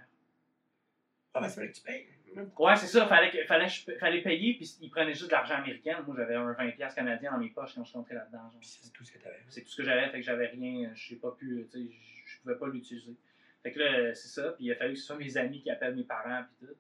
Ah, 1.34 1.42
ben, 1.42 1.50
c'est 1.50 1.56
fallait 1.56 1.68
que 1.72 1.76
tu 1.76 1.82
payes. 1.82 2.08
Ouais, 2.58 2.76
c'est 2.76 2.88
ça. 2.88 3.06
Fallait, 3.08 3.30
que- 3.30 3.44
fallait, 3.46 3.68
fallait 4.00 4.22
payer, 4.22 4.54
puis 4.56 4.70
il 4.82 4.90
prenait 4.90 5.14
juste 5.14 5.28
de 5.28 5.32
l'argent 5.32 5.56
américain. 5.56 6.02
Moi, 6.06 6.16
j'avais 6.18 6.36
un 6.36 6.54
20$ 6.54 6.96
canadien 6.96 7.32
dans 7.32 7.38
mes 7.38 7.50
poches 7.50 7.76
quand 7.76 7.84
je 7.84 7.90
suis 7.90 7.98
rentré 7.98 8.16
là-dedans. 8.16 8.52
c'est 8.62 8.92
tout 8.94 9.04
ce 9.04 9.12
que 9.12 9.18
t'avais. 9.20 9.40
C'est 9.50 9.62
tout 9.64 9.70
ce 9.70 9.78
que 9.78 9.84
j'avais, 9.84 10.10
fait 10.10 10.20
que 10.20 10.26
j'avais 10.26 10.48
rien, 10.48 10.92
je 10.94 11.16
pas 11.16 11.32
pu, 11.32 11.68
tu 11.72 11.80
sais, 11.88 11.94
je- 12.26 12.40
pouvais 12.42 12.56
pas 12.56 12.68
l'utiliser. 12.68 13.14
Fait 13.64 13.72
que 13.72 13.80
là, 13.80 14.14
c'est 14.16 14.30
ça, 14.30 14.52
puis 14.54 14.66
il 14.66 14.72
a 14.72 14.76
fallu 14.76 14.94
que 14.94 15.00
ce 15.00 15.06
soit 15.06 15.18
mes 15.18 15.38
amis 15.38 15.62
qui 15.62 15.70
appellent 15.70 15.96
mes 15.96 16.04
parents, 16.04 16.44
puis 16.58 16.68
tout. 16.68 16.74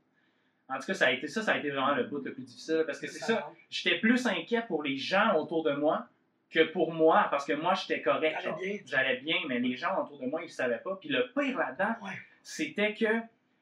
En 0.69 0.79
tout 0.79 0.85
cas, 0.85 0.93
ça 0.93 1.07
a 1.07 1.11
été 1.11 1.27
ça, 1.27 1.41
ça 1.41 1.51
a 1.51 1.57
été 1.57 1.69
vraiment 1.69 1.93
le 1.93 2.05
bout 2.05 2.23
le 2.23 2.33
plus 2.33 2.43
difficile, 2.43 2.83
parce 2.85 2.99
que 2.99 3.07
c'est 3.07 3.19
ça, 3.19 3.51
j'étais 3.69 3.99
plus 3.99 4.25
inquiet 4.25 4.63
pour 4.67 4.81
les 4.83 4.95
gens 4.97 5.35
autour 5.35 5.63
de 5.63 5.73
moi 5.73 6.07
que 6.49 6.63
pour 6.71 6.93
moi, 6.93 7.27
parce 7.29 7.45
que 7.45 7.53
moi, 7.53 7.73
j'étais 7.75 8.01
correct. 8.01 8.37
Bien. 8.61 8.77
J'allais 8.85 9.17
bien, 9.17 9.35
mais 9.49 9.59
les 9.59 9.75
gens 9.75 10.01
autour 10.01 10.17
de 10.19 10.25
moi, 10.27 10.41
ils 10.43 10.49
savaient 10.49 10.79
pas. 10.79 10.95
Puis 10.95 11.09
le 11.09 11.31
pire 11.33 11.57
là-dedans, 11.57 11.95
Ouais. 12.01 12.13
c'était 12.41 12.93
que 12.95 13.05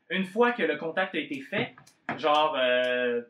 une 0.10 0.26
fois 0.26 0.52
que 0.52 0.64
le 0.64 0.78
contact 0.78 1.16
a 1.16 1.20
été 1.20 1.40
fait, 1.42 1.76
genre, 2.18 2.56
euh, 2.60 3.22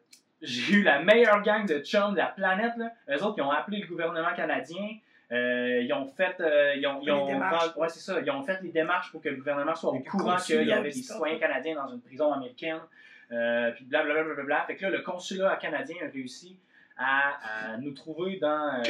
j'ai 0.42 0.76
eu 0.76 0.84
la 0.84 1.02
meilleure 1.02 1.42
gang 1.42 1.66
de 1.68 1.80
chums 1.80 2.14
de 2.14 2.18
la 2.18 2.28
planète. 2.28 2.74
Là. 2.78 2.92
Eux 3.10 3.24
autres, 3.24 3.36
ils 3.38 3.42
ont 3.42 3.52
appelé 3.52 3.80
le 3.82 3.88
gouvernement 3.88 4.34
canadien. 4.36 4.88
euh, 5.32 5.82
ils 5.84 5.94
ont 5.94 6.08
fait, 6.08 6.36
euh, 6.40 6.74
ils 6.76 6.88
ont, 6.88 7.02
ils 7.02 7.06
Les 7.08 7.12
ont- 7.12 7.28
démarches. 7.28 7.76
ouais, 7.76 7.88
c'est 7.90 8.00
ça. 8.00 8.20
Ils 8.20 8.32
ont 8.32 8.42
fait 8.42 8.60
les 8.64 8.72
démarches 8.72 9.12
pour 9.12 9.22
que 9.22 9.30
le 9.30 9.36
gouvernement 9.36 9.76
soit 9.76 9.92
au 9.92 10.00
courant 10.00 10.38
qu'il 10.38 10.64
y 10.64 10.72
avait 10.72 10.90
des 10.90 10.92
citoyens 11.04 11.38
canadiens 11.38 11.76
dans 11.76 11.88
une 11.94 12.02
prison 12.02 12.32
américaine. 12.34 12.80
Euh, 13.32 13.70
puis 13.76 13.86
blablabla. 13.86 14.24
Bla, 14.24 14.34
bla, 14.34 14.44
bla. 14.44 14.64
Fait 14.66 14.76
que 14.76 14.84
là, 14.86 14.90
le 14.90 15.02
consulat 15.02 15.56
canadien 15.58 15.98
a 16.04 16.10
réussi 16.12 16.58
à, 16.98 17.74
à 17.74 17.78
nous 17.78 17.92
trouver 17.92 18.38
dans. 18.38 18.82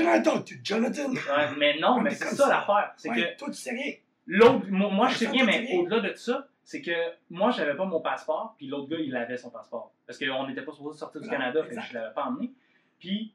Jonathan? 0.64 1.10
ouais, 1.12 1.50
mais 1.58 1.78
non, 1.80 2.00
mais 2.00 2.12
c'est 2.12 2.26
ça 2.34 2.48
l'affaire. 2.48 2.94
C'est 2.96 3.10
que 3.10 3.38
toi, 3.38 3.48
tu 3.50 3.56
sais 3.56 3.72
rien. 3.72 3.94
L'autre, 4.28 4.66
moi, 4.70 5.10
je 5.10 5.16
sais 5.18 5.26
toi, 5.26 5.44
mais 5.46 5.68
au-delà 5.76 6.00
de 6.10 6.14
ça, 6.16 6.48
c'est 6.70 6.82
que 6.84 6.92
moi, 7.32 7.50
j'avais 7.50 7.76
pas 7.76 7.86
mon 7.86 8.00
passeport, 8.00 8.54
puis 8.56 8.68
l'autre 8.68 8.90
gars, 8.90 9.00
il 9.00 9.16
avait 9.16 9.38
son 9.38 9.50
passeport. 9.50 9.92
Parce 10.06 10.20
qu'on 10.20 10.46
n'était 10.48 10.62
pas 10.62 10.72
supposé 10.72 11.00
sortir 11.00 11.20
du 11.20 11.26
Non, 11.26 11.34
Canada, 11.34 11.64
fait 11.64 11.74
que 11.76 11.82
je 11.82 11.94
l'avais 11.96 12.14
pas 12.14 12.26
emmené. 12.26 12.52
Puis, 13.00 13.34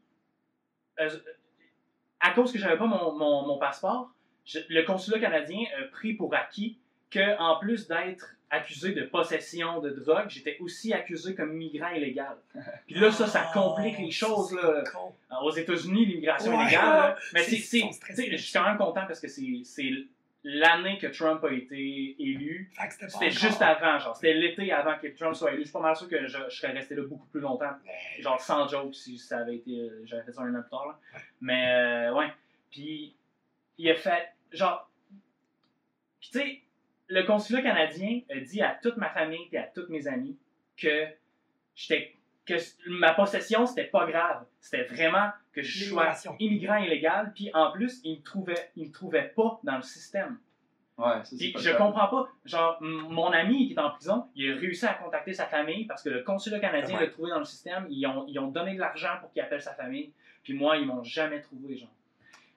euh, 1.00 1.10
à 2.20 2.30
cause 2.30 2.52
que 2.52 2.60
j'avais 2.60 2.76
pas 2.78 2.86
mon, 2.86 3.10
mon, 3.12 3.44
mon 3.44 3.58
passeport, 3.58 4.12
je- 4.46 4.60
le 4.68 4.84
consulat 4.84 5.18
canadien 5.18 5.64
a 5.80 5.88
pris 5.88 6.14
pour 6.14 6.32
acquis 6.32 6.78
que, 7.10 7.36
en 7.40 7.58
plus 7.58 7.88
d'être 7.88 8.36
accusé 8.50 8.92
de 8.92 9.02
possession 9.02 9.80
de 9.80 9.90
drogue, 9.90 10.26
j'étais 10.28 10.56
aussi 10.60 10.92
accusé 10.92 11.34
comme 11.34 11.54
migrant 11.54 11.88
illégal. 11.90 12.36
Puis 12.86 12.94
là, 13.00 13.10
ça, 13.10 13.26
ça 13.26 13.50
complique 13.52 13.98
les 13.98 14.12
choses, 14.12 14.52
là. 14.54 14.84
Aux 15.42 15.50
États-Unis, 15.50 16.06
l'immigration 16.06 16.56
Ouais. 16.56 16.62
illégale, 16.66 16.84
là, 16.88 17.16
mais 17.34 17.42
C'est- 17.42 17.90
je 18.30 18.36
suis 18.36 18.52
quand 18.52 18.62
même 18.64 18.78
content 18.78 19.06
parce 19.08 19.18
que 19.18 19.26
c'est 19.26 19.42
l'année 20.44 20.98
que 20.98 21.06
Trump 21.06 21.42
a 21.42 21.50
été 21.52 22.16
élu. 22.18 22.70
C'était 23.08 23.30
juste 23.30 23.62
avant, 23.62 23.98
genre, 23.98 24.14
c'était 24.14 24.34
l'été 24.34 24.70
avant 24.72 24.98
que 24.98 25.06
Trump 25.08 25.34
soit 25.34 25.52
élu. 25.52 25.60
Je 25.62 25.64
suis 25.68 25.72
pas 25.72 25.80
mal 25.80 25.96
sûr 25.96 26.08
que 26.08 26.26
je, 26.26 26.38
je 26.50 26.54
serais 26.56 26.72
resté 26.72 26.94
là 26.94 27.02
beaucoup 27.02 27.26
plus 27.28 27.40
longtemps. 27.40 27.72
Mais- 27.84 28.22
Genre, 28.22 28.40
sans 28.40 28.68
joke, 28.68 28.94
si 28.94 29.16
ça 29.18 29.38
avait 29.38 29.56
été, 29.56 29.72
euh, 29.80 30.02
j'avais 30.04 30.22
fait 30.22 30.32
ça 30.32 30.42
un 30.42 30.54
an 30.54 30.60
plus 30.60 30.70
tard, 30.70 30.86
là. 30.86 30.98
Ouais. 31.14 31.20
Mais, 31.40 31.68
euh, 31.72 32.14
ouais. 32.14 32.32
Puis, 32.70 33.14
il 33.78 33.90
a 33.90 33.94
fait, 33.94 34.28
genre, 34.52 34.90
tu 36.20 36.28
sais, 36.38 36.60
le 37.08 37.22
consulat 37.24 37.62
canadien 37.62 38.20
a 38.30 38.38
dit 38.40 38.60
à 38.62 38.78
toute 38.82 38.96
ma 38.98 39.08
famille 39.10 39.48
et 39.52 39.58
à 39.58 39.64
tous 39.64 39.88
mes 39.88 40.06
amis 40.08 40.36
que 40.76 41.06
j'étais 41.74 42.14
que 42.46 42.54
ma 42.86 43.14
possession 43.14 43.66
c'était 43.66 43.84
pas 43.84 44.06
grave. 44.06 44.44
C'était 44.60 44.84
vraiment 44.84 45.30
que 45.52 45.62
je 45.62 45.84
sois 45.86 46.12
immigrant 46.38 46.76
illégal 46.76 47.32
puis 47.34 47.50
en 47.54 47.72
plus 47.72 48.00
ils 48.04 48.18
me 48.18 48.22
trouvaient 48.22 48.70
ils 48.76 48.88
me 48.88 48.92
trouvaient 48.92 49.32
pas 49.34 49.60
dans 49.64 49.76
le 49.76 49.82
système. 49.82 50.38
Ouais, 50.96 51.06
ça, 51.06 51.24
c'est 51.24 51.36
puis 51.36 51.52
pas 51.52 51.58
je 51.60 51.70
comprends 51.70 52.06
pas. 52.08 52.28
Genre 52.44 52.78
mon 52.80 53.30
ami 53.32 53.66
qui 53.68 53.74
est 53.74 53.78
en 53.80 53.90
prison 53.90 54.26
il 54.36 54.52
a 54.52 54.56
réussi 54.56 54.86
à 54.86 54.94
contacter 54.94 55.32
sa 55.32 55.46
famille 55.46 55.86
parce 55.86 56.02
que 56.02 56.10
le 56.10 56.22
consulat 56.22 56.60
canadien 56.60 56.96
Ouais. 56.96 57.06
l'a 57.06 57.10
trouvé 57.10 57.30
dans 57.30 57.38
le 57.38 57.44
système. 57.44 57.86
Ils 57.90 58.06
ont, 58.06 58.26
ils 58.28 58.38
ont 58.38 58.48
donné 58.48 58.74
de 58.74 58.80
l'argent 58.80 59.16
pour 59.20 59.32
qu'il 59.32 59.42
appelle 59.42 59.62
sa 59.62 59.74
famille. 59.74 60.12
Puis 60.42 60.54
moi 60.54 60.76
ils 60.76 60.86
m'ont 60.86 61.02
jamais 61.02 61.40
trouvé 61.40 61.76
genre. 61.76 61.88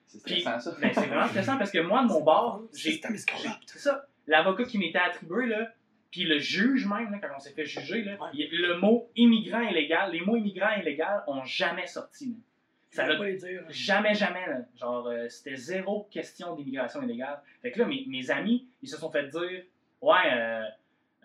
C'est 0.06 0.18
stressant, 0.20 0.58
ça. 0.58 0.74
ben, 0.80 0.90
c'est 0.94 1.06
vraiment 1.06 1.26
stressant 1.28 1.58
parce 1.58 1.70
que 1.70 1.78
moi 1.80 2.02
de 2.02 2.08
mon 2.08 2.22
bord 2.22 2.62
j'ai 2.74 3.00
c'est 3.66 3.78
ça. 3.78 4.06
L'avocat 4.26 4.64
qui 4.64 4.76
m'était 4.78 4.98
attribué, 4.98 5.46
là, 5.46 5.68
puis 6.10 6.24
le 6.24 6.38
juge 6.38 6.86
même, 6.86 7.10
là, 7.10 7.18
quand 7.20 7.28
on 7.36 7.38
s'est 7.38 7.52
fait 7.52 7.64
juger, 7.66 8.02
là, 8.02 8.12
Ouais. 8.20 8.28
il- 8.34 8.48
le 8.50 8.78
mot 8.78 9.10
immigrant 9.16 9.60
illégal, 9.60 10.12
les 10.12 10.20
mots 10.20 10.36
immigrant 10.36 10.70
illégal 10.80 11.22
ont 11.26 11.44
jamais 11.44 11.86
sorti. 11.86 12.26
là. 12.30 12.34
Ça 12.90 13.02
l'a 13.06 13.12
vais 13.14 13.18
pas 13.18 13.24
les 13.26 13.36
dire. 13.36 13.62
jamais, 13.68 14.14
jamais. 14.14 14.46
là. 14.46 14.60
Genre, 14.76 15.06
euh, 15.08 15.28
c'était 15.28 15.56
zéro 15.56 16.08
question 16.10 16.54
d'immigration 16.54 17.02
illégale. 17.02 17.38
Fait 17.60 17.70
que 17.70 17.78
là, 17.80 17.84
mes, 17.84 18.04
mes 18.08 18.30
amis, 18.30 18.66
ils 18.82 18.88
se 18.88 18.96
sont 18.96 19.10
fait 19.10 19.28
dire 19.28 19.62
Ouais, 20.00 20.14
euh, 20.32 20.62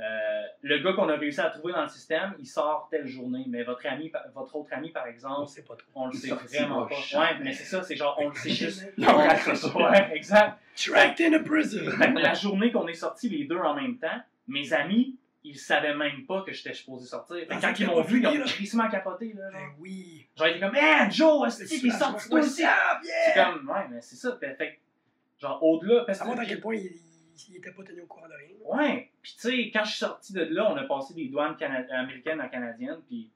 euh, 0.02 0.42
le 0.62 0.80
gars 0.80 0.94
qu'on 0.94 1.08
a 1.08 1.16
réussi 1.16 1.40
à 1.40 1.50
trouver 1.52 1.72
dans 1.74 1.84
le 1.84 1.88
système, 1.88 2.34
il 2.40 2.46
sort 2.48 2.88
telle 2.92 3.06
journée, 3.08 3.46
mais 3.48 3.64
votre 3.64 3.86
ami, 3.86 4.12
votre 4.34 4.56
autre 4.58 4.74
ami, 4.74 4.90
par 4.90 5.04
On 5.06 5.10
exemple, 5.10 5.48
sait 5.48 5.62
pas 5.64 5.76
trop. 5.76 5.88
on 5.96 6.08
le 6.08 6.14
Il 6.16 6.20
sait 6.20 6.32
vraiment 6.34 6.86
pas. 6.88 6.96
jamais. 6.96 7.26
Ouais, 7.26 7.40
mais 7.44 7.52
c'est 7.54 7.64
ça, 7.66 7.82
c'est 7.84 7.96
genre, 7.96 8.18
on 8.20 8.30
le 8.30 8.36
sait 8.36 8.50
juste. 8.50 8.92
Raccroché. 9.02 9.68
Ouais, 9.78 10.18
exact. 10.18 10.60
Trapped 10.76 11.22
in 11.22 11.34
a 11.34 11.40
prison. 11.40 11.90
Fait 11.92 12.12
que 12.14 12.20
la 12.20 12.34
journée 12.34 12.72
qu'on 12.72 12.88
est 12.88 12.94
sortis 12.96 13.30
les 13.30 13.46
deux 13.46 13.58
en 13.60 13.76
même 13.76 13.98
temps, 14.00 14.20
mes 14.48 14.74
amis, 14.74 15.18
ils 15.44 15.58
savaient 15.58 15.96
même 15.96 16.26
pas 16.26 16.42
que 16.44 16.54
j'étais 16.54 16.74
supposé 16.74 17.06
sortir. 17.06 17.38
Fait 17.38 17.48
Ah, 17.50 17.58
quand 17.60 17.80
ils 17.80 17.88
m'ont 17.88 18.02
vu, 18.02 18.22
ils 18.22 18.28
ont 18.28 18.46
crissement 18.46 18.90
capoté. 18.90 19.34
Là, 19.34 19.52
genre. 19.52 19.62
Ben 19.62 19.76
oui. 19.80 20.28
genre, 20.38 20.48
ils 20.48 20.52
étaient 20.52 20.60
comme, 20.62 20.74
Man, 20.74 21.12
Joe, 21.12 21.48
est-ce 21.48 21.66
soulagement. 21.66 22.00
sorti 22.00 22.30
toi 22.30 22.40
aussi? 22.40 22.64
C'est 23.04 23.34
comme, 23.34 23.70
ouais, 23.70 23.88
mais 23.90 24.02
c'est 24.02 24.16
ça. 24.16 24.38
Fait, 24.40 24.56
fait 24.56 24.80
genre, 25.40 25.62
au-delà. 25.64 26.14
Ça 26.14 26.26
montre 26.26 26.40
à 26.40 26.44
que, 26.46 26.50
quel 26.50 26.62
point 26.62 26.76
il, 26.76 26.92
il 27.50 27.58
était 27.58 27.72
pas 27.72 27.84
tenu 27.84 28.02
au 28.02 28.06
courant 28.06 28.28
de 28.28 28.34
rien. 28.34 28.56
ouais, 28.66 29.12
puis 29.22 29.34
tu 29.34 29.40
sais, 29.40 29.72
quand 29.72 29.84
je 29.84 29.90
suis 29.90 30.00
sorti 30.00 30.34
de 30.34 30.42
là, 30.42 30.72
on 30.72 30.78
a 30.78 30.84
passé 30.84 31.14
des 31.14 31.28
douanes 31.28 31.58
américaines 31.92 32.40
à 32.40 32.48
canadiennes, 32.48 33.02
puis 33.08 33.30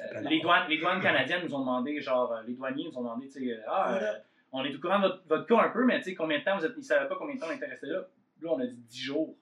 euh, 0.00 0.20
les, 0.22 0.40
douanes, 0.40 0.68
les 0.68 0.78
douanes 0.78 1.00
canadiennes 1.00 1.44
nous 1.44 1.54
ont 1.54 1.60
demandé, 1.60 2.00
genre, 2.00 2.32
euh, 2.32 2.42
les 2.46 2.54
douaniers 2.54 2.84
nous 2.84 2.96
ont 2.96 3.02
demandé, 3.02 3.26
tu 3.28 3.40
sais, 3.40 3.52
euh, 3.52 3.62
ah, 3.66 3.94
euh, 3.94 4.12
on 4.52 4.64
est 4.64 4.74
au 4.74 4.80
courant 4.80 4.98
de 5.00 5.08
votre, 5.08 5.22
votre 5.26 5.46
cas 5.46 5.62
un 5.62 5.70
peu, 5.70 5.84
mais 5.84 5.98
tu 5.98 6.04
sais, 6.04 6.14
combien 6.14 6.38
de 6.38 6.44
temps 6.44 6.58
vous 6.58 6.64
êtes. 6.64 6.74
Ils 6.76 6.84
savaient 6.84 7.08
pas 7.08 7.16
combien 7.16 7.34
de 7.34 7.40
temps 7.40 7.46
on 7.50 7.54
était 7.54 7.66
resté 7.66 7.86
là. 7.86 8.06
Là, 8.42 8.50
on 8.52 8.60
a 8.60 8.66
dit 8.66 8.76
10 8.76 9.00
jours. 9.00 9.34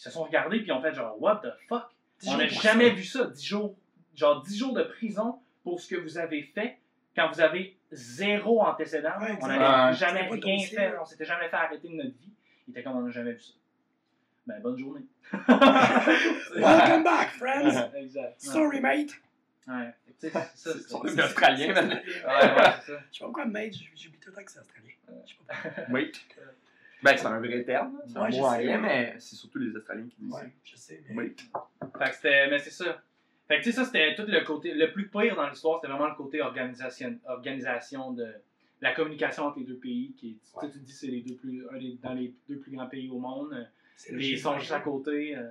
Ils 0.00 0.04
se 0.04 0.10
sont 0.10 0.22
regardés, 0.24 0.58
puis 0.60 0.68
ils 0.68 0.72
ont 0.72 0.80
fait 0.80 0.94
genre, 0.94 1.20
what 1.20 1.42
the 1.44 1.48
fuck? 1.68 1.84
On 2.26 2.36
n'a 2.38 2.46
jamais 2.48 2.88
vu 2.90 3.04
ça, 3.04 3.26
10 3.26 3.44
jours. 3.44 3.76
Genre 4.14 4.42
10 4.42 4.56
jours 4.58 4.72
de 4.72 4.82
prison 4.82 5.38
pour 5.62 5.78
ce 5.78 5.94
que 5.94 6.00
vous 6.00 6.16
avez 6.16 6.42
fait 6.42 6.78
quand 7.14 7.30
vous 7.30 7.40
avez 7.42 7.76
zéro 7.92 8.62
antécédent. 8.62 9.10
Ouais, 9.20 9.36
on 9.42 9.46
n'avait 9.46 9.94
jamais 9.96 10.22
rien 10.22 10.58
fait, 10.66 10.94
on 10.98 11.04
s'était 11.04 11.26
jamais 11.26 11.48
fait 11.50 11.56
arrêter 11.56 11.86
de 11.88 11.94
notre 11.94 12.16
vie. 12.18 12.32
Il 12.66 12.70
était 12.70 12.82
comme 12.82 12.96
on 12.96 13.02
n'a 13.02 13.10
jamais 13.10 13.32
vu 13.32 13.40
ça. 13.40 13.52
Ben, 14.46 14.58
bonne 14.62 14.78
journée. 14.78 15.02
Welcome 15.32 17.04
back, 17.04 17.28
friends. 17.32 17.94
exact. 17.94 18.40
Sorry, 18.40 18.80
mate. 18.80 19.10
Ouais. 19.68 19.94
C'est 20.18 20.30
ça, 20.30 20.46
C'est 20.54 20.72
c'est- 20.72 20.88
son 20.88 21.00
Ouais, 21.02 21.22
australien, 21.22 21.74
ouais, 21.74 22.02
c'est 22.04 22.22
ça. 22.22 22.98
Je 23.10 23.18
sais 23.18 23.20
pas 23.20 23.24
pourquoi 23.26 23.44
mate, 23.46 23.72
j'oublie 23.74 24.18
tout 24.18 24.30
le 24.30 24.34
temps 24.34 24.44
que 24.44 24.50
c'est 24.50 24.60
australien. 24.60 24.92
Je 25.26 25.30
sais 25.32 25.36
pas. 25.46 25.82
Ben, 27.02 27.16
c'est 27.16 27.26
un 27.26 27.38
vrai 27.40 27.64
terme, 27.64 28.00
c'est 28.06 28.16
un 28.18 28.22
Ouais, 28.30 28.38
mot 28.38 28.44
anglais, 28.46 28.78
mais 28.78 29.14
c'est 29.18 29.36
surtout 29.36 29.58
les 29.58 29.74
Australiens 29.74 30.06
qui 30.08 30.16
disent 30.20 30.34
Ouais, 30.34 30.52
je 30.64 30.76
sais. 30.76 31.02
Mais... 31.10 31.16
Oui. 31.16 31.36
Fait 31.98 32.10
que 32.10 32.14
c'était. 32.16 32.50
Mais 32.50 32.58
c'est 32.58 32.70
ça. 32.70 33.02
Fait 33.48 33.58
que 33.58 33.64
tu 33.64 33.70
sais, 33.72 33.76
ça, 33.78 33.84
c'était 33.84 34.14
tout 34.14 34.24
le 34.26 34.44
côté. 34.44 34.74
Le 34.74 34.92
plus 34.92 35.08
pire 35.08 35.34
dans 35.34 35.48
l'histoire, 35.48 35.80
c'était 35.80 35.92
vraiment 35.92 36.08
le 36.08 36.14
côté 36.14 36.40
organisation, 36.42 37.18
organisation 37.26 38.12
de 38.12 38.26
la 38.80 38.94
communication 38.94 39.44
entre 39.46 39.58
les 39.58 39.64
deux 39.64 39.76
pays. 39.76 40.12
Qui, 40.16 40.34
tu 40.34 40.38
sais, 40.46 40.56
Ouais. 40.58 40.70
tu 40.70 40.78
te 40.78 40.84
dis 40.84 40.92
c'est 40.92 41.06
les 41.08 41.22
deux 41.22 41.34
plus, 41.36 41.64
un 41.70 41.78
des- 41.78 41.98
dans 42.02 42.12
les 42.14 42.34
deux 42.48 42.58
plus 42.58 42.72
grands 42.72 42.86
pays 42.86 43.08
au 43.10 43.18
monde. 43.18 43.66
Les 44.08 44.14
logique. 44.14 44.38
sont 44.38 44.58
juste 44.58 44.72
à 44.72 44.80
côté. 44.80 45.36
euh, 45.36 45.50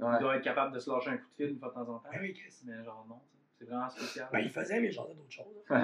Ouais. 0.00 0.08
Ils 0.18 0.20
doivent 0.20 0.36
être 0.36 0.42
capables 0.42 0.74
de 0.74 0.80
se 0.80 0.90
lâcher 0.90 1.10
un 1.10 1.16
coup 1.16 1.28
de 1.30 1.34
fil 1.36 1.50
une 1.52 1.58
fois 1.60 1.68
de 1.68 1.74
temps 1.74 1.82
en 1.82 1.84
temps. 1.98 2.02
Ben 2.12 2.18
oui, 2.20 2.34
Chris. 2.34 2.52
Mais 2.64 2.82
genre, 2.84 3.06
non. 3.08 3.20
C'est 3.64 3.70
vraiment 3.70 3.88
spécial. 3.90 4.28
Ben, 4.32 4.38
il 4.40 4.50
faisait, 4.50 4.80
mais 4.80 4.90
j'en 4.90 5.06
ai 5.08 5.14
d'autres 5.14 5.30
choses. 5.30 5.44
Ouais, 5.70 5.78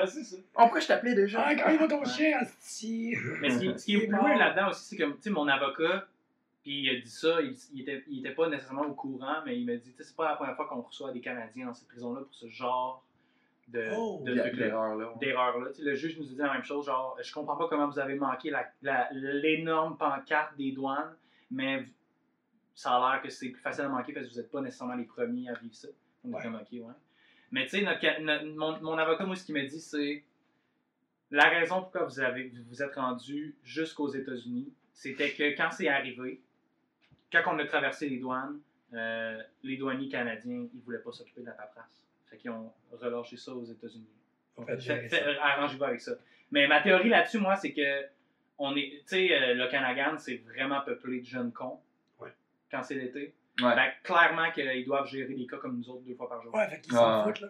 ouais, 0.00 0.06
c'est 0.06 0.24
ça. 0.24 0.36
Oh, 0.40 0.60
pourquoi 0.62 0.80
je 0.80 0.88
t'appelais 0.88 1.14
déjà? 1.14 1.42
Ah, 1.46 1.54
quand 1.54 1.70
il 1.70 1.78
va 1.78 1.86
ton 1.88 2.04
chien, 2.04 2.38
asti. 2.40 3.14
Mais 3.40 3.50
ce 3.50 3.58
qui, 3.60 3.78
ce 3.78 3.84
qui 3.84 3.94
est 3.96 4.04
est 4.04 4.06
plus 4.08 4.38
là-dedans 4.38 4.68
aussi, 4.70 4.84
c'est 4.84 4.96
que, 4.96 5.04
tu 5.04 5.16
sais, 5.20 5.30
mon 5.30 5.46
avocat, 5.48 6.06
puis 6.62 6.82
il 6.82 6.90
a 6.90 7.00
dit 7.00 7.10
ça, 7.10 7.40
il, 7.40 7.54
il, 7.74 7.82
était, 7.82 8.02
il 8.08 8.20
était 8.26 8.34
pas 8.34 8.48
nécessairement 8.48 8.82
au 8.86 8.94
courant, 8.94 9.36
mais 9.46 9.58
il 9.58 9.64
m'a 9.66 9.76
dit, 9.76 9.90
tu 9.92 9.96
sais, 9.98 10.04
c'est 10.04 10.16
pas 10.16 10.28
la 10.30 10.36
première 10.36 10.56
fois 10.56 10.66
qu'on 10.68 10.80
reçoit 10.82 11.12
des 11.12 11.20
Canadiens 11.20 11.66
dans 11.66 11.74
cette 11.74 11.88
prison-là 11.88 12.20
pour 12.22 12.34
ce 12.34 12.48
genre 12.48 13.04
de, 13.68 13.88
Oh. 13.96 14.20
de 14.24 14.32
là. 14.34 14.50
d'erreur 14.50 14.96
là. 15.60 15.68
Tu 15.72 15.78
sais, 15.78 15.82
Le 15.84 15.94
juge 15.94 16.18
nous 16.18 16.26
a 16.26 16.28
dit 16.30 16.36
la 16.36 16.52
même 16.52 16.64
chose, 16.64 16.86
genre, 16.86 17.16
je 17.22 17.32
comprends 17.32 17.56
pas 17.56 17.68
comment 17.68 17.88
vous 17.88 17.98
avez 17.98 18.16
manqué 18.16 18.50
la- 18.50 18.68
la- 18.82 19.08
l'énorme 19.12 19.96
pancarte 19.96 20.56
des 20.56 20.72
douanes, 20.72 21.14
mais 21.50 21.86
ça 22.74 22.90
a 22.96 23.12
l'air 23.14 23.22
que 23.22 23.30
c'est 23.30 23.48
plus 23.48 23.60
facile 23.60 23.84
à 23.84 23.88
manquer 23.88 24.12
parce 24.12 24.26
que 24.26 24.32
vous 24.32 24.38
n'êtes 24.40 24.50
pas 24.50 24.60
nécessairement 24.60 24.94
les 24.96 25.04
premiers 25.04 25.48
à 25.48 25.54
vivre 25.54 25.74
ça. 25.74 25.88
On 26.24 26.30
est 26.30 26.34
Ouais. 26.34 26.42
comme, 26.42 26.54
ok, 26.56 26.68
ouais. 26.72 26.94
Mais 27.52 27.64
tu 27.66 27.78
sais, 27.78 27.82
notre 27.82 28.44
mon, 28.56 28.80
mon 28.80 28.98
avocat, 28.98 29.24
moi, 29.24 29.36
ce 29.36 29.44
qu'il 29.44 29.54
m'a 29.54 29.62
dit, 29.62 29.80
c'est 29.80 30.24
la 31.30 31.48
raison 31.48 31.80
pourquoi 31.80 32.04
vous 32.04 32.20
avez 32.20 32.52
vous 32.68 32.82
êtes 32.82 32.94
rendu 32.94 33.54
jusqu'aux 33.64 34.08
États-Unis, 34.08 34.72
c'était 34.92 35.30
que 35.30 35.56
quand 35.56 35.70
c'est 35.70 35.88
arrivé, 35.88 36.40
quand 37.30 37.42
on 37.46 37.58
a 37.58 37.64
traversé 37.64 38.08
les 38.08 38.18
douanes, 38.18 38.60
euh, 38.92 39.42
les 39.62 39.76
douaniers 39.76 40.08
canadiens, 40.08 40.66
ils 40.74 40.80
voulaient 40.80 40.98
pas 40.98 41.12
s'occuper 41.12 41.40
de 41.40 41.46
la 41.46 41.52
paperasse. 41.52 42.06
Fait 42.28 42.36
qu'ils 42.36 42.50
ont 42.50 42.72
relâché 42.92 43.36
ça 43.36 43.52
aux 43.52 43.64
États-Unis. 43.64 44.08
Arrangez-vous 45.40 45.84
avec 45.84 46.00
ça. 46.00 46.12
Mais 46.50 46.68
ma 46.68 46.82
théorie 46.82 47.08
là-dessus, 47.08 47.38
moi, 47.38 47.56
c'est 47.56 47.72
que 47.72 48.06
on 48.58 48.76
est, 48.76 49.00
tu 49.00 49.02
sais, 49.06 49.32
euh, 49.32 49.54
le 49.54 49.68
Canagan, 49.68 50.18
c'est 50.18 50.36
vraiment 50.36 50.82
peuplé 50.82 51.20
de 51.20 51.26
jeunes 51.26 51.52
cons. 51.52 51.80
Ouais. 52.18 52.32
Quand 52.70 52.82
c'est 52.82 52.94
l'été. 52.94 53.34
Ouais. 53.60 53.74
Que 54.02 54.06
clairement 54.06 54.50
qu'ils 54.50 54.84
doivent 54.84 55.06
gérer 55.06 55.34
des 55.34 55.46
cas 55.46 55.58
comme 55.58 55.76
nous 55.78 55.88
autres 55.90 56.02
deux 56.06 56.14
fois 56.14 56.28
par 56.28 56.42
jour. 56.42 56.54
Ouais, 56.54 56.66
fait 56.68 56.80
qu'ils 56.80 56.92
s'en 56.94 57.20
Ah. 57.20 57.24
foutent, 57.24 57.40
là. 57.40 57.48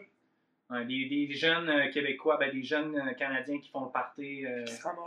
Ouais, 0.71 0.85
des, 0.87 1.05
des 1.07 1.33
jeunes 1.33 1.69
euh, 1.69 1.91
Québécois, 1.91 2.39
ben, 2.39 2.51
des 2.51 2.63
jeunes 2.63 2.97
euh, 2.97 3.13
Canadiens 3.13 3.59
qui 3.61 3.71
font 3.71 3.85
le 3.85 3.91
party, 3.91 4.47
euh, 4.47 4.65
Qui 4.65 4.73
se 4.73 4.83
ramassent. 4.83 5.05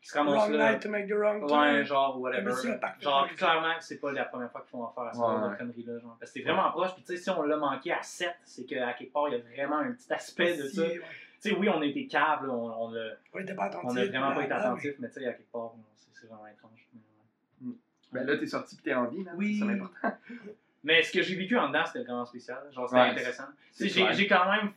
qui 0.00 0.08
se 0.08 0.18
ramassent 0.18 0.34
Wrong 0.34 0.52
là. 0.52 0.72
night 0.72 0.82
to 0.82 0.88
make 0.88 1.06
the 1.08 1.12
wrong 1.12 1.46
turn. 1.46 1.60
Ouais, 1.74 1.84
genre, 1.84 2.18
whatever. 2.20 2.52
Ah, 2.82 2.94
Genre, 3.00 3.28
clairement, 3.36 3.74
c'est 3.80 4.00
pas 4.00 4.12
la 4.12 4.24
première 4.24 4.50
fois 4.50 4.62
qu'ils 4.62 4.70
font 4.70 4.86
affaire 4.86 5.04
à 5.04 5.12
ce 5.12 5.18
Ouais, 5.18 5.24
genre 5.26 5.50
de 5.50 5.56
conneries-là. 5.56 5.98
Genre. 6.00 6.16
Parce 6.18 6.32
que 6.32 6.40
c'est 6.40 6.44
vraiment 6.44 6.70
proche. 6.70 6.94
Puis, 6.94 7.02
tu 7.04 7.16
sais, 7.16 7.22
si 7.22 7.30
on 7.30 7.42
l'a 7.42 7.56
manqué 7.56 7.92
à 7.92 8.02
7, 8.02 8.34
c'est 8.44 8.64
qu'à 8.64 8.92
quelque 8.94 9.12
part, 9.12 9.28
il 9.28 9.34
y 9.34 9.36
a 9.36 9.40
vraiment 9.54 9.78
un 9.78 9.92
petit 9.92 10.12
aspect 10.12 10.56
de 10.56 10.62
Si, 10.68 10.76
ça. 10.76 10.82
ouais. 10.82 11.00
Tu 11.42 11.50
sais, 11.50 11.54
oui, 11.56 11.68
on 11.68 11.80
a 11.82 11.84
été 11.84 12.08
là, 12.10 12.40
on, 12.48 12.84
on 12.86 12.90
l'a- 12.90 13.12
On 13.34 13.38
était 13.40 13.54
pas 13.54 13.64
attentifs. 13.64 13.90
On 13.90 13.94
n'a 13.94 14.04
vraiment 14.06 14.28
pas 14.34 14.40
été 14.40 14.46
blablabla, 14.48 14.68
attentif, 14.70 14.94
mais 15.00 15.08
tu 15.08 15.14
sais, 15.20 15.26
à 15.26 15.32
quelque 15.34 15.52
part, 15.52 15.72
c'est 15.96 16.08
c'est 16.20 16.26
vraiment 16.26 16.46
étrange. 16.46 16.88
Mais. 16.94 17.00
Ben 18.14 18.26
là, 18.26 18.36
t'es 18.38 18.46
sorti 18.46 18.76
pis 18.76 18.82
t'es 18.82 18.94
en 18.94 19.06
vie, 19.06 19.24
là. 19.24 19.32
Oui. 19.36 19.58
C'est 19.58 19.64
important. 19.70 20.16
Mais 20.82 21.02
ce 21.02 21.12
que 21.12 21.22
j'ai 21.22 21.34
vécu 21.36 21.56
en 21.58 21.68
dedans, 21.68 21.84
c'était 21.86 22.04
vraiment 22.04 22.24
spécial. 22.26 22.58
Genre, 22.72 22.88
c'était 22.88 23.00
Ouais, 23.00 23.08
intéressant. 23.08 23.44
J'ai 23.78 24.26
quand 24.26 24.50
même, 24.50 24.72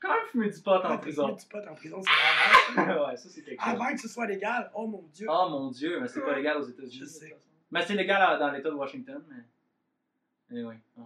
quand 0.00 0.08
même 0.08 0.26
fumé 0.30 0.50
du 0.50 0.60
pot 0.60 0.70
en 0.72 0.98
prison. 0.98 1.26
fumé 1.28 1.38
du 1.38 1.46
pot 1.46 1.68
en 1.70 1.74
prison, 1.74 2.00
c'est 2.02 2.74
grave. 2.82 3.06
ouais, 3.08 3.16
ça, 3.16 3.28
c'est 3.28 3.42
quelque 3.42 3.60
chose. 3.62 3.72
Avant 3.74 3.92
que 3.92 4.00
ce 4.00 4.08
soit 4.08 4.26
légal, 4.26 4.70
oh 4.74 4.86
mon 4.86 5.04
dieu. 5.12 5.26
Oh 5.30 5.48
mon 5.50 5.70
dieu, 5.70 6.00
mais 6.00 6.08
c'est 6.08 6.22
pas 6.22 6.34
légal 6.36 6.56
aux 6.58 6.68
États-Unis. 6.68 6.98
Je 7.00 7.04
sais. 7.04 7.36
Mais 7.70 7.82
c'est 7.82 7.94
légal 7.94 8.38
dans 8.38 8.50
l'État 8.50 8.70
de 8.70 8.74
Washington, 8.74 9.22
mais. 9.28 10.56
Anyway, 10.56 10.78
ouais. 10.96 11.04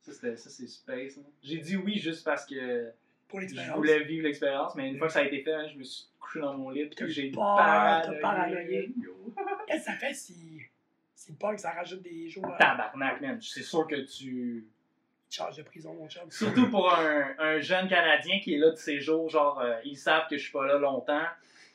Ça, 0.00 0.12
c'était- 0.12 0.36
ça, 0.36 0.48
c'est 0.50 0.66
space. 0.66 1.18
hein. 1.18 1.22
J'ai 1.42 1.58
dit 1.58 1.76
oui 1.76 1.98
juste 1.98 2.24
parce 2.24 2.46
que 2.46 2.90
Pour 3.28 3.40
je 3.40 3.72
voulais 3.74 4.02
vivre 4.04 4.24
l'expérience, 4.24 4.74
mais 4.74 4.88
une 4.90 4.98
fois 4.98 5.06
que 5.08 5.12
ça 5.12 5.20
a 5.20 5.24
été 5.24 5.42
fait, 5.42 5.52
hein, 5.52 5.66
je 5.72 5.78
me 5.78 5.82
suis 5.84 6.06
couché 6.20 6.40
dans 6.40 6.56
mon 6.56 6.70
lit 6.70 6.86
puis 6.86 7.10
j'ai 7.10 7.30
peur, 7.30 7.44
t'as 7.56 8.12
paranoïé. 8.20 8.20
paranoïé. 8.20 8.94
Qu'est-ce 9.66 9.78
que 9.78 9.84
ça 9.84 9.92
fait 9.94 10.14
si. 10.14 10.51
Si 11.22 11.30
le 11.30 11.38
punk, 11.38 11.60
ça 11.60 11.70
rajoute 11.70 12.02
des 12.02 12.28
jours 12.28 12.52
à 12.52 12.58
Tabarnak, 12.58 13.20
man. 13.20 13.38
C'est 13.40 13.62
sûr 13.62 13.86
que 13.86 13.94
tu. 13.94 14.66
charge 15.30 15.58
de 15.58 15.62
prison, 15.62 15.94
mon 15.94 16.08
chum. 16.08 16.28
Surtout 16.32 16.68
pour 16.68 16.92
un, 16.92 17.36
un 17.38 17.60
jeune 17.60 17.88
Canadien 17.88 18.40
qui 18.40 18.54
est 18.54 18.58
là 18.58 18.70
de 18.70 18.76
ses 18.76 18.98
jours, 18.98 19.28
genre, 19.28 19.60
euh, 19.60 19.78
ils 19.84 19.96
savent 19.96 20.26
que 20.28 20.36
je 20.36 20.42
suis 20.42 20.50
pas 20.52 20.66
là 20.66 20.78
longtemps, 20.78 21.22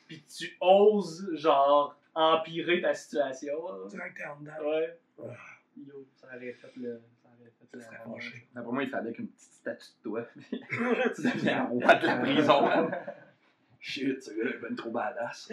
puis 0.06 0.22
tu 0.24 0.54
oses, 0.60 1.30
genre, 1.32 1.98
empirer 2.14 2.82
ta 2.82 2.92
situation. 2.92 3.56
Direct, 3.88 4.18
t'es 4.18 4.26
en 4.26 4.38
dedans. 4.38 4.68
Ouais. 4.68 4.98
Ah. 5.18 5.32
Yo, 5.78 6.06
ça 6.14 6.26
aurait 6.26 6.52
fait 6.52 6.76
le. 6.76 7.00
Ça 7.22 7.28
aurait 7.40 7.50
fait 7.58 7.66
Ça 7.70 7.76
le. 7.78 7.80
serait 7.80 7.96
fâché. 8.04 8.48
D'après 8.54 8.72
moi, 8.72 8.82
il 8.82 8.90
fallait 8.90 9.12
qu'une 9.12 9.28
petite 9.28 9.52
statue 9.52 9.88
de 9.96 10.02
toi. 10.02 10.26
tu 10.50 11.22
deviens 11.22 11.62
un 11.62 11.64
roi 11.68 11.94
de 11.94 12.06
la 12.06 12.16
prison. 12.16 12.90
Shit, 13.80 14.30
gars-là 14.36 14.50
est 14.50 14.58
ben 14.58 14.76
trop 14.76 14.90
badass. 14.90 15.50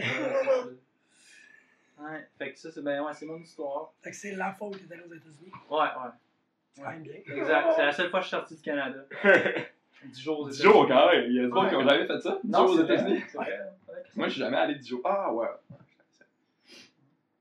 Ouais, 1.97 2.27
fait 2.37 2.51
que 2.53 2.59
ça, 2.59 2.71
c'est 2.71 2.81
ben, 2.83 3.01
ouais, 3.03 3.13
c'est 3.13 3.25
mon 3.25 3.37
histoire. 3.39 3.93
Fait 4.01 4.11
que 4.11 4.15
c'est 4.17 4.35
la 4.35 4.51
fois 4.53 4.67
où 4.67 4.71
t'es 4.75 4.91
allé 4.93 5.03
aux 5.03 5.13
États-Unis. 5.13 5.51
Ouais, 5.69 5.77
ouais. 5.79 6.11
C'est 6.73 6.81
quand 6.81 6.89
même 6.91 7.03
bien. 7.03 7.13
Exact. 7.13 7.67
C'est 7.75 7.85
la 7.85 7.91
seule 7.93 8.09
fois 8.09 8.19
que 8.19 8.23
je 8.25 8.29
suis 8.29 8.37
sorti 8.37 8.55
du 8.55 8.61
Canada. 8.61 9.05
10 10.03 10.21
jours 10.21 10.39
aux 10.41 10.49
10 10.49 10.55
États-Unis. 10.59 10.73
jours 10.73 10.87
quand 10.87 11.11
même. 11.11 11.25
Il 11.31 11.35
y 11.35 11.39
a 11.39 11.43
des 11.43 11.49
gens 11.49 11.69
qui 11.69 11.75
ont 11.75 11.87
jamais 11.87 12.05
fait 12.05 12.19
ça. 12.19 12.39
10 12.43 12.51
Non, 12.51 12.67
jours 12.67 12.75
aux 12.75 12.83
États-Unis. 12.83 13.23
Moi, 14.15 14.27
je 14.27 14.31
suis 14.33 14.41
jamais 14.41 14.57
allé 14.57 14.75
10 14.75 14.87
jours. 14.87 15.01
Ah, 15.05 15.33
ouais. 15.33 15.47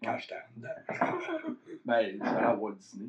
Quand 0.02 0.18
j'étais 0.18 0.34
en 0.34 0.38
dedans. 0.56 0.68
Ben, 1.84 2.06
j'étais 2.12 2.24
allé 2.24 2.44
à 2.44 2.54
Walt 2.54 2.72
Disney 2.74 3.08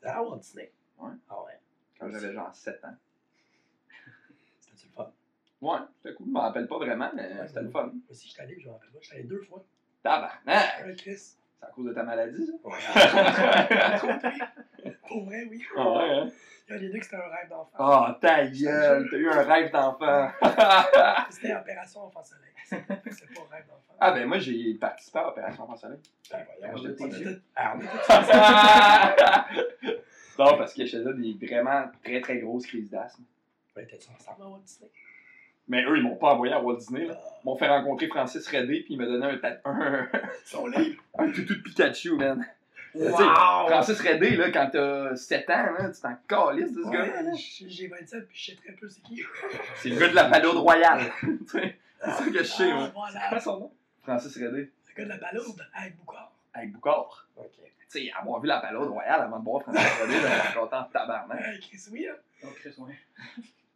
T'es 0.00 0.08
allé 0.08 0.16
à 0.18 0.22
Walt 0.22 0.38
Disney? 0.38 0.72
Ouais. 0.98 1.10
Ah 1.28 1.42
ouais. 1.44 1.58
quand 1.98 2.10
j'avais 2.10 2.32
genre 2.34 2.54
7 2.54 2.84
ans. 2.84 2.96
C'était 4.60 4.86
le 4.86 4.92
fun? 4.92 5.12
Ouais, 5.62 5.78
c'était 5.96 6.14
cool. 6.14 6.26
Je 6.26 6.32
m'en 6.32 6.40
rappelle 6.42 6.66
pas 6.68 6.78
vraiment, 6.78 7.10
mais 7.14 7.32
Ouais, 7.32 7.48
c'était 7.48 7.62
le 7.62 7.70
fun. 7.70 7.86
Moi 7.86 7.94
aussi, 8.10 8.28
j'étais 8.28 8.42
allé, 8.42 8.58
je 8.60 8.66
me 8.66 8.72
rappelle 8.72 8.90
pas. 8.90 8.98
J'étais 9.00 9.14
allé 9.16 9.24
deux 9.24 9.42
fois. 9.42 9.64
Tabarnak! 10.02 10.86
Ouais, 10.86 10.94
Chris. 10.96 11.16
C'est 11.16 11.66
à 11.66 11.68
cause 11.68 11.86
de 11.86 11.92
ta 11.92 12.02
maladie, 12.02 12.46
ça? 12.46 12.52
Ouais. 12.64 12.76
Pour 15.08 15.24
vrai, 15.26 15.44
oui. 15.50 15.62
Ah 15.76 15.90
ouais, 15.90 16.10
hein? 16.10 16.30
Il 16.68 16.72
y 16.74 16.76
a 16.76 16.78
des 16.78 16.88
deux 16.90 16.98
que 17.00 17.04
c'était 17.04 17.16
un 17.16 17.28
rêve 17.28 17.48
d'enfant. 17.50 17.76
Oh, 17.80 18.06
ta 18.20 18.46
gueule! 18.46 19.08
T'as 19.10 19.16
eu 19.16 19.28
un 19.28 19.42
rêve 19.42 19.72
d'enfant! 19.72 20.30
C'était 21.30 21.54
Opération 21.54 22.04
Enfant 22.04 22.22
Soleil. 22.22 22.52
C'était 22.64 22.86
pas 23.34 23.40
un 23.40 23.54
rêve 23.56 23.66
d'enfant. 23.66 23.96
ah, 23.98 24.12
ben 24.12 24.26
moi, 24.28 24.38
j'ai 24.38 24.74
participé 24.74 25.18
à 25.18 25.28
Opération 25.28 25.64
Enfant 25.64 25.76
Soleil. 25.76 25.98
Ben 26.30 26.46
voyons, 26.70 26.94
fait 26.96 27.10
ça. 28.06 29.46
non, 30.38 30.56
parce 30.56 30.72
que 30.72 30.86
je 30.86 30.96
faisais 30.98 31.14
des 31.14 31.46
vraiment 31.46 31.90
très 32.04 32.20
très 32.20 32.38
grosses 32.38 32.66
crises 32.66 32.88
d'asthme. 32.88 33.24
On 33.76 33.80
était 33.80 33.96
ensemble? 33.96 34.40
À 34.42 34.46
Walt 34.46 34.60
Disney. 34.64 34.90
Mais 35.70 35.84
eux, 35.84 35.96
ils 35.96 36.02
m'ont 36.02 36.16
pas 36.16 36.34
envoyé 36.34 36.52
à 36.52 36.60
Walt 36.60 36.76
Disney. 36.78 37.06
Là. 37.06 37.14
Ah, 37.16 37.28
Ils 37.42 37.46
m'ont 37.46 37.56
fait 37.56 37.68
rencontrer 37.68 38.08
Francis 38.08 38.46
Redé, 38.48 38.80
puis 38.82 38.94
il 38.94 38.96
m'a 38.98 39.06
donné 39.06 39.24
un, 39.26 39.70
un, 39.70 40.08
Son 40.44 40.66
livre. 40.66 41.00
un 41.16 41.30
toutou 41.30 41.54
de 41.54 41.60
Pikachu, 41.62 42.16
man. 42.16 42.44
Wow! 42.92 43.68
Francis 43.68 44.00
Redé, 44.00 44.30
là, 44.36 44.50
quand 44.50 44.68
t'as 44.72 45.14
7 45.14 45.48
ans, 45.50 45.66
là, 45.78 45.90
tu 45.90 46.00
t'en 46.00 46.16
calisses 46.28 46.72
de 46.72 46.82
ce 46.82 46.90
gars-là. 46.90 47.32
j'ai 47.68 47.86
27 47.86 48.26
puis 48.28 48.36
je 48.36 48.50
sais 48.50 48.56
très 48.56 48.72
peu 48.72 48.88
c'est 48.88 49.00
qui. 49.02 49.22
C'est 49.76 49.90
le 49.90 49.96
gars 50.00 50.08
de 50.08 50.14
la 50.16 50.24
palourde 50.24 50.56
royale. 50.58 51.02
C'est 51.46 51.76
ça 52.10 52.24
que 52.24 52.38
je 52.38 52.42
sais, 52.42 52.70
Ah, 52.72 52.90
voilà. 52.92 53.38
son 53.40 53.60
nom? 53.60 53.72
Francis 54.02 54.34
Redé. 54.36 54.70
Le 54.88 54.94
gars 54.96 55.04
de 55.04 55.08
la 55.10 55.16
balourde 55.18 55.64
avec 55.72 55.96
Boucard. 55.98 56.32
Avec 56.52 56.72
Boucard. 56.72 57.28
Ok. 57.36 57.46
Tu 57.92 58.06
sais, 58.06 58.10
avoir 58.18 58.40
vu 58.40 58.48
la 58.48 58.58
palourde 58.58 58.88
royale 58.90 59.20
avant 59.22 59.38
de 59.38 59.44
boire 59.44 59.62
Francis 59.62 59.82
Redé, 60.02 60.14
j'étais 60.14 60.58
content 60.58 60.82
de 60.82 60.92
tabarnak. 60.92 61.60
Chris, 61.60 61.78
oui. 61.92 62.08
hein. 62.08 62.16
Oh, 62.42 62.48
Chris, 62.56 62.74
ouais. 62.78 62.94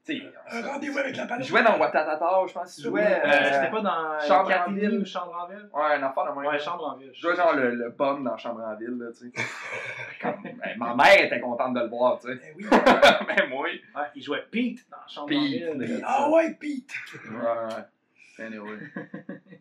Tu 0.07 0.19
sais, 0.19 0.33
Un 0.51 0.61
rendez-vous 0.67 0.99
avec 0.99 1.17
la 1.17 1.23
il 1.23 1.29
palourde. 1.29 1.49
jouait 1.49 1.63
dans 1.63 1.79
Watatata, 1.79 2.29
je 2.47 2.53
pense 2.53 2.75
qu'il 2.75 2.85
jouait. 2.85 3.03
Euh, 3.03 3.27
euh, 3.27 3.53
C'était 3.53 3.71
pas 3.71 3.81
dans 3.81 4.21
Chambre 4.21 4.51
Chambre 4.51 4.53
en 4.67 4.71
en 4.71 4.75
ville. 4.75 4.91
ville 4.91 4.99
ou 5.01 5.05
Chambre 5.07 5.35
en 5.43 5.47
ville? 5.49 5.69
Ouais, 5.73 5.83
un 5.95 6.03
enfant 6.03 6.25
de 6.27 6.41
même. 6.41 6.47
Ouais, 6.47 6.59
Chambre 6.59 6.85
en 6.85 6.97
ville. 6.97 7.11
Je 7.15 7.21
jouais 7.23 7.37
genre 7.37 7.55
le, 7.55 7.75
le 7.75 7.89
bum 7.91 8.23
dans 8.23 8.37
Chambre 8.37 8.63
en 8.63 8.75
ville, 8.77 8.99
là, 8.99 9.07
tu 9.13 9.31
sais. 9.31 9.33
Comme- 10.21 10.43
ben, 10.43 10.77
ma 10.77 10.95
mère 10.95 11.21
était 11.25 11.41
contente 11.41 11.73
de 11.75 11.81
le 11.81 11.87
voir, 11.89 12.19
tu 12.19 12.27
sais. 12.29 12.35
Ben 12.35 12.55
oui. 12.57 12.67
Mais 13.29 13.47
moi. 13.49 13.67
Ouais, 13.67 14.03
il 14.15 14.23
jouait 14.23 14.45
Pete 14.51 14.87
dans 14.91 14.99
Chambre 15.09 15.29
Pete. 15.29 15.39
en 15.39 15.43
ville. 15.79 15.87
Pete. 15.97 16.03
Ah 16.07 16.29
ouais, 16.29 16.51
Pete. 16.53 16.93
Ouais, 17.31 17.39
ouais. 17.39 18.45
Anyway. 18.45 18.79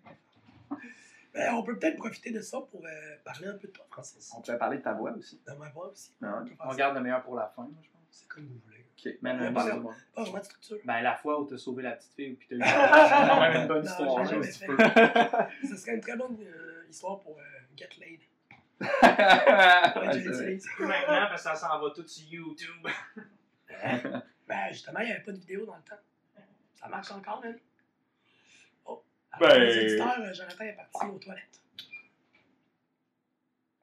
Ben, 1.34 1.52
on 1.56 1.64
peut 1.64 1.80
peut-être 1.80 1.98
profiter 1.98 2.30
de 2.32 2.41
ça 2.41 2.60
pour 2.70 2.82
euh, 2.86 3.16
parler 3.26 3.48
un 3.48 3.54
peu 3.58 3.68
de 3.68 3.74
toi, 3.74 3.84
Francis. 3.89 4.32
On 4.38 4.41
pourrait 4.41 4.58
parler 4.60 4.78
de 4.78 4.84
ta 4.84 4.94
voix 4.94 5.12
aussi. 5.18 5.41
Dans 5.48 5.56
ma 5.58 5.68
voix 5.70 5.88
aussi. 5.89 6.12
Ouais. 6.22 6.30
On 6.64 6.76
garde 6.76 6.94
le 6.96 7.02
meilleur 7.02 7.24
pour 7.24 7.36
la 7.36 7.48
fin, 7.56 7.64
moi, 7.64 7.72
je 7.82 7.89
pense. 7.89 8.02
C'est 8.12 8.28
comme 8.28 8.44
vous 8.46 8.60
voulez. 8.68 8.72
Ouais, 9.06 9.30
un 9.30 9.51
pas 9.54 10.39
de 10.39 10.45
structure. 10.45 10.78
Ben, 10.86 11.01
la 11.01 11.16
fois 11.16 11.39
où 11.41 11.45
t'as 11.45 11.58
sauvé 11.58 11.84
la 11.84 11.91
petite 11.93 12.14
fille 12.14 12.34
puis 12.34 12.47
t'as 12.47 12.56
eu 12.56 12.60
c'est 12.64 13.28
quand 13.30 13.39
même 13.41 13.62
une 13.62 13.68
bonne 13.68 13.84
Non, 13.86 13.89
histoire. 13.91 14.26
jamais 14.26 14.43
fait. 14.43 15.68
Ce 15.68 15.76
serait 15.78 15.95
une 15.95 16.01
très 16.01 16.16
bonne 16.18 16.38
euh, 16.41 16.84
histoire 16.89 17.20
pour 17.20 17.38
euh, 17.38 17.43
Get 17.76 17.89
Laid. 17.99 18.20
Ouais, 18.84 18.89
je 20.14 20.20
c'est 20.20 20.30
l'utilise. 20.30 20.68
Maintenant, 20.80 21.28
parce 21.30 21.43
que 21.43 21.49
ça 21.49 21.56
s'en 21.56 21.80
va 21.80 21.89
tout 21.91 22.06
sur 22.08 22.28
YouTube. 22.34 22.88
Ben, 24.47 24.68
justement, 24.72 24.99
il 24.99 25.06
n'y 25.06 25.12
avait 25.12 25.24
pas 25.24 25.32
de 25.32 25.38
vidéo 25.39 25.66
dans 25.66 25.76
le 25.76 25.82
temps. 25.84 26.01
Ça 26.76 26.88
marche 26.89 27.12
encore, 27.12 27.41
même. 27.41 27.58
Oh. 28.86 29.04
Ben- 29.39 29.58
les 29.60 29.78
éditeurs, 29.78 30.20
euh, 30.20 30.34
Jonathan 30.34 30.64
est 30.66 30.74
parti 30.74 31.06
aux 31.06 31.18
toilettes. 31.20 31.62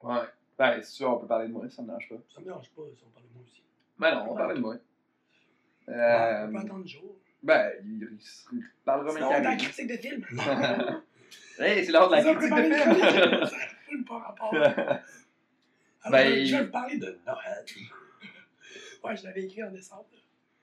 Ouais. 0.03 0.21
Ben, 0.57 0.81
si 0.83 0.97
tu 0.97 1.03
veux, 1.03 1.09
on 1.09 1.17
peut 1.19 1.27
parler 1.27 1.47
de 1.47 1.53
moi, 1.53 1.67
ça 1.69 1.81
me 1.81 1.87
dérange 1.87 2.09
pas. 2.09 2.15
Ça 2.33 2.39
me 2.39 2.45
dérange 2.45 2.69
pas 2.69 2.81
si 2.95 3.03
on 3.05 3.09
parle 3.09 3.25
de 3.27 3.33
moi 3.33 3.43
aussi. 3.43 3.63
Ben 3.97 4.15
non, 4.15 4.25
on 4.29 4.33
va 4.33 4.37
parler 4.41 4.55
de 4.55 4.59
moi. 4.59 4.75
Euh, 5.91 6.47
on 6.47 6.51
peut 6.51 6.57
attendre 6.59 6.79
le 6.83 6.87
jour. 6.87 7.15
ben, 7.43 7.71
il, 7.83 8.09
il, 8.53 8.63
parlera 8.85 9.13
même 9.13 9.15
Sinon, 9.23 9.27
on 9.27 9.31
est 9.31 9.37
en 9.39 9.43
carré. 9.43 9.57
critique 9.57 9.87
de 9.87 9.97
film. 9.97 10.25
Hey, 11.59 11.85
c'est 11.85 11.91
l'heure 11.91 12.09
de 12.09 12.15
la 12.15 12.21
critique 12.23 12.49
de 12.49 12.63
film. 12.63 13.45
Ça 13.45 13.57
pas 14.07 14.17
rapport. 14.19 14.53
Alors, 16.03 16.11
Ben, 16.11 16.45
je 16.45 16.55
vais 16.55 16.63
vous 16.63 16.71
parler 16.71 16.97
de 16.97 17.17
Noël. 17.25 17.65
Ouais, 19.03 19.15
je 19.15 19.23
l'avais 19.25 19.43
écrit 19.43 19.63
en 19.63 19.71
décembre. 19.71 20.05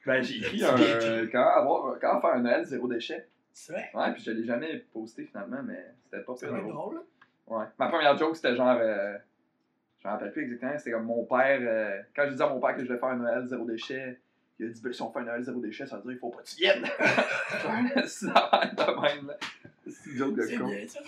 ben, 0.07 0.23
j'ai 0.23 0.39
écrit 0.39 0.65
un. 0.65 1.27
Quand, 1.31 1.49
avoir, 1.57 1.99
quand 2.01 2.21
faire 2.21 2.31
un 2.35 2.41
Noël 2.41 2.65
zéro 2.65 2.89
déchet. 2.89 3.29
C'est 3.53 3.73
vrai. 3.73 3.91
Ouais, 3.95 4.13
puis 4.13 4.23
je 4.23 4.31
l'ai 4.31 4.45
jamais 4.45 4.79
posté 4.93 5.25
finalement, 5.25 5.63
mais 5.65 5.85
c'était 6.05 6.23
pas 6.23 6.35
C'est 6.37 6.47
très 6.47 6.61
drôle. 6.61 6.73
drôle. 6.73 7.01
Ouais. 7.49 7.65
Ma 7.79 7.89
première 7.89 8.17
joke, 8.17 8.37
c'était 8.37 8.55
genre. 8.57 8.77
Euh, 8.81 9.17
je 10.01 10.07
me 10.07 10.13
rappelle 10.13 10.31
plus 10.33 10.45
exactement, 10.45 10.79
c'était 10.79 10.93
comme 10.93 11.07
mon 11.07 11.25
père. 11.25 11.59
euh, 11.61 12.01
quand 12.15 12.25
je 12.27 12.31
disais 12.31 12.45
à 12.45 12.49
mon 12.49 12.61
père 12.61 12.75
que 12.77 12.83
je 12.83 12.87
voulais 12.87 12.99
faire 13.01 13.09
un 13.09 13.17
Noël 13.17 13.47
zéro 13.49 13.65
déchet, 13.65 14.21
Il 14.61 14.67
a 14.67 14.71
dit, 14.71 14.81
ben, 14.83 14.93
si 14.93 15.03
on 15.03 15.13
fait 15.13 15.21
un 15.21 15.25
Noël 15.25 15.43
zéro 15.43 15.61
déchet, 15.61 15.87
ça 15.87 15.97
veut 15.97 16.03
dire 16.03 16.13
qu'il 16.13 16.19
faut 16.19 16.31
pas 16.31 16.43
que 16.43 16.49
tu 16.49 16.57
viennes. 16.57 16.85
c'est 18.07 18.27
de 18.27 19.01
même, 19.01 19.27
là. 19.29 19.37
C'est 19.87 20.11
une 20.11 20.17
joke 20.17 20.35
de 20.35 20.43
C'est 20.43 20.57
con. 20.57 20.67
bien 20.67 20.87
ça. 20.89 21.01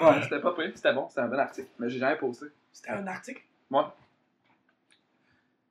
Ouais, 0.00 0.22
c'était 0.22 0.40
pas 0.40 0.54
pire, 0.54 0.70
c'était 0.74 0.92
bon, 0.92 1.08
c'était 1.08 1.20
un 1.20 1.28
bon 1.28 1.38
article. 1.38 1.68
Mais 1.78 1.90
j'ai 1.90 1.98
jamais 1.98 2.16
posté. 2.16 2.46
C'était 2.72 2.90
un 2.90 3.06
article? 3.06 3.42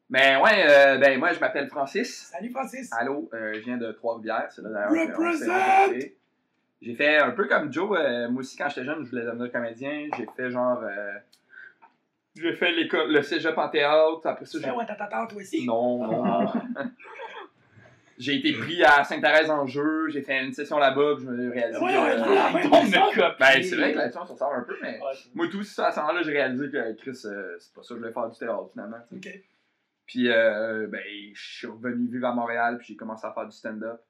Mais 0.09 0.36
ouais, 0.36 0.65
euh, 0.67 0.97
ben 0.97 1.17
moi, 1.17 1.32
je 1.32 1.39
m'appelle 1.39 1.69
Francis. 1.69 2.29
Salut 2.32 2.49
Francis. 2.49 2.89
Allô, 2.91 3.29
euh, 3.34 3.53
je 3.53 3.59
viens 3.59 3.77
de 3.77 3.91
Trois-Rivières, 3.93 4.51
c'est 4.51 4.61
là 4.61 4.69
d'ailleurs. 4.69 5.07
Represent! 5.07 6.05
J'ai 6.82 6.95
fait 6.95 7.17
un 7.17 7.32
peu 7.32 7.47
comme 7.47 7.71
Joe, 7.71 7.97
euh, 7.97 8.27
moi 8.27 8.41
aussi 8.41 8.57
quand 8.57 8.67
j'étais 8.67 8.84
jeune, 8.84 9.05
je 9.05 9.11
voulais 9.11 9.23
devenir 9.23 9.51
comédien. 9.51 10.09
J'ai 10.17 10.27
fait 10.36 10.51
genre. 10.51 10.84
J'ai 12.36 12.53
fait 12.53 12.71
l'école, 12.71 13.11
le 13.11 13.21
cégep 13.21 13.57
en 13.57 13.69
théâtre, 13.69 14.21
après 14.25 14.45
ça 14.45 14.59
j'ai. 14.61 14.71
ouais, 14.71 14.86
ta 14.86 14.95
tata, 14.95 15.27
toi 15.29 15.41
aussi. 15.41 15.65
Non, 15.65 16.45
j'ai 18.17 18.36
été 18.36 18.53
pris 18.53 18.84
à 18.84 19.03
Sainte-Thérèse 19.03 19.49
en 19.49 19.65
jeu, 19.65 20.07
j'ai 20.09 20.21
fait 20.21 20.43
une 20.43 20.53
session 20.53 20.77
là-bas, 20.77 21.15
puis 21.17 21.25
je 21.25 21.29
me 21.32 21.51
réalisé 21.51 21.79
Ouais, 21.79 21.91
que. 21.91 21.97
ouais, 21.97 23.21
ouais, 23.23 23.36
ben, 23.39 23.63
c'est 23.63 23.75
vrai 23.75 23.93
que 23.93 23.97
la 23.97 24.05
session, 24.05 24.25
ça 24.25 24.36
sort 24.36 24.53
un 24.53 24.61
peu, 24.61 24.77
mais. 24.82 24.99
Moi, 25.34 25.47
tout 25.49 25.63
ça, 25.63 25.88
à 25.88 25.91
ce 25.91 25.99
moment-là, 25.99 26.21
j'ai 26.23 26.32
réalisé 26.32 26.69
que 26.69 26.93
Chris, 26.93 27.19
euh, 27.25 27.55
c'est 27.59 27.73
pas 27.73 27.82
ça 27.82 27.89
que 27.89 27.95
je 27.95 27.99
voulais 27.99 28.13
faire 28.13 28.29
du 28.29 28.38
théâtre 28.38 28.69
finalement. 28.71 28.99
Ok. 29.13 29.27
Puis, 30.05 30.29
euh, 30.29 30.88
ben, 30.88 31.01
je 31.34 31.57
suis 31.57 31.67
revenu 31.67 32.07
vivre 32.11 32.27
à 32.27 32.34
Montréal, 32.34 32.77
puis 32.77 32.88
j'ai 32.89 32.95
commencé 32.95 33.25
à 33.25 33.34
faire 33.34 33.45
du 33.45 33.55
stand-up. 33.55 34.01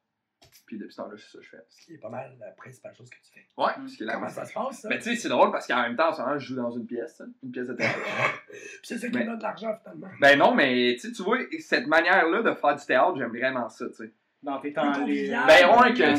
Puis 0.66 0.78
depuis 0.78 0.92
ce 0.92 0.98
temps-là, 1.02 1.16
c'est 1.18 1.32
ça 1.32 1.38
que 1.40 1.44
je 1.44 1.50
fais. 1.50 1.64
Ce 1.70 1.86
qui 1.86 1.94
est 1.96 1.98
pas 1.98 2.10
mal 2.10 2.34
la 2.40 2.48
principale 2.52 2.96
chose 2.96 3.10
que 3.10 3.18
tu 3.18 3.32
fais. 3.34 3.46
Ouais, 3.58 3.72
Mm. 3.78 3.88
ce 3.90 3.98
qui 3.98 4.04
est 4.04 4.06
la 4.06 4.14
Comment 4.14 4.30
ça 4.30 4.46
se 4.46 4.54
passe, 4.54 4.80
ça? 4.82 4.90
Ben, 4.90 4.98
tu 5.00 5.04
sais, 5.04 5.16
c'est 5.18 5.28
drôle 5.30 5.52
parce 5.52 5.68
qu'en 5.68 5.82
même 5.82 5.96
temps, 5.98 6.10
en 6.10 6.14
ce 6.14 6.22
moment, 6.22 6.38
je 6.40 6.46
joue 6.48 6.56
dans 6.56 6.72
une 6.72 6.86
pièce, 6.86 7.16
ça, 7.18 7.26
une 7.44 7.52
pièce 7.52 7.68
de 7.68 7.74
théâtre. 7.74 7.98
Puis 8.50 8.60
c'est 8.84 8.98
ça 8.98 9.08
qui 9.10 9.18
Mais- 9.18 9.26
donne 9.26 9.38
de 9.38 9.44
l'argent, 9.44 9.76
finalement. 9.84 10.08
ben 10.22 10.38
non, 10.40 10.54
mais 10.56 10.94
tu 11.00 11.08
sais, 11.10 11.12
tu 11.12 11.24
vois, 11.24 11.40
cette 11.60 11.88
manière-là 11.88 12.42
de 12.42 12.54
faire 12.54 12.76
du 12.76 12.86
théâtre, 12.86 13.16
j'aime 13.18 13.30
vraiment 13.32 13.68
ça, 13.70 13.86
tu 13.90 13.96
sais. 13.96 14.12
Dans 14.44 14.60
tes 14.60 14.74
temps 14.74 14.92
libres. 15.06 15.46
Ben 15.46 15.70
ouais, 15.80 15.94
que 15.94 16.16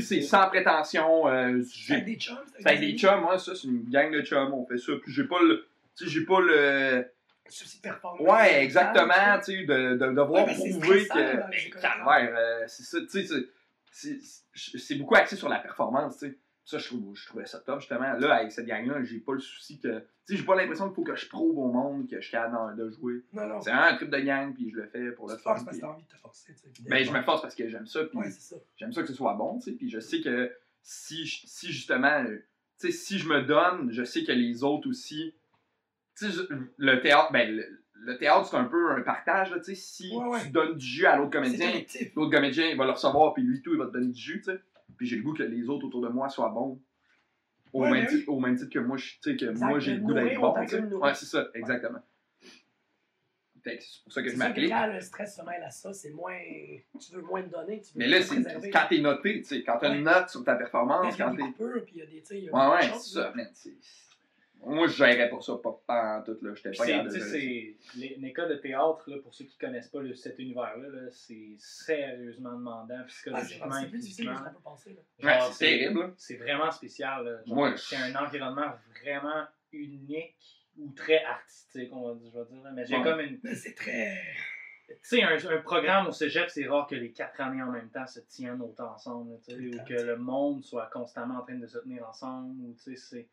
c'est, 0.00 0.20
sans 0.20 0.46
prétention. 0.48 1.26
euh, 1.26 1.60
C'est 1.62 1.74
j'ai 1.74 1.94
avec 1.94 2.04
des 2.04 2.14
chums. 2.16 2.36
c'est 2.58 2.66
avec 2.68 2.80
des 2.80 2.96
chums, 2.96 3.20
moi, 3.22 3.36
ça, 3.38 3.54
c'est 3.56 3.66
une 3.66 3.82
gang 3.90 4.12
de 4.12 4.22
chums, 4.22 4.52
on 4.54 4.64
fait 4.66 4.78
ça. 4.78 4.92
Puis 5.02 5.12
j'ai 5.12 5.24
pas 5.24 5.40
le. 5.42 5.66
Tu 5.96 6.04
sais, 6.04 6.10
j'ai 6.10 6.24
pas 6.24 6.40
le. 6.40 7.04
Souci 7.48 7.78
de 7.78 7.82
performance. 7.82 8.20
Ouais, 8.26 8.62
exactement, 8.62 9.38
tu 9.44 9.56
sais, 9.56 9.64
de, 9.64 9.94
de, 9.94 9.94
de 9.96 10.06
devoir 10.10 10.46
Ouais, 10.46 10.46
ben, 10.46 10.54
prouver 10.54 11.08
que. 11.08 11.36
Ben, 11.36 11.80
calvaire, 11.80 12.34
euh, 12.38 12.64
c'est 12.68 12.84
ça, 12.84 12.98
tu 13.00 13.26
sais, 13.26 13.34
c'est- 13.94 14.94
beaucoup 14.96 15.14
axé 15.14 15.36
sur 15.36 15.48
la 15.48 15.58
performance, 15.58 16.18
tu 16.18 16.28
sais. 16.28 16.38
Ça, 16.66 16.78
je, 16.78 16.86
trouve, 16.86 17.14
je 17.14 17.26
trouvais 17.26 17.44
ça 17.44 17.58
top, 17.60 17.80
justement. 17.80 18.14
Là, 18.14 18.36
avec 18.36 18.50
cette 18.50 18.64
gang-là, 18.64 19.02
j'ai 19.04 19.18
pas 19.18 19.34
le 19.34 19.40
souci 19.40 19.78
que. 19.78 19.98
Tu 19.98 20.04
sais, 20.32 20.36
j'ai 20.38 20.44
pas 20.44 20.54
l'impression 20.56 20.86
qu'il 20.86 20.94
faut 20.94 21.02
que 21.04 21.14
je 21.14 21.28
prouve 21.28 21.58
au 21.58 21.70
monde 21.70 22.08
que 22.08 22.16
je 22.16 22.22
suis 22.22 22.30
capable 22.32 22.74
de 22.74 22.88
jouer. 22.88 23.22
Non, 23.34 23.46
non. 23.46 23.60
C'est 23.60 23.70
vraiment 23.70 23.86
un 23.88 23.96
trip 23.96 24.08
de 24.08 24.18
gang, 24.20 24.54
puis 24.54 24.70
je 24.70 24.76
le 24.76 24.86
fais 24.86 25.12
pour 25.12 25.28
le 25.28 25.36
Tu 25.36 25.42
fun. 25.42 25.62
parce 25.62 25.76
que 25.76 25.80
t'as 25.82 25.88
envie 25.88 26.04
de 26.04 26.08
te 26.08 26.16
forcer, 26.16 26.54
tu 26.54 26.60
sais. 26.82 26.88
Ben, 26.88 27.04
je 27.04 27.12
me 27.12 27.20
force 27.22 27.42
parce 27.42 27.54
que 27.54 27.68
j'aime 27.68 27.86
ça, 27.86 28.02
puis. 28.06 28.16
Ouais, 28.18 28.30
j'aime 28.76 28.94
ça 28.94 29.02
que 29.02 29.08
ce 29.08 29.14
soit 29.14 29.34
bon, 29.34 29.58
tu 29.58 29.64
sais, 29.70 29.72
puis 29.76 29.90
je 29.90 30.00
sais 30.00 30.22
que 30.22 30.50
si, 30.82 31.26
si 31.26 31.70
justement, 31.70 32.24
tu 32.24 32.40
sais, 32.78 32.92
si 32.92 33.18
je 33.18 33.28
me 33.28 33.42
donne, 33.42 33.92
je 33.92 34.02
sais 34.02 34.24
que 34.24 34.32
les 34.32 34.64
autres 34.64 34.88
aussi, 34.88 35.34
tu 36.16 36.32
sais, 36.32 36.42
le 36.78 37.00
théâtre, 37.02 37.30
ben, 37.30 37.54
le, 37.54 37.83
le 37.94 38.16
théâtre, 38.18 38.46
c'est 38.46 38.56
un 38.56 38.64
peu 38.64 38.90
un 38.92 39.00
partage, 39.02 39.50
là, 39.50 39.58
tu 39.58 39.64
sais, 39.64 39.74
si 39.74 40.10
Ouais, 40.14 40.24
ouais. 40.28 40.42
tu 40.42 40.50
donnes 40.50 40.76
du 40.76 40.84
jus 40.86 41.06
à 41.06 41.16
l'autre 41.16 41.30
comédien, 41.30 41.70
l'autre 42.16 42.30
comédien, 42.32 42.68
il 42.68 42.76
va 42.76 42.84
le 42.84 42.90
recevoir, 42.92 43.32
puis 43.34 43.42
lui, 43.42 43.62
tout, 43.62 43.72
il 43.72 43.78
va 43.78 43.86
te 43.86 43.92
donner 43.92 44.12
du 44.12 44.20
jus, 44.20 44.40
tu 44.44 44.52
sais, 44.52 44.60
puis 44.96 45.06
j'ai 45.06 45.16
le 45.16 45.22
goût 45.22 45.32
que 45.32 45.42
les 45.42 45.68
autres 45.68 45.86
autour 45.86 46.02
de 46.02 46.08
moi 46.08 46.28
soient 46.28 46.50
bons. 46.50 46.80
Au, 47.72 47.82
Ouais, 47.82 47.90
même, 47.90 48.04
ben 48.04 48.08
titre, 48.10 48.28
au 48.30 48.38
même 48.38 48.56
titre 48.56 48.70
que 48.70 48.78
moi, 48.78 48.96
je- 48.96 49.14
tu 49.22 49.30
sais, 49.30 49.36
que 49.36 49.50
moi, 49.58 49.78
j'ai 49.80 49.94
le 49.94 50.00
goût 50.00 50.12
d'être 50.12 50.40
bon. 50.40 50.54
Ouais, 51.00 51.14
c'est 51.14 51.26
ça, 51.26 51.48
exactement. 51.54 52.00
C'est 53.64 53.78
pour 54.04 54.12
ça 54.12 54.22
que 54.22 54.28
je 54.28 54.36
m'applique. 54.36 54.68
quand 54.70 54.86
le 54.92 55.00
stress 55.00 55.36
se 55.36 55.42
mêle 55.42 55.62
à 55.62 55.70
ça, 55.70 55.90
c'est 55.94 56.10
moins. 56.10 56.36
Tu 57.00 57.12
veux 57.14 57.22
moins 57.22 57.42
te 57.42 57.48
donner. 57.48 57.80
Tu 57.80 57.94
veux 57.94 57.98
Mais 57.98 58.06
là, 58.08 58.20
c'est 58.20 58.70
quand 58.70 58.86
t'es 58.90 58.98
noté, 59.00 59.40
tu 59.40 59.44
sais, 59.44 59.62
quand 59.64 59.78
t'as 59.78 59.94
une 59.96 60.04
note 60.04 60.28
sur 60.28 60.44
ta 60.44 60.54
performance, 60.54 61.06
puis 61.06 61.16
il 61.16 61.18
y 61.18 61.22
a 61.22 61.24
quand 61.24 61.30
des 61.34 61.36
t'es. 61.38 61.48
coupures, 61.48 61.84
puis 61.86 61.94
il 61.94 61.98
y 61.98 62.02
a 62.02 62.06
des. 62.06 62.40
y 62.44 62.48
a 62.50 62.52
Ouais, 62.52 62.74
ouais, 62.76 62.92
c'est 62.98 63.14
ça, 63.14 63.32
man. 63.34 63.48
C'est- 64.64 64.70
Moi, 64.70 64.86
je 64.86 64.92
gérais 64.96 65.28
pas 65.28 65.40
ça, 65.40 65.56
pas, 65.62 65.80
pas 65.86 66.18
en 66.18 66.22
tout, 66.22 66.36
là. 66.42 66.54
J'étais 66.54 66.70
pas 66.72 66.84
c'est- 66.84 66.90
capable 66.92 67.10
c'est 67.20 67.76
les- 67.96 68.14
une 68.16 68.24
école 68.24 68.48
de 68.48 68.56
théâtre, 68.56 69.10
là, 69.10 69.16
pour 69.22 69.34
ceux 69.34 69.44
qui 69.44 69.56
connaissent 69.58 69.88
pas 69.88 70.00
le- 70.00 70.14
cet 70.14 70.38
univers-là, 70.38 70.88
là, 70.88 71.10
c'est 71.10 71.54
sérieusement 71.58 72.52
demandant 72.52 72.86
Ah, 72.90 73.04
c'est 73.08 73.14
psychologiquement 73.14 73.72
c'est 73.80 73.88
plus 73.88 73.98
difficile 73.98 74.26
que 74.30 74.62
penser. 74.62 74.98
Ouais, 75.22 75.34
Genre, 75.38 75.52
c'est 75.52 75.64
terrible. 75.78 76.14
C'est 76.16 76.36
vraiment 76.36 76.70
spécial. 76.70 77.24
là. 77.24 77.40
Genre, 77.46 77.56
Ouais. 77.58 77.76
C'est 77.76 77.96
un 77.96 78.14
environnement 78.16 78.72
vraiment 79.02 79.44
unique 79.72 80.36
ou 80.78 80.90
très 80.92 81.22
artistique, 81.24 81.90
on 81.92 82.08
va 82.08 82.14
dire. 82.14 82.30
Je 82.32 82.38
vais 82.38 82.44
dire 82.46 82.62
là. 82.64 82.70
Mais 82.72 82.84
j'ai 82.86 82.96
Ouais. 82.96 83.02
comme 83.02 83.20
une. 83.20 83.38
Mais 83.42 83.54
c'est 83.54 83.74
très. 83.74 84.18
Tu 84.86 84.94
sais, 85.02 85.22
un, 85.22 85.36
un 85.50 85.58
programme 85.62 86.08
au 86.08 86.12
cégep, 86.12 86.50
c'est 86.50 86.66
rare 86.66 86.86
que 86.86 86.94
les 86.94 87.10
quatre 87.10 87.40
années 87.40 87.62
en 87.62 87.70
même 87.70 87.88
temps 87.88 88.06
se 88.06 88.20
tiennent 88.20 88.60
autant 88.60 88.92
ensemble, 88.92 89.30
ou 89.32 89.40
que 89.48 89.94
le 89.94 90.16
monde 90.16 90.62
soit 90.62 90.90
constamment 90.92 91.38
en 91.38 91.42
train 91.42 91.54
de 91.54 91.66
se 91.66 91.78
tenir 91.78 92.06
ensemble, 92.08 92.54
ou 92.64 92.74
tu 92.74 92.94
sais, 92.94 92.96
c'est. 92.96 93.28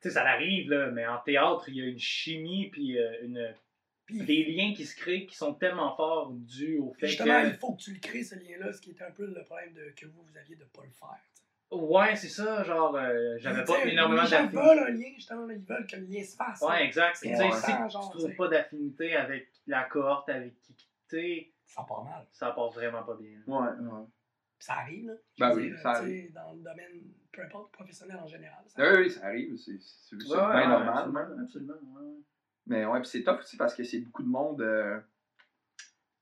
Tu 0.00 0.08
sais, 0.08 0.14
ça 0.14 0.24
arrive, 0.24 0.70
là, 0.70 0.90
mais 0.90 1.06
en 1.06 1.18
théâtre, 1.18 1.68
il 1.68 1.76
y 1.76 1.82
a 1.82 1.86
une 1.86 1.98
chimie, 1.98 2.68
puis 2.70 2.98
euh, 2.98 3.24
une, 3.24 3.54
des 4.24 4.44
liens 4.44 4.72
qui 4.74 4.86
se 4.86 4.96
créent 4.96 5.26
qui 5.26 5.36
sont 5.36 5.54
tellement 5.54 5.94
forts 5.96 6.30
dus 6.32 6.78
au 6.78 6.92
fait 6.94 7.08
justement, 7.08 7.40
il 7.40 7.54
faut 7.54 7.74
que 7.74 7.80
tu 7.82 7.92
le 7.94 8.00
crées, 8.00 8.22
ce 8.22 8.36
lien-là, 8.36 8.72
ce 8.72 8.80
qui 8.80 8.92
était 8.92 9.04
un 9.04 9.10
peu 9.10 9.26
le 9.26 9.42
problème 9.44 9.72
de, 9.74 9.92
que 9.96 10.06
vous, 10.06 10.22
vous 10.22 10.36
aviez 10.38 10.56
de 10.56 10.64
pas 10.64 10.82
le 10.84 10.90
faire. 10.92 11.18
Ouais, 11.70 12.16
c'est 12.16 12.28
ça, 12.28 12.62
genre, 12.64 12.94
euh, 12.96 13.36
j'avais 13.38 13.62
pas 13.64 13.84
énormément 13.84 14.22
Les 14.22 14.28
gens 14.28 14.42
d'affinité. 14.44 14.56
veulent 14.56 14.78
un 14.78 14.90
lien, 14.90 15.10
justement, 15.14 15.50
ils 15.50 15.58
veulent 15.58 15.86
que 15.86 15.96
le 15.96 16.06
lien 16.06 16.22
se 16.24 16.34
fasse. 16.36 16.62
Ouais, 16.62 16.68
là. 16.78 16.82
exact. 16.84 17.18
Tu 17.20 17.28
sais, 17.28 17.50
si 17.52 17.70
genre, 17.92 18.10
tu 18.12 18.18
trouves 18.18 18.34
pas 18.36 18.48
d'affinité 18.48 19.14
avec 19.16 19.48
la 19.66 19.84
cohorte 19.84 20.30
avec 20.30 20.58
qui 20.62 20.74
quitter, 20.74 21.52
Ça 21.66 21.82
part 21.86 22.04
mal. 22.04 22.26
ça 22.32 22.52
part 22.52 22.70
vraiment 22.70 23.02
pas 23.02 23.16
bien. 23.16 23.36
Ouais, 23.46 23.68
ça 24.60 24.74
arrive, 24.74 25.08
là. 25.08 25.12
Je 25.36 25.44
Ben 25.44 25.50
veux 25.50 25.60
oui, 25.60 25.68
dire, 25.68 25.78
ça 25.80 26.00
tu 26.00 26.06
sais, 26.08 26.30
Dans 26.34 26.52
le 26.52 26.60
domaine, 26.62 27.02
peu 27.32 27.42
importe, 27.42 27.72
professionnel 27.72 28.18
en 28.22 28.26
général. 28.26 28.62
ça 28.66 28.82
Oui, 28.82 28.98
oui, 28.98 29.10
ça 29.10 29.26
arrive, 29.26 29.56
c'est 29.56 29.72
Ouais, 29.72 30.24
bien 30.26 30.48
ouais, 30.48 30.66
normal. 30.66 30.88
Absolument, 30.98 31.42
absolument. 31.42 31.74
ouais, 31.74 32.02
ouais. 32.06 32.22
Mais 32.66 32.84
ouais, 32.86 33.00
puis 33.00 33.08
c'est 33.08 33.22
tough 33.22 33.38
aussi 33.40 33.56
parce 33.56 33.74
que 33.74 33.84
c'est 33.84 34.00
beaucoup 34.00 34.22
de 34.22 34.28
monde. 34.28 34.60
euh, 34.60 34.98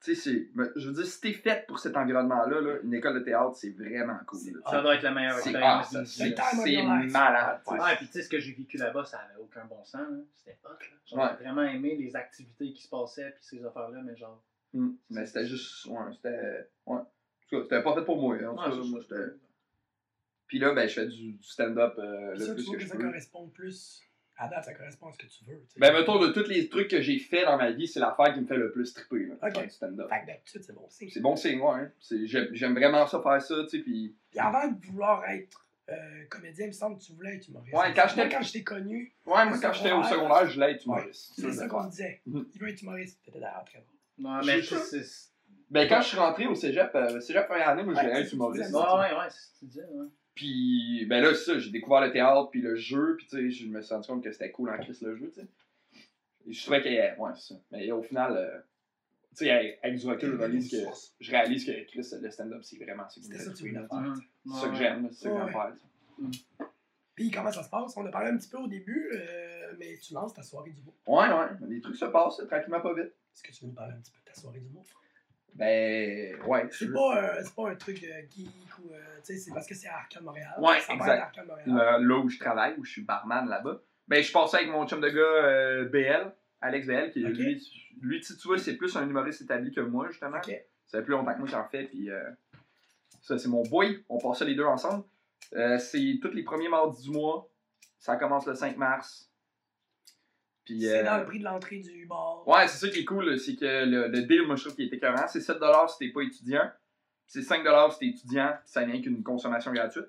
Tu 0.05 0.15
sais, 0.15 0.21
c'est. 0.31 0.49
mais 0.55 0.67
Je 0.77 0.89
veux 0.89 0.95
dire, 0.95 1.07
si 1.07 1.21
t'es 1.21 1.33
faite 1.33 1.67
pour 1.67 1.79
cet 1.81 1.97
environnement-là, 1.97 2.61
là, 2.61 2.79
une 2.85 2.95
école 2.95 3.15
de 3.15 3.21
théâtre, 3.25 3.57
c'est 3.57 3.71
vraiment 3.71 4.19
cool. 4.27 4.39
là. 4.55 4.71
Ça 4.71 4.81
doit 4.83 4.95
être 4.95 5.03
la 5.03 5.11
meilleure 5.13 5.37
expérience. 5.39 5.95
ah, 5.97 6.05
c'est 6.05 6.83
malade. 7.11 7.61
Ouais, 7.67 7.97
puis 7.97 8.07
tu 8.07 8.13
sais, 8.13 8.23
ce 8.23 8.29
que 8.29 8.39
j'ai 8.39 8.53
vécu 8.53 8.77
là-bas, 8.77 9.05
ça 9.05 9.19
avait 9.19 9.41
aucun 9.41 9.65
bon 9.65 9.83
sens. 9.85 10.09
là. 10.09 10.19
C'était 10.35 10.59
hot. 10.65 10.77
J'ai 11.07 11.17
vraiment 11.17 11.63
aimé 11.63 11.97
les 11.97 12.15
activités 12.15 12.73
qui 12.73 12.83
se 12.83 12.89
passaient, 12.89 13.31
puis 13.33 13.45
ces 13.45 13.65
affaires-là, 13.65 14.03
mais 14.05 14.17
genre. 14.17 14.41
Mm. 14.73 14.91
Mais 15.11 15.27
c'était 15.27 15.47
juste. 15.47 15.87
Ouais, 15.87 16.13
c'était. 16.13 16.69
Ouais. 16.87 16.99
En 16.99 17.05
tout 17.49 17.57
cas, 17.57 17.63
c'était 17.63 17.83
pas 17.83 17.95
fait 17.95 18.05
pour 18.05 18.21
moi. 18.21 18.37
hein. 18.37 18.49
En 18.49 18.55
tout 18.57 18.61
Ouais, 18.63 18.71
cas, 18.77 18.83
c'est 18.83 18.89
moi, 18.91 19.01
ça. 19.01 19.07
j'étais. 19.17 19.33
Puis 20.47 20.59
là, 20.59 20.73
ben, 20.75 20.89
je 20.89 20.95
fais 20.95 21.07
du, 21.07 21.33
du 21.33 21.43
stand-up 21.49 21.95
euh, 21.99 22.33
le 22.35 22.39
ça, 22.39 22.55
plus 22.55 22.63
tu 22.65 22.67
vois 22.69 22.75
que 22.77 22.79
que 22.81 22.85
je 22.85 22.89
ça 22.91 22.97
peux. 22.97 23.03
correspond 23.05 23.49
plus. 23.49 24.03
À 24.39 24.49
date, 24.49 24.65
ça 24.67 24.75
correspond 24.75 25.09
à 25.09 25.13
ce 25.13 25.19
que 25.19 25.27
tu 25.27 25.45
veux. 25.47 25.65
Ben, 25.79 25.93
mettons, 25.95 26.19
de 26.19 26.29
tous 26.29 26.47
les 26.47 26.69
trucs 26.69 26.89
que 26.89 27.01
j'ai 27.01 27.19
fait 27.19 27.45
dans 27.47 27.57
ma 27.57 27.71
vie, 27.71 27.89
c'est 27.89 28.01
l'affaire 28.01 28.35
qui 28.35 28.41
me 28.41 28.47
fait 28.47 28.57
le 28.59 28.71
plus 28.71 28.93
triper, 28.93 29.27
là, 29.27 29.35
Ok. 29.43 29.55
faire 29.55 29.63
du 29.65 29.71
stand-up. 29.71 30.09
Fait 30.11 30.21
que 30.23 30.27
d'habitude, 30.27 30.63
c'est 30.63 30.75
bon 30.75 30.87
signe. 30.91 31.11
C'est 31.11 31.21
bon 31.21 31.37
signe, 31.37 31.61
ouais. 31.61 31.81
hein. 31.81 31.91
J'aime 32.25 32.49
j'aime 32.53 32.75
vraiment 32.75 33.07
ça 33.07 33.21
faire 33.23 33.41
ça, 33.41 33.55
tu 33.65 33.69
sais, 33.71 33.79
puis... 33.79 34.15
Puis 34.31 34.39
avant 34.39 34.69
de 34.69 34.85
vouloir 34.87 35.25
être 35.31 35.67
euh, 35.89 36.25
comédien, 36.29 36.67
il 36.67 36.69
me 36.69 36.73
semble 36.73 36.99
que 36.99 37.05
tu 37.05 37.13
voulais 37.13 37.37
être 37.37 37.49
humoriste. 37.49 37.75
Ouais, 37.75 37.95
quand 37.95 38.09
j'étais- 38.09 38.29
quand 38.29 38.43
je 38.43 38.53
t'ai 38.53 38.63
connu, 38.65 39.15
Ouais, 39.25 39.45
moi, 39.47 39.57
quand 39.63 39.73
j'étais 39.73 39.93
au 39.93 40.03
secondaire, 40.03 40.47
je 40.49 40.55
voulais 40.55 40.73
être 40.73 40.85
humoriste. 40.85 41.33
c'est 41.35 41.53
ça 41.53 41.67
qu'on 41.67 41.85
disait. 41.87 42.21
Il 42.27 42.61
veut 42.61 42.69
être 42.69 42.83
humoriste. 42.83 43.19
T'étais 43.25 43.41
d'ailleurs 43.41 43.65
très 43.65 43.79
bon. 43.79 44.41
Je 44.43 44.47
mais 44.47 44.63
c'est. 44.63 45.33
Ben, 45.71 45.89
quand 45.89 46.01
je 46.03 46.09
suis 46.09 46.17
rentré 46.19 46.47
au 46.47 46.55
cégep, 46.55 46.95
euh, 46.95 47.21
cégep 47.21 47.47
première 47.47 47.71
année, 47.71 47.83
moi, 47.85 47.95
je 47.95 48.01
voulais 48.01 48.21
être 48.21 48.33
humoriste. 48.33 48.73
ouais, 48.73 48.81
ouais, 48.81 49.31
c'est 49.31 49.41
ce 49.41 49.53
que 49.53 49.59
tu 49.61 49.65
disais, 49.67 49.85
ouais. 49.87 50.07
Puis, 50.37 51.07
ben 51.07 51.23
là, 51.23 51.35
c'est 51.35 51.45
ça, 51.45 51.59
j'ai 51.59 51.71
découvert 51.71 52.03
le 52.03 52.13
théâtre, 52.13 52.51
puis 52.51 52.61
le 52.61 52.77
jeu, 52.77 53.17
puis 53.17 53.27
tu 53.27 53.37
sais, 53.37 53.51
je 53.51 53.69
me 53.69 53.81
suis 53.81 53.95
rendu 53.95 54.07
compte 54.07 54.23
que 54.23 54.31
c'était 54.31 54.51
cool 54.51 54.69
en 54.69 54.77
crise 54.77 55.01
le 55.01 55.17
jeu, 55.17 55.33
tu 55.35 55.41
sais. 55.41 55.47
Et 56.47 56.53
je 56.53 56.63
trouvais 56.63 56.83
que, 56.83 56.89
ouais, 56.89 57.31
c'est 57.35 57.55
ça. 57.55 57.61
Mais 57.73 57.91
au 57.91 58.03
final, 58.03 58.37
euh, 58.37 58.61
tu 59.31 59.47
sais, 59.47 59.51
avec, 59.83 59.97
du 59.97 60.07
recul, 60.07 60.33
je 60.33 60.37
réalise 60.37 60.71
que, 60.71 60.77
je 61.21 61.31
réalise 61.31 61.65
que 61.65 61.85
Chris, 61.87 62.07
le 62.21 62.31
stand-up, 62.31 62.63
c'est 62.63 62.77
vraiment, 62.77 63.09
ça 63.09 63.19
que. 63.19 63.27
C'est 63.27 63.45
ça 63.45 63.51
que 64.69 64.77
j'aime, 64.77 65.09
c'est 65.11 65.25
ça 65.25 65.31
que 65.31 65.35
Ouais, 65.35 65.41
j'aime 65.41 65.53
faire, 65.53 65.73
sais. 65.75 66.69
Puis 67.15 67.31
comment 67.31 67.51
ça 67.51 67.63
se 67.63 67.71
passe? 67.71 67.97
On 67.97 68.05
a 68.05 68.11
parlé 68.11 68.31
un 68.31 68.37
petit 68.37 68.51
peu 68.51 68.59
au 68.59 68.69
début, 68.69 69.11
euh, 69.15 69.73
mais 69.79 69.97
tu 69.97 70.13
lances 70.13 70.35
ta 70.35 70.43
soirée 70.43 70.71
du 70.71 70.83
mot. 70.83 70.95
Ouais, 71.07 71.29
ouais, 71.29 71.49
les 71.67 71.81
trucs 71.81 71.97
se 71.97 72.05
passent, 72.05 72.43
tranquillement, 72.47 72.83
pas 72.83 72.93
vite. 72.93 73.15
Est-ce 73.33 73.43
que 73.43 73.53
tu 73.53 73.65
veux 73.65 73.69
nous 73.69 73.75
parler 73.75 73.95
un 73.95 74.01
petit 74.01 74.13
peu 74.13 74.19
de 74.19 74.25
ta 74.27 74.39
soirée 74.39 74.61
du 74.61 74.69
mot? 74.69 74.85
Ben, 75.57 76.37
ouais. 76.47 76.69
C'est 76.71 76.93
pas, 76.93 77.17
euh, 77.17 77.43
c'est 77.43 77.55
pas 77.55 77.71
un 77.71 77.75
truc 77.77 78.03
euh, 78.05 78.23
geek 78.31 78.49
ou. 78.79 78.93
euh, 78.93 78.99
tu 79.25 79.33
sais, 79.33 79.39
c'est 79.39 79.53
parce 79.53 79.67
que 79.67 79.75
c'est 79.75 79.89
Arcade 79.89 80.23
Montréal. 80.23 80.53
Ouais, 80.59 80.81
ça 80.81 80.95
va 80.95 80.99
exact. 80.99 81.39
Montréal. 81.47 81.65
là, 81.67 81.99
là 81.99 82.19
où 82.19 82.29
je 82.29 82.39
travaille, 82.39 82.75
où 82.79 82.85
je 82.85 82.91
suis 82.93 83.03
barman 83.03 83.49
là-bas, 83.49 83.81
ben 84.07 84.23
je 84.23 84.31
passais 84.31 84.59
avec 84.59 84.71
mon 84.71 84.87
chum 84.87 85.01
de 85.01 85.09
gars 85.09 85.89
BL, 85.89 86.33
Alex 86.61 86.87
BL, 86.87 87.11
qui 87.11 87.21
lui, 87.21 87.63
lui, 88.03 88.21
tu 88.21 88.37
tu 88.37 88.49
vois, 88.49 88.59
c'est 88.59 88.77
plus 88.77 88.95
un 88.97 89.09
humoriste 89.09 89.41
établi 89.43 89.73
que 89.73 89.81
moi, 89.81 90.09
justement. 90.11 90.37
Ok. 90.37 90.53
Ça 90.87 90.99
fait 90.99 91.05
plus 91.05 91.13
longtemps 91.13 91.33
que 91.33 91.39
moi 91.39 91.49
j'en 91.49 91.65
fais, 91.65 91.85
puis 91.85 92.11
ça, 93.23 93.39
c'est 93.39 93.49
mon 93.49 93.63
boy. 93.63 94.05
On 94.09 94.19
passe 94.19 94.41
ça 94.41 94.45
les 94.45 94.55
deux 94.55 94.65
ensemble. 94.65 95.05
C'est 95.79 96.19
tous 96.21 96.33
les 96.33 96.43
premiers 96.43 96.69
mardis 96.69 97.03
du 97.03 97.11
mois. 97.11 97.49
Ça 97.99 98.17
commence 98.17 98.47
le 98.47 98.55
5 98.55 98.77
mars. 98.77 99.33
Puis, 100.67 100.83
C'est 100.83 100.99
euh, 101.01 101.05
dans 101.05 101.19
le 101.19 101.25
prix 101.25 101.39
de 101.39 101.45
l'entrée 101.45 101.79
du 101.79 102.05
bar. 102.07 102.47
Ouais, 102.47 102.67
c'est 102.69 102.85
ça 102.87 102.93
qui 102.93 102.99
est 103.01 103.05
cool, 103.05 103.39
c'est 103.39 103.55
que 103.57 103.85
le, 103.87 104.09
le 104.09 104.23
deal, 104.23 104.43
moi 104.47 104.57
je 104.57 104.65
trouve 104.65 104.75
qu'il 104.75 104.93
est 104.93 104.95
écœurant. 104.97 105.27
C'est 105.29 105.39
7$ 105.39 105.89
si 105.89 105.99
t'es 105.99 106.09
pas 106.13 106.21
étudiant. 106.23 106.71
C'est 107.29 107.41
5$ 107.41 107.93
si 107.93 107.99
t'es 108.01 108.07
étudiant, 108.07 108.49
puis 108.61 108.71
ça 108.73 108.85
vient 108.85 109.01
qu'une 109.01 109.23
consommation 109.23 109.73
gratuite. 109.73 110.07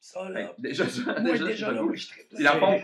Ça, 0.00 0.28
là. 0.28 0.52
déjà, 0.58 0.86
ça, 0.86 1.18
Moi, 1.20 1.32
déjà, 1.32 1.44
déjà, 1.46 1.72
là, 1.72 1.80
cool. 1.80 1.96
je 1.96 2.08
tripe. 2.08 2.28
Puis 2.34 2.44
dans 2.44 2.54
le 2.54 2.60
fond. 2.60 2.80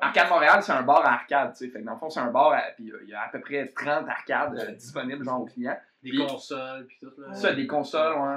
Arcade 0.00 0.28
Montréal, 0.28 0.62
c'est 0.62 0.72
un 0.72 0.82
bar 0.82 1.04
à 1.06 1.12
arcade, 1.12 1.52
tu 1.52 1.64
sais. 1.64 1.70
Fait 1.70 1.80
que 1.80 1.84
dans 1.86 1.92
le 1.92 1.98
fond, 1.98 2.10
c'est 2.10 2.18
un 2.20 2.30
bar, 2.32 2.52
à- 2.52 2.62
puis 2.76 2.90
euh, 2.90 2.98
il 3.04 3.08
y 3.10 3.14
a 3.14 3.22
à 3.22 3.28
peu 3.28 3.40
près 3.40 3.68
30 3.68 4.08
arcades 4.08 4.58
euh, 4.58 4.72
disponibles, 4.72 5.24
genre 5.24 5.42
aux 5.42 5.44
clients. 5.46 5.78
Des 6.02 6.10
Puis- 6.10 6.18
consoles, 6.26 6.86
puis 6.86 6.96
tout. 7.00 7.12
Là. 7.20 7.32
Ça, 7.34 7.52
des 7.52 7.66
consoles, 7.68 8.18
ouais. 8.18 8.36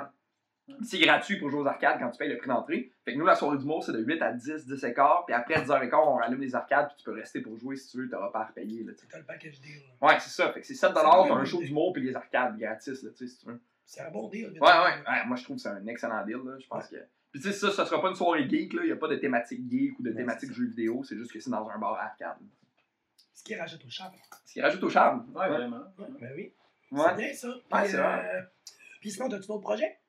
C'est 0.82 1.00
gratuit 1.00 1.38
pour 1.40 1.50
jouer 1.50 1.60
aux 1.62 1.68
arcades 1.68 2.00
quand 2.00 2.10
tu 2.10 2.18
payes 2.18 2.30
le 2.30 2.38
prix 2.38 2.48
d'entrée. 2.48 2.92
Fait 3.04 3.14
que 3.14 3.18
nous, 3.18 3.26
la 3.26 3.36
soirée 3.36 3.58
d'humour, 3.58 3.84
c'est 3.84 3.92
de 3.92 4.00
8 4.00 4.22
à 4.22 4.32
10, 4.32 4.66
10 4.66 4.84
et 4.86 4.94
quart. 4.94 5.26
Puis 5.26 5.36
après 5.36 5.62
10 5.62 5.70
h 5.70 5.90
15 5.90 6.00
on 6.08 6.16
rallume 6.16 6.40
les 6.42 6.56
arcades, 6.56 6.88
puis 6.88 6.96
tu 7.00 7.04
peux 7.04 7.12
rester 7.14 7.42
pour 7.42 7.58
jouer 7.58 7.76
si 7.76 7.90
tu 7.92 7.98
veux, 7.98 8.10
t'auras 8.10 8.32
pas 8.32 8.42
à 8.42 8.46
repayer. 8.46 8.86
T'as 9.10 9.18
le 9.18 9.26
package 9.26 9.60
deal. 9.60 9.82
là. 10.02 10.08
Ouais, 10.08 10.20
c'est 10.20 10.30
ça. 10.30 10.54
Fait 10.54 10.62
que 10.62 10.66
c'est 10.68 10.74
7 10.76 10.92
C'est 10.96 11.02
t'as 11.04 11.34
un 11.36 11.46
show 11.46 11.60
d'humour, 11.62 11.92
puis 11.94 12.02
les 12.04 12.16
arcades 12.16 12.58
gratis, 12.58 13.04
là, 13.04 13.10
tu 13.12 13.18
sais, 13.18 13.28
si 13.28 13.40
tu 13.40 13.46
veux. 13.48 13.60
C'est 13.86 14.02
un 14.02 14.12
bon 14.12 14.30
deal. 14.30 14.52
Ouais, 14.54 14.60
ouais, 14.62 15.04
ouais, 15.06 15.26
moi 15.26 15.36
je 15.36 15.44
trouve 15.44 15.58
que 15.58 15.62
c'est 15.62 15.70
un 15.70 15.86
excellent 15.88 16.26
deal. 16.26 16.38
Là. 16.46 16.58
Je 16.60 16.68
pense 16.68 16.88
que. 16.88 16.96
Puis 17.34 17.42
tu 17.42 17.52
sais, 17.52 17.54
ça, 17.54 17.72
ça 17.72 17.86
sera 17.86 18.02
pas 18.02 18.10
une 18.10 18.16
soirée 18.16 18.48
geek, 18.48 18.74
là. 18.74 18.84
Il 18.84 18.88
n'y 18.88 18.92
a 18.94 18.96
pas 18.96 19.08
de 19.10 19.16
thématique 19.18 19.70
geek 19.70 20.00
ou 20.00 20.04
de 20.04 20.12
thématique 20.12 20.50
ça. 20.50 20.56
jeux 20.56 20.68
vidéo. 20.68 21.04
C'est 21.04 21.18
juste 21.18 21.32
que 21.34 21.40
c'est 21.40 21.50
dans 21.50 21.68
un 21.68 21.78
bar 21.78 21.96
arcade. 21.96 22.38
Ce 23.34 23.44
qui 23.44 23.56
rajoute 23.56 23.84
au 23.86 23.90
charme. 23.90 24.14
Ce 24.46 24.54
qui 24.54 24.62
rajoute 24.62 24.84
au 24.84 24.90
charme. 24.90 25.28
Ouais, 25.36 25.50
vraiment. 25.50 25.84
Ouais, 25.98 26.08
ben 26.22 26.32
oui. 26.36 26.54
C'est 26.90 26.96
Ouais. 26.96 27.16
bien 27.16 27.34
ça. 27.34 27.48
Ouais, 27.50 27.56
Puis, 27.70 27.90
c'est 27.90 27.98
euh, 28.00 28.42
Puis 29.02 29.12
sinon, 29.12 29.28
t'as-tu 29.28 29.48
d'autres 29.48 29.62
projets? 29.64 30.00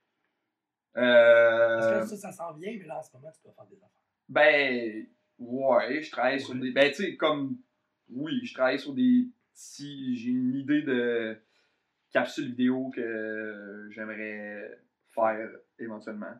Parce 0.94 1.86
que 1.86 1.92
Euh. 1.94 2.06
ça, 2.06 2.16
ça 2.16 2.32
s'en 2.32 2.52
vient, 2.54 2.72
mais 2.78 2.86
là, 2.86 2.98
en 2.98 3.02
ce 3.02 3.10
moment, 3.14 3.30
tu 3.32 3.42
dois 3.42 3.52
faire 3.54 3.66
des 3.66 3.76
affaires. 3.76 3.88
Ben. 4.28 5.06
Ouais, 5.38 6.00
je 6.02 6.10
travaille 6.12 6.40
sur 6.40 6.54
des. 6.54 6.70
Ben, 6.70 6.88
tu 6.90 7.02
sais, 7.04 7.16
comme. 7.16 7.56
Oui, 8.10 8.40
je 8.44 8.54
travaille 8.54 8.78
sur 8.78 8.92
des. 8.94 9.28
Si 9.52 10.16
j'ai 10.16 10.30
une 10.30 10.54
idée 10.54 10.82
de 10.82 11.36
capsule 12.12 12.46
vidéo 12.46 12.90
que 12.94 13.88
j'aimerais 13.90 14.78
faire 15.14 15.48
éventuellement. 15.78 16.32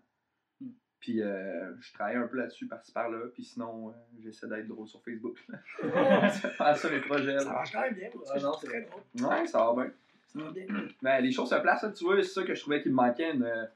Hmm. 0.60 0.68
Puis 1.00 1.20
euh, 1.22 1.74
je 1.80 1.92
travaille 1.92 2.16
un 2.16 2.26
peu 2.28 2.36
là-dessus, 2.38 2.66
par-ci 2.68 2.92
par-là. 2.92 3.18
Puis 3.34 3.42
sinon, 3.44 3.88
euh, 3.88 3.92
j'essaie 4.20 4.46
d'être 4.48 4.68
drôle 4.68 4.86
sur 4.88 5.02
Facebook. 5.02 5.36
c'est 6.32 6.56
pas 6.56 6.74
ça 6.74 6.90
mes 6.90 7.00
projets. 7.00 7.38
Ça 7.40 7.44
là. 7.46 7.52
marche 7.52 7.72
quand 7.72 7.80
même 7.82 7.94
bien. 7.94 8.08
parce 8.12 8.30
que 8.32 8.38
Ah, 8.38 8.40
non, 8.42 8.52
c'est 8.60 8.66
très 8.68 8.82
drôle. 8.82 9.02
Ouais, 9.30 9.46
ça 9.46 9.58
va 9.72 9.82
bien. 9.84 9.92
Ça 10.26 10.38
va 10.44 10.50
bien. 10.52 10.66
Ben, 11.02 11.20
les 11.20 11.32
choses 11.32 11.50
se 11.50 11.54
placent, 11.56 11.82
là, 11.82 11.90
tu 11.90 12.04
vois, 12.04 12.16
c'est 12.22 12.28
ça 12.30 12.42
que 12.44 12.54
je 12.54 12.60
trouvais 12.60 12.80
qu'il 12.82 12.92
me 12.92 12.96
manquait. 12.96 13.32
une- 13.32 13.42
euh, 13.42 13.66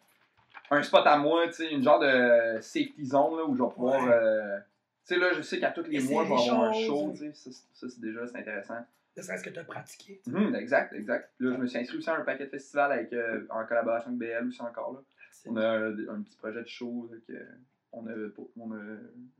un 0.71 0.83
spot 0.83 1.07
à 1.07 1.17
moi, 1.17 1.47
tu 1.49 1.55
sais, 1.55 1.71
une 1.73 1.83
genre 1.83 1.99
de 2.01 2.61
safety 2.61 3.05
zone 3.07 3.37
là, 3.37 3.45
où 3.45 3.55
je 3.57 3.63
vais 3.63 3.69
pouvoir. 3.71 4.03
Ouais. 4.05 4.13
euh, 4.13 4.59
tu 5.07 5.15
sais, 5.15 5.21
là, 5.21 5.33
je 5.33 5.43
sais 5.43 5.59
qu'à 5.59 5.71
tous 5.71 5.83
les 5.85 6.01
mois, 6.01 6.25
je 6.25 6.29
vais 6.29 6.35
avoir 6.51 6.69
un 6.71 6.73
show. 6.73 7.15
Ça, 7.15 7.25
c'est- 7.35 7.53
ça, 7.73 7.89
c'est 7.89 8.01
déjà 8.01 8.27
c'est 8.27 8.39
intéressant. 8.39 8.75
Ne 9.17 9.23
serait-ce 9.23 9.43
que 9.43 9.51
tu 9.51 9.59
as 9.59 9.65
pratiqué. 9.65 10.21
Mhm, 10.27 10.55
exact, 10.55 10.93
exact. 10.93 11.31
Là, 11.41 11.53
je 11.55 11.57
me 11.57 11.67
suis 11.67 11.79
inscrit 11.79 11.99
aussi 11.99 12.09
à 12.11 12.15
un 12.17 12.21
paquet 12.21 12.45
de 12.45 12.51
festivals 12.51 12.93
avec, 12.93 13.13
euh, 13.13 13.47
en 13.51 13.65
collaboration 13.67 14.09
avec 14.11 14.19
BL 14.19 14.47
aussi 14.47 14.63
encore. 14.63 14.93
Là. 14.93 15.01
C'est- 15.33 15.49
On 15.51 15.57
a 15.57 15.67
un, 15.69 15.93
un 16.09 16.23
petit 16.23 16.37
projet 16.37 16.63
de 16.63 16.69
show 16.69 17.09
là, 17.11 17.19
que 17.27 17.47
on 17.93 18.07
a, 18.07 18.13
on 18.57 18.73
a 18.73 18.85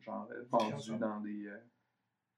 genre 0.01 0.29
euh, 0.33 0.43
vendu 0.51 0.97
dans 0.99 1.21
des, 1.21 1.47
euh, 1.47 1.57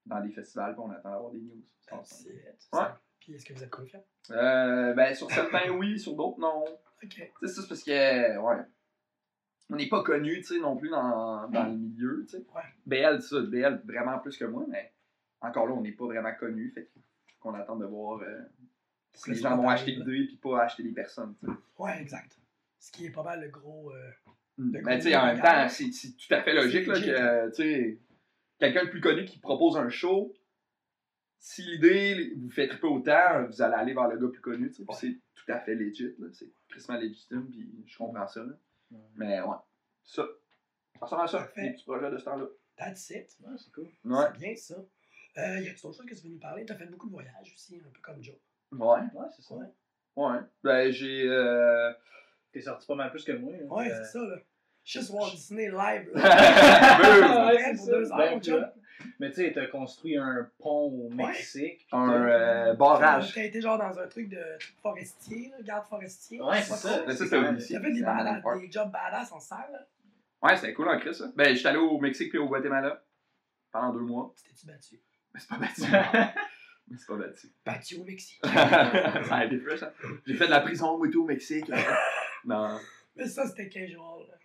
dans 0.05 0.19
des 0.19 0.31
festivals, 0.31 0.73
puis 0.73 0.81
on 0.85 0.91
attend 0.91 1.09
d'avoir 1.11 1.31
des 1.31 1.39
news. 1.39 1.63
C'est 2.03 2.29
it. 2.29 2.67
Ouais. 2.73 2.79
Puis 3.19 3.33
est-ce 3.35 3.45
que 3.45 3.53
vous 3.53 3.63
êtes 3.63 3.69
confiant? 3.69 4.03
Euh, 4.31 4.93
ben, 4.93 5.13
sur 5.15 5.29
certains, 5.31 5.69
oui, 5.71 5.97
sur 5.99 6.15
d'autres, 6.15 6.39
non. 6.39 6.63
Ok. 7.03 7.13
Sais, 7.41 7.47
ça, 7.47 7.61
c'est 7.61 7.67
parce 7.67 7.83
que, 7.83 8.37
ouais. 8.37 8.63
On 9.71 9.75
n'est 9.77 9.87
pas 9.87 10.03
connu, 10.03 10.35
tu 10.37 10.43
sais, 10.43 10.59
non 10.59 10.75
plus 10.75 10.89
dans, 10.89 11.47
dans 11.49 11.65
le 11.65 11.77
milieu, 11.77 12.25
tu 12.29 12.37
sais. 12.37 12.45
Ouais. 12.53 12.61
BL, 12.85 13.21
ça, 13.21 13.41
BL 13.41 13.81
vraiment 13.85 14.19
plus 14.19 14.37
que 14.37 14.45
moi, 14.45 14.65
mais 14.67 14.91
encore 15.39 15.65
là, 15.67 15.73
on 15.73 15.81
n'est 15.81 15.93
pas 15.93 16.05
vraiment 16.05 16.33
connu, 16.35 16.71
fait 16.71 16.89
qu'on 17.39 17.53
attend 17.53 17.77
de 17.77 17.85
voir 17.85 18.19
euh, 18.21 18.41
si 19.13 19.29
Le 19.29 19.35
les 19.35 19.41
gens 19.41 19.55
vont 19.57 19.69
acheter 19.69 19.91
l'idée 19.91 20.25
puis 20.27 20.35
pas 20.37 20.63
acheter 20.63 20.83
des 20.83 20.91
personnes, 20.91 21.35
tu 21.39 21.45
sais. 21.47 21.51
Ouais, 21.79 22.01
exact. 22.01 22.37
Ce 22.79 22.91
qui 22.91 23.05
est 23.05 23.11
pas 23.11 23.23
mal 23.23 23.41
le 23.41 23.49
gros. 23.49 23.91
euh, 23.93 24.11
Mais 24.57 24.81
gros 24.81 24.95
tu 24.95 25.01
sais, 25.01 25.15
en 25.15 25.25
même 25.27 25.41
temps, 25.41 25.67
c'est 25.69 25.89
tout 25.89 26.33
à 26.33 26.41
fait 26.43 26.53
logique 26.53 26.87
là, 26.87 26.93
que, 26.95 27.49
tu 27.49 27.55
sais, 27.55 27.99
quelqu'un 28.59 28.85
de 28.85 28.89
plus 28.89 29.01
connu 29.01 29.25
qui 29.25 29.39
propose 29.39 29.77
un 29.77 29.89
show, 29.89 30.33
si 31.39 31.63
l'idée 31.63 32.33
vous 32.37 32.49
fait 32.51 32.67
triper 32.67 32.87
autant, 32.87 33.45
vous 33.47 33.61
allez 33.61 33.75
aller 33.75 33.93
vers 33.93 34.07
le 34.07 34.17
gars 34.17 34.27
plus 34.31 34.41
connu, 34.41 34.69
tu 34.69 34.75
sais, 34.77 34.83
puis 34.85 34.95
c'est 34.99 35.17
tout 35.33 35.51
à 35.51 35.59
fait 35.59 35.75
legit, 35.75 36.13
là, 36.19 36.27
c'est 36.33 36.51
tristement 36.67 36.97
légitime, 36.97 37.47
puis 37.49 37.67
je 37.87 37.97
comprends 37.97 38.27
ça, 38.27 38.43
là. 38.43 38.53
Mais 39.15 39.41
ouais, 39.41 39.55
ça. 40.03 40.23
Ça 40.99 41.05
ressemble 41.05 41.21
à 41.23 41.27
ça, 41.27 41.37
Parfait. 41.39 41.61
les 41.63 41.71
petits 41.73 41.85
projets 41.85 42.11
de 42.11 42.17
ce 42.17 42.25
temps-là. 42.25 42.43
Ouais, 42.43 42.49
That's 42.77 43.09
it. 43.11 43.29
c'est 43.57 43.71
cool. 43.73 43.87
Ouais. 44.05 44.25
C'est 44.33 44.39
bien 44.39 44.55
ça. 44.55 44.75
Euh, 45.37 45.59
y 45.61 45.67
a-tu 45.69 45.81
d'autres 45.81 45.95
choses 45.97 46.05
que 46.05 46.13
tu 46.15 46.23
veux 46.23 46.29
nous 46.33 46.39
parler? 46.39 46.65
T'as 46.65 46.75
fait 46.75 46.85
beaucoup 46.87 47.07
de 47.07 47.13
voyages 47.13 47.53
aussi, 47.53 47.77
un 47.77 47.89
peu 47.89 48.01
comme 48.01 48.21
Joe. 48.23 48.35
Ouais. 48.71 48.99
Ouais, 49.13 49.27
c'est 49.35 49.41
ça. 49.41 49.55
Ouais. 49.55 49.65
Ouais. 50.15 50.39
Ben, 50.63 50.91
j'ai. 50.91 51.27
Euh... 51.27 51.91
T'es 52.51 52.61
sorti 52.61 52.85
pas 52.85 52.95
mal 52.95 53.09
plus 53.11 53.23
que 53.23 53.31
moi. 53.31 53.53
hein. 53.53 53.65
Ouais, 53.69 53.91
Euh, 53.91 54.03
c'est 54.03 54.11
ça, 54.19 54.25
là. 54.25 54.35
Juste 54.83 55.09
Walt 55.11 55.31
Disney 55.31 55.69
live, 55.69 56.09
là. 56.13 57.47
Ouais, 57.53 57.75
pour 57.75 57.85
ça. 57.85 57.91
deux 57.91 58.11
heures, 58.11 58.17
Ben. 58.17 58.73
Mais 59.21 59.29
tu 59.29 59.35
sais, 59.35 59.51
t'as 59.53 59.67
construit 59.67 60.17
un 60.17 60.49
pont 60.57 60.87
au 60.89 61.09
Mexique. 61.11 61.87
un 61.91 62.11
euh, 62.11 62.73
barrage. 62.73 63.35
T'as 63.35 63.43
été 63.43 63.61
genre 63.61 63.77
dans 63.77 63.99
un 63.99 64.07
truc 64.07 64.29
de 64.29 64.39
truc 64.59 64.75
forestier, 64.81 65.49
là, 65.51 65.57
garde 65.61 65.85
forestier. 65.85 66.41
Ouais, 66.41 66.59
c'est 66.59 66.69
pas 66.69 66.75
ça. 66.75 66.89
ça, 66.89 67.15
C'est 67.15 67.27
c'est 67.27 67.37
au 67.37 67.51
lycée. 67.51 67.75
T'as 67.75 67.81
fait 67.81 67.91
des, 67.91 67.99
c'est 67.99 68.03
badass- 68.03 68.59
des 68.61 68.71
jobs 68.71 68.91
badass 68.91 69.31
en 69.31 69.39
salle, 69.39 69.69
là. 69.71 69.87
Ouais, 70.41 70.57
c'était 70.57 70.73
cool 70.73 70.89
en 70.89 70.97
Chris, 70.97 71.13
ça. 71.13 71.31
Ben, 71.35 71.55
j'étais 71.55 71.69
allé 71.69 71.77
au 71.77 71.99
Mexique 71.99 72.29
puis 72.31 72.39
au 72.39 72.47
Guatemala 72.47 73.03
pendant 73.71 73.93
deux 73.93 73.99
mois. 73.99 74.33
T'étais-tu 74.37 74.65
battu? 74.65 74.99
Mais 75.35 75.39
c'est 75.39 75.49
pas 75.49 75.57
battu. 75.57 75.81
Mais 76.87 76.97
c'est 76.97 77.07
pas 77.07 77.15
battu. 77.15 77.47
Battu 77.63 77.95
au 77.97 78.03
Mexique. 78.03 78.41
ça 78.43 79.35
a 79.35 79.45
été 79.45 79.59
fresh, 79.59 79.83
hein. 79.83 79.91
J'ai 80.25 80.33
fait 80.33 80.47
de 80.47 80.51
la 80.51 80.61
prison, 80.61 80.97
moi, 80.97 81.07
tout 81.11 81.21
au 81.21 81.27
Mexique. 81.27 81.71
non. 82.45 82.79
Mais 83.15 83.25
ça, 83.25 83.45
c'était 83.45 83.67
casual, 83.69 83.99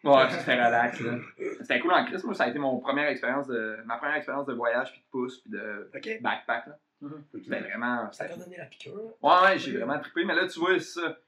là? 0.04 0.10
Ouais, 0.24 0.30
c'était 0.30 0.54
relax, 0.54 1.00
là. 1.00 1.18
C'était 1.60 1.80
cool 1.80 1.92
en 1.92 2.04
Chris, 2.04 2.20
moi, 2.24 2.34
ça 2.34 2.44
a 2.44 2.48
été 2.48 2.58
mon 2.58 2.78
première 2.80 3.08
expérience 3.08 3.46
de, 3.46 3.78
ma 3.84 3.96
première 3.96 4.16
expérience 4.16 4.46
de 4.46 4.54
voyage, 4.54 4.90
puis 4.92 5.00
de 5.00 5.06
pouce, 5.10 5.40
puis 5.40 5.50
de 5.52 5.90
backpack, 6.20 6.66
là. 6.66 6.78
Mhm. 7.02 7.24
C'était 7.42 7.60
vraiment. 7.60 8.10
Ça 8.12 8.24
t'a 8.26 8.36
donné 8.36 8.56
la 8.56 8.64
piqûre. 8.64 8.96
là? 8.96 9.02
Ouais, 9.42 9.48
ouais, 9.50 9.58
j'ai 9.58 9.76
vraiment 9.76 9.98
trippé, 10.00 10.24
mais 10.24 10.34
là, 10.34 10.46
tu 10.48 10.58
vois, 10.58 10.78
ça. 10.80 11.18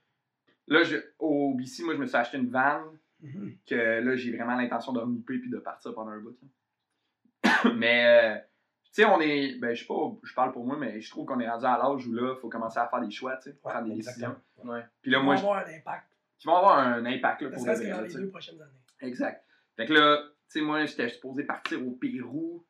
Là, 0.67 0.83
je, 0.83 0.97
au 1.19 1.55
BC, 1.55 1.83
moi, 1.85 1.95
je 1.95 2.01
me 2.01 2.07
suis 2.07 2.17
acheté 2.17 2.39
une 2.39 2.51
van, 2.51 2.83
Mhm. 3.21 3.57
que 3.67 3.75
là, 3.75 4.17
j'ai 4.17 4.35
vraiment 4.37 4.55
l'intention 4.57 4.93
de 4.93 5.01
renouper 5.01 5.39
puis 5.39 5.51
de 5.51 5.59
partir 5.59 5.93
pendant 5.95 6.11
un 6.13 6.21
bout. 6.21 6.37
là. 6.41 7.73
mais, 7.77 8.05
euh, 8.07 8.39
tu 8.85 9.03
sais, 9.03 9.05
on 9.05 9.21
est. 9.21 9.59
Ben, 9.59 9.75
je 9.75 9.81
sais 9.83 9.87
pas, 9.87 9.95
je 10.23 10.35
parle 10.35 10.53
pour 10.53 10.65
moi, 10.67 10.77
mais 10.79 11.01
je 11.01 11.11
trouve 11.11 11.27
qu'on 11.27 11.39
est 11.41 11.49
rendu 11.49 11.65
à 11.67 11.77
l'âge 11.79 12.07
où 12.07 12.13
là, 12.13 12.35
il 12.37 12.41
faut 12.41 12.49
commencer 12.49 12.79
à 12.79 12.87
faire 12.89 13.01
des 13.01 13.11
choix, 13.11 13.37
tu 13.37 13.51
sais, 13.51 13.57
Ouais, 13.63 13.73
prendre 13.73 13.87
des 13.89 13.95
exactement. 13.97 14.35
décisions. 14.57 14.73
Ouais. 14.73 14.83
Puis 15.03 15.11
là, 15.11 15.19
Ça 15.19 15.25
moi, 15.25 15.35
avoir 15.37 15.59
un 15.67 15.71
impact. 15.71 16.08
Qui 16.39 16.47
vont 16.47 16.57
avoir 16.57 16.79
un 16.79 17.05
impact 17.05 17.43
là, 17.43 17.49
Ne 17.51 17.55
pour 17.55 17.67
dans 17.67 18.03
les 18.03 18.15
deux 18.15 18.29
prochaines 18.31 18.61
années. 18.63 18.73
Exact. 19.01 19.45
Fait 19.77 19.87
que 19.87 19.93
là, 19.93 20.19
tu 20.51 20.59
sais, 20.59 20.61
moi, 20.61 20.85
j'étais 20.87 21.09
supposé 21.09 21.45
partir 21.45 21.87
au 21.87 21.93
Pérou 21.93 22.65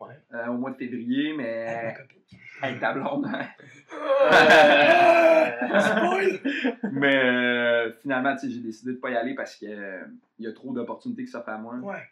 Ouais. 0.00 0.14
euh, 0.32 0.46
au 0.46 0.56
mois 0.56 0.70
de 0.70 0.76
février, 0.76 1.34
Avec 1.34 1.36
ma 1.36 1.42
mais. 1.42 1.94
copine. 1.94 2.22
Avec 2.62 2.80
ta 2.80 2.92
blonde. 2.94 3.26
Spoil! 5.80 6.40
mais 6.92 7.16
euh, 7.16 7.92
finalement, 8.00 8.34
tu 8.36 8.46
sais, 8.48 8.54
j'ai 8.54 8.60
décidé 8.60 8.92
de 8.92 8.98
pas 8.98 9.10
y 9.10 9.16
aller 9.16 9.34
parce 9.34 9.56
que 9.56 9.66
euh, 9.66 10.04
y 10.38 10.46
a 10.46 10.52
trop 10.52 10.72
d'opportunités 10.72 11.24
qui 11.24 11.30
s'offrent 11.30 11.48
à 11.50 11.58
moi 11.58 11.76
Ouais. 11.82 12.02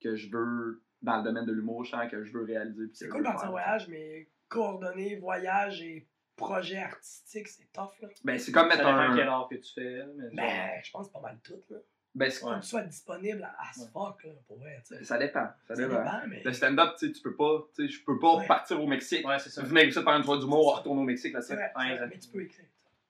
que 0.00 0.14
je 0.14 0.30
veux, 0.30 0.82
dans 1.02 1.16
le 1.18 1.24
domaine 1.24 1.44
de 1.44 1.52
l'humour, 1.52 1.84
je 1.84 1.90
sens 1.90 2.08
que 2.10 2.22
je 2.24 2.32
veux 2.32 2.44
réaliser. 2.44 2.84
C'est 2.94 3.08
cool 3.08 3.22
partir 3.24 3.48
en 3.48 3.52
voyage, 3.52 3.88
mais 3.88 4.28
coordonner 4.48 5.16
voyage 5.16 5.82
et 5.82 6.06
projet 6.36 6.78
artistique, 6.78 7.48
c'est 7.48 7.70
tough, 7.72 7.90
là. 8.00 8.08
Ben, 8.24 8.38
c'est 8.38 8.52
comme 8.52 8.68
mettre 8.68 8.86
un. 8.86 9.14
quel 9.16 9.28
art 9.28 9.48
que 9.48 9.56
tu 9.56 9.72
fais. 9.74 10.02
Mais 10.32 10.46
Ben, 10.46 10.80
je 10.82 10.90
pense 10.90 11.08
pas 11.10 11.20
mal 11.20 11.38
tout, 11.42 11.60
là. 11.70 11.78
Ben, 12.14 12.30
c'est- 12.30 12.40
Faut 12.40 12.50
que 12.50 12.60
tu 12.60 12.66
sois 12.66 12.82
disponible 12.82 13.42
à 13.42 13.54
as 13.62 13.80
Ouais. 13.80 13.86
fuck, 13.92 14.24
là, 14.24 14.30
pour 14.46 14.58
vrai, 14.58 14.82
tu 14.86 14.94
sais. 14.96 15.02
ça 15.04 15.16
dépend. 15.16 15.46
Ça 15.66 15.74
Ça 15.74 15.82
dépend. 15.88 16.02
dépend, 16.02 16.20
mais... 16.28 16.42
Le 16.44 16.52
stand-up, 16.52 16.90
tu 16.98 17.06
sais, 17.06 17.12
tu 17.12 17.22
peux 17.22 17.34
pas. 17.34 17.66
Tu 17.74 17.86
sais, 17.86 17.92
je 17.92 18.04
peux 18.04 18.18
pas 18.18 18.36
Ouais. 18.36 18.46
partir 18.46 18.78
au 18.82 18.86
Mexique. 18.86 19.26
Ouais, 19.26 19.38
c'est 19.38 19.48
ça. 19.48 19.62
Venir 19.62 19.84
ici 19.84 20.02
faire 20.02 20.16
une 20.16 20.22
soirée 20.22 20.40
d'humour, 20.40 20.76
retourner 20.78 21.00
au 21.00 21.04
Mexique, 21.04 21.32
là, 21.32 21.40
C'est 21.40 21.54
Ouais, 21.56 21.70
mais 21.74 22.18
tu 22.18 22.28
peux 22.28 22.42
écrire. 22.42 22.66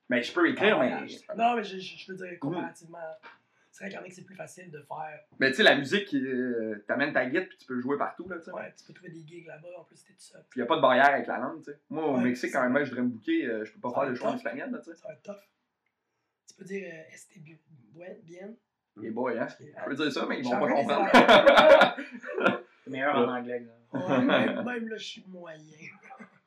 Ben, 0.09 0.23
je 0.23 0.31
peux 0.31 0.49
écrire, 0.49 0.77
En 0.77 0.81
mais. 0.81 1.05
Non, 1.35 1.55
mais 1.55 1.63
je, 1.65 1.79
je- 1.79 1.97
je 1.97 2.11
veux 2.13 2.17
dire, 2.17 2.39
comparativement... 2.39 2.99
C'est 3.73 3.85
vrai 3.85 3.89
qu'il 3.89 3.97
y 3.97 4.01
en 4.03 4.05
a 4.05 4.07
que 4.07 4.13
c'est 4.13 4.23
plus 4.23 4.35
facile 4.35 4.69
de 4.69 4.83
faire... 4.83 5.19
Ben, 5.39 5.49
tu 5.49 5.57
sais, 5.57 5.63
la 5.63 5.75
musique, 5.75 6.13
euh, 6.13 6.85
t'amènes 6.87 7.11
ta 7.11 7.25
guide 7.25 7.47
puis 7.49 7.57
tu 7.57 7.65
peux 7.65 7.81
jouer 7.81 7.97
partout, 7.97 8.29
là, 8.29 8.37
tu 8.37 8.43
sais. 8.45 8.51
Ouais, 8.51 8.71
tu 8.77 8.85
peux 8.85 8.93
trouver 8.93 9.09
des 9.09 9.25
gigs 9.25 9.47
là-bas, 9.47 9.67
en 9.79 9.83
plus, 9.83 9.95
t'es 10.03 10.13
tout 10.13 10.19
seul. 10.19 10.45
Puis 10.47 10.59
y 10.59 10.63
a 10.63 10.67
pas 10.67 10.75
de 10.75 10.81
barrière 10.81 11.09
avec 11.09 11.25
la 11.25 11.39
langue, 11.39 11.63
tu 11.63 11.71
sais. 11.71 11.79
Moi, 11.89 12.05
au 12.05 12.17
Ouais, 12.17 12.23
Mexique, 12.23 12.51
quand 12.53 12.69
mec, 12.69 12.85
je 12.85 12.89
voudrais 12.91 13.03
me 13.03 13.09
booker, 13.09 13.45
euh, 13.47 13.65
je 13.65 13.73
peux 13.73 13.79
pas 13.79 13.89
Ça 13.89 13.95
faire 13.95 14.09
le 14.09 14.15
choix 14.15 14.29
en 14.29 14.35
espagnol, 14.35 14.69
là, 14.69 14.77
tu 14.77 14.91
sais. 14.91 14.95
Ça 14.95 15.07
va 15.07 15.15
être 15.15 15.23
tough. 15.23 15.41
Tu 16.47 16.55
peux 16.55 16.65
dire 16.65 16.87
euh, 16.93 17.13
este 17.15 17.39
bien? 18.23 18.53
Les 18.97 19.09
boys, 19.09 19.39
hein. 19.39 19.47
Je 19.47 19.85
peux 19.85 19.95
dire 19.95 20.11
ça, 20.11 20.25
mais 20.27 20.37
ils 20.37 20.45
vont 20.45 20.59
pas 20.59 20.67
comprendre. 20.67 21.09
Meilleur 22.87 23.15
en 23.15 23.37
anglais. 23.37 23.59
là. 23.59 23.99
Ouais, 23.99 24.21
même, 24.21 24.63
même 24.65 24.87
là, 24.87 24.97
je 24.97 25.03
suis 25.03 25.25
moyen. 25.27 25.57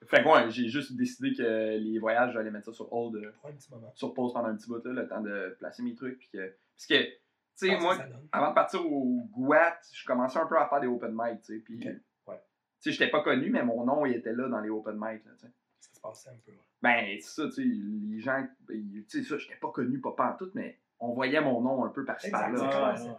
Fait 0.06 0.22
que, 0.22 0.28
ouais, 0.28 0.50
j'ai 0.50 0.68
juste 0.68 0.96
décidé 0.96 1.34
que 1.34 1.76
les 1.78 1.98
voyages, 1.98 2.32
j'allais 2.32 2.50
mettre 2.50 2.66
ça 2.66 2.72
sur 2.72 2.92
hold, 2.92 3.16
euh, 3.16 3.32
Pour 3.40 3.50
un 3.50 3.52
petit 3.52 3.70
moment. 3.70 3.92
sur 3.94 4.14
pause 4.14 4.32
pendant 4.32 4.48
un 4.48 4.56
petit 4.56 4.68
bout, 4.68 4.84
là, 4.84 4.92
le 4.92 5.08
temps 5.08 5.20
de 5.20 5.56
placer 5.58 5.82
mes 5.82 5.94
trucs. 5.94 6.18
Puis 6.18 6.28
que... 6.32 6.38
Parce 6.74 6.86
que, 6.86 7.02
tu 7.04 7.12
sais, 7.54 7.78
moi, 7.78 7.96
avant 8.32 8.50
de 8.50 8.54
partir 8.54 8.84
au 8.84 9.26
Guat, 9.32 9.78
je 9.92 10.04
commençais 10.04 10.38
un 10.38 10.46
peu 10.46 10.58
à 10.58 10.68
faire 10.68 10.80
des 10.80 10.86
open 10.86 11.12
mic, 11.14 11.40
tu 11.42 11.54
sais. 11.54 11.58
Puis, 11.60 11.78
ouais. 11.78 11.94
tu 12.26 12.32
sais, 12.80 12.92
j'étais 12.92 13.10
pas 13.10 13.22
connu, 13.22 13.50
mais 13.50 13.64
mon 13.64 13.84
nom, 13.84 14.04
il 14.04 14.14
était 14.14 14.34
là 14.34 14.48
dans 14.48 14.60
les 14.60 14.70
open 14.70 14.96
mic, 14.96 15.24
là, 15.24 15.32
tu 15.38 15.46
sais. 15.46 15.52
Ça 15.80 15.94
se 15.94 16.00
passait 16.00 16.30
un 16.30 16.38
peu. 16.44 16.52
ouais. 16.52 16.58
Ben, 16.82 17.18
c'est 17.20 17.42
ça, 17.42 17.44
tu 17.46 17.52
sais, 17.52 17.62
les 17.64 18.20
gens, 18.20 18.46
ben, 18.68 18.92
tu 18.92 19.04
sais, 19.08 19.22
ça, 19.22 19.38
j'étais 19.38 19.56
pas 19.56 19.70
connu, 19.70 20.00
pas 20.00 20.14
en 20.18 20.36
tout, 20.36 20.50
mais 20.54 20.78
on 20.98 21.12
voyait 21.12 21.40
mon 21.40 21.60
nom 21.60 21.84
un 21.84 21.90
peu 21.90 22.04
par-ci 22.04 22.30
par-là. 22.30 22.96
sais. 22.96 23.10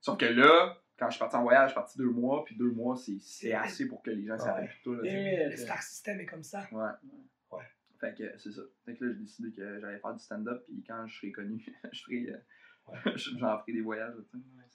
Sauf 0.00 0.16
que 0.18 0.26
là, 0.26 0.76
quand 0.98 1.06
je 1.06 1.12
suis 1.12 1.18
parti 1.20 1.36
en 1.36 1.42
voyage, 1.42 1.68
je 1.68 1.72
suis 1.72 1.80
parti 1.80 1.98
deux 1.98 2.10
mois, 2.10 2.44
puis 2.44 2.56
deux 2.56 2.70
mois, 2.70 2.96
c'est 2.96 3.18
c'est 3.20 3.52
assez 3.52 3.86
pour 3.86 4.02
que 4.02 4.10
les 4.10 4.26
gens 4.26 4.38
s'arrêtent 4.38 4.70
Ouais. 4.70 4.76
tout. 4.82 4.94
Là, 4.94 5.48
Le 5.48 5.56
star 5.56 5.82
system 5.82 6.20
est 6.20 6.26
comme 6.26 6.42
ça. 6.42 6.66
Ouais. 6.72 6.90
Ouais. 7.52 7.64
Fait 8.00 8.14
que 8.16 8.38
c'est 8.38 8.52
ça. 8.52 8.62
Fait 8.84 8.96
que 8.96 9.04
là, 9.04 9.12
j'ai 9.12 9.20
décidé 9.20 9.52
que 9.52 9.80
j'allais 9.80 9.98
faire 9.98 10.14
du 10.14 10.20
stand-up, 10.22 10.62
puis 10.64 10.82
quand 10.86 11.06
je 11.06 11.16
serai 11.16 11.32
connu, 11.32 11.64
je 11.92 12.02
ferai. 12.02 12.30
euh, 12.30 12.38
J'en 13.16 13.58
ferai 13.60 13.72
des 13.72 13.80
voyages. 13.82 14.14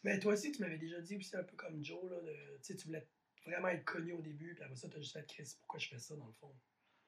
Mais 0.04 0.20
toi 0.20 0.34
aussi, 0.34 0.52
tu 0.52 0.62
m'avais 0.62 0.78
déjà 0.78 1.00
dit 1.02 1.18
aussi 1.18 1.36
un 1.36 1.44
peu 1.44 1.56
comme 1.56 1.84
Joe, 1.84 2.12
là, 2.12 2.22
de, 2.22 2.32
tu 2.58 2.60
sais, 2.62 2.76
tu 2.76 2.88
voulais 2.88 3.08
vraiment 3.46 3.70
être 3.70 3.84
connu 3.86 4.14
au 4.14 4.22
début, 4.22 4.54
puis 4.54 4.64
après 4.64 4.76
ça, 4.76 4.88
tu 4.88 4.98
as 4.98 5.00
juste 5.00 5.14
fait 5.14 5.26
Chris, 5.26 5.56
pourquoi 5.60 5.80
je 5.80 5.90
fais 5.90 5.98
ça 5.98 6.16
dans 6.16 6.28
le 6.28 6.32
fond? 6.34 6.54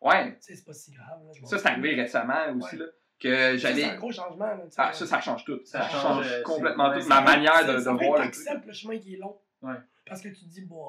Ouais, 0.01 0.33
Tu 0.37 0.41
sais, 0.41 0.55
c'est 0.55 0.65
pas 0.65 0.73
si 0.73 0.91
grave. 0.91 1.23
Là, 1.25 1.47
ça, 1.47 1.59
c'est 1.59 1.67
arrivé 1.67 1.93
récemment 1.95 2.51
aussi, 2.53 2.75
Ouais. 2.75 2.85
là, 2.85 2.91
que 3.19 3.29
Ça, 3.33 3.51
C'est 3.51 3.57
j'allais. 3.57 3.83
un 3.85 3.95
gros 3.95 4.11
changement. 4.11 4.45
Là, 4.45 4.59
Ah, 4.77 4.93
ça, 4.93 5.05
ça 5.05 5.21
change 5.21 5.45
tout. 5.45 5.59
Ça, 5.63 5.81
Ça 5.83 5.89
change, 5.89 6.01
change, 6.01 6.31
euh, 6.31 6.41
complètement 6.43 6.91
tout. 6.97 7.05
Ma 7.07 7.21
manière 7.21 7.65
de, 7.65 7.73
de 7.73 7.79
voir 8.05 8.23
le 8.25 8.31
truc. 8.31 8.65
le 8.67 8.73
chemin 8.73 8.97
qui 8.97 9.15
est 9.15 9.17
long. 9.17 9.37
Ouais. 9.61 9.75
Parce 10.07 10.21
que 10.21 10.27
tu 10.27 10.35
te 10.45 10.49
dis, 10.49 10.61
bon, 10.61 10.87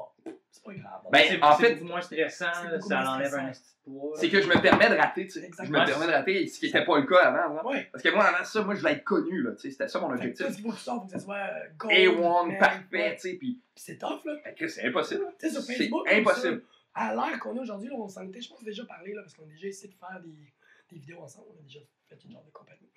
c'est 0.50 0.62
pas 0.62 0.74
grave. 0.74 1.00
Ben, 1.10 1.22
c'est 1.26 1.42
en 1.42 1.56
fait, 1.56 1.80
moins 1.80 2.02
stressant, 2.02 2.46
ça 2.86 3.10
enlève 3.12 3.34
un 3.34 3.50
petit 3.50 3.62
poids. 3.82 4.12
C'est 4.16 4.28
que 4.28 4.42
je 4.42 4.46
me 4.48 4.60
permets 4.60 4.90
de 4.90 4.94
rater, 4.96 5.24
tu 5.24 5.30
sais. 5.30 5.40
Je 5.40 5.46
Exactement. 5.46 5.80
me 5.80 5.86
permets 5.86 6.06
de 6.08 6.12
rater, 6.12 6.46
ce 6.48 6.58
qui 6.60 6.66
n'était 6.66 6.84
pas 6.84 6.98
le 6.98 7.06
cas 7.06 7.20
avant. 7.32 7.66
ouais. 7.70 7.88
Parce 7.90 8.02
que 8.04 8.10
moi, 8.10 8.24
avant 8.24 8.44
ça, 8.44 8.62
moi, 8.62 8.74
je 8.74 8.80
voulais 8.80 8.92
être 8.92 9.04
connu, 9.04 9.40
là, 9.42 9.52
tu 9.52 9.60
sais. 9.62 9.70
C'était 9.70 9.88
ça 9.88 10.00
mon 10.00 10.10
objectif. 10.10 10.44
tout 10.44 10.52
ce 10.52 10.56
qu'il 10.58 10.66
faut 10.66 10.72
que 10.72 10.76
tu 10.76 10.82
sors, 10.82 11.00
faut 11.00 11.06
que 11.06 11.12
ça 11.12 11.18
soit 11.18 11.36
euh, 11.36 11.68
gold. 11.78 11.94
A1, 11.94 12.46
man, 12.48 12.58
parfait, 12.58 13.14
tu 13.14 13.20
sais. 13.30 13.34
Puis, 13.36 13.58
c'est 13.74 13.96
tough, 13.96 14.22
là. 14.26 14.34
que 14.52 14.68
c'est 14.68 14.84
impossible. 14.86 15.24
Tu 15.38 15.46
sais, 15.46 15.52
sur 15.54 15.62
C'est 15.62 15.74
Facebook, 15.76 16.06
impossible. 16.12 16.62
à 16.94 17.14
l'ère 17.14 17.38
qu'on 17.38 17.56
a 17.56 17.62
aujourd'hui, 17.62 17.88
là, 17.88 17.94
on 17.96 18.08
s'en 18.08 18.26
était, 18.28 18.42
je 18.42 18.50
pense, 18.50 18.62
déjà 18.62 18.84
parlé, 18.84 19.14
là, 19.14 19.22
parce 19.22 19.32
qu'on 19.34 19.44
a 19.44 19.52
déjà 19.52 19.68
essayé 19.68 19.88
de 19.94 19.98
faire 19.98 20.20
des, 20.22 20.52
des 20.90 20.98
vidéos 20.98 21.20
ensemble. 21.20 21.48
On 21.54 21.60
a 21.60 21.62
déjà 21.62 21.80
fait 22.08 22.22
une 22.24 22.32
genre 22.32 22.44
de 22.44 22.50
compagnie. 22.50 22.90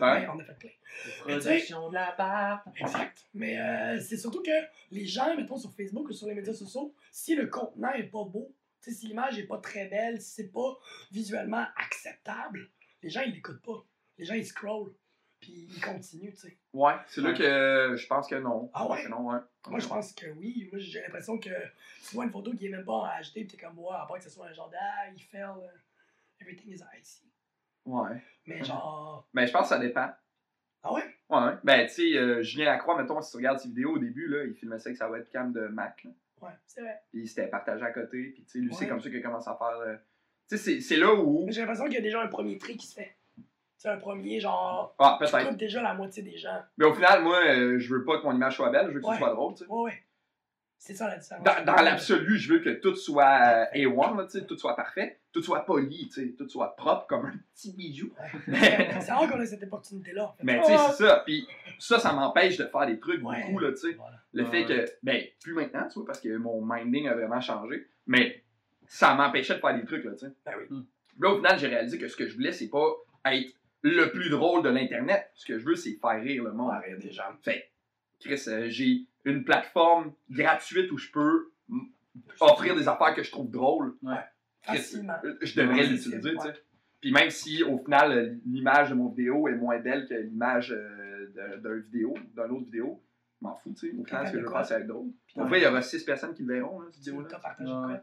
Ouais. 0.00 0.06
Ouais, 0.06 0.28
on 0.28 0.38
a 0.38 0.44
fait 0.44 0.54
plein. 0.54 0.70
Production 1.20 1.88
de 1.88 1.94
la 1.94 2.12
part. 2.12 2.64
Exact. 2.76 3.26
Mais 3.34 3.58
euh, 3.58 4.00
c'est 4.00 4.16
surtout 4.16 4.42
que 4.42 4.50
les 4.90 5.06
gens, 5.06 5.36
mettons 5.36 5.56
sur 5.56 5.72
Facebook 5.72 6.08
ou 6.08 6.12
sur 6.12 6.26
les 6.26 6.34
médias 6.34 6.54
sociaux, 6.54 6.94
si 7.10 7.34
le 7.34 7.46
contenant 7.46 7.92
est 7.92 8.04
pas 8.04 8.24
beau, 8.24 8.54
si 8.80 9.06
l'image 9.06 9.38
est 9.38 9.46
pas 9.46 9.58
très 9.58 9.86
belle, 9.86 10.20
si 10.20 10.30
c'est 10.32 10.52
pas 10.52 10.78
visuellement 11.10 11.64
acceptable, 11.76 12.68
les 13.02 13.10
gens 13.10 13.22
ils 13.22 13.32
l'écoutent 13.32 13.62
pas. 13.62 13.84
Les 14.18 14.24
gens 14.24 14.34
ils 14.34 14.46
scrollent, 14.46 14.94
puis 15.40 15.68
ils 15.70 15.80
continuent, 15.80 16.32
tu 16.32 16.36
sais. 16.36 16.56
Ouais, 16.72 16.94
c'est 17.08 17.20
là 17.20 17.32
que 17.32 17.96
je 17.96 18.06
pense 18.06 18.28
que 18.28 18.36
non. 18.36 18.70
Ah 18.74 18.88
ouais? 18.88 19.08
Non, 19.08 19.30
ouais. 19.30 19.40
Moi 19.68 19.80
je 19.80 19.88
pense 19.88 20.12
que 20.12 20.26
oui. 20.32 20.68
Moi 20.70 20.80
j'ai 20.80 21.00
l'impression 21.00 21.38
que 21.38 21.50
tu 22.06 22.14
vois 22.14 22.24
une 22.24 22.30
photo 22.30 22.52
qui 22.52 22.66
est 22.66 22.70
même 22.70 22.84
pas 22.84 22.92
en 22.92 23.06
HD, 23.06 23.32
puis 23.32 23.46
t'es 23.48 23.56
comme 23.56 23.74
moi, 23.74 24.02
à 24.02 24.06
part 24.06 24.18
que 24.18 24.24
ce 24.24 24.30
soit 24.30 24.46
un 24.46 24.52
genre 24.52 24.70
ah, 24.78 25.08
il 25.14 25.22
fait 25.22 25.42
everything 26.44 26.70
is 26.72 26.82
icy. 27.00 27.24
Ouais. 27.86 28.22
Mais 28.46 28.62
genre. 28.64 29.28
Mais 29.32 29.46
je 29.46 29.52
pense 29.52 29.62
que 29.62 29.68
ça 29.68 29.78
dépend. 29.78 30.10
Ah 30.82 30.92
ouais? 30.92 31.02
Ouais, 31.30 31.38
ouais. 31.38 31.52
Ben, 31.64 31.86
tu 31.86 31.94
sais, 31.94 32.18
euh, 32.18 32.42
Julien 32.42 32.66
Lacroix, 32.66 33.00
mettons, 33.00 33.20
si 33.22 33.30
tu 33.30 33.36
regardes 33.38 33.58
ses 33.58 33.68
vidéos 33.68 33.92
au 33.94 33.98
début, 33.98 34.28
là, 34.28 34.44
il 34.44 34.54
filmait 34.54 34.78
ça 34.78 34.88
avec 34.90 34.98
sa 34.98 35.10
webcam 35.10 35.52
de 35.52 35.66
Mac. 35.68 36.04
là. 36.04 36.10
Ouais, 36.42 36.52
c'est 36.66 36.82
vrai. 36.82 37.00
Puis 37.10 37.26
c'était 37.26 37.46
partagé 37.46 37.82
à 37.84 37.90
côté. 37.90 38.30
Puis, 38.34 38.44
tu 38.44 38.50
sais, 38.50 38.58
lui, 38.58 38.74
c'est 38.74 38.86
comme 38.86 39.00
ça 39.00 39.08
qu'il 39.08 39.18
a 39.18 39.22
commencé 39.22 39.48
à 39.48 39.56
faire. 39.56 39.78
euh, 39.78 39.96
Tu 40.46 40.58
sais, 40.58 40.62
c'est- 40.62 40.80
c'est 40.82 40.96
là 40.96 41.14
où. 41.14 41.46
Mais 41.46 41.52
j'ai 41.52 41.62
l'impression 41.62 41.84
qu'il 41.86 41.94
y 41.94 41.98
a 41.98 42.02
déjà 42.02 42.20
un 42.20 42.26
premier 42.28 42.58
tri 42.58 42.76
qui 42.76 42.86
se 42.86 42.94
fait. 42.94 43.16
C'est 43.78 43.88
un 43.88 43.96
premier 43.96 44.40
genre. 44.40 44.94
Ah, 44.98 45.18
Tu 45.18 45.30
peut-être. 45.30 45.48
coupes 45.48 45.56
déjà 45.58 45.80
la 45.82 45.94
moitié 45.94 46.22
des 46.22 46.36
gens. 46.36 46.60
Mais 46.76 46.84
au 46.84 46.92
final, 46.92 47.22
moi, 47.22 47.38
euh, 47.46 47.78
je 47.78 47.94
veux 47.94 48.04
pas 48.04 48.18
que 48.18 48.24
mon 48.24 48.34
image 48.34 48.56
soit 48.56 48.68
belle, 48.70 48.88
je 48.88 48.92
veux 48.94 49.00
que 49.00 49.06
Ouais. 49.06 49.14
ce 49.14 49.18
soit 49.20 49.30
drôle, 49.32 49.54
tu 49.54 49.64
sais. 49.64 49.70
Ouais, 49.70 49.82
ouais. 49.84 50.02
C'est 50.78 50.94
ça 50.94 51.08
la 51.08 51.16
différence. 51.16 51.44
Dans, 51.44 51.64
dans 51.64 51.82
l'absolu, 51.82 52.36
je 52.36 52.52
veux 52.52 52.58
que 52.60 52.68
tout 52.70 52.94
soit 52.94 53.24
euh, 53.24 53.64
A1, 53.74 54.16
là, 54.18 54.24
tu 54.24 54.38
sais, 54.38 54.44
tout 54.44 54.58
soit 54.58 54.76
parfait, 54.76 55.18
tout 55.32 55.42
soit 55.42 55.64
poli, 55.64 56.08
tu 56.08 56.20
sais, 56.26 56.34
tout 56.36 56.46
soit 56.48 56.76
propre 56.76 57.06
comme 57.06 57.24
un 57.24 57.32
petit 57.54 57.72
bijou. 57.72 58.12
Ouais. 58.48 58.90
c'est 59.00 59.10
rare 59.12 59.30
qu'on 59.30 59.40
ait 59.40 59.46
cette 59.46 59.62
opportunité-là. 59.62 60.24
en 60.26 60.32
fait. 60.34 60.44
Mais 60.44 60.60
tu 60.60 60.66
sais, 60.66 60.76
c'est 60.90 61.04
ça. 61.06 61.22
Puis 61.24 61.46
ça, 61.78 61.98
ça 61.98 62.12
m'empêche 62.12 62.58
de 62.58 62.64
faire 62.66 62.86
des 62.86 62.98
trucs 63.00 63.24
Ouais. 63.24 63.40
beaucoup, 63.46 63.58
là, 63.60 63.70
tu 63.72 63.78
sais. 63.78 63.92
Voilà. 63.94 64.16
Le 64.34 64.44
fait 64.44 64.66
que, 64.66 64.84
ben, 65.02 65.22
plus 65.42 65.54
maintenant, 65.54 65.88
tu 65.88 65.94
vois, 66.00 66.06
parce 66.06 66.20
que 66.20 66.36
mon 66.36 66.60
minding 66.62 67.08
a 67.08 67.14
vraiment 67.14 67.40
changé, 67.40 67.86
mais 68.06 68.42
ça 68.86 69.14
m'empêchait 69.14 69.54
de 69.54 69.60
faire 69.60 69.74
des 69.74 69.84
trucs, 69.86 70.04
là, 70.04 70.10
tu 70.12 70.26
sais. 70.26 70.32
Ben 70.44 70.52
oui. 70.70 70.84
Là, 71.18 71.30
au 71.30 71.36
final, 71.36 71.58
j'ai 71.58 71.68
réalisé 71.68 71.96
que 71.98 72.08
ce 72.08 72.16
que 72.16 72.26
je 72.28 72.34
voulais, 72.34 72.52
c'est 72.52 72.68
pas 72.68 72.92
être 73.26 73.54
le 73.82 74.10
plus 74.10 74.28
drôle 74.28 74.62
de 74.62 74.68
l'Internet. 74.68 75.30
Ce 75.34 75.46
que 75.46 75.58
je 75.58 75.64
veux, 75.64 75.76
c'est 75.76 75.92
faire 76.00 76.20
rire 76.20 76.42
le 76.44 76.50
On 76.50 76.54
monde. 76.54 76.70
va 76.72 76.80
rire 76.80 76.98
des 76.98 77.10
gens. 77.12 77.22
Fait, 77.42 77.70
Chris, 78.20 78.42
euh, 78.48 78.66
j'ai 78.68 79.06
une 79.24 79.44
plateforme 79.44 80.12
gratuite 80.30 80.90
où 80.92 80.98
je 80.98 81.10
peux 81.10 81.50
offrir 82.40 82.76
des 82.76 82.88
affaires 82.88 83.14
que 83.14 83.22
je 83.22 83.30
trouve 83.30 83.50
drôles. 83.50 83.96
Facilement. 84.62 85.14
euh, 85.24 85.36
je 85.42 85.60
devrais 85.60 85.80
Ouais, 85.80 85.86
l'utiliser, 85.86 86.20
tu 86.32 86.38
sais. 86.38 86.46
ouais. 86.48 86.54
Puis 87.00 87.12
même 87.12 87.28
si, 87.28 87.62
au 87.62 87.76
final, 87.78 88.12
euh, 88.12 88.34
l'image 88.46 88.88
de 88.90 88.94
mon 88.94 89.08
vidéo 89.10 89.46
est 89.48 89.54
moins 89.54 89.78
belle 89.78 90.08
que 90.08 90.14
l'image 90.14 90.72
euh, 90.72 91.58
d'un 91.58 91.74
vidéo, 91.76 92.14
d'un 92.34 92.48
autre 92.48 92.64
vidéo, 92.64 93.02
je 93.40 93.46
m'en 93.46 93.56
fous, 93.56 93.74
tu 93.78 93.90
sais. 93.90 93.96
Au 93.98 94.04
final, 94.04 94.26
ce 94.26 94.32
que 94.32 94.40
je 94.40 94.44
être 94.74 94.86
drôle. 94.86 95.10
Puis 95.26 95.36
Ouais. 95.36 95.42
après, 95.44 95.60
il 95.60 95.64
y 95.64 95.66
aura 95.66 95.82
six 95.82 96.02
personnes 96.02 96.32
qui 96.32 96.44
le 96.44 96.54
verront, 96.54 96.80
là, 96.80 96.86
cette 96.92 97.04
vidéo-là. 97.04 97.88
Ouais. 97.88 98.00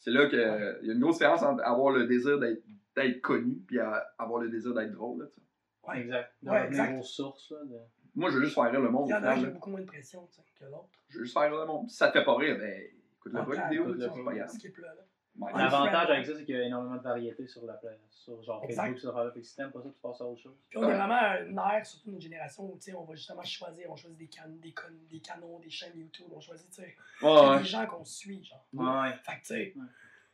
C'est 0.00 0.10
là 0.10 0.28
qu'il 0.28 0.38
y 0.38 0.90
a 0.90 0.92
une 0.92 1.00
grosse 1.00 1.14
différence 1.16 1.42
entre 1.42 1.62
avoir 1.64 1.92
le 1.94 2.06
désir 2.06 2.38
d'être 2.38 3.20
connu 3.22 3.56
puis 3.66 3.78
avoir 3.78 4.42
le 4.42 4.50
désir 4.50 4.74
d'être 4.74 4.92
drôle. 4.92 5.22
Là, 5.22 5.26
tu 5.32 5.40
sais. 5.40 5.88
Ouais. 5.90 6.00
Exact. 6.02 6.30
De 6.42 6.50
Ouais, 6.50 6.66
exact. 6.66 6.98
aux 6.98 7.02
sources. 7.02 7.50
Là, 7.52 7.58
de... 7.64 7.76
Moi, 8.14 8.30
je 8.30 8.36
veux 8.36 8.44
juste 8.44 8.54
faire 8.54 8.70
rire 8.70 8.80
le 8.80 8.90
monde. 8.90 9.08
Il 9.08 9.12
y 9.12 9.14
en 9.14 9.24
a 9.24 9.36
qui 9.36 9.46
beaucoup 9.46 9.70
moins 9.70 9.80
de 9.80 9.86
pression 9.86 10.28
que 10.58 10.64
l'autre. 10.64 10.88
Je 11.08 11.18
veux 11.18 11.24
juste 11.24 11.34
faire 11.34 11.50
rire 11.50 11.60
le 11.60 11.66
monde. 11.66 11.90
Si 11.90 11.96
ça 11.96 12.08
te 12.08 12.18
fait 12.18 12.24
pas 12.24 12.36
rire, 12.36 12.56
ben 12.58 12.82
écoute-le 13.16 13.44
pas 13.44 13.54
la 13.54 13.68
vidéo, 13.68 13.82
écoute-le 13.84 14.06
là, 14.06 14.12
c'est 14.48 14.70
pas. 14.72 14.82
grave. 14.82 14.96
L'avantage 15.36 16.10
avec 16.10 16.26
ça, 16.26 16.32
c'est 16.36 16.44
qu'il 16.44 16.54
y 16.54 16.58
a 16.58 16.62
énormément 16.62 16.96
de 16.96 17.02
variété 17.02 17.46
sur 17.48 17.64
la 17.66 17.74
place. 17.74 17.98
Sur 18.10 18.40
genre. 18.42 18.64
Facebook, 18.64 18.98
sur 18.98 19.32
que 19.34 19.42
si 19.42 19.56
t'aimes 19.56 19.72
pas 19.72 19.82
ça, 19.82 19.88
tu 19.88 19.98
passes 20.00 20.20
à 20.20 20.24
autre 20.24 20.40
chose. 20.40 20.56
Puis 20.70 20.78
on 20.78 20.88
est 20.88 20.94
vraiment 20.94 21.20
une 21.44 21.58
ère, 21.58 21.84
surtout 21.84 22.10
notre 22.10 22.22
génération, 22.22 22.64
où 22.72 22.76
tu 22.76 22.82
sais, 22.82 22.94
on 22.94 23.04
va 23.04 23.14
justement 23.14 23.42
choisir, 23.42 23.90
on 23.90 23.96
choisit 23.96 24.16
des, 24.16 24.28
can 24.28 24.48
des, 24.48 24.72
con 24.72 24.84
des 25.10 25.20
canons, 25.20 25.58
des 25.58 25.70
chaînes 25.70 25.98
YouTube, 25.98 26.28
on 26.32 26.40
choisit, 26.40 26.70
des 26.80 27.64
gens 27.64 27.86
qu'on 27.86 28.04
suit, 28.04 28.44
genre. 28.44 28.64
Ouais. 28.72 29.12
Fait 29.24 29.32
que, 29.32 29.40
tu 29.40 29.46
sais, 29.46 29.72
Ouais. 29.76 29.82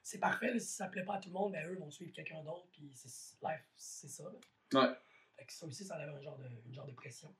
c'est 0.03 0.19
parfait, 0.21 0.53
là, 0.53 0.59
si 0.59 0.67
ça 0.69 0.87
plaît 0.89 1.03
pas 1.05 1.15
à 1.15 1.19
tout 1.19 1.31
le 1.31 1.35
monde, 1.35 1.53
ben 1.53 1.67
eux 1.69 1.79
vont 1.79 1.91
suivre 1.91 2.13
quelqu'un 2.13 2.43
d'autre, 2.45 2.67
puis 2.71 2.91
c'est 2.95 3.39
life, 3.43 3.65
c'est 3.77 4.09
ça, 4.09 4.25
là. 4.25 4.81
Ouais. 4.83 4.95
Fait 5.37 5.47
que 5.47 5.53
ça 5.53 5.67
aussi, 5.67 5.85
ça 5.85 5.97
enlève 5.97 6.15
un 6.15 6.21
genre 6.21 6.37
de, 6.37 6.45
une 6.67 6.75
genre 6.75 6.87
de 6.87 6.93
pression. 6.93 7.35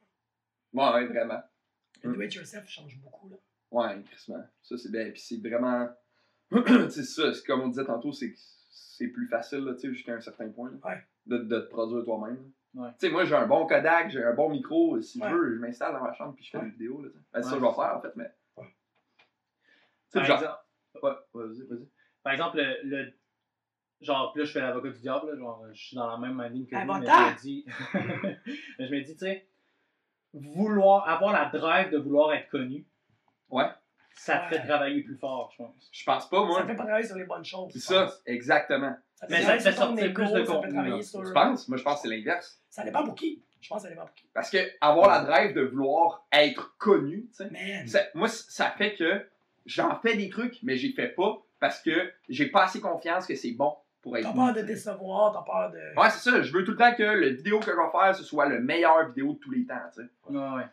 Ouais, 0.73 0.93
ouais, 0.95 1.07
vraiment. 1.07 1.43
Le 2.03 2.11
Mm. 2.11 2.15
do-it-yourself 2.15 2.69
change 2.69 2.99
beaucoup, 3.01 3.29
là. 3.29 3.37
Ouais, 3.71 4.03
crissement. 4.05 4.43
Ça, 4.63 4.77
c'est 4.79 4.91
bien. 4.91 5.11
Puis 5.11 5.21
c'est 5.21 5.37
vraiment. 5.47 5.89
c'est 6.91 7.05
ça, 7.05 7.31
comme 7.47 7.61
on 7.63 7.69
disait 7.69 7.85
tantôt, 7.85 8.13
c'est 8.13 8.33
que 8.33 8.39
c'est 8.71 9.09
plus 9.09 9.29
facile, 9.29 9.61
là, 9.61 9.75
tu 9.75 9.81
sais, 9.81 9.89
jusqu'à 9.95 10.15
un 10.15 10.21
certain 10.21 10.49
point. 10.51 10.71
là, 10.71 10.77
Ouais. 10.85 11.03
De, 11.27 11.39
de 11.39 11.61
te 11.61 11.69
produire 11.69 12.05
toi-même. 12.05 12.51
Ouais. 12.75 12.89
Tu 12.99 13.07
sais, 13.07 13.11
moi, 13.13 13.25
j'ai 13.25 13.35
un 13.35 13.47
bon 13.47 13.67
Kodak, 13.67 14.11
j'ai 14.11 14.23
un 14.25 14.35
bon 14.35 14.49
micro. 14.51 15.01
Si 15.01 15.21
Ouais. 15.21 15.29
je 15.29 15.35
veux, 15.35 15.55
je 15.55 15.61
m'installe 15.61 15.93
dans 15.93 16.03
ma 16.03 16.13
chambre 16.15 16.35
puis 16.35 16.45
je 16.45 16.51
fais 16.51 16.59
Ouais. 16.59 16.65
des 16.65 16.71
vidéos. 16.71 17.03
Là. 17.03 17.09
Ben, 17.33 17.43
c'est 17.43 17.49
ça 17.51 17.55
Ouais, 17.57 17.61
que 17.61 17.65
je 17.65 17.69
vais 17.71 17.75
faire, 17.75 17.97
en 17.97 18.01
fait, 18.01 18.17
mais. 18.17 18.31
Ouais. 18.57 18.67
Tu 18.67 19.25
sais, 20.09 20.19
Par 20.21 20.25
genre. 20.25 20.37
exemple, 20.39 20.59
Ouais, 21.03 21.13
vas-y, 21.35 21.63
vas-y. 21.67 21.89
par 22.23 22.33
exemple, 22.33 22.57
le, 22.57 22.77
le- 22.85 23.13
genre, 24.01 24.33
puis 24.33 24.41
là, 24.41 24.47
je 24.47 24.53
fais 24.53 24.61
l'avocat 24.61 24.89
du 24.91 24.99
diable, 25.01 25.31
là, 25.31 25.37
genre, 25.37 25.67
je 25.73 25.81
suis 25.87 25.97
dans 25.97 26.09
la 26.11 26.19
même 26.19 26.37
minding 26.37 26.67
que 26.67 26.75
lui, 26.75 26.85
mais 26.87 27.07
je 27.07 27.33
me 27.35 27.41
dis, 27.41 27.65
mais 28.79 28.89
je 28.89 28.93
me 28.95 29.01
dis, 29.05 29.13
tu 29.13 29.19
sais, 29.19 29.47
vouloir, 30.33 31.09
avoir 31.09 31.33
la 31.33 31.47
drive 31.47 31.91
de 31.91 31.99
vouloir 31.99 32.33
être 32.33 32.49
connu, 32.49 32.87
Ouais. 33.51 33.67
ça 34.15 34.39
te 34.49 34.55
fait 34.55 34.67
travailler 34.67 35.03
plus 35.03 35.17
fort, 35.17 35.51
je 35.53 35.63
pense. 35.63 35.89
Je 35.93 36.05
pense 36.05 36.29
pas, 36.29 36.45
moi. 36.45 36.61
Ça 36.61 36.67
fait 36.67 36.77
pas 36.77 36.85
travailler 36.85 37.07
sur 37.07 37.17
les 37.17 37.25
bonnes 37.25 37.45
choses. 37.45 37.73
C'est 37.73 37.81
ça, 37.81 38.05
pense. 38.05 38.23
exactement. 38.27 38.95
Ça 39.15 39.27
Mais 39.29 39.43
ça 39.43 39.57
te 39.57 39.63
fait 39.63 39.73
sortir 39.73 40.13
plus 40.15 40.33
de 40.33 40.45
ça 40.45 40.53
contenu, 40.55 41.03
sur- 41.03 41.23
Tu 41.25 41.33
penses? 41.33 41.69
Moi, 41.69 41.77
je 41.79 41.83
pense 41.83 41.97
que 42.03 42.09
c'est 42.09 42.15
l'inverse. 42.15 42.61
Ça 42.71 42.85
dépend 42.85 43.05
pour 43.05 43.15
qui. 43.15 43.43
Je 43.61 43.69
pense 43.69 43.83
que 43.83 43.89
ça 43.89 43.91
dépend 43.91 44.07
pour 44.07 44.15
qui. 44.15 44.27
Parce 44.33 44.51
que 44.51 44.59
avoir 44.81 45.09
la 45.09 45.25
drive 45.25 45.55
de 45.55 45.63
vouloir 45.63 46.27
être 46.33 46.75
connu, 46.79 47.29
tu 47.37 47.45
sais, 47.45 47.87
ça- 47.87 48.05
moi, 48.15 48.29
ça 48.29 48.71
fait 48.71 48.95
que 48.95 49.27
j'en 49.67 49.99
fais 50.01 50.17
des 50.17 50.31
trucs, 50.31 50.63
mais 50.63 50.77
j'y 50.77 50.93
fais 50.95 51.09
pas 51.09 51.43
parce 51.59 51.81
que 51.83 52.11
j'ai 52.31 52.47
pas 52.47 52.65
assez 52.65 52.81
confiance 52.81 53.27
que 53.27 53.35
c'est 53.35 53.53
bon 53.53 53.75
pour 54.03 54.17
être 54.17 54.25
T'as 54.25 54.33
peur 54.33 54.55
de 54.55 54.63
décevoir, 54.63 55.33
t'as 55.33 55.43
peur 55.43 55.71
de. 55.71 56.01
Ouais, 56.01 56.11
c'est 56.11 56.31
ça. 56.31 56.43
Je 56.43 56.53
veux 56.53 56.65
tout 56.65 56.73
le 56.73 56.77
temps 56.77 56.95
que 56.95 57.03
le 57.03 57.29
vidéo 57.31 57.59
que 57.61 57.67
je 57.67 57.71
vais 57.71 57.91
faire, 57.93 58.15
ce 58.15 58.25
soit 58.25 58.47
le 58.49 58.61
meilleur 58.61 59.09
vidéo 59.09 59.35
de 59.35 59.39
tous 59.39 59.51
les 59.51 59.67
temps, 59.67 59.75
tu 59.95 60.03
sais. 60.03 60.09
Ouais, 60.29 60.57
ouais. 60.57 60.67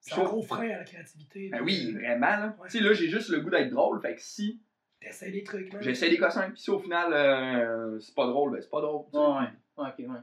C'est 0.00 0.14
un 0.18 0.24
gros 0.24 0.42
frein 0.42 0.70
à 0.70 0.78
la 0.78 0.84
créativité. 0.84 1.50
Ben 1.50 1.60
oui, 1.62 1.92
vraiment, 1.92 2.26
là. 2.26 2.56
Ouais. 2.58 2.68
Tu 2.68 2.78
sais, 2.78 2.84
là, 2.84 2.92
j'ai 2.94 3.08
juste 3.08 3.28
le 3.28 3.40
goût 3.40 3.50
d'être 3.50 3.70
drôle. 3.70 4.00
Fait 4.00 4.14
que 4.14 4.22
si 4.22 4.62
T'essayes 5.00 5.32
des 5.32 5.44
trucs, 5.44 5.72
man. 5.72 5.82
j'essaie 5.82 6.10
des 6.10 6.18
cossins, 6.18 6.50
puis 6.50 6.60
si 6.60 6.70
au 6.70 6.78
final, 6.78 7.12
euh, 7.12 7.98
c'est 8.00 8.14
pas 8.14 8.26
drôle, 8.26 8.52
ben 8.52 8.60
c'est 8.60 8.70
pas 8.70 8.82
drôle. 8.82 9.06
tu 9.06 9.12
sais. 9.12 9.18
Ouais, 9.18 9.32
ouais. 9.78 9.88
Ok, 9.88 9.98
ouais. 9.98 10.20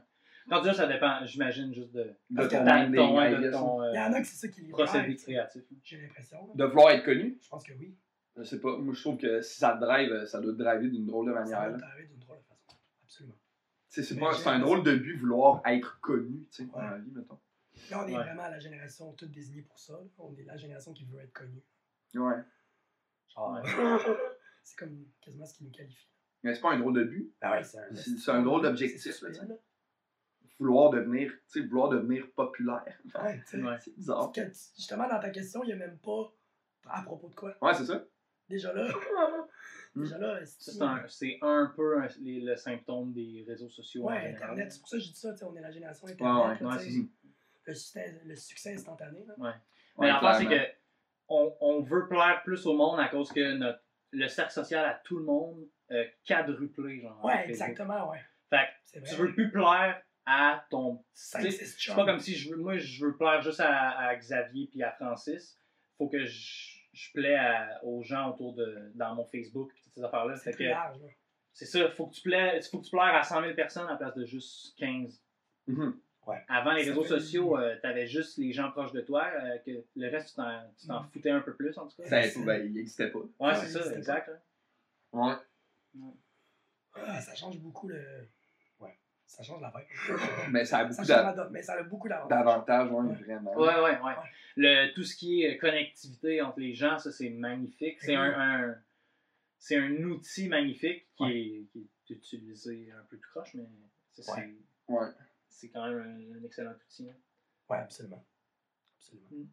Quand 0.48 0.62
tu 0.62 0.70
dis 0.70 0.74
ça, 0.76 0.86
dépend, 0.86 1.24
j'imagine, 1.24 1.74
juste 1.74 1.92
de, 1.92 2.04
ton 2.30 2.46
ton, 2.46 2.46
de 2.46 3.50
ton 3.50 3.80
là. 3.80 3.90
Il 3.92 3.96
y 3.96 3.98
euh, 3.98 4.06
en 4.06 4.12
a 4.14 4.20
que 4.20 4.26
c'est 4.26 4.36
ça 4.36 4.48
qui 4.48 4.62
les 4.62 4.68
procédé 4.70 5.16
créatif. 5.16 5.62
J'ai 5.82 6.00
l'impression. 6.00 6.38
là. 6.38 6.52
De 6.54 6.64
vouloir 6.64 6.90
être 6.92 7.04
connu, 7.04 7.38
Je 7.42 7.48
pense 7.48 7.64
que 7.64 7.72
oui. 7.78 7.94
je 8.36 8.44
sais 8.44 8.60
pas. 8.60 8.76
Moi, 8.78 8.94
je 8.94 9.00
trouve 9.00 9.18
que 9.18 9.42
si 9.42 9.58
ça 9.58 9.74
te 9.74 9.80
drive, 9.80 10.24
ça 10.26 10.40
doit 10.40 10.52
te 10.52 10.58
driver 10.58 10.88
d'une 10.88 11.06
drôle 11.06 11.26
de 11.26 11.32
manière. 11.32 11.58
va 11.60 11.68
là. 11.68 11.74
te 11.74 11.80
driver 11.80 12.06
d'une 12.08 12.20
drôle 12.20 12.38
de 12.38 12.42
façon. 12.44 12.78
Absolument. 13.08 13.34
C'est 14.32 14.46
un 14.48 14.58
drôle 14.58 14.82
de 14.82 14.94
but 14.94 15.16
vouloir 15.18 15.62
être 15.66 15.98
connu, 16.00 16.46
tu 16.50 16.64
sais, 16.64 16.70
dans 16.70 16.80
la 16.80 16.98
vie, 16.98 17.10
mettons. 17.10 17.38
Là, 17.90 18.02
on 18.04 18.08
est 18.08 18.16
Ouais. 18.16 18.22
vraiment 18.24 18.48
la 18.48 18.58
génération 18.58 19.12
toute 19.14 19.30
désignée 19.30 19.62
pour 19.62 19.78
ça. 19.78 19.94
là. 19.94 20.00
On 20.18 20.34
est 20.36 20.42
la 20.44 20.56
génération 20.56 20.92
qui 20.92 21.04
veut 21.06 21.20
être 21.20 21.32
connue. 21.32 21.62
Ouais. 22.14 22.42
Ah, 23.36 23.62
c'est 24.64 24.76
comme 24.76 25.06
quasiment 25.20 25.46
ce 25.46 25.54
qui 25.54 25.64
nous 25.64 25.70
qualifie. 25.70 26.08
Mais 26.42 26.54
c'est 26.54 26.60
pas 26.60 26.72
un 26.72 26.78
drôle 26.78 26.94
de 26.94 27.04
but. 27.04 27.32
Ah 27.40 27.52
ouais, 27.52 27.64
c'est 27.64 27.78
un, 28.30 28.34
un 28.34 28.42
drôle 28.42 28.62
d'objectif, 28.62 29.24
Vouloir 30.58 30.90
devenir, 30.90 31.30
tu 31.30 31.60
sais, 31.60 31.66
vouloir 31.66 31.88
devenir 31.88 32.28
populaire. 32.32 32.82
Ouais. 33.14 33.40
Ouais. 33.54 33.78
C'est 33.80 33.94
bizarre. 33.94 34.32
Que 34.32 34.40
justement, 34.76 35.08
dans 35.08 35.20
ta 35.20 35.30
question, 35.30 35.62
il 35.62 35.68
n'y 35.68 35.72
a 35.72 35.76
même 35.76 35.98
pas 35.98 36.34
à 36.86 37.02
propos 37.02 37.28
de 37.28 37.34
quoi. 37.36 37.56
Ouais, 37.62 37.74
c'est 37.74 37.84
ça. 37.86 38.04
Déjà 38.48 38.72
là. 38.72 38.88
Hmm. 39.94 40.02
déjà 40.02 40.18
là, 40.18 40.38
c'est 40.44 40.82
un, 40.82 41.04
c'est 41.08 41.38
un 41.42 41.72
peu 41.74 42.00
un- 42.02 42.08
les- 42.20 42.40
le 42.40 42.56
symptôme 42.56 43.12
des 43.12 43.44
réseaux 43.46 43.68
sociaux. 43.68 44.04
Ouais. 44.04 44.32
Internet. 44.34 44.72
C'est 44.72 44.78
pour 44.80 44.88
ça 44.88 44.96
que 44.98 45.02
je 45.02 45.08
dis 45.08 45.14
ça. 45.18 45.32
tu 45.32 45.38
sais, 45.38 45.44
On 45.44 45.54
est 45.56 45.60
la 45.60 45.70
génération 45.70 46.06
Internet. 46.08 46.60
ouais, 46.60 46.66
ouais, 46.66 46.74
le, 47.66 47.74
succès, 47.74 48.20
le 48.24 48.36
succès 48.36 48.74
instantané. 48.74 49.24
Là. 49.26 49.34
Ouais. 49.38 49.48
Ouais, 49.48 49.54
Mais 50.00 50.06
l'affaire, 50.08 50.34
c'est 50.36 50.46
que 50.46 50.72
on, 51.28 51.54
on 51.60 51.82
veut 51.82 52.08
plaire 52.08 52.40
plus 52.44 52.64
au 52.66 52.74
monde 52.74 52.98
à 53.00 53.08
cause 53.08 53.30
que 53.32 53.54
notre, 53.56 53.80
le 54.12 54.26
cercle 54.28 54.52
social 54.52 54.84
à 54.84 55.00
tout 55.04 55.18
le 55.18 55.24
monde 55.24 55.66
euh, 55.90 56.04
quadruplé. 56.26 57.00
Genre, 57.00 57.22
Ouais, 57.24 57.48
exactement, 57.48 58.10
ouais. 58.10 58.20
Fait 58.50 58.68
que 58.94 59.06
tu 59.06 59.14
veux 59.16 59.32
plus 59.34 59.50
plaire 59.50 60.02
à 60.24 60.64
ton. 60.70 61.04
5, 61.12 61.42
tu 61.42 61.50
sais, 61.50 61.64
6 61.66 61.76
C'est 61.78 61.94
pas 61.94 62.04
comme 62.06 62.20
si 62.20 62.34
je 62.34 62.50
veux, 62.50 62.56
moi 62.56 62.78
je 62.78 63.04
veux 63.04 63.16
plaire 63.16 63.42
juste 63.42 63.60
à, 63.60 63.90
à 63.98 64.16
Xavier 64.16 64.68
puis 64.70 64.82
à 64.82 64.92
Francis. 64.92 65.58
Faut 65.98 66.08
que 66.08 66.24
je, 66.24 66.77
je 66.98 67.12
plais 67.12 67.34
à- 67.36 67.80
aux 67.84 68.02
gens 68.02 68.30
autour 68.30 68.54
de 68.54 68.90
dans 68.94 69.14
mon 69.14 69.24
Facebook 69.24 69.70
puis 69.72 69.82
toutes 69.84 69.94
ces 69.94 70.02
affaires 70.02 70.24
là. 70.26 70.36
C'est 70.36 70.52
que 70.52 70.64
c'est 71.52 71.66
ça, 71.66 71.88
faut 71.90 72.06
que 72.06 72.14
tu 72.14 72.22
plais, 72.22 72.60
faut 72.62 72.78
que 72.78 72.84
tu 72.84 72.90
plaires 72.90 73.14
à 73.14 73.22
100 73.22 73.42
000 73.42 73.54
personnes 73.54 73.86
à 73.86 73.92
la 73.92 73.96
place 73.96 74.14
de 74.14 74.24
juste 74.24 74.76
15. 74.78 75.22
Mhm. 75.66 75.98
Avant 76.48 76.72
les 76.72 76.84
Ça 76.84 76.90
réseaux 76.90 77.04
sociaux, 77.04 77.56
euh, 77.58 77.74
t'avais 77.80 78.06
juste 78.06 78.36
les 78.36 78.52
gens 78.52 78.70
proches 78.70 78.92
de 78.92 79.00
toi, 79.00 79.26
euh, 79.34 79.56
que 79.64 79.70
le 79.96 80.08
reste 80.10 80.28
tu 80.30 80.34
t'en, 80.34 80.60
tu 80.78 80.86
t'en 80.86 81.02
Mm. 81.02 81.08
foutais 81.10 81.30
un 81.30 81.40
peu 81.40 81.54
plus 81.56 81.76
en 81.78 81.86
tout 81.88 82.02
cas. 82.02 82.22
Ça, 82.28 82.40
ben, 82.44 82.66
il 82.66 82.74
n'existait 82.74 83.10
pas. 83.10 83.18
Ouais, 83.20 83.28
Ouais, 83.40 83.54
c'est 83.56 83.68
ça, 83.68 83.96
exact. 83.96 84.28
hein. 85.14 85.40
Ouais. 85.94 86.02
Ah, 86.94 87.20
ça 87.20 87.34
change 87.34 87.58
beaucoup 87.60 87.88
le. 87.88 88.28
Ça 89.28 89.42
change 89.44 89.60
la 89.60 89.70
vibe. 89.70 89.86
Mais 90.50 90.64
ça 90.64 90.78
a 90.78 90.84
beaucoup 91.84 92.08
d'avantages. 92.08 92.28
d'avantages, 92.38 92.90
ouais, 92.90 93.02
Ouais. 93.10 93.14
vraiment. 93.14 93.54
Ouais, 93.56 93.74
ouais, 93.74 94.00
ouais. 94.00 94.14
Le, 94.56 94.92
tout 94.94 95.04
ce 95.04 95.14
qui 95.14 95.44
est 95.44 95.56
connectivité 95.58 96.40
entre 96.42 96.58
les 96.60 96.74
gens, 96.74 96.98
ça 96.98 97.12
c'est 97.12 97.28
magnifique. 97.30 97.98
C'est 98.00 98.16
un, 98.16 98.32
un- 98.40 98.74
c'est 99.58 99.76
un 99.76 99.92
outil 100.04 100.48
magnifique 100.48 101.06
qui, 101.16 101.22
Ouais. 101.22 101.38
est, 101.38 101.66
qui 102.04 102.12
est 102.14 102.16
utilisé 102.16 102.90
un 102.98 103.04
peu 103.04 103.16
tout 103.18 103.28
croche, 103.30 103.54
mais 103.54 103.68
ça, 104.14 104.22
c'est, 104.34 104.54
c'est 105.48 105.68
quand 105.68 105.86
même 105.86 106.00
un, 106.00 106.40
un 106.40 106.44
excellent 106.44 106.72
outil. 106.72 107.08
hein. 107.10 107.14
Ouais, 107.68 107.78
absolument. 107.78 108.24
Absolument. 108.96 109.28
Mm. 109.30 109.46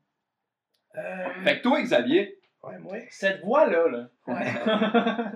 Euh, 0.97 1.29
Fait 1.43 1.57
que 1.57 1.63
toi, 1.63 1.81
Xavier? 1.81 2.39
ouais, 2.63 2.79
moi, 2.79 2.97
Cette 3.09 3.41
voix-là, 3.43 3.87
là. 3.89 4.09
ouais, 4.27 4.53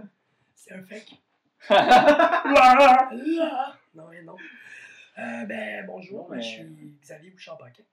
c'est 0.55 0.73
un 0.73 0.83
fake. 0.83 1.21
Non, 3.99 4.07
mais 4.09 4.21
non? 4.21 4.37
Euh, 5.17 5.45
ben, 5.45 5.85
bonjour, 5.85 6.33
je 6.33 6.39
suis 6.39 6.97
Xavier 7.01 7.31
Bouchard-Paquin. 7.31 7.83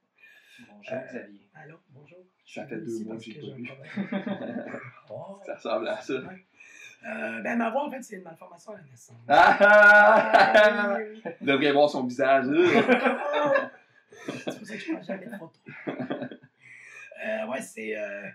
Bonjour 0.70 0.93
Euh, 0.95 1.01
Xavier. 1.05 1.49
Allô, 1.55 1.81
bonjour. 1.91 2.19
Ça 2.47 2.65
fait 2.65 2.77
Je 2.78 2.85
suis 2.91 2.99
deux 3.01 3.05
mois 3.07 3.16
que 3.16 3.23
j'ai 3.23 3.35
pas. 3.41 4.78
Oh. 5.11 5.41
Ça 5.45 5.55
ressemble 5.57 5.89
à 5.89 6.01
ça. 6.01 6.12
Euh, 6.15 7.41
ben, 7.43 7.57
ma 7.59 7.70
voix, 7.70 7.87
en 7.87 7.91
fait, 7.91 8.03
c'est 8.05 8.16
une 8.19 8.23
malformation 8.23 8.70
à 8.73 8.77
la 8.77 8.83
naissance. 8.85 9.16
Ah, 9.27 9.57
Ah, 9.61 10.97
oui, 10.97 11.20
oui. 11.24 11.33
Vous 11.41 11.47
devriez 11.47 11.73
voir 11.73 11.91
son 11.91 12.05
visage. 12.07 12.47
C'est 14.27 14.59
pour 14.59 14.66
ça 14.66 14.74
que 14.74 14.78
je 14.81 14.93
prends 14.93 15.03
jamais 15.03 15.27
photos. 15.39 15.61
Euh, 15.89 17.47
ouais, 17.49 17.61
c'est 17.62 17.97
euh, 17.97 18.28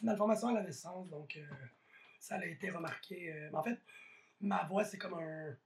une 0.00 0.06
malformation 0.06 0.48
à 0.48 0.54
la 0.54 0.62
naissance, 0.62 1.08
donc 1.08 1.38
ça 2.20 2.36
a 2.36 2.44
été 2.44 2.70
remarqué. 2.70 3.32
mais 3.50 3.56
en 3.58 3.62
fait, 3.62 3.78
ma 4.40 4.64
voix, 4.64 4.84
c'est 4.84 4.98
comme 4.98 5.14
un, 5.14 5.56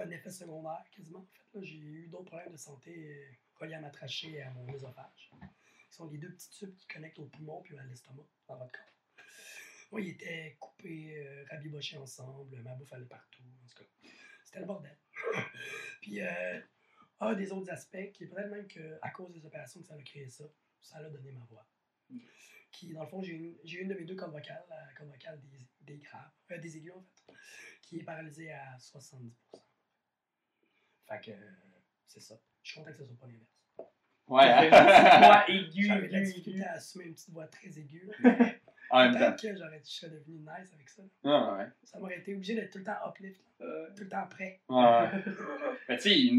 un 0.00 0.10
effet 0.10 0.30
secondaire, 0.30 0.84
quasiment. 0.90 1.20
En 1.20 1.26
fait, 1.26 1.58
là, 1.58 1.64
j'ai 1.64 1.78
eu 1.78 2.06
d'autres 2.08 2.26
problèmes 2.26 2.52
de 2.52 2.56
santé 2.56 3.12
euh, 3.12 3.32
reliés 3.60 3.74
à 3.74 3.80
ma 3.80 3.90
trachée 3.90 4.32
et 4.32 4.42
à 4.42 4.50
mon 4.50 4.68
œsophage. 4.72 5.30
Ce 5.90 5.96
sont 5.96 6.08
les 6.08 6.18
deux 6.18 6.32
petits 6.32 6.50
tubes 6.50 6.74
qui 6.74 6.86
connectent 6.88 7.18
au 7.18 7.26
poumon 7.26 7.62
puis 7.62 7.78
à 7.78 7.84
l'estomac 7.84 8.26
dans 8.48 8.56
votre 8.56 8.72
corps. 8.72 9.24
Moi, 9.92 10.00
ils 10.00 10.08
étaient 10.10 10.56
coupés, 10.58 11.16
euh, 11.18 11.44
rabibochés 11.50 11.96
ensemble, 11.96 12.60
ma 12.62 12.74
bouffe 12.74 12.92
allait 12.92 13.06
partout. 13.06 13.42
En 13.42 13.68
tout 13.68 13.82
cas, 13.82 14.10
c'était 14.44 14.60
le 14.60 14.66
bordel. 14.66 14.98
puis, 16.00 16.20
euh, 16.20 16.60
un 17.20 17.34
des 17.34 17.52
autres 17.52 17.70
aspects, 17.70 18.12
qui 18.12 18.24
est 18.24 18.26
peut-être 18.26 18.50
même 18.50 18.66
qu'à 18.66 19.10
cause 19.10 19.32
des 19.32 19.46
opérations 19.46 19.80
que 19.80 19.86
ça 19.86 19.94
a 19.94 20.02
créé 20.02 20.28
ça, 20.28 20.44
ça 20.80 20.98
a 20.98 21.08
donné 21.08 21.32
ma 21.32 21.44
voix. 21.44 21.66
Mm. 22.10 22.18
Qui, 22.72 22.92
dans 22.92 23.02
le 23.02 23.08
fond, 23.08 23.22
j'ai 23.22 23.32
une, 23.32 23.56
j'ai 23.64 23.80
une 23.80 23.88
de 23.88 23.94
mes 23.94 24.04
deux 24.04 24.16
cordes 24.16 24.32
vocales, 24.32 24.64
la 24.68 24.92
corde 24.94 25.10
vocale 25.10 25.40
des, 25.40 25.94
des 25.94 25.98
graves, 25.98 26.30
euh, 26.50 26.58
des 26.58 26.76
aigus 26.76 26.92
en 26.92 27.00
fait, 27.02 27.34
qui 27.80 28.00
est 28.00 28.02
paralysée 28.02 28.52
à 28.52 28.76
70%. 28.76 29.30
Fait 31.08 31.20
que, 31.24 31.30
euh, 31.30 31.34
c'est 32.06 32.20
ça. 32.20 32.34
Je 32.62 32.70
suis 32.72 32.80
content 32.80 32.90
que 32.92 32.96
ce 32.98 33.04
soit 33.04 33.16
pas 33.20 33.26
l'inverse. 33.26 33.52
Ouais. 34.28 34.68
Voix 34.68 35.48
aiguë, 35.48 35.82
J'avais 35.86 36.08
de 36.08 36.12
la 36.12 36.18
aiguë, 36.18 36.24
difficulté 36.26 36.50
aiguë. 36.58 36.62
à 36.64 36.72
assumer 36.72 37.04
une 37.04 37.14
petite 37.14 37.30
voix 37.30 37.46
très 37.46 37.68
aiguë. 37.78 38.10
mais 38.24 38.60
en 38.90 38.98
même 39.04 39.12
temps. 39.12 39.18
Peut-être 39.18 39.42
que 39.42 39.56
j'aurais, 39.56 39.80
je 39.84 39.90
serais 39.90 40.10
devenu 40.12 40.38
nice 40.38 40.72
avec 40.74 40.88
ça. 40.88 41.02
Ah, 41.24 41.56
ouais. 41.58 41.66
Ça 41.84 41.98
m'aurait 41.98 42.18
été 42.18 42.34
obligé 42.34 42.54
d'être 42.54 42.72
tout 42.72 42.78
le 42.78 42.84
temps 42.84 42.96
uplift, 43.08 43.40
Euh, 43.60 43.88
tout 43.96 44.02
le 44.04 44.08
temps 44.08 44.26
prêt. 44.28 44.60
Ouais. 44.68 45.08
Mais 45.88 45.96
tu 45.98 46.10
sais, 46.10 46.32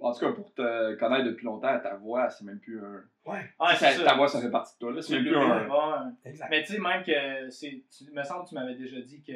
en 0.00 0.12
tout 0.12 0.20
cas, 0.20 0.32
pour 0.32 0.52
te 0.54 0.94
connaître 0.96 1.24
depuis 1.26 1.44
longtemps, 1.44 1.78
ta 1.80 1.94
voix, 1.96 2.28
c'est 2.30 2.44
même 2.44 2.60
plus 2.60 2.82
un. 2.82 3.02
Ouais, 3.26 3.50
Ah, 3.58 3.74
Ça- 3.76 3.94
ta 4.04 4.14
voix, 4.14 4.28
ça 4.28 4.40
fait 4.40 4.50
partie 4.50 4.74
de 4.74 4.78
toi, 4.78 4.92
là. 4.92 5.02
C'est 5.02 5.14
même 5.14 5.24
plus 5.24 5.36
un. 5.36 5.68
Ouais. 5.68 6.12
exact. 6.24 6.50
Mais 6.50 6.62
tu 6.64 6.72
sais, 6.74 6.78
même 6.78 7.02
que 7.04 7.50
c'est. 7.50 7.82
Tu, 7.90 8.10
me 8.12 8.22
semble 8.22 8.44
que 8.44 8.48
tu 8.50 8.54
m'avais 8.54 8.74
déjà 8.74 9.00
dit 9.00 9.22
que 9.22 9.32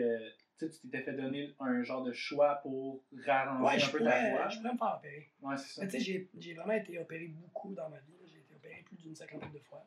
tu 0.61 0.66
sais, 0.66 0.81
tu 0.81 0.89
t'étais 0.89 1.03
fait 1.03 1.12
donner 1.15 1.55
un 1.59 1.82
genre 1.82 2.03
de 2.05 2.12
choix 2.12 2.57
pour 2.57 3.03
rarranger 3.27 3.65
Ouais, 3.65 3.74
un 3.74 3.78
je 3.78 3.91
peu 3.91 3.99
ta 3.99 4.05
pourrais, 4.05 4.31
voix. 4.31 4.49
je 4.49 4.57
pourrais 4.59 4.73
me 4.73 4.78
faire 4.78 4.95
opérer. 4.97 5.31
Ouais, 5.41 5.57
c'est 5.57 5.69
ça. 5.74 5.82
Mais 5.82 5.89
tu 5.89 5.99
sais, 5.99 6.05
j'ai, 6.05 6.31
j'ai 6.39 6.55
vraiment 6.55 6.73
été 6.74 6.99
opéré 6.99 7.27
beaucoup 7.28 7.74
dans 7.74 7.89
ma 7.89 7.99
vie. 8.01 8.15
J'ai 8.27 8.39
été 8.41 8.55
opéré 8.55 8.82
plus 8.85 8.97
d'une 8.97 9.15
cinquantaine 9.15 9.53
de 9.53 9.59
fois. 9.61 9.85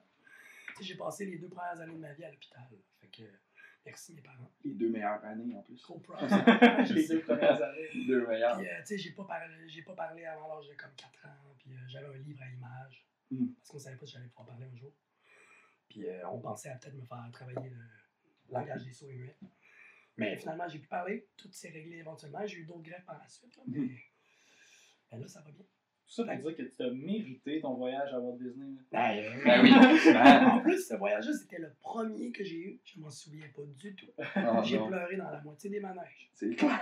Tu 0.69 0.75
sais, 0.77 0.83
j'ai 0.83 0.95
passé 0.95 1.25
les 1.25 1.37
deux 1.37 1.49
premières 1.49 1.79
années 1.79 1.93
de 1.95 1.99
ma 1.99 2.13
vie 2.13 2.23
à 2.25 2.31
l'hôpital. 2.31 2.63
Fait 2.99 3.07
que, 3.07 3.23
merci 3.85 4.13
mes 4.15 4.21
parents. 4.21 4.51
Les 4.63 4.73
deux 4.73 4.89
meilleures 4.89 5.23
années, 5.23 5.55
en 5.55 5.61
plus. 5.61 5.81
Gros 5.83 5.99
props. 5.99 6.21
Les 6.89 7.07
deux 7.07 7.21
premières 7.21 7.61
années. 7.61 7.89
Les 7.93 8.05
deux 8.05 8.25
meilleures. 8.27 8.57
Puis, 8.57 8.67
euh, 8.67 8.79
tu 8.79 8.85
sais, 8.87 8.97
j'ai 8.97 9.11
pas 9.11 9.25
parlé, 9.25 9.53
j'ai 9.67 9.83
pas 9.83 9.93
parlé 9.93 10.25
avant 10.25 10.55
l'âge 10.55 10.67
de 10.67 10.73
comme 10.73 10.93
4 10.95 11.27
ans. 11.27 11.29
Puis, 11.59 11.71
euh, 11.75 11.77
j'avais 11.87 12.07
un 12.07 12.17
livre 12.17 12.41
à 12.41 12.49
images. 12.49 13.05
Mm. 13.29 13.47
Parce 13.59 13.69
qu'on 13.69 13.79
savait 13.79 13.97
pas 13.97 14.05
si 14.07 14.13
j'allais 14.13 14.27
pouvoir 14.27 14.47
parler 14.47 14.65
un 14.73 14.75
jour. 14.75 14.91
Puis, 15.87 16.07
euh, 16.09 16.27
on 16.29 16.39
pensait 16.39 16.69
à 16.69 16.75
peut-être 16.75 16.95
me 16.95 17.05
faire 17.05 17.29
travailler 17.31 17.69
le 17.69 17.83
langage 18.51 18.83
des 18.83 18.91
sourds 18.91 19.11
et 19.11 19.15
muets. 19.15 19.37
Mais 20.17 20.37
finalement, 20.37 20.67
j'ai 20.67 20.79
pu 20.79 20.87
parler. 20.87 21.27
Tout 21.37 21.51
s'est 21.51 21.69
réglé 21.69 21.97
éventuellement. 21.97 22.45
J'ai 22.45 22.57
eu 22.59 22.65
d'autres 22.65 22.83
greffes 22.83 23.05
par 23.05 23.17
la 23.19 23.27
suite. 23.27 23.55
là, 23.57 23.63
mais, 23.67 23.79
Mm. 23.79 23.89
mais 25.11 25.17
là, 25.19 25.27
ça 25.27 25.41
va 25.41 25.51
bien. 25.51 25.65
Tout 26.05 26.11
ça 26.11 26.25
pour 26.25 26.49
dire 26.51 26.57
que 26.57 26.61
tu 26.63 26.83
as 26.83 26.91
mérité 26.91 27.61
ton 27.61 27.73
voyage 27.75 28.13
à 28.13 28.19
Walt 28.19 28.37
Disney. 28.37 28.75
là. 28.91 29.15
Ben 29.45 29.61
oui. 29.63 29.73
En 29.73 30.59
plus, 30.61 30.87
ce 30.87 30.93
voyage-là, 30.95 31.33
c'était 31.33 31.57
le 31.59 31.73
premier 31.79 32.31
que 32.31 32.43
j'ai 32.43 32.57
eu. 32.57 32.81
Je 32.83 32.99
m'en 32.99 33.09
souviens 33.09 33.47
pas 33.55 33.63
du 33.65 33.95
tout. 33.95 34.11
Ah, 34.35 34.61
J'ai 34.65 34.77
non. 34.77 34.87
pleuré 34.89 35.15
dans 35.15 35.31
la 35.31 35.41
moitié 35.41 35.69
des 35.71 35.79
manèges. 35.79 36.29
C'est 36.33 36.53
clair. 36.55 36.79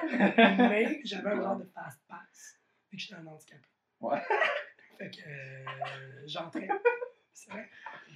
Mais 0.57 0.99
j'avais 1.05 1.29
un 1.29 1.41
genre 1.41 1.57
de 1.57 1.65
fast 1.65 2.01
pass, 2.09 2.59
vu 2.91 2.97
que 2.97 3.03
j'étais 3.03 3.13
un 3.15 3.25
handicapé. 3.27 3.67
Ouais. 4.01 4.19
Fait 4.97 5.09
que 5.11 5.21
euh, 5.29 6.27
j'entrais. 6.27 6.67
C'est 7.33 7.51
vrai. 7.51 7.69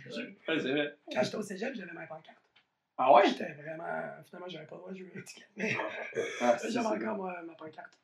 Je- 0.08 0.22
Ouais, 0.52 0.60
c'est 0.60 0.72
vrai. 0.72 0.98
Quand 1.14 1.24
j'étais 1.24 1.36
au 1.38 1.42
cégep, 1.44 1.74
j'avais 1.76 1.94
ma 1.94 2.08
pancarte. 2.08 2.45
Ah 2.98 3.14
ouais? 3.14 3.28
J'étais 3.28 3.52
vraiment. 3.54 3.84
Finalement, 4.26 4.48
j'avais 4.48 4.66
pas 4.66 4.76
le 4.76 4.80
droit 4.82 4.92
de 4.92 4.98
jouer 4.98 5.12
au 5.16 5.22
ticket. 5.22 5.46
Mais 5.58 5.76
Ah, 6.42 6.58
j'avais 6.70 6.86
encore 7.06 7.18
ma, 7.26 7.42
ma 7.42 7.54
pancarte. 7.56 8.00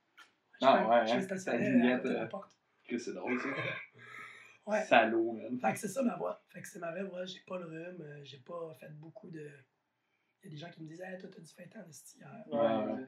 Je 0.61 0.67
Ah, 0.67 0.81
me- 0.83 0.87
ouais, 0.89 1.07
Je 1.07 1.13
me 1.13 1.17
hein. 1.17 1.21
stationnais 1.21 1.63
Ta 1.65 1.71
vignette, 1.71 1.93
à 1.93 1.97
côté 1.99 2.09
de 2.09 2.13
la 2.15 2.21
euh, 2.23 2.27
porte. 2.27 2.57
Que 2.87 2.97
c'est 2.97 3.13
drôle, 3.13 3.39
ça. 3.39 3.47
Ouais. 4.67 4.83
Salaud, 4.83 5.31
man. 5.33 5.57
Fait 5.59 5.73
que 5.73 5.79
c'est 5.79 5.87
ça 5.87 6.03
ma 6.03 6.15
voix. 6.15 6.39
Fait 6.49 6.61
que 6.61 6.67
c'est 6.67 6.77
ma 6.77 6.91
vraie 6.91 7.03
voix. 7.03 7.25
J'ai 7.25 7.39
pas 7.47 7.57
le 7.57 7.65
rhume. 7.65 8.01
euh, 8.01 8.21
J'ai 8.23 8.37
pas 8.37 8.71
fait 8.79 8.91
beaucoup 8.91 9.27
de. 9.31 9.49
Il 10.43 10.45
y 10.45 10.47
a 10.47 10.49
des 10.51 10.57
gens 10.57 10.69
qui 10.69 10.83
me 10.83 10.87
disent 10.87 11.01
Hey, 11.01 11.17
toi, 11.17 11.29
t'as 11.35 11.41
faire 11.43 11.69
tant 11.81 11.87
de 11.87 11.91
sti 11.91 12.19
hier. 12.19 12.29
Ouais, 12.47 12.59
ouais. 12.93 13.05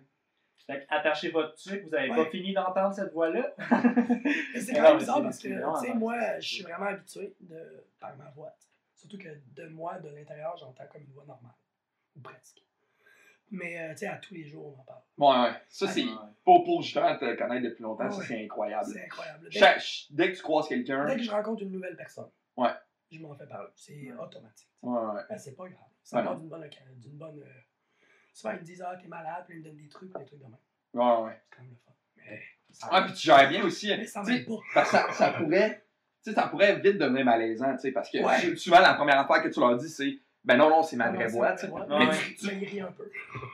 Fait 0.66 0.80
que 0.80 0.86
attachez 0.90 1.30
votre 1.30 1.54
truc, 1.56 1.84
vous 1.84 1.90
n'avez 1.90 2.10
Ouais. 2.10 2.16
pas 2.26 2.30
fini 2.32 2.54
d'entendre 2.54 2.94
cette 2.96 3.14
voix-là. 3.14 3.54
C'est 3.58 4.72
Mais 4.72 4.74
quand 4.78 4.82
même 4.84 4.98
bizarre 4.98 5.22
parce 5.22 5.38
que, 5.40 5.48
tu 5.48 5.86
sais, 5.86 5.94
moi, 5.94 6.40
je 6.40 6.48
suis 6.56 6.64
vraiment 6.64 6.86
habitué 6.88 7.36
de, 7.42 7.86
par 8.00 8.16
ma 8.18 8.30
voix. 8.32 8.56
Surtout 8.96 9.18
que 9.20 9.30
de 9.54 9.68
moi, 9.68 10.00
de 10.00 10.10
l'intérieur, 10.10 10.58
j'entends 10.58 10.88
comme 10.92 11.02
une 11.04 11.12
voix 11.12 11.26
normale. 11.26 11.52
Ou 12.16 12.22
presque. 12.22 12.60
Mais, 13.52 13.78
euh, 13.80 13.92
tu 13.92 13.98
sais, 14.00 14.08
à 14.08 14.18
tous 14.18 14.34
les 14.34 14.46
jours, 14.48 14.76
on 14.76 14.82
en 14.82 14.84
parle. 14.84 15.02
Ouais, 15.46 15.50
ouais. 15.52 15.58
Ça, 15.70 15.88
c'est. 15.88 16.06
Pour, 16.44 16.64
pour 16.64 16.82
justement 16.82 17.16
te 17.18 17.36
connaître 17.36 17.64
depuis 17.64 17.84
longtemps, 17.84 18.10
ça, 18.10 18.18
Ouais. 18.18 18.26
c'est 18.28 18.44
incroyable. 18.46 18.90
C'est 18.92 19.06
incroyable. 19.06 19.48
Dès, 20.10 20.32
que 20.32 20.36
tu 20.38 20.42
croises 20.42 20.68
quelqu'un. 20.68 21.06
dès 21.06 21.18
que 21.18 21.24
je 21.24 21.32
rencontre 21.32 21.62
une 21.62 21.72
nouvelle 21.72 21.96
personne, 21.96 22.30
Ouais. 22.58 22.72
je 23.12 23.20
m'en 23.20 23.36
fais 23.36 23.46
parler. 23.48 23.70
C'est 23.76 23.94
Ouais. 23.94 24.14
automatique. 24.20 24.70
Ouais, 24.82 25.00
ouais. 25.00 25.22
Ben, 25.30 25.38
c'est 25.38 25.56
pas 25.56 25.68
grave. 25.70 25.88
Ça 26.04 26.22
part 26.24 26.38
d'une 26.38 26.50
bonne 26.50 26.64
occasion. 26.64 26.94
D'une 26.98 27.18
bonne 27.18 27.40
euh, 27.40 27.46
Souvent, 28.34 28.54
ils 28.54 28.60
me 28.60 28.66
disent 28.66 28.82
Ah, 28.86 28.98
t'es 29.00 29.08
malade, 29.08 29.46
puis 29.48 29.58
ils 29.58 29.60
me 29.60 29.66
donnent 29.66 29.78
des 29.78 29.88
trucs, 29.88 30.12
des 30.18 30.26
trucs 30.26 30.40
de 30.40 30.46
même. 30.46 30.58
Ouais, 30.94 31.24
ouais. 31.26 31.40
C'est 31.50 31.56
quand 31.56 31.62
même 31.62 31.72
le 31.72 31.78
fun. 31.78 31.92
Mais 32.18 32.42
ça, 32.72 32.88
Ah, 32.92 33.02
puis 33.04 33.14
tu 33.14 33.20
gères 33.22 33.48
bien 33.50 33.64
aussi. 33.64 33.88
mais 33.96 34.06
ça 34.06 34.22
pas. 34.24 34.32
Parce 34.74 34.90
que 34.92 34.98
ça, 34.98 35.12
ça 35.14 35.32
pourrait. 35.34 35.86
Tu 36.24 36.32
sais, 36.32 36.36
ça 36.36 36.48
pourrait 36.48 36.80
vite 36.80 36.98
devenir 36.98 37.24
malaisant, 37.26 37.74
tu 37.74 37.80
sais, 37.82 37.92
parce 37.92 38.10
que 38.10 38.56
souvent, 38.56 38.80
la 38.80 38.94
première 38.96 39.20
affaire 39.20 39.44
que 39.44 39.50
tu 39.50 39.60
leur 39.60 39.76
dis, 39.78 39.90
c'est 39.90 40.20
Ben 40.46 40.58
non, 40.58 40.70
non, 40.70 40.84
c'est 40.84 40.98
ma 40.98 41.06
Ah, 41.06 41.12
vraie 41.12 41.28
voix, 41.28 41.50
ma 41.50 41.56
tu 41.56 41.62
sais. 41.62 41.68
voix. 41.68 41.86
Mais 41.90 42.10
tu- 42.10 42.36
tu- 42.36 42.80
un 42.82 42.92
peu. 42.92 43.04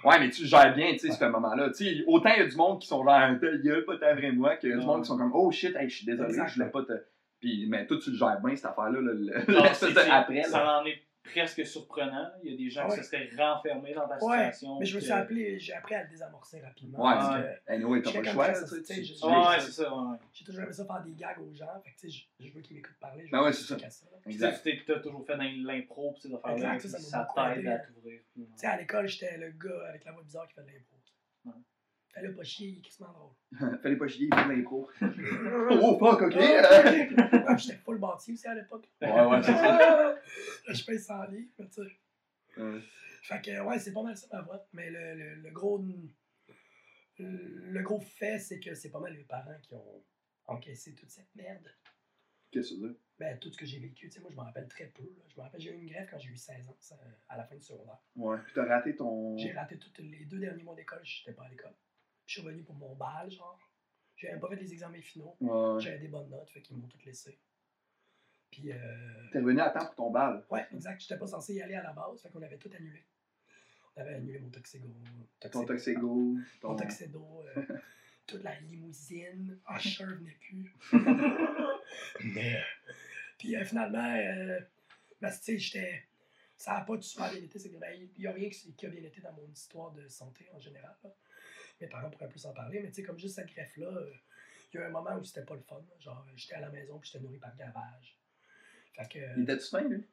Ouais, 0.04 0.20
mais 0.20 0.30
tu 0.32 0.42
le 0.42 0.48
gères 0.48 0.74
bien, 0.74 0.92
tu 0.94 1.00
sais, 1.00 1.12
ce 1.12 1.24
moment-là. 1.26 1.70
Tu 1.70 1.86
sais, 1.86 2.04
autant 2.08 2.32
il 2.36 2.40
y 2.40 2.44
a 2.44 2.48
du 2.48 2.56
monde 2.56 2.80
qui 2.82 2.88
sont 2.88 3.04
genre, 3.04 3.20
ta 3.40 3.58
gueule, 3.58 3.86
pas 3.86 3.98
ta 3.98 4.16
vraie 4.16 4.32
moi, 4.32 4.56
qu'il 4.56 4.70
y 4.70 4.74
a 4.74 4.78
du 4.78 4.86
monde 4.86 5.02
qui 5.02 5.08
sont 5.08 5.18
comme, 5.18 5.32
oh 5.34 5.52
shit, 5.52 5.76
hey, 5.76 5.88
je 5.90 5.98
suis 5.98 6.06
désolé, 6.06 6.34
je 6.48 6.54
voulais 6.56 6.72
pas 6.72 6.82
te. 6.84 6.94
Puis, 7.40 7.68
mais 7.70 7.86
toi, 7.86 7.98
tu 8.04 8.10
le 8.12 8.18
gères 8.18 8.42
bien, 8.44 8.56
cette 8.56 8.66
affaire-là, 8.66 9.00
là, 9.02 9.12
le- 9.14 9.54
Non, 9.54 9.64
après. 10.12 10.44
Ça 10.44 10.58
Là. 10.64 10.82
en 10.82 10.86
est 10.86 11.00
presque 11.24 11.66
surprenant. 11.66 12.30
Il 12.44 12.52
y 12.52 12.54
a 12.54 12.58
des 12.58 12.70
gens 12.70 12.82
Ah 12.86 12.90
ouais. 12.90 12.98
qui 12.98 13.04
se 13.04 13.10
seraient 13.12 13.30
renfermés 13.38 13.94
dans 13.94 14.08
ta 14.08 14.16
Ouais, 14.24 14.38
situation. 14.52 14.80
Mais 14.80 14.86
je 14.86 14.96
me 14.96 15.00
suis 15.02 15.10
que- 15.10 15.16
appelé, 15.16 15.60
j'ai 15.60 15.74
appris 15.74 15.96
à 15.96 16.04
le 16.04 16.10
désamorcer 16.10 16.60
rapidement. 16.62 17.00
Ouais, 17.06 17.14
parce 17.14 17.42
que 17.44 17.72
Anyway, 17.72 18.02
t'as 18.02 18.12
pas 18.14 18.20
le 18.20 18.24
choix, 18.26 18.48
là, 18.48 18.54
tu 18.62 18.68
sais. 18.68 18.82
tu- 18.82 19.04
je- 19.04 19.14
tu- 19.20 19.26
Ouais, 19.26 19.60
c'est 19.60 19.72
ça, 19.72 19.96
ouais. 19.96 20.18
j'ai 20.34 20.46
toujours 20.46 20.62
aimé 20.64 20.72
ça 20.74 20.86
faire 20.86 21.04
des 21.04 21.14
gags 21.14 21.40
aux 21.40 21.54
gens. 21.54 21.82
Fait 21.84 21.92
que, 21.92 22.00
tu 22.00 22.10
sais, 22.12 22.26
je, 22.40 22.46
je 22.48 22.54
veux 22.54 22.62
qu'ils 22.62 22.76
m'écoutent 22.78 23.00
parler. 23.00 23.26
Je 23.26 23.32
Ben 23.32 23.40
veux 23.40 23.44
ouais, 23.46 23.54
c'est 23.54 23.64
ça. 23.64 23.78
ça, 23.80 23.86
tu 23.86 23.92
sais, 23.92 24.30
Exact. 24.30 24.62
tu 24.64 24.64
t'es- 24.64 24.84
t'as 24.86 25.00
toujours 25.00 25.26
fait 25.26 25.38
dans 25.38 25.44
l'impro 25.68 26.14
pis 26.14 26.22
ces 26.22 26.34
affaires-là. 26.34 26.56
Exact, 26.56 26.80
puis 26.80 26.90
ça, 26.90 26.98
ça 27.00 27.28
Ça 27.36 27.54
t'aide 27.54 27.68
à 27.68 27.80
t'ouvrir. 27.80 28.22
Tu 28.36 28.48
sais, 28.56 28.68
à 28.68 28.78
l'école, 28.78 29.08
j'étais 29.08 29.38
le 29.38 29.52
gars 29.52 29.88
avec 29.90 30.06
la 30.06 30.12
voix 30.14 30.24
bizarre 30.24 30.48
qui 30.48 30.54
fait 30.56 30.62
de 30.64 30.68
l'impro. 30.68 30.96
Fais-le 32.14 32.34
pas 32.36 32.44
chier, 32.44 32.70
il 32.70 32.78
est 32.80 32.82
quasiment 32.82 33.12
drôle. 33.14 33.36
Fallait 33.82 33.96
pas 33.96 34.08
chier, 34.08 34.28
il 34.32 34.36
fait 34.36 34.44
de 34.48 34.50
l'impro. 34.52 34.90
oh, 35.82 35.98
fuck, 36.00 36.22
ok. 36.24 36.36
Ah. 36.38 36.94
Ah, 37.52 37.58
J'étais 37.58 37.78
full 37.78 37.98
bâti 38.00 38.34
aussi 38.34 38.48
à 38.48 38.54
l'époque. 38.54 38.88
Ouais, 39.02 39.10
ouais, 39.26 39.42
c'est 39.42 39.52
ça. 39.54 40.16
Je 40.68 40.86
paye 40.86 41.00
100 41.00 41.24
livres, 41.30 41.52
tu 41.58 41.66
sais. 41.72 42.82
Fait 43.24 43.42
que, 43.42 43.62
ouais, 43.62 43.80
c'est 43.80 43.92
pas 43.94 44.04
mal 44.04 44.16
ça 44.18 44.28
ma 44.32 44.42
voix. 44.42 44.68
Mais 44.74 44.90
le, 44.92 45.16
le, 45.16 45.36
le 45.36 45.50
gros. 45.52 45.84
Le 47.18 47.82
gros 47.82 48.00
fait, 48.00 48.40
c'est 48.40 48.60
que 48.60 48.74
c'est 48.76 48.90
pas 48.92 49.00
mal 49.00 49.14
les 49.14 49.24
parents 49.24 49.58
qui 49.62 49.74
ont 49.74 50.04
encaissé 50.46 50.96
toute 50.96 51.10
cette 51.10 51.34
merde. 51.36 51.68
Qu'est-ce 52.52 52.70
que 52.70 52.76
tu 52.76 52.82
dire? 52.82 52.96
Ben, 53.20 53.38
tout 53.40 53.52
ce 53.52 53.58
que 53.58 53.66
j'ai 53.66 53.80
vécu, 53.80 54.08
tu 54.10 54.16
sais, 54.16 54.20
moi, 54.22 54.30
je 54.32 54.36
me 54.38 54.42
rappelle 54.42 54.68
très 54.68 54.86
peu. 54.88 55.04
là. 55.04 55.24
Je 55.28 55.36
me 55.38 55.42
rappelle, 55.44 55.60
j'ai 55.62 55.72
eu 55.72 55.76
une 55.82 55.90
grève 55.90 56.08
quand 56.10 56.18
j'ai 56.20 56.30
eu 56.30 56.38
16 56.38 56.70
ans, 56.70 56.78
ça, 56.80 56.96
à 57.28 57.38
la 57.38 57.44
fin 57.44 57.56
du 57.56 57.62
secondaire. 57.62 58.00
Ouais, 58.16 58.38
puis 58.46 58.54
t'as 58.56 58.66
raté 58.66 58.96
ton. 58.96 59.38
J'ai 59.38 59.52
raté 59.52 59.78
tous 59.78 59.92
les 60.00 60.26
deux 60.26 60.40
derniers 60.40 60.64
mois 60.64 60.76
d'école, 60.76 61.02
j'étais 61.04 61.34
pas 61.34 61.44
à 61.46 61.50
l'école. 61.50 61.74
Je 62.30 62.36
suis 62.36 62.42
revenu 62.44 62.62
pour 62.62 62.76
mon 62.76 62.94
bal, 62.94 63.32
genre. 63.32 63.60
J'ai 64.16 64.28
même 64.30 64.40
pas 64.40 64.50
fait 64.50 64.58
les 64.58 64.72
examens 64.72 65.02
finaux. 65.02 65.36
Ouais. 65.42 65.82
J'avais 65.82 65.98
des 65.98 66.10
bonnes 66.10 66.30
notes, 66.30 66.48
fait 66.52 66.62
qu'ils 66.62 66.78
m'ont 66.78 66.88
tout 66.88 67.00
laissé. 67.04 67.40
Puis, 68.52 68.72
euh... 68.72 69.30
T'es 69.32 69.40
revenu 69.40 69.60
à 69.62 69.72
temps 69.72 69.88
pour 69.88 69.96
ton 69.96 70.12
bal. 70.12 70.46
ouais, 70.52 70.68
exact, 70.72 71.02
j'étais 71.02 71.18
pas 71.18 71.26
censé 71.26 71.56
y 71.56 71.62
aller 71.64 71.74
à 71.74 71.82
la 71.82 71.92
base, 71.92 72.22
fait 72.22 72.30
qu'on 72.30 72.44
avait 72.44 72.60
tout 72.60 72.70
annulé. 72.72 73.04
On 73.96 74.02
avait 74.02 74.14
annulé 74.14 74.38
mon 74.38 74.50
toxigo. 74.50 74.88
Ton 75.52 75.66
Toxego. 75.66 76.08
Mon 76.08 76.44
Ton. 76.62 76.76
Tuxedo, 76.76 77.44
euh, 77.58 77.64
toute 78.28 78.44
la 78.44 78.60
limousine. 78.60 79.60
Ah, 79.66 79.80
Usher 79.80 80.06
venait 80.06 80.38
plus. 80.40 80.72
Mais, 82.24 82.62
puis 83.40 83.56
euh, 83.56 83.66
finalement, 83.66 84.06
euh, 84.06 84.60
ben, 85.20 85.32
tu 85.32 85.38
sais, 85.42 85.58
j'étais. 85.58 86.04
Ça 86.56 86.74
n'a 86.74 86.82
pas 86.82 86.96
du 86.96 87.08
super 87.08 87.32
bien 87.32 87.42
été, 87.42 87.58
c'est 87.58 87.72
que 87.72 87.78
ben, 87.78 87.92
il 88.00 88.20
n'y 88.20 88.28
a 88.28 88.34
rien 88.34 88.50
qui 88.50 88.72
qui 88.76 88.86
a 88.86 88.90
bien 88.90 89.04
été 89.04 89.20
dans 89.20 89.34
mon 89.34 89.48
histoire 89.48 89.92
de 89.94 90.08
santé 90.08 90.48
en 90.54 90.60
général. 90.60 90.96
là. 91.04 91.10
Mes 91.82 91.88
parents 91.88 92.10
pourraient 92.10 92.30
plus 92.30 92.46
en 92.46 92.54
parler, 92.54 92.82
mais 92.82 92.90
tu 92.90 92.96
sais, 92.96 93.04
comme 93.04 93.18
juste 93.20 93.36
cette 93.36 93.48
greffe-là, 93.54 93.88
euh, 93.88 94.14
il 94.74 94.78
y 94.78 94.80
a 94.80 94.84
eu 94.84 94.88
un 94.88 94.92
moment 94.92 95.16
où 95.18 95.24
c'était 95.24 95.46
pas 95.46 95.56
le 95.56 95.62
fun. 95.62 95.82
Genre, 96.00 96.26
j'étais 96.36 96.56
à 96.56 96.60
la 96.62 96.70
maison 96.70 97.00
puis 97.00 97.10
j'étais 97.12 97.24
nourri 97.24 97.38
par 97.38 97.56
gavage. 97.56 98.18
Fait 98.96 99.08
que. 99.08 99.20
Il 99.38 99.44
était-tu 99.44 99.70
fin, 99.70 99.82
lui? 99.82 100.06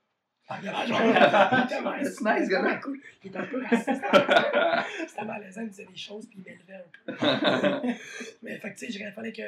par 0.47 0.63
gavage, 0.63 0.89
il 2.01 2.07
était 2.07 2.41
nice. 2.41 2.49
Gars. 2.49 2.77
Cool. 2.77 3.01
Il 3.25 3.29
était 3.29 3.39
un 3.39 3.47
peu 3.47 3.63
raciste. 3.65 3.91
C'était 5.09 5.25
malaisant, 5.25 5.63
il 5.63 5.71
disait 5.71 5.87
des 5.87 5.97
choses 5.97 6.29
puis 6.29 6.39
il 6.39 6.45
m'élevait 6.45 6.75
un 6.85 6.89
peu. 7.05 7.93
Mais 8.43 8.59
fait 8.59 8.73
que, 8.73 8.79
tu 8.79 8.93
sais, 8.93 8.99
il 9.01 9.13
fallait 9.13 9.33
que 9.33 9.43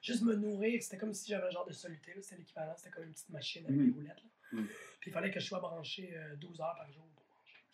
juste 0.00 0.22
me 0.22 0.34
nourrir, 0.36 0.80
c'était 0.82 0.98
comme 0.98 1.12
si 1.12 1.30
j'avais 1.32 1.48
un 1.48 1.50
genre 1.50 1.66
de 1.66 1.72
soluté, 1.72 2.12
c'était 2.22 2.36
l'équivalent, 2.36 2.74
c'était 2.76 2.90
comme 2.90 3.04
une 3.04 3.12
petite 3.12 3.30
machine 3.30 3.64
avec 3.66 3.76
Mhm. 3.76 3.86
des 3.86 3.92
roulettes. 3.92 4.22
Là. 4.22 4.58
Mhm. 4.60 4.66
Puis 5.00 5.10
il 5.10 5.12
fallait 5.12 5.30
que 5.32 5.40
je 5.40 5.46
sois 5.46 5.58
branché 5.58 6.14
euh, 6.16 6.36
12 6.36 6.60
heures 6.60 6.76
par 6.76 6.90
jour. 6.92 7.04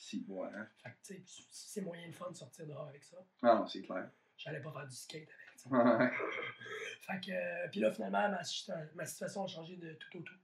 Si, 0.02 0.24
ouais. 0.28 0.48
hein. 0.54 0.66
Fait 0.82 0.90
que, 0.90 0.96
tu 1.14 1.22
sais, 1.26 1.44
c'est 1.50 1.80
moyen 1.82 2.08
de 2.08 2.12
fun 2.14 2.30
de 2.30 2.36
sortir 2.36 2.66
dehors 2.66 2.88
avec 2.88 3.02
ça, 3.04 3.16
Ah 3.42 3.54
non, 3.56 3.66
c'est 3.66 3.82
clair. 3.82 4.08
j'allais 4.36 4.60
pas 4.60 4.72
faire 4.72 4.86
du 4.86 4.94
skate 4.96 5.28
avec. 5.28 6.12
Fait 7.02 7.20
que, 7.24 7.30
euh, 7.32 7.68
puis 7.70 7.80
là, 7.80 7.90
finalement, 7.92 8.28
ma, 8.28 8.40
ma 8.94 9.06
situation 9.06 9.44
a 9.44 9.46
changé 9.46 9.76
de 9.76 9.92
tout 9.94 10.18
au 10.18 10.20
tout. 10.22 10.34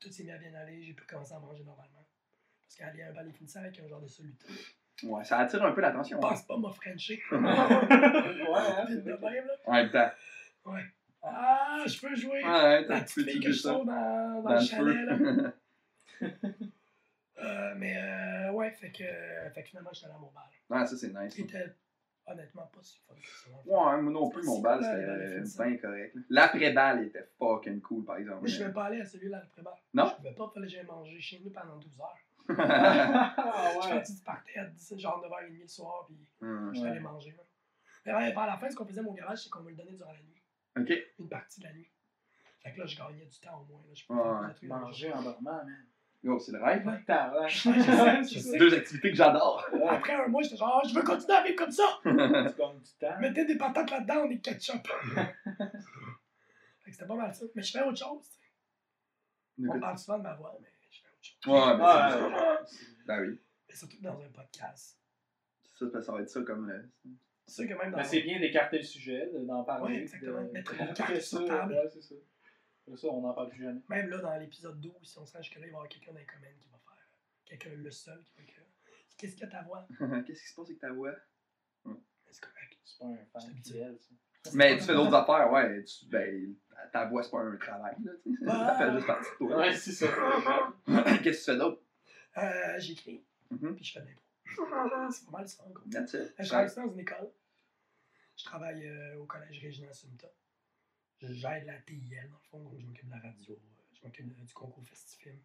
Tout 0.00 0.10
s'est 0.10 0.24
mis 0.24 0.30
à 0.32 0.38
bien 0.38 0.54
aller, 0.54 0.82
j'ai 0.84 0.92
pu 0.94 1.04
commencer 1.04 1.34
à 1.34 1.38
manger 1.40 1.64
normalement. 1.64 2.04
Parce 2.66 2.76
qu'aller 2.76 3.02
à 3.02 3.08
un 3.08 3.12
bal 3.12 3.28
et 3.28 3.32
finissant 3.32 3.60
avec 3.60 3.78
un 3.80 3.86
genre 3.88 4.00
de 4.00 4.08
soluté, 4.08 4.46
Ouais, 5.04 5.24
ça 5.24 5.38
attire 5.38 5.64
un 5.64 5.72
peu 5.72 5.80
l'attention. 5.80 6.20
je 6.20 6.26
hein. 6.26 6.28
pense 6.30 6.42
pas 6.46 6.56
m'a 6.56 6.70
frenché. 6.70 7.20
Ouais, 7.32 7.38
hein, 7.48 8.84
Vite 8.88 9.04
de 9.04 9.12
même, 9.12 9.46
là. 9.46 9.54
En 9.66 9.72
même 9.72 9.90
temps. 9.90 10.10
Ouais. 10.66 10.84
Ah, 11.22 11.82
je 11.86 12.00
peux 12.00 12.14
jouer. 12.14 12.42
Ouais, 12.44 12.84
La 12.86 13.00
petite 13.00 13.28
fille 13.28 13.40
que 13.40 13.50
je 13.52 13.62
dans, 13.64 13.84
dans, 13.84 14.42
dans 14.42 14.50
le 14.50 14.58
le 14.60 14.64
chalet, 14.64 15.04
là. 15.06 15.52
Euh, 17.42 17.74
mais 17.76 17.96
euh, 17.96 18.52
ouais, 18.52 18.70
fait 18.72 18.90
que, 18.92 19.04
fait 19.52 19.62
que 19.62 19.68
finalement, 19.68 19.90
j'étais 19.92 20.06
allé 20.06 20.14
à 20.14 20.18
mon 20.18 20.30
bal. 20.30 20.44
Ouais, 20.70 20.86
ça, 20.86 20.96
c'est 20.96 21.12
nice. 21.12 21.34
Qui 21.34 21.42
était 21.42 21.74
honnêtement 22.26 22.66
pas 22.66 22.82
si 22.82 22.98
fun 23.00 23.14
que 23.14 23.26
ça. 23.26 23.50
Ouais, 23.66 24.00
moi 24.00 24.12
non 24.12 24.28
plus, 24.30 24.44
mon 24.44 24.60
bal, 24.60 24.80
c'était 24.82 24.94
euh, 25.64 25.66
bien 25.68 25.76
correct. 25.78 26.16
L'après-bal 26.30 27.04
était 27.06 27.28
fucking 27.38 27.80
cool, 27.80 28.04
par 28.04 28.16
exemple. 28.16 28.40
Moi, 28.40 28.48
je 28.48 28.54
suis 28.54 28.64
même 28.64 28.72
pas 28.72 28.84
allé 28.84 29.00
à 29.00 29.04
celui-là 29.04 29.40
le 29.42 29.48
pré-bal. 29.48 29.74
Non? 29.94 30.06
Je 30.08 30.14
pouvais 30.16 30.34
pas, 30.34 30.50
fallait 30.54 30.66
que 30.66 30.72
j'aille 30.72 30.86
manger 30.86 31.20
chez 31.20 31.40
nous 31.44 31.50
pendant 31.50 31.76
12 31.76 32.00
heures. 32.00 32.18
Ah, 32.58 33.74
Je 33.82 33.88
ouais. 33.88 34.02
du 34.02 34.22
party 34.24 34.58
à 34.58 34.64
10, 34.66 34.98
genre 34.98 35.22
9h30 35.24 35.60
le 35.60 35.68
soir, 35.68 36.04
puis 36.06 36.16
Hum, 36.40 36.70
j'étais 36.72 36.84
Ouais. 36.86 36.90
allé 36.92 37.00
manger. 37.00 37.30
Là. 37.36 37.42
Mais 38.06 38.14
ouais, 38.14 38.34
la 38.34 38.56
fin, 38.56 38.68
ce 38.70 38.76
qu'on 38.76 38.86
faisait 38.86 39.00
à 39.00 39.04
mon 39.04 39.14
garage, 39.14 39.38
c'est 39.44 39.50
qu'on 39.50 39.60
me 39.60 39.70
le 39.70 39.76
donnait 39.76 39.92
durant 39.92 40.12
la 40.12 40.18
nuit. 40.22 40.42
Ok. 40.78 40.92
Une 41.18 41.28
partie 41.28 41.60
de 41.60 41.66
la 41.66 41.72
nuit. 41.72 41.88
Fait 42.60 42.72
que 42.72 42.78
là, 42.78 42.86
je 42.86 42.96
gagnais 42.96 43.26
du 43.26 43.38
temps 43.40 43.60
au 43.60 43.64
moins. 43.72 43.82
Là. 43.86 43.92
Je 43.94 44.04
pouvais 44.06 44.20
ouais. 44.20 44.68
Manger 44.68 45.12
en 45.12 45.22
dormant, 45.22 45.64
man. 45.64 45.86
Yo, 46.24 46.38
c'est 46.38 46.52
le 46.52 46.62
rêve. 46.62 46.86
hein? 46.86 47.32
Ouais. 47.34 47.50
sais, 47.50 48.34
je 48.34 48.38
sais. 48.38 48.56
Deux 48.58 48.72
activités 48.74 49.10
que 49.10 49.16
j'adore. 49.16 49.66
Après 49.88 50.12
un 50.14 50.28
mois, 50.28 50.40
j'étais 50.42 50.56
genre, 50.56 50.80
Ah, 50.84 50.88
je 50.88 50.94
veux 50.94 51.02
continuer 51.02 51.36
à 51.36 51.42
vivre 51.42 51.56
comme 51.56 51.72
ça! 51.72 51.82
Tu 52.04 52.10
gagnes 52.14 52.52
du 52.80 52.90
temps. 53.00 53.18
Mettez 53.20 53.44
des 53.44 53.56
patates 53.56 53.90
là-dedans, 53.90 54.24
on 54.26 54.30
est 54.30 54.38
ketchup. 54.38 54.86
fait 55.16 56.90
que 56.90 56.92
c'était 56.92 57.06
pas 57.06 57.14
mal 57.16 57.34
ça. 57.34 57.44
Mais 57.54 57.62
je 57.62 57.72
fais 57.72 57.82
autre 57.82 57.98
chose. 57.98 58.28
tu 59.56 59.62
sais. 59.64 59.68
On 59.68 59.80
parle 59.80 59.98
souvent 59.98 60.18
de 60.18 60.22
ma 60.22 60.34
voix, 60.34 60.56
mais 60.60 60.68
je 60.90 61.00
fais 61.00 61.08
autre 61.08 61.18
chose. 61.22 61.52
Ouais, 61.52 61.76
ben, 61.76 61.84
Ah, 61.84 62.10
c'est 62.12 62.22
ouais. 62.22 62.38
ça. 62.38 62.84
Ben 63.06 63.20
oui. 63.28 63.40
Mais 63.68 63.74
surtout 63.74 63.96
dans 64.00 64.20
un 64.20 64.28
podcast. 64.28 64.98
Ça, 65.74 65.88
ça, 65.90 66.02
ça 66.02 66.12
va 66.12 66.20
être 66.20 66.30
ça 66.30 66.42
comme. 66.42 66.70
euh, 66.70 66.82
C'est 67.46 67.66
sûr 67.66 67.68
que 67.76 67.82
même 67.82 67.90
dans. 67.90 67.98
Mais 67.98 68.04
c'est 68.04 68.20
bien 68.22 68.38
d'écarter 68.38 68.76
le 68.78 68.84
sujet, 68.84 69.28
de- 69.34 69.44
d'en 69.44 69.64
parler. 69.64 69.96
Ouais, 69.96 70.02
exactement. 70.02 70.42
de- 70.42 70.50
Mettre 70.52 70.74
une 70.74 70.80
Après 70.82 70.94
carte 70.94 71.14
ça, 71.16 71.38
sur 71.38 71.46
table. 71.48 71.72
ouais, 71.72 71.88
c'est 71.92 72.02
ça. 72.02 72.14
Ça, 72.96 73.08
on 73.08 73.20
n'en 73.22 73.32
parle 73.32 73.48
plus 73.50 73.62
jamais. 73.62 73.80
Même 73.88 74.08
là, 74.10 74.18
dans 74.18 74.36
l'épisode 74.36 74.80
12, 74.80 74.92
si 75.02 75.18
on 75.18 75.24
se 75.26 75.32
rend 75.36 75.42
jusque-là, 75.42 75.60
il 75.66 75.70
va 75.70 75.72
y 75.72 75.74
avoir 75.74 75.88
quelqu'un 75.88 76.12
dans 76.12 76.18
les 76.18 76.26
comments 76.26 76.46
qui 76.58 76.68
va 76.68 76.78
faire. 76.78 77.06
Quelqu'un, 77.44 77.70
le 77.76 77.90
seul, 77.90 78.22
qui 78.24 78.36
va 78.36 78.42
écrire. 78.42 78.64
Qu'est-ce 79.16 79.36
que 79.36 79.46
ta 79.46 79.62
voix? 79.62 79.86
Qu'est-ce 80.26 80.42
qui 80.42 80.48
se 80.48 80.54
passe 80.54 80.66
avec 80.66 80.78
ta 80.80 80.92
voix? 80.92 81.14
Mais 81.84 81.94
c'est 82.30 82.40
correct. 82.42 82.78
C'est 82.84 82.98
pas 82.98 83.04
un 83.06 83.16
C'est 83.16 83.30
fan 83.40 83.50
habitué. 83.50 83.72
fidèle, 83.74 83.98
ça. 84.00 84.50
Mais 84.54 84.76
tu 84.76 84.84
fais 84.84 84.94
d'autres 84.94 85.14
affaires, 85.14 85.52
ouais. 85.52 85.84
Tu, 85.84 86.06
ben, 86.06 86.56
ta 86.92 87.04
voix, 87.06 87.22
c'est 87.22 87.30
pas 87.30 87.40
un 87.42 87.56
travail, 87.56 87.94
là. 88.02 88.12
tu 88.24 88.36
sais. 88.36 88.44
Ça 88.46 88.74
fait 88.78 88.92
juste 88.92 89.06
partie 89.06 89.30
de 89.30 89.36
toi. 89.38 89.56
Ouais, 89.58 89.74
c'est 89.74 89.92
ça. 89.92 90.06
Qu'est-ce 91.22 91.22
que 91.22 91.28
tu 91.30 91.34
fais 91.52 91.56
d'autre? 91.56 91.82
Euh, 92.38 92.78
J'écris, 92.80 93.24
Mhm. 93.50 93.76
puis 93.76 93.84
je 93.84 93.92
fais 93.92 94.00
de 94.00 94.06
l'impro. 94.06 94.22
C'est 95.12 95.24
pas 95.26 95.30
mal 95.38 95.48
ça, 95.48 95.64
en 95.64 95.70
gros. 95.70 95.84
That's 95.90 96.14
it. 96.14 96.34
Je 96.38 96.48
travaille 96.48 96.74
dans 96.74 96.92
une 96.92 96.98
école. 97.00 97.30
Je 98.36 98.44
travaille 98.44 98.86
euh, 98.88 99.18
au 99.18 99.26
collège 99.26 99.60
régional 99.60 99.94
Sumta. 99.94 100.26
Je 101.22 101.32
gère 101.34 101.64
la 101.64 101.78
TIL, 101.82 102.08
dans 102.10 102.22
le 102.36 102.42
fond, 102.50 102.58
donc 102.64 102.80
je 102.80 102.84
m'occupe 102.86 103.06
de 103.06 103.10
la 103.12 103.20
radio, 103.20 103.54
euh, 103.54 103.82
je 103.94 104.04
m'occupe 104.04 104.26
du 104.44 104.52
concours 104.54 104.84
Festifilm. 104.88 105.38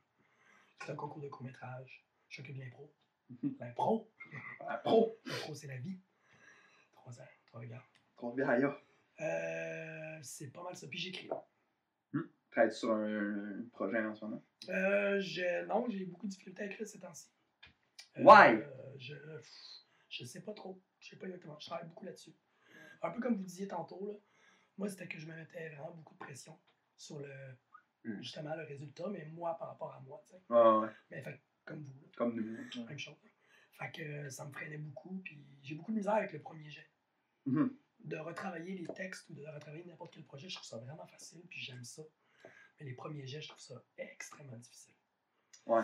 C'est 0.81 0.91
un 0.91 0.95
concours 0.95 1.21
de 1.21 1.27
court-métrage. 1.29 2.03
Je 2.29 2.41
m'occupe 2.41 2.55
de 2.55 2.61
l'impro. 2.63 2.91
L'impro, 3.59 4.11
Ah, 4.61 4.77
pro? 4.77 5.19
l'impro, 5.25 5.53
c'est 5.53 5.67
la 5.67 5.77
vie. 5.77 5.99
Trois 6.93 7.19
ans, 7.21 7.27
trois 7.45 7.59
regards. 7.61 7.87
Combien 8.15 8.47
Euh, 9.19 10.19
c'est 10.23 10.47
pas 10.51 10.63
mal 10.63 10.75
ça. 10.75 10.87
Puis 10.87 10.97
j'écris. 10.99 11.29
Travailles 12.49 12.73
sur 12.73 12.91
un, 12.91 13.59
un 13.59 13.63
projet 13.71 13.99
en 13.99 14.15
ce 14.15 14.25
moment? 14.25 14.43
Euh, 14.69 15.19
je, 15.19 15.65
non, 15.65 15.85
j'ai 15.89 16.05
beaucoup 16.05 16.25
de 16.25 16.31
difficultés 16.31 16.63
à 16.63 16.65
écrire 16.65 16.87
ces 16.87 16.99
temps-ci. 16.99 17.29
Euh, 18.17 18.23
Why? 18.23 18.63
je, 18.97 19.13
je 20.09 20.23
sais 20.25 20.41
pas 20.41 20.53
trop. 20.53 20.81
Je 20.99 21.09
sais 21.09 21.17
pas 21.17 21.27
exactement. 21.27 21.59
Je 21.59 21.67
travaille 21.67 21.87
beaucoup 21.87 22.05
là-dessus. 22.05 22.33
Un 23.03 23.11
peu 23.11 23.19
comme 23.21 23.35
vous 23.35 23.43
disiez 23.43 23.67
tantôt, 23.67 24.07
là, 24.07 24.13
moi, 24.77 24.89
c'était 24.89 25.07
que 25.07 25.17
je 25.19 25.25
me 25.27 25.35
mettais 25.35 25.69
vraiment 25.69 25.91
beaucoup 25.91 26.13
de 26.13 26.19
pression 26.19 26.59
sur 26.95 27.19
le 27.19 27.57
Mm. 28.03 28.21
justement 28.21 28.55
le 28.55 28.63
résultat, 28.63 29.09
mais 29.09 29.25
moi 29.25 29.57
par 29.57 29.69
rapport 29.69 29.91
à 29.93 29.99
moi, 30.01 30.21
tu 30.25 30.31
sais. 30.33 30.41
Ah, 30.49 30.79
ouais. 30.79 30.87
Mais 31.09 31.21
fait, 31.21 31.41
comme 31.65 31.83
vous, 31.83 32.01
là, 32.05 32.07
Comme 32.15 32.35
nous. 32.39 32.85
même 32.85 32.99
chose. 32.99 33.15
Fait 33.73 33.91
que 33.91 34.01
euh, 34.01 34.29
ça 34.29 34.45
me 34.45 34.51
freinait 34.53 34.77
beaucoup, 34.77 35.19
puis 35.25 35.43
j'ai 35.61 35.75
beaucoup 35.75 35.91
de 35.91 35.97
misère 35.97 36.13
avec 36.13 36.31
le 36.31 36.39
premier 36.39 36.69
jet. 36.69 36.87
Mhm. 37.47 37.75
De 38.05 38.17
retravailler 38.17 38.75
les 38.77 38.87
textes 38.93 39.27
ou 39.29 39.33
de 39.33 39.45
retravailler 39.45 39.83
n'importe 39.85 40.13
quel 40.13 40.23
projet, 40.23 40.47
je 40.47 40.55
trouve 40.55 40.67
ça 40.67 40.77
vraiment 40.77 41.05
facile, 41.07 41.41
puis 41.49 41.59
j'aime 41.59 41.83
ça. 41.83 42.03
Mais 42.79 42.85
les 42.85 42.93
premiers 42.93 43.25
jets, 43.25 43.41
je 43.41 43.49
trouve 43.49 43.59
ça 43.61 43.83
extrêmement 43.97 44.57
difficile. 44.57 44.93
Ouais. 45.65 45.83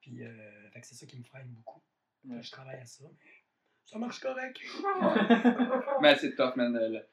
Puis, 0.00 0.24
euh, 0.24 0.70
fait 0.72 0.80
que 0.80 0.86
c'est 0.88 0.96
ça 0.96 1.06
qui 1.06 1.16
me 1.18 1.24
freine 1.24 1.48
beaucoup. 1.52 1.82
Ouais. 2.24 2.42
Je 2.42 2.50
travaille 2.50 2.80
à 2.80 2.86
ça, 2.86 3.04
mais 3.04 3.30
ça 3.86 3.98
marche 3.98 4.20
correct. 4.20 4.58
Mais 6.02 6.16
c'est 6.16 6.34
tough, 6.34 6.56
man. 6.56 6.72
le- 6.74 7.06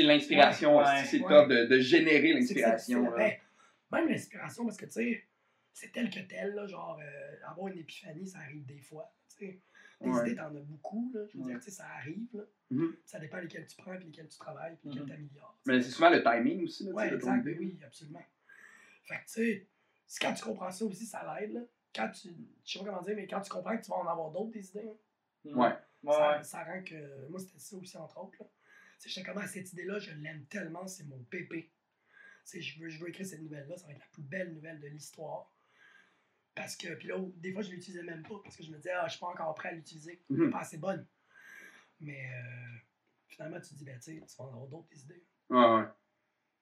sais, 0.00 0.02
l'inspiration, 0.02 0.78
Ouais, 0.78 0.84
c'est 1.04 1.18
c'est 1.18 1.20
ouais. 1.22 1.28
tough 1.28 1.48
de, 1.48 1.66
de 1.66 1.78
générer 1.80 2.32
C'est 2.42 2.54
c'est 2.54 2.60
l'inspiration. 2.60 3.02
même 3.90 4.08
l'inspiration, 4.08 4.64
parce 4.64 4.76
que 4.76 4.86
tu 4.86 4.92
sais, 4.92 5.24
c'est 5.72 5.92
tel 5.92 6.10
que 6.10 6.20
tel, 6.20 6.54
là, 6.54 6.66
genre, 6.66 6.98
euh, 7.02 7.36
avoir 7.46 7.68
une 7.68 7.78
épiphanie, 7.78 8.26
ça 8.26 8.38
arrive 8.38 8.64
des 8.66 8.80
fois, 8.80 9.12
tu 9.28 9.46
sais. 9.46 9.60
Des 10.00 10.08
Ouais. 10.10 10.26
idées, 10.26 10.34
t'en 10.36 10.46
as 10.46 10.60
beaucoup, 10.60 11.10
là, 11.14 11.20
je 11.28 11.38
veux 11.38 11.44
Ouais. 11.44 11.50
dire, 11.52 11.60
tu 11.60 11.64
sais, 11.66 11.70
ça 11.70 11.86
arrive, 11.86 12.26
là. 12.34 12.42
Mhm. 12.70 12.96
Ça 13.04 13.18
dépend 13.20 13.38
lesquels 13.38 13.66
tu 13.66 13.76
prends, 13.76 13.96
puis 13.96 14.06
lesquels 14.06 14.28
tu 14.28 14.38
travailles, 14.38 14.76
puis 14.76 14.88
lesquels 14.88 15.04
Mhm. 15.04 15.08
t'améliores. 15.10 15.58
Mais 15.66 15.80
c'est 15.80 15.90
souvent 15.90 16.10
le 16.10 16.22
timing 16.22 16.64
aussi, 16.64 16.84
là, 16.84 16.92
Ouais, 16.92 17.14
exact, 17.14 17.40
idée. 17.40 17.56
oui, 17.58 17.78
absolument. 17.84 18.24
Fait 19.04 19.14
que, 19.16 19.20
tu 19.20 19.26
sais, 19.26 19.66
c'est 20.06 20.20
quand 20.24 20.34
tu 20.34 20.42
comprends 20.44 20.70
ça 20.70 20.84
aussi, 20.84 21.06
ça 21.06 21.38
l'aide, 21.40 21.52
là. 21.52 21.60
Quand 21.94 22.08
tu, 22.10 22.34
je 22.64 22.72
sais 22.72 22.78
pas 22.78 22.86
comment 22.86 23.02
dire, 23.02 23.14
mais 23.16 23.26
quand 23.26 23.40
tu 23.42 23.50
comprends 23.50 23.76
que 23.76 23.82
tu 23.84 23.90
vas 23.90 23.98
en 23.98 24.06
avoir 24.08 24.30
d'autres, 24.30 24.50
des 24.52 24.68
idées, 24.70 24.88
hein, 24.88 24.96
Ouais. 25.44 25.72
Ouais, 26.04 26.42
ça, 26.42 26.64
rend 26.64 26.82
que. 26.82 27.28
Moi, 27.28 27.38
c'était 27.40 27.58
ça 27.58 27.76
aussi, 27.76 27.96
entre 27.96 28.18
autres. 28.18 28.36
là. 28.40 28.46
J'étais 29.04 29.22
comme, 29.26 29.38
ah, 29.38 29.46
cette 29.46 29.72
idée-là, 29.72 29.98
je 29.98 30.12
l'aime 30.12 30.44
tellement, 30.46 30.86
c'est 30.86 31.04
mon 31.04 31.18
pépé. 31.24 31.70
Je 32.52 32.80
veux, 32.80 32.88
je 32.88 32.98
veux 32.98 33.08
écrire 33.08 33.26
cette 33.26 33.40
nouvelle-là, 33.42 33.76
ça 33.76 33.86
va 33.86 33.92
être 33.92 34.00
la 34.00 34.06
plus 34.12 34.22
belle 34.22 34.52
nouvelle 34.52 34.80
de 34.80 34.86
l'histoire. 34.88 35.50
Parce 36.54 36.76
que, 36.76 36.94
puis 36.94 37.08
là, 37.08 37.16
des 37.36 37.52
fois, 37.52 37.62
je 37.62 37.70
l'utilisais 37.70 38.02
même 38.02 38.22
pas, 38.22 38.38
parce 38.42 38.56
que 38.56 38.62
je 38.62 38.70
me 38.70 38.76
disais, 38.76 38.90
ah, 38.92 39.06
je 39.06 39.12
suis 39.12 39.20
pas 39.20 39.28
encore 39.28 39.54
prêt 39.54 39.70
à 39.70 39.72
l'utiliser, 39.72 40.12
est 40.12 40.30
Mhm. 40.34 40.50
pas 40.50 40.60
assez 40.60 40.78
bonne. 40.78 41.06
Mais 42.00 42.28
euh, 42.32 42.76
finalement, 43.28 43.60
tu 43.60 43.70
te 43.70 43.74
dis, 43.74 43.84
ben, 43.84 43.98
tu 43.98 44.18
sais, 44.18 44.26
tu 44.26 44.36
vas 44.36 44.44
en 44.44 44.48
avoir 44.48 44.66
d'autres, 44.66 44.88
des 44.88 45.02
idées. 45.02 45.24
Ouais, 45.48 45.58
ouais. 45.76 45.84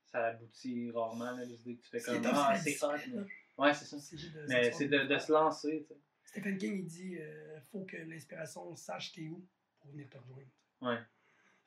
Ça 0.05 0.27
aboutit 0.27 0.91
rarement, 0.93 1.33
là, 1.33 1.45
les 1.45 1.61
idées 1.61 1.77
que 1.77 1.83
tu 1.83 1.89
fais 1.91 2.01
comme 2.01 2.23
Ah, 2.27 2.55
c'est 2.57 2.77
mais- 3.07 3.25
Ouais, 3.59 3.75
c'est 3.75 3.85
ça. 3.85 3.97
De 3.97 4.47
Mais 4.49 4.73
c'est 4.73 4.89
de, 4.89 5.19
se 5.19 5.33
lancer, 5.33 5.85
tu 5.87 5.95
sais. 5.95 6.01
Stephen 6.25 6.57
King, 6.59 6.79
il 6.79 6.87
dit 6.87 7.17
euh, 7.19 7.61
faut 7.73 7.85
que 7.85 7.97
l'inspiration 7.97 8.75
sache 8.77 9.13
t'es 9.13 9.29
où 9.29 9.47
pour 9.81 9.91
venir 9.91 10.09
te 10.09 10.17
rejoindre. 10.19 10.49
Ouais. 10.83 10.99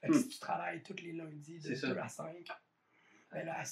Fait 0.03 0.09
que 0.09 0.13
Hmm. 0.15 0.19
si 0.19 0.27
tu 0.29 0.39
travailles 0.39 0.81
tous 0.83 1.01
les 1.01 1.13
lundis 1.13 1.59
de 1.59 1.67
C'est 1.69 1.75
ça. 1.75 1.87
2 1.87 1.97
à 1.97 2.07
5, 2.09 2.35
ben 3.31 3.45
là. 3.45 3.63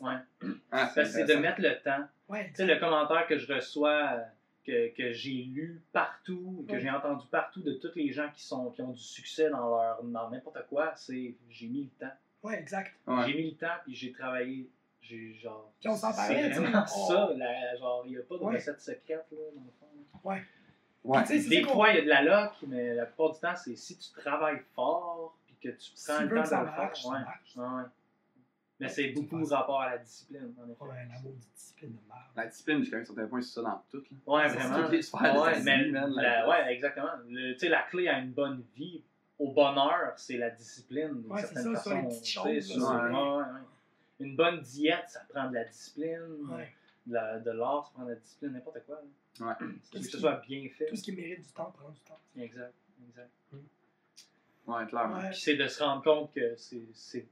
Ouais. 0.00 0.14
Ah, 0.40 0.56
Parce 0.70 0.94
que 0.94 1.04
c'est 1.04 1.24
de 1.24 1.34
mettre 1.34 1.60
le 1.60 1.80
temps. 1.82 2.06
Ouais, 2.28 2.48
Tu 2.50 2.54
sais, 2.56 2.66
le 2.66 2.78
commentaire 2.78 3.26
que 3.26 3.36
je 3.36 3.52
reçois, 3.52 4.12
euh, 4.12 4.24
que, 4.64 4.94
que 4.96 5.12
j'ai 5.12 5.42
lu 5.42 5.82
partout, 5.92 6.64
que 6.68 6.74
Ouais. 6.74 6.80
j'ai 6.80 6.90
entendu 6.90 7.26
partout 7.30 7.60
de 7.62 7.72
tous 7.74 7.90
les 7.96 8.12
gens 8.12 8.30
qui, 8.34 8.42
sont, 8.44 8.70
qui 8.70 8.82
ont 8.82 8.92
du 8.92 9.02
succès 9.02 9.50
dans 9.50 9.68
leur 9.68 10.02
dans 10.04 10.30
n'importe 10.30 10.64
quoi, 10.68 10.92
c'est 10.94 11.34
j'ai 11.50 11.66
mis 11.66 11.84
le 11.84 12.06
temps. 12.06 12.14
ouais, 12.44 12.58
exact. 12.58 12.94
Ouais. 13.06 13.24
J'ai 13.26 13.34
mis 13.34 13.50
le 13.50 13.56
temps, 13.56 13.74
puis 13.84 13.94
j'ai 13.96 14.12
travaillé. 14.12 14.70
J'ai 15.00 15.34
genre. 15.34 15.72
Puis 15.80 15.88
on 15.88 15.96
s'en 15.96 16.12
c'est 16.12 16.16
parlait, 16.16 16.50
tu 16.52 16.58
on- 16.60 16.86
ça, 16.86 17.30
la- 17.36 17.76
genre, 17.76 18.02
il 18.06 18.10
n'y 18.12 18.18
a 18.18 18.22
pas 18.22 18.36
de 18.36 18.42
Ouais. 18.42 18.54
recette 18.56 18.80
secrète, 18.80 19.26
là, 19.32 19.38
dans 19.56 19.64
le 19.64 19.70
fond. 19.80 20.28
Ouais. 20.28 20.42
C'est 21.26 21.48
Des 21.48 21.62
fois, 21.64 21.90
il 21.90 21.96
y 21.96 21.98
a 21.98 22.02
de 22.02 22.08
la 22.08 22.22
luck, 22.22 22.52
mais 22.66 22.94
la 22.94 23.06
plupart 23.06 23.32
du 23.32 23.40
temps, 23.40 23.56
c'est 23.56 23.74
si 23.76 23.96
tu 23.96 24.10
travailles 24.20 24.60
fort, 24.74 25.38
que 25.60 25.68
tu 25.70 25.92
prends 26.04 26.20
le 26.20 26.28
temps 26.28 26.42
que 26.42 26.48
de 26.48 26.60
le 26.60 26.66
faire. 26.72 26.96
ça 26.96 27.08
Ouais. 27.08 27.20
marche. 27.20 27.56
Ouais, 27.56 27.64
ouais. 27.64 27.88
Mais 28.80 28.88
c'est 28.88 29.08
beaucoup 29.08 29.44
rapport 29.44 29.80
à 29.82 29.90
la 29.90 29.98
discipline, 29.98 30.54
en 30.56 30.70
effet. 30.70 30.84
Ouais, 30.84 31.06
la 31.12 31.20
maudite 31.20 31.48
discipline 31.54 31.90
de 31.96 32.00
merde. 32.08 32.20
La 32.36 32.46
discipline, 32.46 32.78
jusqu'à 32.80 32.98
un 32.98 33.04
certain 33.04 33.26
point, 33.26 33.40
c'est 33.40 33.54
ça 33.54 33.62
dans 33.62 33.82
tout. 33.90 33.98
Là. 34.10 34.16
Ouais, 34.32 34.48
C'est 34.48 34.54
vraiment. 34.56 34.82
toutes 34.82 34.92
les 34.92 35.02
sphères 35.02 35.40
ouais, 35.42 35.62
mais 35.64 35.84
la- 35.90 36.06
la- 36.06 36.48
ouais, 36.48 36.72
exactement. 36.74 37.08
Le- 37.28 37.54
Tu 37.54 37.58
sais, 37.58 37.68
la 37.68 37.82
clé 37.82 38.06
à 38.08 38.20
une 38.20 38.30
bonne 38.30 38.62
vie, 38.76 39.02
au 39.38 39.50
bonheur, 39.52 40.12
c'est 40.16 40.36
la 40.36 40.50
discipline. 40.50 41.22
d'une 41.22 41.32
Ouais, 41.32 41.40
c'est 41.40 41.54
certaine 41.54 41.76
ça, 41.76 41.90
les 41.94 42.02
façon. 42.02 42.08
petites 42.08 42.26
choses, 42.28 42.78
là, 42.78 43.08
ouais, 43.10 43.42
ouais. 43.42 43.60
Une 44.20 44.36
bonne 44.36 44.60
diète, 44.60 45.04
ça 45.08 45.20
prend 45.28 45.48
de 45.48 45.54
la 45.54 45.64
discipline. 45.64 46.46
Ouais. 46.48 46.72
De, 47.06 47.14
la- 47.14 47.38
de 47.40 47.50
l'art, 47.50 47.84
ça 47.86 47.92
prend 47.94 48.04
de 48.04 48.10
la 48.10 48.16
discipline, 48.16 48.52
n'importe 48.52 48.78
quoi. 48.86 49.00
là. 49.40 49.46
Ouais. 49.60 49.66
Que 49.92 50.02
ce 50.02 50.18
soit 50.18 50.40
bien 50.46 50.68
fait. 50.76 50.86
Tout 50.86 50.96
ce 50.96 51.02
qui 51.02 51.12
mérite 51.12 51.40
du 51.46 51.52
temps 51.52 51.72
prend 51.76 51.88
du 51.90 52.00
temps. 52.00 52.18
Exact, 52.36 52.74
exact. 53.08 53.30
Ouais, 54.66 54.86
clairement. 54.86 55.16
Ouais. 55.18 55.30
Puis 55.30 55.40
c'est 55.40 55.56
de 55.56 55.66
se 55.66 55.82
rendre 55.82 56.02
compte 56.02 56.32
que 56.34 56.56
c'est. 56.56 56.82
c'est- 56.94 57.26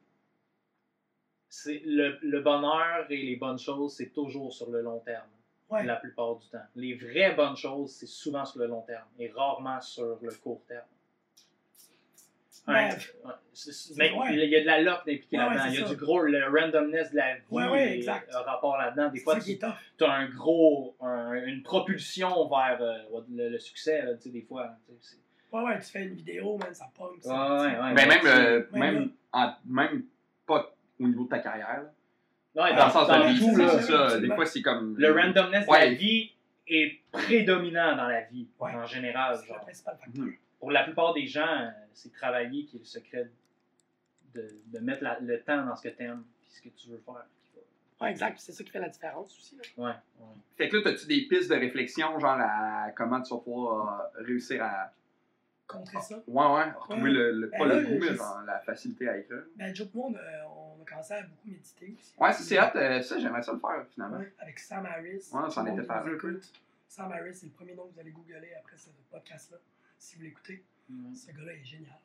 c'est 1.49 1.81
le, 1.87 2.19
le 2.23 2.41
bonheur 2.43 3.07
et 3.11 3.17
les 3.17 3.37
bonnes 3.37 3.59
choses, 3.59 3.95
c'est 3.95 4.13
toujours 4.13 4.53
sur 4.53 4.69
le 4.71 4.83
long 4.83 4.99
terme, 5.01 5.29
Ouais. 5.71 5.85
la 5.85 5.97
plupart 5.97 6.37
du 6.37 6.47
temps. 6.49 6.59
Les 6.75 6.95
vraies 6.95 7.35
bonnes 7.35 7.57
choses, 7.57 7.93
c'est 7.93 8.07
souvent 8.07 8.45
sur 8.45 8.61
le 8.61 8.67
long 8.67 8.83
terme 8.83 9.07
et 9.19 9.31
rarement 9.31 9.81
sur 9.81 10.19
le 10.21 10.31
court 10.35 10.61
terme. 10.69 10.85
Ben, 12.67 12.75
Ouais, 12.75 12.97
mais 13.97 14.13
ouais. 14.13 14.35
il 14.35 14.51
y 14.51 14.57
a 14.57 14.61
de 14.61 14.67
la 14.67 14.79
Ouais, 14.79 14.83
ouais, 14.83 14.85
là-dedans. 15.55 15.65
il 15.69 15.75
y 15.75 15.83
a 15.83 15.87
ça. 15.87 15.89
du 15.89 15.97
gros, 15.97 16.21
le 16.23 16.45
randomness 16.47 17.13
de 17.13 17.17
la 17.17 17.35
vie 17.37 17.43
Ouais, 17.51 17.97
exact. 17.97 18.29
a 18.35 18.43
rapport 18.43 18.77
là-dedans. 18.77 19.09
Des 19.11 19.21
fois, 19.21 19.39
tu 19.39 19.57
as 20.05 20.11
un 20.13 20.29
gros, 20.29 20.97
un- 21.01 21.33
une 21.47 21.63
propulsion 21.63 22.49
vers 22.49 22.79
euh, 22.83 23.21
le, 23.31 23.49
le 23.51 23.59
succès, 23.61 24.03
là, 24.03 24.15
tu 24.17 24.23
sais, 24.23 24.31
des 24.31 24.43
fois. 24.43 24.73
Ouais, 25.53 25.63
ouais, 25.63 25.79
tu 25.81 25.87
fais 25.87 26.05
une 26.05 26.15
vidéo, 26.15 26.59
man, 26.59 26.75
ça 26.75 26.87
pogne. 26.97 27.19
Ouais, 27.25 27.33
ouais, 27.33 27.79
ouais. 27.81 27.95
Ben, 27.95 28.09
même, 28.09 28.27
euh, 28.27 28.67
même, 28.73 29.11
en- 29.33 29.55
même 29.67 30.05
pas 30.47 30.75
au 31.01 31.07
niveau 31.07 31.25
de 31.25 31.29
ta 31.29 31.39
carrière. 31.39 31.83
Là. 32.55 32.65
Ouais, 32.65 32.75
Dans 32.77 32.87
le 32.87 32.91
sens 32.93 33.09
dans 33.09 33.21
de 33.21 33.27
vie, 33.33 33.39
tout, 33.39 33.55
c'est 33.55 33.93
là. 33.93 34.09
ça, 34.11 34.19
Des 34.19 34.29
fois, 34.35 34.47
c'est 34.47 34.63
comme. 34.63 34.97
Le 34.99 35.13
randomness 35.13 35.67
de 35.67 35.73
la 35.73 35.91
vie 35.93 36.33
est 36.67 36.99
prédominant 37.13 37.95
dans 37.97 38.09
la 38.09 38.23
vie, 38.23 38.49
Ouais. 38.59 38.73
en 38.75 38.87
général. 38.87 39.37
C'est 39.39 39.53
le 39.53 39.59
principal 39.61 39.97
facteur. 39.99 40.25
Mhm. 40.25 40.35
Pour 40.59 40.71
la 40.71 40.85
plupart 40.85 41.13
des 41.15 41.27
gens, 41.27 41.47
euh, 41.47 41.69
c'est 41.93 42.13
travailler 42.13 42.65
qui 42.65 42.77
est 42.77 42.81
le 42.81 42.85
secret 42.87 43.31
de, 44.35 44.49
de 44.67 44.79
mettre 44.81 45.03
la- 45.05 45.19
le 45.21 45.41
temps 45.43 45.65
dans 45.65 45.77
ce 45.77 45.89
que 45.89 45.95
tu 45.95 46.03
aimes 46.03 46.25
et 46.43 46.51
ce 46.51 46.63
que 46.63 46.69
tu 46.71 46.89
veux 46.89 47.01
faire. 47.05 47.25
Ouais, 48.01 48.11
exact. 48.11 48.39
C'est 48.39 48.53
ça 48.53 48.63
qui 48.65 48.71
fait 48.71 48.79
la 48.81 48.89
différence 48.91 49.35
aussi. 49.39 49.57
Là. 49.57 49.63
Ouais, 49.85 49.91
ouais. 50.21 50.27
Fait 50.59 50.69
que 50.69 50.77
là, 50.77 50.91
as-tu 50.91 51.07
des 51.07 51.23
pistes 51.23 51.51
de 51.51 51.55
réflexion, 51.57 52.19
genre 52.19 52.37
à 52.39 52.91
comment 52.95 53.23
tu 53.23 53.33
vas 53.33 53.41
pouvoir 53.41 54.11
euh, 54.19 54.23
réussir 54.25 54.63
à. 54.63 54.93
Contrer 55.67 56.01
ça. 56.01 56.17
Ouais, 56.29 56.47
ouais, 56.47 56.71
retrouver 56.71 57.03
Ouais. 57.03 57.11
le, 57.11 57.33
le- 57.33 57.47
Ben 57.49 57.59
pas 57.59 57.67
là, 57.67 57.81
le 57.81 57.87
goût, 57.87 57.99
mais 58.01 58.15
genre 58.15 58.43
la 58.47 58.61
facilité 58.61 59.09
à 59.09 59.19
écrire. 59.19 59.43
Ben, 59.57 59.75
Joe 59.75 59.89
moi, 59.95 60.07
on 60.11 60.15
a, 60.15 60.47
on 60.49 60.83
a 60.83 60.85
commencé 60.85 61.15
à 61.15 61.23
beaucoup 61.23 61.49
méditer 61.49 61.95
aussi. 61.99 62.15
Ouais, 62.19 62.33
ça, 62.33 62.39
c'est 62.43 62.61
hot. 62.61 62.77
euh, 62.77 63.03
ça, 63.03 63.19
j'aimerais 63.19 63.43
ça 63.43 63.53
le 63.53 63.59
faire, 63.59 63.85
finalement. 63.93 64.19
Ouais, 64.19 64.33
avec 64.39 64.59
Sam 64.61 64.87
Harris. 64.87 65.13
Ouais, 65.15 65.23
ça 65.23 65.39
en 65.39 65.49
Tout 65.51 65.61
le 65.61 65.65
monde 65.71 65.79
était 65.81 65.87
parlé. 65.89 66.17
Sam 66.89 67.11
Harris, 67.13 67.35
c'est 67.35 67.47
le 67.47 67.53
premier 67.53 67.75
nom 67.75 67.89
que 67.89 67.95
vous 67.95 68.01
allez 68.01 68.13
googler 68.13 68.55
après 68.61 68.77
ce 68.77 68.91
podcast-là, 69.11 69.59
si 69.99 70.17
vous 70.17 70.23
l'écoutez. 70.23 70.63
Ce 71.15 71.33
gars-là 71.33 71.53
est 71.55 71.65
génial. 71.65 71.99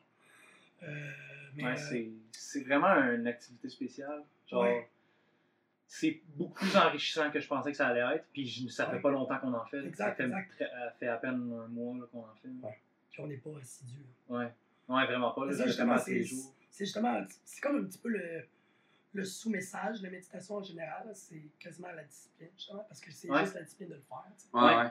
Euh, 0.82 1.12
mais, 1.56 1.64
Ouais, 1.66 1.72
euh, 1.74 1.76
c'est, 1.76 2.10
c'est 2.32 2.64
vraiment 2.64 2.96
une 3.14 3.28
activité 3.28 3.70
spéciale. 3.70 4.24
Genre, 4.48 4.64
Ouais. 4.64 4.90
c'est 5.86 6.20
beaucoup 6.36 6.56
plus 6.66 6.76
enrichissant 6.76 7.30
que 7.30 7.40
je 7.40 7.48
pensais 7.48 7.70
que 7.70 7.78
ça 7.78 7.90
allait 7.90 8.16
être. 8.16 8.26
Puis 8.34 8.48
je- 8.48 8.68
ça 8.70 8.88
fait 8.88 8.94
Ouais. 8.96 9.02
pas 9.02 9.12
longtemps 9.12 9.38
qu'on 9.38 9.54
en 9.54 9.66
fait. 9.66 9.86
Exact, 9.86 10.10
ça 10.10 10.16
fait, 10.16 10.24
exact. 10.24 10.50
très- 10.52 10.66
euh, 10.74 10.90
fait 11.00 11.08
à 11.08 11.18
peine 11.18 11.36
un 11.64 11.68
mois 11.68 12.08
qu'on 12.12 12.22
en 12.22 12.36
fait. 12.42 12.48
Ouais. 12.48 12.80
Puis 13.12 13.22
on 13.22 13.28
n'est 13.28 13.38
pas 13.38 13.52
assidu. 13.62 14.00
Ouais. 14.30 14.52
Ouais, 14.88 15.06
vraiment 15.06 15.32
pas. 15.32 15.48
Fais 15.52 15.68
justement, 15.68 15.98
c'est 15.98 16.24
c'est 16.70 16.86
justement, 16.86 17.24
c'est 17.46 17.62
comme 17.62 17.78
un 17.78 17.84
petit 17.84 17.98
peu 18.00 18.10
le, 18.10 18.44
le 19.14 19.26
sous-message 19.26 20.00
de 20.00 20.06
la 20.06 20.12
méditation 20.12 20.56
en 20.56 20.64
général. 20.64 21.10
C'est 21.14 21.42
quasiment 21.60 21.92
la 21.92 22.04
discipline, 22.04 22.50
justement, 22.56 22.86
parce 22.88 23.02
que 23.02 23.12
c'est 23.12 23.30
Ouais. 23.30 23.42
juste 23.42 23.56
la 23.56 23.64
discipline 23.64 23.90
de 23.90 23.96
le 23.96 24.02
faire. 24.02 24.24
Ouais, 24.54 24.76
Ouais. 24.78 24.90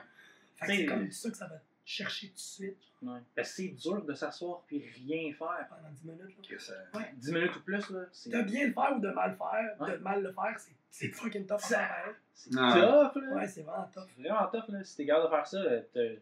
Fait 0.55 0.65
que 0.67 0.73
c'est 0.75 0.85
comme 0.85 1.11
ça 1.11 1.29
que 1.31 1.37
ça 1.37 1.47
va 1.47 1.55
te 1.57 1.63
chercher 1.85 2.27
tout 2.29 2.33
de 2.35 2.39
suite, 2.39 2.77
Ouais. 3.01 3.17
Parce 3.35 3.49
que 3.49 3.55
c'est 3.55 3.67
dur 3.69 4.05
de 4.05 4.13
s'asseoir 4.13 4.61
puis 4.67 4.77
rien 4.79 5.33
faire. 5.33 5.67
pendant 5.69 5.89
10 5.91 6.03
minutes. 6.05 6.37
là. 6.37 6.55
Que 6.55 6.61
ça- 6.61 6.73
Ouais. 6.93 7.11
10 7.17 7.31
minutes 7.33 7.55
ou 7.55 7.61
plus, 7.61 7.89
là, 7.89 8.05
c'est, 8.11 8.29
De 8.29 8.41
bien 8.43 8.67
le 8.67 8.73
faire 8.73 8.93
ou 8.95 8.99
de 8.99 9.09
mal 9.09 9.31
le 9.31 9.37
faire, 9.37 9.75
Ouais. 9.81 9.91
de 9.93 9.97
mal 10.03 10.21
le 10.21 10.31
faire, 10.31 10.59
c'est- 10.59 10.75
c'est 10.91 11.07
fucking 11.07 11.47
tough 11.47 11.57
Ça- 11.61 11.89
c'est 12.35 12.51
Ah. 12.55 12.73
tough. 13.11 13.23
Là. 13.23 13.33
Ouais, 13.37 13.47
c'est 13.47 13.63
vraiment 13.63 13.89
tough. 13.91 14.03
C'est 14.15 14.21
vraiment 14.21 14.47
tough. 14.51 14.69
Là. 14.69 14.83
Si 14.83 14.97
t'es 14.97 15.05
capable 15.07 15.25
de 15.25 15.29
faire 15.35 15.47
ça, 15.47 15.57
euh, 15.57 15.81
t'as- 15.91 16.21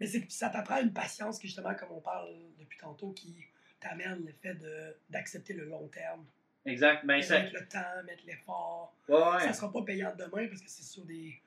Mais 0.00 0.06
c'est 0.06 0.22
que 0.26 0.32
ça 0.32 0.50
t'apprend 0.50 0.80
une 0.80 0.92
patience 0.92 1.38
qui, 1.38 1.46
justement, 1.46 1.74
comme 1.74 1.92
on 1.92 2.00
parle 2.00 2.28
depuis 2.58 2.78
tantôt, 2.78 3.12
qui 3.12 3.34
t'amène 3.80 4.24
le 4.26 4.32
fait 4.32 4.54
de- 4.54 4.96
d'accepter 5.08 5.54
le 5.54 5.64
long 5.66 5.88
terme. 5.88 6.24
Exact. 6.64 7.06
Ben, 7.06 7.22
ça... 7.22 7.40
Mettre 7.40 7.54
le 7.54 7.66
temps, 7.68 8.02
mettre 8.04 8.22
l'effort. 8.26 8.94
Ouais, 9.08 9.14
ouais. 9.16 9.40
Ça 9.40 9.52
sera 9.52 9.72
pas 9.72 9.82
payant 9.82 10.12
demain 10.16 10.48
parce 10.48 10.60
que 10.60 10.68
c'est 10.68 10.82
sur 10.82 11.04
des. 11.04 11.40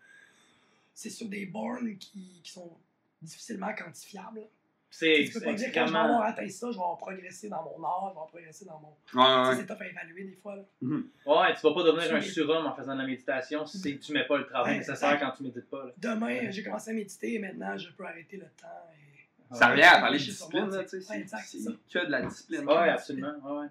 C'est 0.94 1.10
sur 1.10 1.28
des 1.30 1.46
bornes 1.46 1.98
qui, 1.98 2.42
qui 2.44 2.52
sont 2.52 2.78
difficilement 3.22 3.74
quantifiables. 3.74 4.48
C'est 4.92 5.24
Tu 5.26 5.34
peux 5.34 5.46
pas 5.46 5.54
dire 5.54 5.70
quand 5.72 5.86
je 5.86 5.92
vais 5.94 6.00
avoir 6.00 6.22
atteint 6.24 6.50
ça, 6.50 6.68
je 6.72 6.76
vais 6.78 6.82
avoir 6.82 6.98
progressé 6.98 7.48
dans 7.48 7.62
mon 7.64 7.84
art, 7.84 8.00
je 8.02 8.06
vais 8.06 8.10
avoir 8.12 8.28
progressé 8.28 8.66
dans 8.66 8.80
mon. 8.80 8.88
Ouais, 8.90 8.96
Tu 9.14 9.18
ouais. 9.20 9.56
sais, 9.56 9.62
C'est 9.62 9.68
tough 9.68 9.82
à 9.82 9.88
évaluer 9.88 10.24
des 10.24 10.36
fois. 10.36 10.56
Là. 10.56 10.64
Ouais, 10.82 11.54
tu 11.56 11.62
vas 11.62 11.74
pas 11.74 11.84
devenir 11.84 12.16
un 12.16 12.22
surhomme 12.22 12.66
en 12.66 12.76
faisant 12.76 12.94
de 12.96 13.02
la 13.02 13.06
méditation 13.08 13.66
si 13.68 14.00
tu 14.00 14.14
mets 14.14 14.26
pas 14.26 14.38
le 14.38 14.46
travail 14.48 14.74
Ouais, 14.74 14.78
nécessaire 14.80 15.20
quand 15.20 15.32
tu 15.38 15.44
médites 15.44 15.70
pas. 15.70 15.86
Là. 15.86 15.92
Demain, 15.98 16.50
j'ai 16.50 16.64
commencé 16.64 16.90
à 16.90 16.94
méditer 16.94 17.36
et 17.36 17.40
maintenant, 17.40 17.78
je 17.78 17.90
peux 17.92 18.04
arrêter 18.06 18.38
le 18.38 18.46
temps. 18.60 18.68
Et... 18.96 19.56
Ça 19.56 19.70
revient 19.70 19.82
à 19.84 20.00
parler 20.00 20.18
de 20.20 20.24
discipline, 20.24 20.70
là, 20.70 20.84
tu 20.84 20.90
tu 20.90 21.02
sais. 21.02 21.26
c'est- 21.28 21.70
que 22.00 22.06
de 22.06 22.12
la 22.12 22.22
discipline. 22.24 22.66
Ouais, 22.66 22.90
absolument. 22.90 23.34
Ouais, 23.44 23.68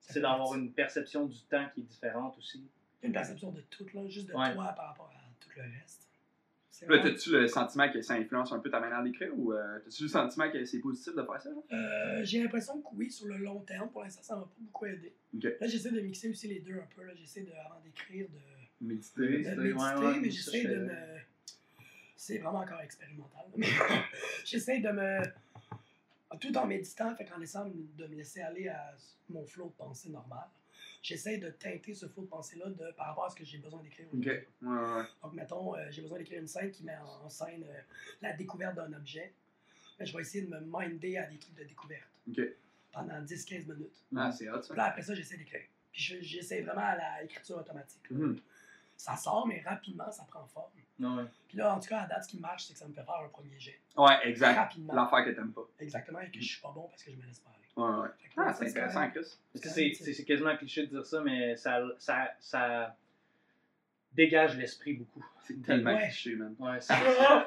C'est 0.00 0.20
d'avoir 0.20 0.54
une 0.54 0.70
perception 0.72 1.24
du 1.26 1.40
temps 1.42 1.66
qui 1.74 1.80
est 1.80 1.84
différente 1.84 2.36
aussi. 2.38 2.62
Une 3.02 3.12
perception 3.12 3.50
de 3.50 3.60
tout, 3.62 3.86
là, 3.94 4.06
juste 4.08 4.28
de 4.28 4.32
toi 4.32 4.48
par 4.50 4.88
rapport 4.88 5.10
à 5.16 5.20
tout 5.40 5.48
le 5.56 5.62
reste. 5.62 6.01
T'as-tu 6.86 7.30
le 7.30 7.48
sentiment 7.48 7.90
que 7.90 8.02
ça 8.02 8.14
influence 8.14 8.52
un 8.52 8.58
peu 8.58 8.70
ta 8.70 8.80
manière 8.80 9.02
d'écrire 9.02 9.30
ou 9.36 9.52
euh, 9.52 9.78
t'as-tu 9.84 10.04
le 10.04 10.08
sentiment 10.08 10.50
que 10.50 10.64
c'est 10.64 10.78
positif 10.78 11.14
de 11.14 11.22
faire 11.22 11.42
ça? 11.42 11.50
Euh, 11.72 12.20
j'ai 12.24 12.42
l'impression 12.42 12.80
que 12.80 12.88
oui, 12.94 13.10
sur 13.10 13.26
le 13.26 13.36
long 13.38 13.60
terme, 13.60 13.90
pour 13.90 14.02
l'instant, 14.02 14.22
ça 14.22 14.36
m'a 14.36 14.42
pas 14.42 14.50
beaucoup 14.58 14.86
aidé. 14.86 15.14
Là, 15.34 15.66
j'essaie 15.66 15.90
de 15.90 16.00
mixer 16.00 16.30
aussi 16.30 16.48
les 16.48 16.60
deux 16.60 16.74
un 16.74 16.88
peu. 16.94 17.04
Là. 17.04 17.12
J'essaie 17.14 17.42
de, 17.42 17.52
avant 17.52 17.80
d'écrire, 17.84 18.26
de, 18.28 18.86
Méditer. 18.86 19.20
de 19.20 19.28
Méditer, 19.28 19.72
ouais, 19.72 20.06
ouais, 20.06 20.20
mais 20.20 20.30
j'essaie 20.30 20.62
je 20.62 20.68
de 20.68 20.76
me. 20.76 20.94
C'est 22.16 22.38
vraiment 22.38 22.60
encore 22.60 22.80
expérimental. 22.80 23.46
Mais 23.56 23.66
j'essaie 24.44 24.80
de 24.80 24.90
me. 24.90 25.20
Tout 26.40 26.56
en 26.56 26.66
méditant, 26.66 27.14
fait 27.14 27.24
qu'en 27.26 27.38
laissant 27.38 27.66
de 27.66 28.06
me 28.06 28.14
laisser 28.16 28.40
aller 28.40 28.68
à 28.68 28.94
mon 29.28 29.44
flot 29.44 29.66
de 29.66 29.84
pensée 29.84 30.08
normal. 30.08 30.46
J'essaie 31.02 31.38
de 31.38 31.50
teinter 31.50 31.94
ce 31.94 32.06
flot 32.06 32.22
de 32.22 32.28
pensée-là 32.28 32.66
de, 32.70 32.92
par 32.92 33.08
rapport 33.08 33.24
à 33.26 33.30
ce 33.30 33.36
que 33.36 33.44
j'ai 33.44 33.58
besoin 33.58 33.82
d'écrire. 33.82 34.06
Ouais, 34.12 34.46
ouais. 34.62 35.02
Donc, 35.22 35.32
mettons, 35.34 35.76
euh, 35.76 35.86
j'ai 35.90 36.00
besoin 36.02 36.18
d'écrire 36.18 36.40
une 36.40 36.46
scène 36.48 36.70
qui 36.70 36.84
met 36.84 36.96
en, 36.96 37.26
en 37.26 37.28
scène 37.28 37.64
euh, 37.68 37.80
la 38.22 38.32
découverte 38.32 38.76
d'un 38.76 38.92
objet. 38.92 39.34
Ben, 39.98 40.06
je 40.06 40.16
vais 40.16 40.22
essayer 40.22 40.44
de 40.46 40.50
me 40.50 40.60
minder 40.60 41.18
à 41.18 41.26
des 41.26 41.38
trucs 41.38 41.54
de 41.54 41.64
découverte 41.64 42.08
pendant 42.92 43.20
10-15 43.22 43.66
minutes. 43.66 44.04
Ah, 44.16 44.30
c'est 44.32 44.48
hot 44.48 44.62
ça. 44.62 44.68
Puis 44.68 44.76
là, 44.76 44.84
après 44.84 45.02
ça, 45.02 45.14
j'essaie 45.14 45.36
d'écrire. 45.36 45.62
Puis 45.92 46.02
je- 46.02 46.20
j'essaie 46.22 46.62
vraiment 46.62 46.82
à 46.84 47.20
l'écriture 47.22 47.58
automatique. 47.58 48.08
là. 48.10 48.16
Mhm. 48.18 48.40
Ça 48.96 49.16
sort, 49.16 49.46
mais 49.48 49.60
rapidement, 49.62 50.10
ça 50.12 50.24
prend 50.24 50.46
forme. 50.46 50.70
Ouais. 51.00 51.24
Puis 51.48 51.56
là, 51.58 51.74
en 51.74 51.80
tout 51.80 51.88
cas, 51.88 52.02
à 52.02 52.06
date, 52.06 52.22
ce 52.24 52.28
qui 52.28 52.38
marche, 52.38 52.64
c'est 52.66 52.74
que 52.74 52.78
ça 52.78 52.86
me 52.86 52.92
fait 52.94 53.02
faire 53.02 53.16
un 53.16 53.28
premier 53.28 53.58
jet. 53.58 53.80
Ouais, 53.96 54.28
exact. 54.28 54.54
Rapidement. 54.54 54.94
L'affaire 54.94 55.24
que 55.24 55.30
t'aimes 55.30 55.52
pas. 55.52 55.66
Exactement, 55.80 56.20
et 56.20 56.30
que 56.30 56.38
je 56.40 56.44
suis 56.52 56.60
pas 56.60 56.70
bon 56.72 56.86
parce 56.88 57.02
que 57.02 57.10
je 57.10 57.16
me 57.16 57.24
laisse 57.26 57.40
parler. 57.40 57.58
Ouais, 57.76 57.84
ouais. 57.84 58.08
Ah, 58.36 58.52
c'est 58.52 58.68
intéressant, 58.68 59.08
Chris. 59.10 59.38
Parce 59.52 59.64
que 59.64 59.68
c'est- 59.70 59.92
c'est 59.94 60.12
c'est 60.12 60.24
quasiment 60.24 60.56
cliché 60.56 60.82
de 60.82 60.86
dire 60.86 61.06
ça, 61.06 61.20
mais 61.22 61.56
ça, 61.56 61.82
ça, 61.98 62.30
ça 62.40 62.96
dégage 64.14 64.56
l'esprit 64.56 64.94
beaucoup. 64.94 65.24
C'est 65.46 65.60
tellement 65.62 65.94
Ouais. 65.94 66.02
cliché, 66.08 66.36
man. 66.36 66.54
Ouais, 66.58 66.80
c'est- 66.80 66.94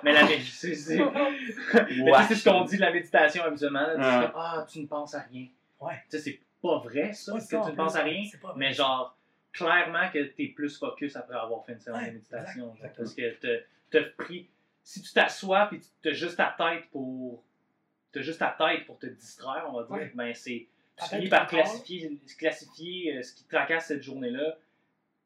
mais 0.04 0.12
la 0.14 0.24
méditation, 0.24 0.52
c'est 0.52 0.76
c'est- 0.76 0.98
ce 2.36 2.44
qu'on 2.50 2.64
dit 2.66 2.76
de 2.78 2.82
la 2.82 2.92
méditation 2.92 3.44
habituellement. 3.44 3.82
là, 3.88 4.32
ah, 4.36 4.66
tu 4.70 4.80
ne 4.82 4.88
penses 4.88 5.14
à 5.16 5.20
rien. 5.22 5.48
Ouais. 5.80 5.94
Tu 6.10 6.18
sais, 6.18 6.20
c'est 6.20 6.40
pas 6.62 6.80
vrai 6.80 7.14
ça, 7.14 7.34
Ouais, 7.34 7.40
que 7.40 7.46
tu 7.48 7.56
ne 7.56 7.76
penses 7.76 7.96
à 7.96 8.04
rien, 8.04 8.24
c'est 8.30 8.40
pas 8.42 8.50
vrai. 8.50 8.58
mais 8.58 8.74
genre, 8.74 9.18
clairement 9.54 10.10
que 10.12 10.20
tu 10.24 10.44
es 10.44 10.48
plus 10.50 10.78
focus 10.78 11.16
après 11.16 11.36
avoir 11.38 11.64
fait 11.66 11.74
une 11.74 11.80
séance 11.80 11.98
Ouais, 12.00 12.08
de 12.10 12.14
méditation. 12.14 12.76
genre, 12.76 12.90
parce 12.98 13.14
que 13.14 13.40
tu 13.92 13.98
as 13.98 14.04
pris. 14.18 14.50
Si 14.84 15.02
tu 15.02 15.14
t'assois 15.14 15.70
et 15.74 15.80
tu 16.02 16.10
as 16.10 16.14
juste 16.14 16.38
ta 16.38 16.54
tête 16.58 16.90
pour. 16.92 17.44
T'as 18.16 18.22
juste 18.22 18.40
ta 18.40 18.56
tête 18.58 18.86
pour 18.86 18.98
te 18.98 19.08
distraire, 19.08 19.66
on 19.70 19.74
va 19.74 19.84
dire, 19.84 19.92
Ouais. 19.92 20.12
ben 20.16 20.34
c'est. 20.34 20.68
Tu 20.98 21.06
finis 21.10 21.28
par 21.28 21.48
classifier, 21.48 22.18
classifier 22.40 23.18
euh, 23.18 23.22
ce 23.22 23.34
qui 23.34 23.44
te 23.44 23.50
tracasse 23.54 23.88
cette 23.88 24.02
journée-là. 24.02 24.58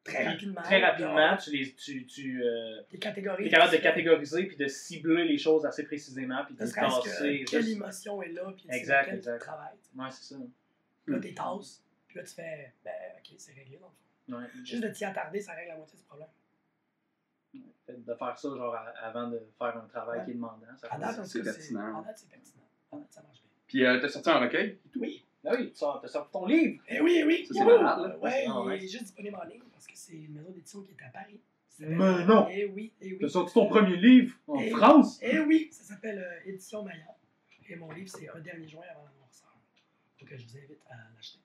Très 0.02 0.24
rapidement. 0.26 0.62
Très 0.62 0.84
rapidement, 0.84 1.36
tu 1.36 1.50
les. 1.56 1.72
Tu, 1.74 2.04
tu, 2.06 2.42
euh, 2.42 2.82
es 2.90 2.98
capable 2.98 3.72
de 3.72 3.76
catégoriser 3.76 4.46
puis 4.46 4.56
de 4.56 4.66
cibler 4.66 5.24
les 5.26 5.38
choses 5.38 5.64
assez 5.64 5.84
précisément 5.84 6.44
puis 6.44 6.56
de 6.56 6.66
se 6.66 6.74
passer. 6.74 7.44
que 7.44 7.50
quelle 7.50 7.62
juste- 7.62 7.76
émotion 7.76 8.20
est 8.22 8.32
là, 8.32 8.52
puis 8.56 8.66
Exact, 8.70 9.20
tu 9.22 9.38
travailles. 9.38 9.76
Ouais, 9.96 10.10
c'est 10.10 10.34
ça. 10.34 10.40
Puis 11.04 11.14
là, 11.14 11.20
t'es 11.20 11.32
tasses, 11.34 11.84
puis 12.08 12.18
là, 12.18 12.24
tu 12.24 12.34
fais, 12.34 12.72
ben, 12.84 12.92
ok, 13.18 13.34
c'est 13.38 13.52
réglé 13.52 13.76
dans 13.78 13.86
le 13.86 13.92
fond. 14.36 14.42
Ouais. 14.58 14.64
Juste 14.64 14.82
de 14.82 14.88
t'y 14.88 15.04
attarder, 15.04 15.40
ça 15.40 15.52
règle 15.52 15.68
la 15.68 15.76
moitié 15.76 15.96
du 15.96 16.04
problème. 16.04 16.28
De 17.88 18.14
faire 18.14 18.38
ça 18.38 18.48
genre 18.48 18.76
avant 19.02 19.28
de 19.28 19.38
faire 19.58 19.76
un 19.76 19.86
travail 19.86 20.18
Ouais. 20.20 20.24
qui 20.24 20.30
est 20.32 20.34
demandant. 20.34 20.66
Ça 20.76 20.88
À 20.90 20.98
date, 20.98 21.24
c'est 21.26 21.42
pertinent. 21.42 22.00
à 22.00 22.04
date, 22.06 22.18
c'est 22.18 22.28
pertinent. 22.28 22.62
Date, 22.92 23.06
ça 23.10 23.22
marche 23.22 23.40
bien. 23.42 23.50
Puis 23.66 23.84
euh, 23.84 24.00
t'as 24.00 24.08
sorti 24.08 24.30
un 24.30 24.38
recueil? 24.38 24.78
Oui. 24.96 25.24
Ah 25.44 25.52
oui, 25.58 25.72
tu 25.72 25.78
t'as 25.80 26.08
sorti 26.08 26.32
ton 26.32 26.44
livre. 26.46 26.82
Eh 26.88 27.00
oui, 27.00 27.14
eh 27.18 27.24
oui. 27.24 27.46
Ça, 27.46 27.54
c'est 27.54 27.64
malade, 27.64 27.98
là. 28.10 28.18
Ouais, 28.18 28.44
Ah, 28.48 28.60
il 28.62 28.66
ouais. 28.68 28.76
est 28.76 28.80
juste 28.88 29.04
disponible 29.04 29.36
en 29.36 29.44
ligne 29.44 29.62
parce 29.72 29.86
que 29.86 29.92
c'est 29.94 30.12
une 30.16 30.32
maison 30.34 30.50
d'édition 30.50 30.82
qui 30.82 30.92
est 30.92 31.02
à 31.04 31.08
Paris. 31.08 31.40
Ça 31.68 31.78
s'appelle- 31.84 31.96
Mais 31.96 32.24
non. 32.26 32.46
Eh 32.50 32.66
oui, 32.66 32.92
eh 33.00 33.12
oui. 33.12 33.18
T'as 33.20 33.28
sorti 33.28 33.54
ton 33.54 33.66
premier 33.68 33.96
livre 33.96 34.36
en 34.46 34.58
Et- 34.60 34.70
France? 34.70 35.18
Eh 35.22 35.38
oui, 35.40 35.68
ça 35.72 35.82
s'appelle 35.84 36.18
euh, 36.18 36.48
Édition 36.50 36.82
Maya. 36.82 37.16
Et 37.68 37.76
mon 37.76 37.90
livre, 37.92 38.10
c'est 38.10 38.28
Un 38.28 38.40
dernier 38.40 38.68
joint 38.68 38.84
avant 38.90 39.04
la 39.04 39.12
noirceur. 39.18 39.54
Donc, 40.20 40.32
euh, 40.32 40.36
je 40.36 40.44
vous 40.44 40.56
invite 40.58 40.80
à 40.90 40.96
l'acheter. 41.14 41.38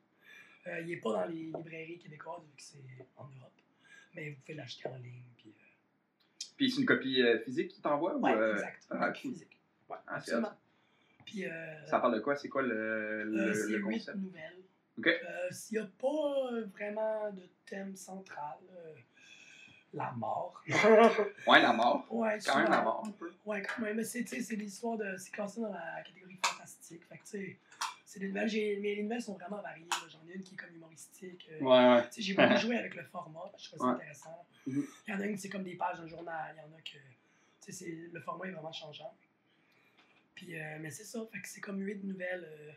Euh, 0.67 0.81
il 0.81 0.88
n'est 0.88 0.97
pas 0.97 1.13
dans 1.13 1.26
les 1.27 1.35
librairies 1.43 1.99
québécoises 1.99 2.41
vu 2.41 2.55
que 2.57 2.63
c'est 2.63 3.05
en 3.15 3.26
Europe. 3.26 3.51
Mais 4.15 4.31
vous 4.31 4.38
pouvez 4.41 4.55
l'acheter 4.55 4.89
en 4.89 4.95
ligne. 4.97 5.22
Puis, 5.38 5.49
euh, 5.55 6.45
Puis 6.57 6.72
c'est 6.72 6.81
une 6.81 6.88
copie 6.88 7.22
euh, 7.22 7.39
physique 7.39 7.69
qui 7.69 7.80
t'envoie? 7.81 8.17
ouais, 8.17 8.34
ou, 8.34 8.38
euh, 8.38 8.53
exact. 8.55 8.88
ah, 8.89 9.13
physique. 9.13 9.57
Ouais, 9.88 9.97
Ah, 10.07 10.19
c'est 10.19 10.31
absolument. 10.34 10.57
Puis, 11.26 11.45
euh, 11.45 11.85
Ça 11.85 11.99
parle 11.99 12.15
de 12.15 12.19
quoi? 12.19 12.35
C'est 12.35 12.49
quoi 12.49 12.61
le, 12.61 13.23
le, 13.23 13.39
euh, 13.39 13.68
le 13.69 13.80
concept? 13.81 14.18
nouvelles. 14.18 14.61
Ok. 14.97 15.07
Euh, 15.07 15.47
S'il 15.52 15.80
n'y 15.80 15.84
a 15.84 15.89
pas 15.99 16.61
vraiment 16.73 17.31
de 17.31 17.43
thème 17.65 17.95
central, 17.95 18.57
la 19.93 20.11
mort. 20.11 20.61
Ouais, 21.47 21.61
la 21.61 21.73
mort. 21.73 22.06
ouais, 22.10 22.38
Quand 22.45 22.57
même 22.60 22.69
la 22.72 22.81
mort, 22.81 23.03
un 23.07 23.11
peu. 23.11 23.31
Ouais, 23.45 23.61
quand 23.61 23.81
même. 23.81 23.97
Mais 23.97 24.03
c'est, 24.03 24.19
histoires 24.22 24.97
de. 24.97 25.15
C'est 25.18 25.31
classé 25.31 25.61
dans 25.61 25.72
la 25.72 26.02
catégorie 26.03 26.38
fantastique. 26.45 27.03
Fait 27.07 27.18
que, 27.18 27.23
tu 27.23 27.30
sais, 27.30 27.57
c'est 28.06 28.19
des 28.19 28.27
nouvelles. 28.30 28.49
Mais 28.81 28.95
les 28.95 29.03
nouvelles 29.03 29.22
sont 29.22 29.34
vraiment 29.35 29.61
variées. 29.61 29.88
J'en 30.10 30.19
ai 30.30 30.35
une 30.35 30.43
qui 30.43 30.56
est 30.56 30.57
comme 30.57 30.73
humoristique. 30.76 31.49
euh, 31.52 31.60
Ouais, 31.64 31.95
ouais. 32.02 32.10
j'ai 32.18 32.34
beaucoup 32.34 32.57
joué 32.61 32.77
avec 32.77 32.95
le 32.95 33.03
format. 33.03 33.52
Je 33.57 33.68
trouve 33.69 33.80
ça 33.80 33.85
Ouais. 33.88 33.93
intéressant. 33.93 34.45
Mhm. 34.68 34.85
Il 35.07 35.14
y 35.14 35.18
en 35.18 35.19
a 35.22 35.26
une, 35.26 35.38
c'est 35.38 35.49
comme 35.49 35.64
des 35.64 35.76
pages 35.76 35.99
d'un 35.99 36.07
journal. 36.07 36.56
Il 36.56 36.60
y 36.60 36.61
en 36.61 36.77
a 36.77 36.81
que. 36.81 36.91
Tu 36.91 36.99
sais, 37.60 37.72
c'est- 37.72 38.10
le 38.11 38.19
format 38.22 38.45
est 38.47 38.52
vraiment 38.52 38.72
changeant. 38.73 39.14
Puis, 40.35 40.59
euh, 40.59 40.77
mais 40.81 40.91
c'est 40.91 41.03
ça. 41.05 41.25
Fait 41.31 41.39
que 41.41 41.47
c'est 41.47 41.61
comme 41.61 41.79
huit 41.81 42.03
nouvelles 42.03 42.45
euh, 42.45 42.71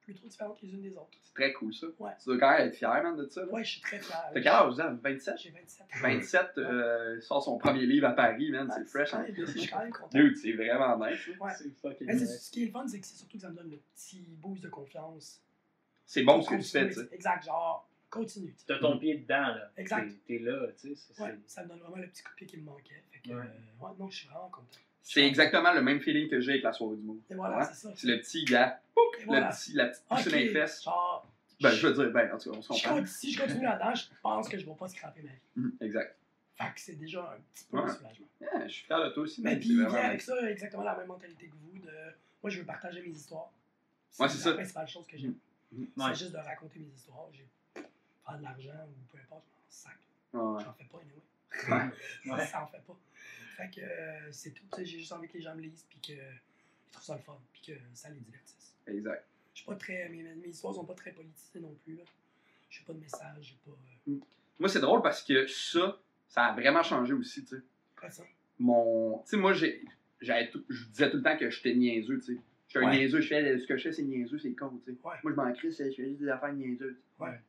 plutôt 0.00 0.26
différentes 0.26 0.60
les 0.62 0.70
unes 0.72 0.80
des 0.80 0.96
autres. 0.96 1.18
C'est 1.22 1.34
très 1.34 1.52
cool 1.52 1.74
ça. 1.74 1.86
Ouais. 1.98 2.12
Tu 2.18 2.24
dois 2.26 2.38
quand 2.38 2.50
même 2.50 2.68
être 2.68 2.74
fier, 2.76 3.02
man, 3.02 3.14
de 3.16 3.26
ça. 3.28 3.44
là. 3.44 3.52
Ouais, 3.52 3.62
je 3.64 3.70
suis 3.72 3.80
très 3.82 3.98
fier. 4.00 4.16
T'as 4.32 4.40
quel 4.40 4.48
âge, 4.48 4.72
Zan? 4.74 4.96
27? 5.02 5.38
J'ai 5.38 5.50
27. 5.50 5.86
27, 6.00 6.46
euh, 6.58 7.16
il 7.16 7.22
sort 7.22 7.42
son 7.42 7.58
premier 7.58 7.84
livre 7.84 8.06
à 8.08 8.12
Paris, 8.12 8.50
man. 8.50 8.66
Ouais, 8.68 8.74
C'est 8.78 8.84
fresh, 8.86 9.12
hein? 9.14 9.26
Je 9.36 9.44
suis 9.44 9.68
quand 9.68 9.80
même 9.80 9.92
content. 9.92 10.08
Dude, 10.18 10.36
c'est 10.36 10.52
vraiment 10.52 10.96
nice. 11.06 11.26
Ouais. 11.38 11.52
C'est 11.58 11.70
fucking 11.80 12.06
Mais 12.06 12.14
nice. 12.14 12.40
ce 12.46 12.50
qui 12.50 12.62
est 12.62 12.66
le 12.66 12.72
fun, 12.72 12.88
c'est 12.88 13.00
que 13.00 13.06
c'est 13.06 13.16
surtout 13.16 13.36
que 13.36 13.42
ça 13.42 13.50
me 13.50 13.56
donne 13.56 13.70
le 13.70 13.80
petit 13.94 14.20
boost 14.26 14.62
de 14.62 14.68
confiance. 14.70 15.42
C'est 16.06 16.22
bon 16.22 16.40
ce 16.40 16.48
que 16.48 16.54
tu 16.56 16.62
fais, 16.62 16.88
tu 16.88 16.94
sais. 16.94 17.08
Exact, 17.12 17.44
genre, 17.44 17.86
continue. 18.08 18.54
tu 18.66 18.78
ton 18.80 18.98
pied 18.98 19.18
dedans, 19.18 19.48
là. 19.48 19.70
Exact. 19.76 20.10
T'es- 20.26 20.38
là, 20.38 20.68
tu 20.80 20.96
sais. 20.96 21.22
Ouais, 21.22 21.38
ça 21.46 21.64
me 21.64 21.68
donne 21.68 21.80
vraiment 21.80 21.96
le 21.96 22.08
petit 22.08 22.22
coup 22.22 22.30
de 22.30 22.36
pied 22.36 22.46
qui 22.46 22.56
me 22.56 22.62
manquait. 22.64 23.02
Fait 23.12 23.28
que, 23.28 23.34
Ouais. 23.34 23.42
euh, 23.44 23.84
ouais, 23.84 23.90
non, 23.98 24.08
je 24.08 24.16
suis 24.16 24.28
vraiment 24.28 24.48
content. 24.48 24.80
C'est 25.10 25.26
exactement 25.26 25.72
le 25.72 25.80
même 25.80 26.00
feeling 26.02 26.28
que 26.28 26.38
j'ai 26.38 26.50
avec 26.52 26.64
la 26.64 26.72
soirée 26.74 26.96
du 26.96 27.02
monde. 27.02 27.20
Et 27.30 27.34
voilà, 27.34 27.56
Ouais. 27.58 27.64
c'est 27.64 27.74
ça. 27.74 27.90
C'est 27.96 28.06
le 28.08 28.18
petit 28.20 28.44
gars, 28.44 28.78
voilà. 29.24 29.48
le 29.48 29.54
petit, 29.56 29.72
la 29.72 29.86
petite 29.86 30.04
poussée 30.06 30.30
dans 30.30 30.36
les 30.36 30.48
fesses. 30.50 30.84
Genre, 30.84 31.26
Ben, 31.62 31.70
je 31.70 31.86
veux 31.86 31.94
dire, 31.94 32.12
ben, 32.12 32.34
en 32.34 32.38
tout 32.38 32.50
cas, 32.52 32.58
on 32.58 32.62
se 32.62 32.68
comprend. 32.68 32.88
continue- 32.90 33.06
si 33.06 33.32
je 33.32 33.40
continue 33.42 33.64
là-dedans, 33.64 33.94
je 33.94 34.04
pense 34.22 34.48
que 34.50 34.58
je 34.58 34.66
ne 34.66 34.70
vais 34.70 34.76
pas 34.76 34.86
scraper 34.88 35.22
ma 35.22 35.30
vie. 35.30 35.38
Mhm, 35.56 35.72
Exact. 35.80 36.14
Fait 36.56 36.64
que 36.74 36.80
c'est 36.80 36.92
déjà 36.98 37.22
un 37.22 37.40
petit 37.54 37.64
peu 37.70 37.78
Ouais. 37.78 37.86
de 37.86 37.90
soulagement. 37.90 38.26
Yeah, 38.40 38.66
je 38.68 38.72
suis 38.72 38.84
fier 38.84 39.02
de 39.02 39.08
toi 39.14 39.22
aussi, 39.22 39.40
Mais 39.42 39.56
puis, 39.58 39.80
vraiment 39.80 39.96
avec 39.96 40.20
ça 40.20 40.50
exactement 40.50 40.82
la 40.82 40.94
même 40.98 41.06
mentalité 41.06 41.46
que 41.46 41.54
vous. 41.54 41.78
De, 41.78 41.90
moi, 42.42 42.50
je 42.50 42.58
veux 42.60 42.66
partager 42.66 43.00
mes 43.00 43.08
histoires. 43.08 43.50
Ouais, 44.18 44.28
c'est 44.28 44.36
la 44.38 44.44
ça. 44.44 44.52
principale 44.52 44.88
chose 44.88 45.06
que 45.06 45.16
j'aime. 45.16 45.36
Mhm. 45.72 45.86
C'est 45.96 46.02
Ouais. 46.04 46.14
juste 46.14 46.32
de 46.32 46.36
raconter 46.36 46.78
mes 46.80 46.86
histoires. 46.94 47.28
J'ai 47.32 47.46
faire 47.74 48.38
de 48.38 48.42
l'argent 48.42 48.86
ou 48.86 49.10
peu 49.10 49.18
importe, 49.22 49.44
je 49.46 49.54
m'en 49.54 49.70
sac. 49.70 49.98
Ouais. 50.34 50.64
J'en 50.64 50.72
fais 50.74 50.84
pas, 50.84 50.98
anyway. 50.98 51.22
Ouais. 51.68 52.46
Ça 52.46 52.62
en 52.62 52.66
fait 52.66 52.82
pas. 52.86 52.98
Fait 53.56 53.70
que 53.74 53.80
euh, 53.80 54.32
c'est 54.32 54.50
tout. 54.52 54.64
J'ai 54.78 54.98
juste 54.98 55.12
envie 55.12 55.28
que 55.28 55.34
les 55.34 55.42
gens 55.42 55.54
me 55.54 55.62
lisent 55.62 55.84
puis 55.88 55.98
qu'ils 56.00 56.20
trouvent 56.92 57.04
ça 57.04 57.16
le 57.16 57.22
fun 57.22 57.38
puis 57.52 57.62
que 57.72 57.72
ça 57.94 58.08
les 58.10 58.20
divertisse. 58.20 58.74
Exact. 58.86 59.24
Je 59.54 59.58
suis 59.60 59.66
pas 59.66 59.74
très. 59.76 60.08
Mes, 60.08 60.22
mes 60.22 60.48
histoires 60.48 60.74
sont 60.74 60.84
pas 60.84 60.94
très 60.94 61.10
politisées 61.12 61.60
non 61.60 61.74
plus. 61.84 61.96
Là. 61.96 62.04
J'ai 62.70 62.84
pas 62.84 62.92
de 62.92 63.00
message, 63.00 63.36
j'ai 63.40 63.56
pas. 63.64 63.76
euh, 64.10 64.16
Moi, 64.60 64.68
c'est 64.68 64.80
drôle 64.80 65.02
parce 65.02 65.22
que 65.22 65.46
ça, 65.46 65.98
ça 66.28 66.44
a 66.46 66.52
vraiment 66.52 66.82
changé 66.82 67.12
aussi, 67.14 67.42
tu 67.44 67.56
sais. 67.56 67.62
quoi 67.96 68.10
ça? 68.10 68.22
Mon. 68.58 69.18
Tu 69.24 69.30
sais, 69.30 69.36
moi, 69.36 69.52
j'ai. 69.54 69.84
j'avais 70.20 70.50
tout- 70.50 70.64
Je 70.68 70.84
disais 70.86 71.10
tout 71.10 71.16
le 71.16 71.22
temps 71.22 71.36
que 71.36 71.48
j'étais 71.50 71.74
niaiseux, 71.74 72.20
tu 72.20 72.34
sais. 72.36 72.40
J'étais 72.68 72.84
un 72.84 72.90
Ouais. 72.90 72.96
niaiseux, 72.98 73.20
je 73.22 73.28
fais 73.28 73.58
ce 73.58 73.66
que 73.66 73.76
je 73.78 73.82
fais, 73.84 73.92
c'est 73.92 74.02
niaiseux, 74.02 74.38
c'est 74.38 74.52
con, 74.52 74.78
tu 74.84 74.92
sais. 74.92 74.98
Ouais. 75.02 75.14
Moi, 75.22 75.32
je 75.32 75.36
m'en 75.36 75.52
crie, 75.54 75.70
je 75.72 75.76
fais 75.76 75.90
juste 75.92 76.20
des 76.20 76.28
affaires 76.28 76.52
niaiseuses. 76.52 76.96
Ouais. 77.18 77.40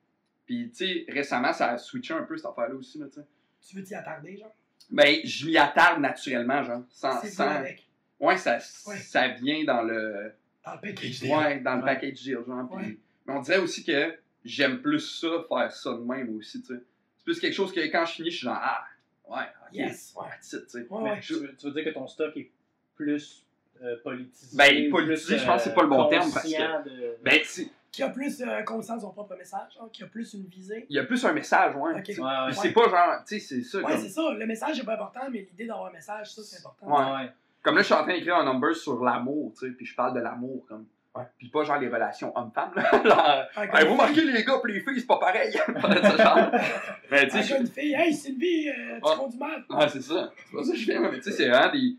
Puis, 0.45 0.69
tu 0.71 0.75
sais, 0.87 1.05
récemment, 1.09 1.51
ça 1.53 1.71
a 1.73 1.77
switché 1.77 2.13
un 2.13 2.23
peu 2.23 2.37
cette 2.37 2.45
affaire-là 2.47 2.75
aussi, 2.75 2.97
là, 2.97 3.07
tu 3.07 3.15
sais. 3.15 3.27
Tu 3.67 3.75
veux 3.75 3.83
t'y 3.83 3.95
attarder, 3.95 4.37
genre? 4.37 4.55
Ben, 4.89 5.19
je 5.23 5.45
m'y 5.45 5.57
attarde 5.57 6.01
naturellement, 6.01 6.63
genre. 6.63 6.83
Sans. 6.89 7.21
C'est 7.21 7.29
sans... 7.29 7.45
bien 7.45 7.55
avec. 7.57 7.87
Ouais, 8.19 8.37
ça, 8.37 8.57
Ouais. 8.87 8.97
ça 8.97 9.27
vient 9.29 9.63
dans 9.63 9.81
le. 9.83 10.33
Dans 10.65 10.73
le 10.73 10.81
package. 10.81 11.23
Ouais, 11.23 11.59
dans 11.59 11.75
le 11.75 11.79
Ouais. 11.83 11.85
package 11.85 12.21
deal, 12.21 12.39
genre. 12.47 12.67
puis- 12.69 12.85
Ouais. 12.87 12.97
Mais 13.25 13.33
on 13.33 13.41
dirait 13.41 13.57
aussi 13.59 13.83
que 13.83 14.15
j'aime 14.43 14.81
plus 14.81 14.99
ça, 14.99 15.27
faire 15.47 15.71
ça 15.71 15.91
de 15.93 15.99
même 15.99 16.35
aussi, 16.37 16.61
tu 16.61 16.67
sais. 16.73 16.81
C'est 17.17 17.23
plus 17.23 17.39
quelque 17.39 17.53
chose 17.53 17.71
que 17.71 17.79
quand 17.91 18.05
je 18.05 18.13
finis, 18.13 18.31
je 18.31 18.37
suis 18.37 18.45
genre, 18.45 18.57
ah, 18.59 18.83
ouais, 19.29 19.43
ok, 19.67 19.73
Yes. 19.73 20.13
Ouais. 20.17 20.25
tu 20.41 20.57
sais. 20.67 20.87
Mais 21.03 21.19
tu, 21.19 21.33
veux, 21.33 21.55
tu 21.55 21.65
veux 21.67 21.71
dire 21.73 21.83
que 21.85 21.89
ton 21.91 22.07
stock 22.07 22.35
est 22.35 22.49
plus 22.95 23.45
euh, 23.81 23.95
politisé? 24.03 24.57
Ben, 24.57 24.89
politisé, 24.89 25.35
plus, 25.35 25.41
je 25.41 25.45
pense 25.45 25.63
que 25.63 25.69
c'est 25.69 25.75
pas 25.75 25.83
le 25.83 25.89
bon 25.89 26.05
euh, 26.05 26.09
terme, 26.09 26.31
parce 26.33 26.51
que- 26.51 26.83
de- 26.89 27.17
Ben, 27.23 27.39
tu- 27.41 27.69
Qui 27.91 28.03
a 28.03 28.09
plus 28.09 28.41
euh, 28.41 28.61
conscience 28.63 28.97
de 28.97 29.01
son 29.01 29.11
propre 29.11 29.35
message, 29.35 29.73
genre, 29.75 29.89
qui 29.91 30.03
a 30.03 30.07
plus 30.07 30.33
une 30.35 30.45
visée. 30.45 30.85
il 30.89 30.95
y 30.95 30.99
a 30.99 31.03
plus 31.03 31.25
un 31.25 31.33
message, 31.33 31.75
ouais. 31.75 31.93
Ok. 31.95 32.03
tu 32.03 32.13
sais. 32.13 32.21
Ouais, 32.21 32.27
ouais. 32.27 32.45
Puis 32.49 32.55
c'est 32.61 32.71
pas 32.71 32.83
genre, 32.89 33.23
tu 33.27 33.39
sais, 33.39 33.45
c'est 33.45 33.63
ça. 33.63 33.79
Ouais, 33.79 33.83
comme, 33.93 34.01
c'est 34.01 34.09
ça. 34.09 34.21
Le 34.37 34.45
message 34.45 34.77
n'est 34.77 34.85
pas 34.85 34.93
important, 34.93 35.21
mais 35.31 35.39
l'idée 35.51 35.65
d'avoir 35.65 35.87
un 35.87 35.91
message, 35.93 36.31
ça, 36.31 36.41
c'est 36.43 36.59
important. 36.59 36.85
Ouais. 36.87 37.15
Ouais. 37.23 37.29
comme 37.63 37.75
là, 37.75 37.81
je 37.81 37.85
suis 37.87 37.95
en 37.95 38.03
train 38.03 38.13
d'écrire 38.13 38.35
un 38.37 38.45
number 38.45 38.75
sur 38.75 39.03
l'amour, 39.03 39.53
tu 39.57 39.65
sais, 39.67 39.71
puis 39.73 39.85
je 39.85 39.95
parle 39.95 40.13
de 40.13 40.19
l'amour, 40.19 40.65
comme. 40.67 40.85
Ouais. 41.15 41.23
Puis 41.39 41.49
pas 41.49 41.63
genre 41.63 41.79
les 41.79 41.87
relations 41.89 42.31
hommes-femmes, 42.37 42.71
là. 42.75 43.01
genre, 43.03 43.65
hey, 43.75 43.87
vous 43.87 43.95
marquez 43.95 44.21
les 44.23 44.43
gars 44.43 44.59
pis 44.63 44.71
les 44.71 44.79
filles, 44.81 44.99
c'est 44.99 45.07
pas 45.07 45.17
pareil. 45.17 45.51
Mais 47.11 47.27
tu 47.27 47.37
Un 47.37 47.41
sais, 47.41 47.49
gars, 47.53 47.59
une 47.59 47.67
fille, 47.67 47.93
hey 47.95 48.13
Sylvie, 48.13 48.69
euh, 48.69 48.99
tu 49.03 49.09
Ouais. 49.09 49.15
comptes 49.17 49.31
du 49.31 49.37
mal. 49.37 49.63
je- 49.69 49.75
ouais, 49.75 49.89
c'est 49.89 50.01
ça. 50.03 50.31
C'est 50.45 50.55
pas 50.55 50.63
ça 50.63 50.71
que 50.71 50.77
je 50.77 50.85
fais, 50.85 50.99
mais 50.99 51.09
tu 51.17 51.23
sais, 51.23 51.31
c'est 51.31 51.49
vraiment 51.49 51.71
des. 51.73 51.95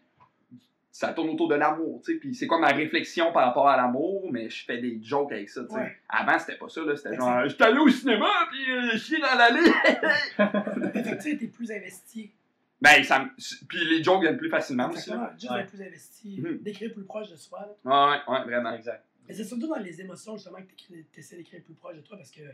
Ça 0.92 1.12
tourne 1.12 1.30
autour 1.30 1.46
de 1.48 1.54
l'amour, 1.54 2.00
tu 2.04 2.12
sais. 2.14 2.18
Puis 2.18 2.34
c'est 2.34 2.48
quoi 2.48 2.58
ma 2.58 2.68
réflexion 2.72 3.32
par 3.32 3.46
rapport 3.46 3.68
à 3.68 3.76
l'amour, 3.76 4.28
mais 4.32 4.50
je 4.50 4.64
fais 4.64 4.78
des 4.78 5.00
jokes 5.00 5.30
avec 5.30 5.48
ça, 5.48 5.62
tu 5.62 5.68
sais. 5.70 5.74
Ouais. 5.80 5.96
Avant, 6.08 6.36
c'était 6.38 6.56
pas 6.58 6.68
ça, 6.68 6.82
là. 6.82 6.96
C'était 6.96 7.14
genre, 7.16 7.46
j'étais 7.48 7.62
allé 7.64 7.78
au 7.78 7.88
cinéma, 7.88 8.28
puis 8.50 8.72
euh, 8.72 8.90
je 8.92 8.96
suis 8.98 9.20
dans 9.20 9.34
l'allée. 9.38 9.70
Fait 10.36 11.02
que 11.02 11.14
tu 11.16 11.20
sais, 11.22 11.36
t'es 11.36 11.46
plus 11.46 11.70
investi. 11.70 12.32
ben, 12.80 13.04
ça 13.04 13.20
me- 13.20 13.66
Puis 13.68 13.84
les 13.84 14.02
jokes 14.02 14.22
viennent 14.22 14.36
plus 14.36 14.50
facilement 14.50 14.88
aussi. 14.88 15.10
Exactement. 15.10 15.30
Juste 15.38 15.50
Ouais. 15.52 15.58
d'être 15.58 15.70
plus 15.70 15.82
investi, 15.82 16.40
Mhm. 16.40 16.58
d'écrire 16.58 16.92
plus 16.92 17.04
proche 17.04 17.30
de 17.30 17.36
soi. 17.36 17.68
là. 17.84 18.16
Ouais, 18.26 18.32
ouais, 18.34 18.44
vraiment. 18.44 18.72
Exact. 18.74 19.04
Mais 19.28 19.34
c'est 19.34 19.44
surtout 19.44 19.68
dans 19.68 19.76
les 19.78 20.00
émotions, 20.00 20.36
justement, 20.36 20.58
que 20.58 20.74
tu 20.76 21.06
essaies 21.16 21.36
d'écrire 21.36 21.62
plus 21.62 21.74
proche 21.74 21.96
de 21.96 22.00
toi 22.00 22.16
parce 22.16 22.30
que, 22.32 22.40
tu 22.40 22.46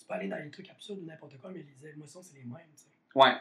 tu 0.00 0.06
peux 0.06 0.14
aller 0.14 0.28
dans 0.28 0.36
les 0.36 0.50
trucs 0.50 0.68
absurdes 0.70 0.98
ou 1.02 1.06
n'importe 1.06 1.38
quoi, 1.40 1.50
mais 1.50 1.64
les 1.82 1.88
émotions, 1.90 2.20
c'est 2.22 2.36
les 2.36 2.44
mêmes, 2.44 2.56
tu 2.76 2.82
sais. 2.82 2.88
Ouais. 3.14 3.32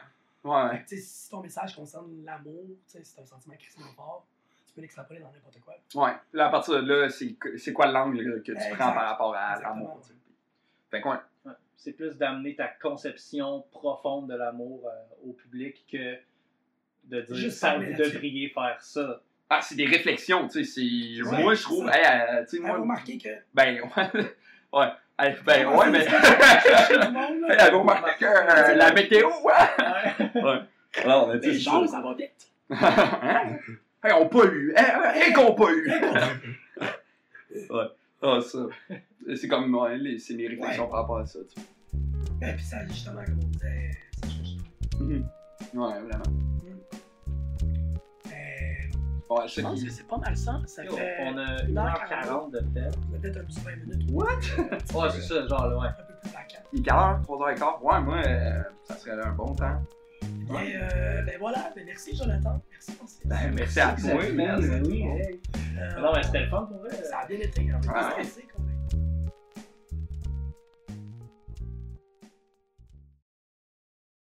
Ouais. 0.44 0.84
Si 0.88 1.30
ton 1.30 1.42
message 1.42 1.76
concerne 1.76 2.24
l'amour, 2.24 2.64
tu 2.86 2.92
sais, 2.98 3.04
si 3.04 3.16
t'as 3.16 3.22
un 3.24 3.26
sentiment 3.26 3.56
crissement 3.56 3.92
fort, 3.96 4.26
tu 4.68 4.74
peux 4.74 4.82
l'extrapoler 4.82 5.20
dans 5.20 5.32
n'importe 5.32 5.60
quoi. 5.60 5.76
Ouais. 5.96 6.14
Puis 6.32 6.38
là, 6.38 6.48
à 6.48 6.50
partir 6.50 6.76
de 6.82 6.88
là, 6.88 7.10
c'est 7.10 7.36
c'est 7.58 7.74
quoi 7.74 7.88
l'angle 7.88 8.22
là, 8.22 8.38
que 8.40 8.44
tu 8.44 8.52
Exact. 8.52 8.76
prends 8.78 8.94
par 8.94 9.10
rapport 9.10 9.36
à 9.36 9.60
l'amour? 9.60 10.00
Fait 10.92 11.04
ouais. 11.04 11.16
Ouais. 11.46 11.54
C'est 11.76 11.94
plus 11.94 12.18
d'amener 12.18 12.56
ta 12.56 12.68
conception 12.68 13.62
profonde 13.72 14.30
de 14.30 14.36
l'amour 14.36 14.84
euh, 14.88 15.30
au 15.30 15.34
public 15.34 15.86
que 15.92 16.18
de 17.06 17.22
dire 17.22 17.36
Juste 17.36 17.58
ça, 17.60 17.78
vous 17.78 17.84
devriez 17.94 18.50
faire 18.50 18.82
ça. 18.82 19.22
Ah, 19.50 19.62
c'est 19.62 19.76
des 19.76 19.86
réflexions, 19.88 20.48
tu 20.48 20.64
sais. 20.64 20.72
c'est- 21.22 21.24
Ouais, 21.28 21.42
Moi, 21.42 21.54
je 21.56 21.60
c'est 21.60 21.64
trouve. 21.64 21.90
hey, 21.90 22.06
euh, 22.06 22.44
tu 22.44 22.50
sais, 22.50 22.58
Vous 22.60 22.68
moi. 22.68 22.78
remarqué 22.78 23.18
que. 23.18 23.30
Ben, 23.54 23.82
ouais. 23.98 24.10
ouais. 24.74 24.88
Hey, 25.22 25.36
ben, 25.46 25.68
ouais, 25.68 25.90
mais. 25.92 26.06
Que 28.20 28.26
euh, 28.26 28.76
la 28.76 28.94
météo, 28.94 29.28
ouais? 29.28 29.54
Ouais. 30.36 30.42
Ouais. 30.42 30.60
Alors, 31.04 31.28
on 31.28 31.32
a 31.32 31.34
Mais 31.34 31.40
dit 31.40 31.60
genre, 31.60 31.88
ça 31.88 32.00
va 32.02 32.14
vite. 32.14 32.48
Hein? 32.70 33.58
Hey, 34.02 34.14
on 34.14 34.30
pollue. 34.30 34.72
Hey, 34.76 35.22
hey, 35.22 35.34
qu'on 35.34 35.54
pollue. 35.56 35.90
ouais. 37.52 37.88
Ah, 38.22 38.40
ça. 38.42 38.60
C'est 39.36 39.48
comme, 39.50 39.78
c'est 40.20 40.34
mes 40.36 40.48
réflexions 40.48 40.84
Ouais. 40.86 40.90
par 40.90 41.02
rapport 41.02 41.18
à 41.18 41.26
ça, 41.26 41.40
tu 41.54 41.60
Et 42.48 42.54
puis 42.54 42.64
ça, 42.64 42.86
justement, 42.88 43.24
comme 43.26 43.40
on 43.44 43.48
disait, 43.48 43.92
ça 44.22 44.28
vois. 44.28 45.06
Mhm. 45.06 45.26
Ouais, 45.74 46.00
vraiment. 46.00 46.24
Ouais, 49.30 49.48
je 49.48 49.62
pense 49.62 49.84
que 49.84 49.90
c'est 49.92 50.08
pas 50.08 50.18
mal 50.18 50.36
ça. 50.36 50.60
Ça 50.66 50.84
fait 50.84 51.18
On 51.22 51.38
a 51.38 51.62
une 51.64 51.78
heure 51.78 52.04
1h40 52.10 52.52
de 52.52 52.58
fait. 52.74 52.90
peut-être 53.22 53.38
un 53.38 53.44
petit 53.44 53.60
20 53.60 53.76
minutes. 53.86 54.10
What? 54.12 54.26
Ouais, 54.96 55.10
c'est 55.12 55.22
ça, 55.22 55.48
genre 55.48 55.68
là, 55.68 55.78
ouais. 55.78 55.88
Un 55.88 55.92
peu 55.92 56.14
plus 56.22 56.32
vacant. 56.32 56.60
Il 56.74 56.80
est 56.80 56.84
quelle 56.84 56.94
heure? 56.96 57.22
3h15? 57.28 57.82
Ouais, 57.84 58.02
moi, 58.02 58.18
euh, 58.26 58.64
ça 58.86 58.96
serait 58.98 59.22
un 59.22 59.32
bon 59.34 59.54
temps. 59.56 59.82
Bien, 60.22 60.60
euh, 60.82 61.22
ben 61.22 61.36
voilà, 61.40 61.72
ben 61.76 61.86
merci 61.86 62.16
Jonathan. 62.16 62.60
Merci 62.72 62.92
pour 62.94 63.08
ça. 63.08 63.20
Ben, 63.26 63.52
merci 63.56 63.80
à 63.80 63.96
toi. 64.00 64.32
Man. 64.34 64.84
oui, 64.88 65.02
hey. 65.04 65.40
Euh, 65.78 66.02
Non, 66.02 66.12
mais 66.14 66.24
c'était 66.24 66.42
le 66.42 66.48
fun 66.50 66.64
pour 66.66 66.78
vrai. 66.80 66.90
Ça 67.04 67.20
a 67.20 67.26
bien 67.28 67.38
été. 67.38 67.70
On 67.72 67.80
est 67.80 68.04
stressé. 68.12 68.48
comme- 68.54 68.66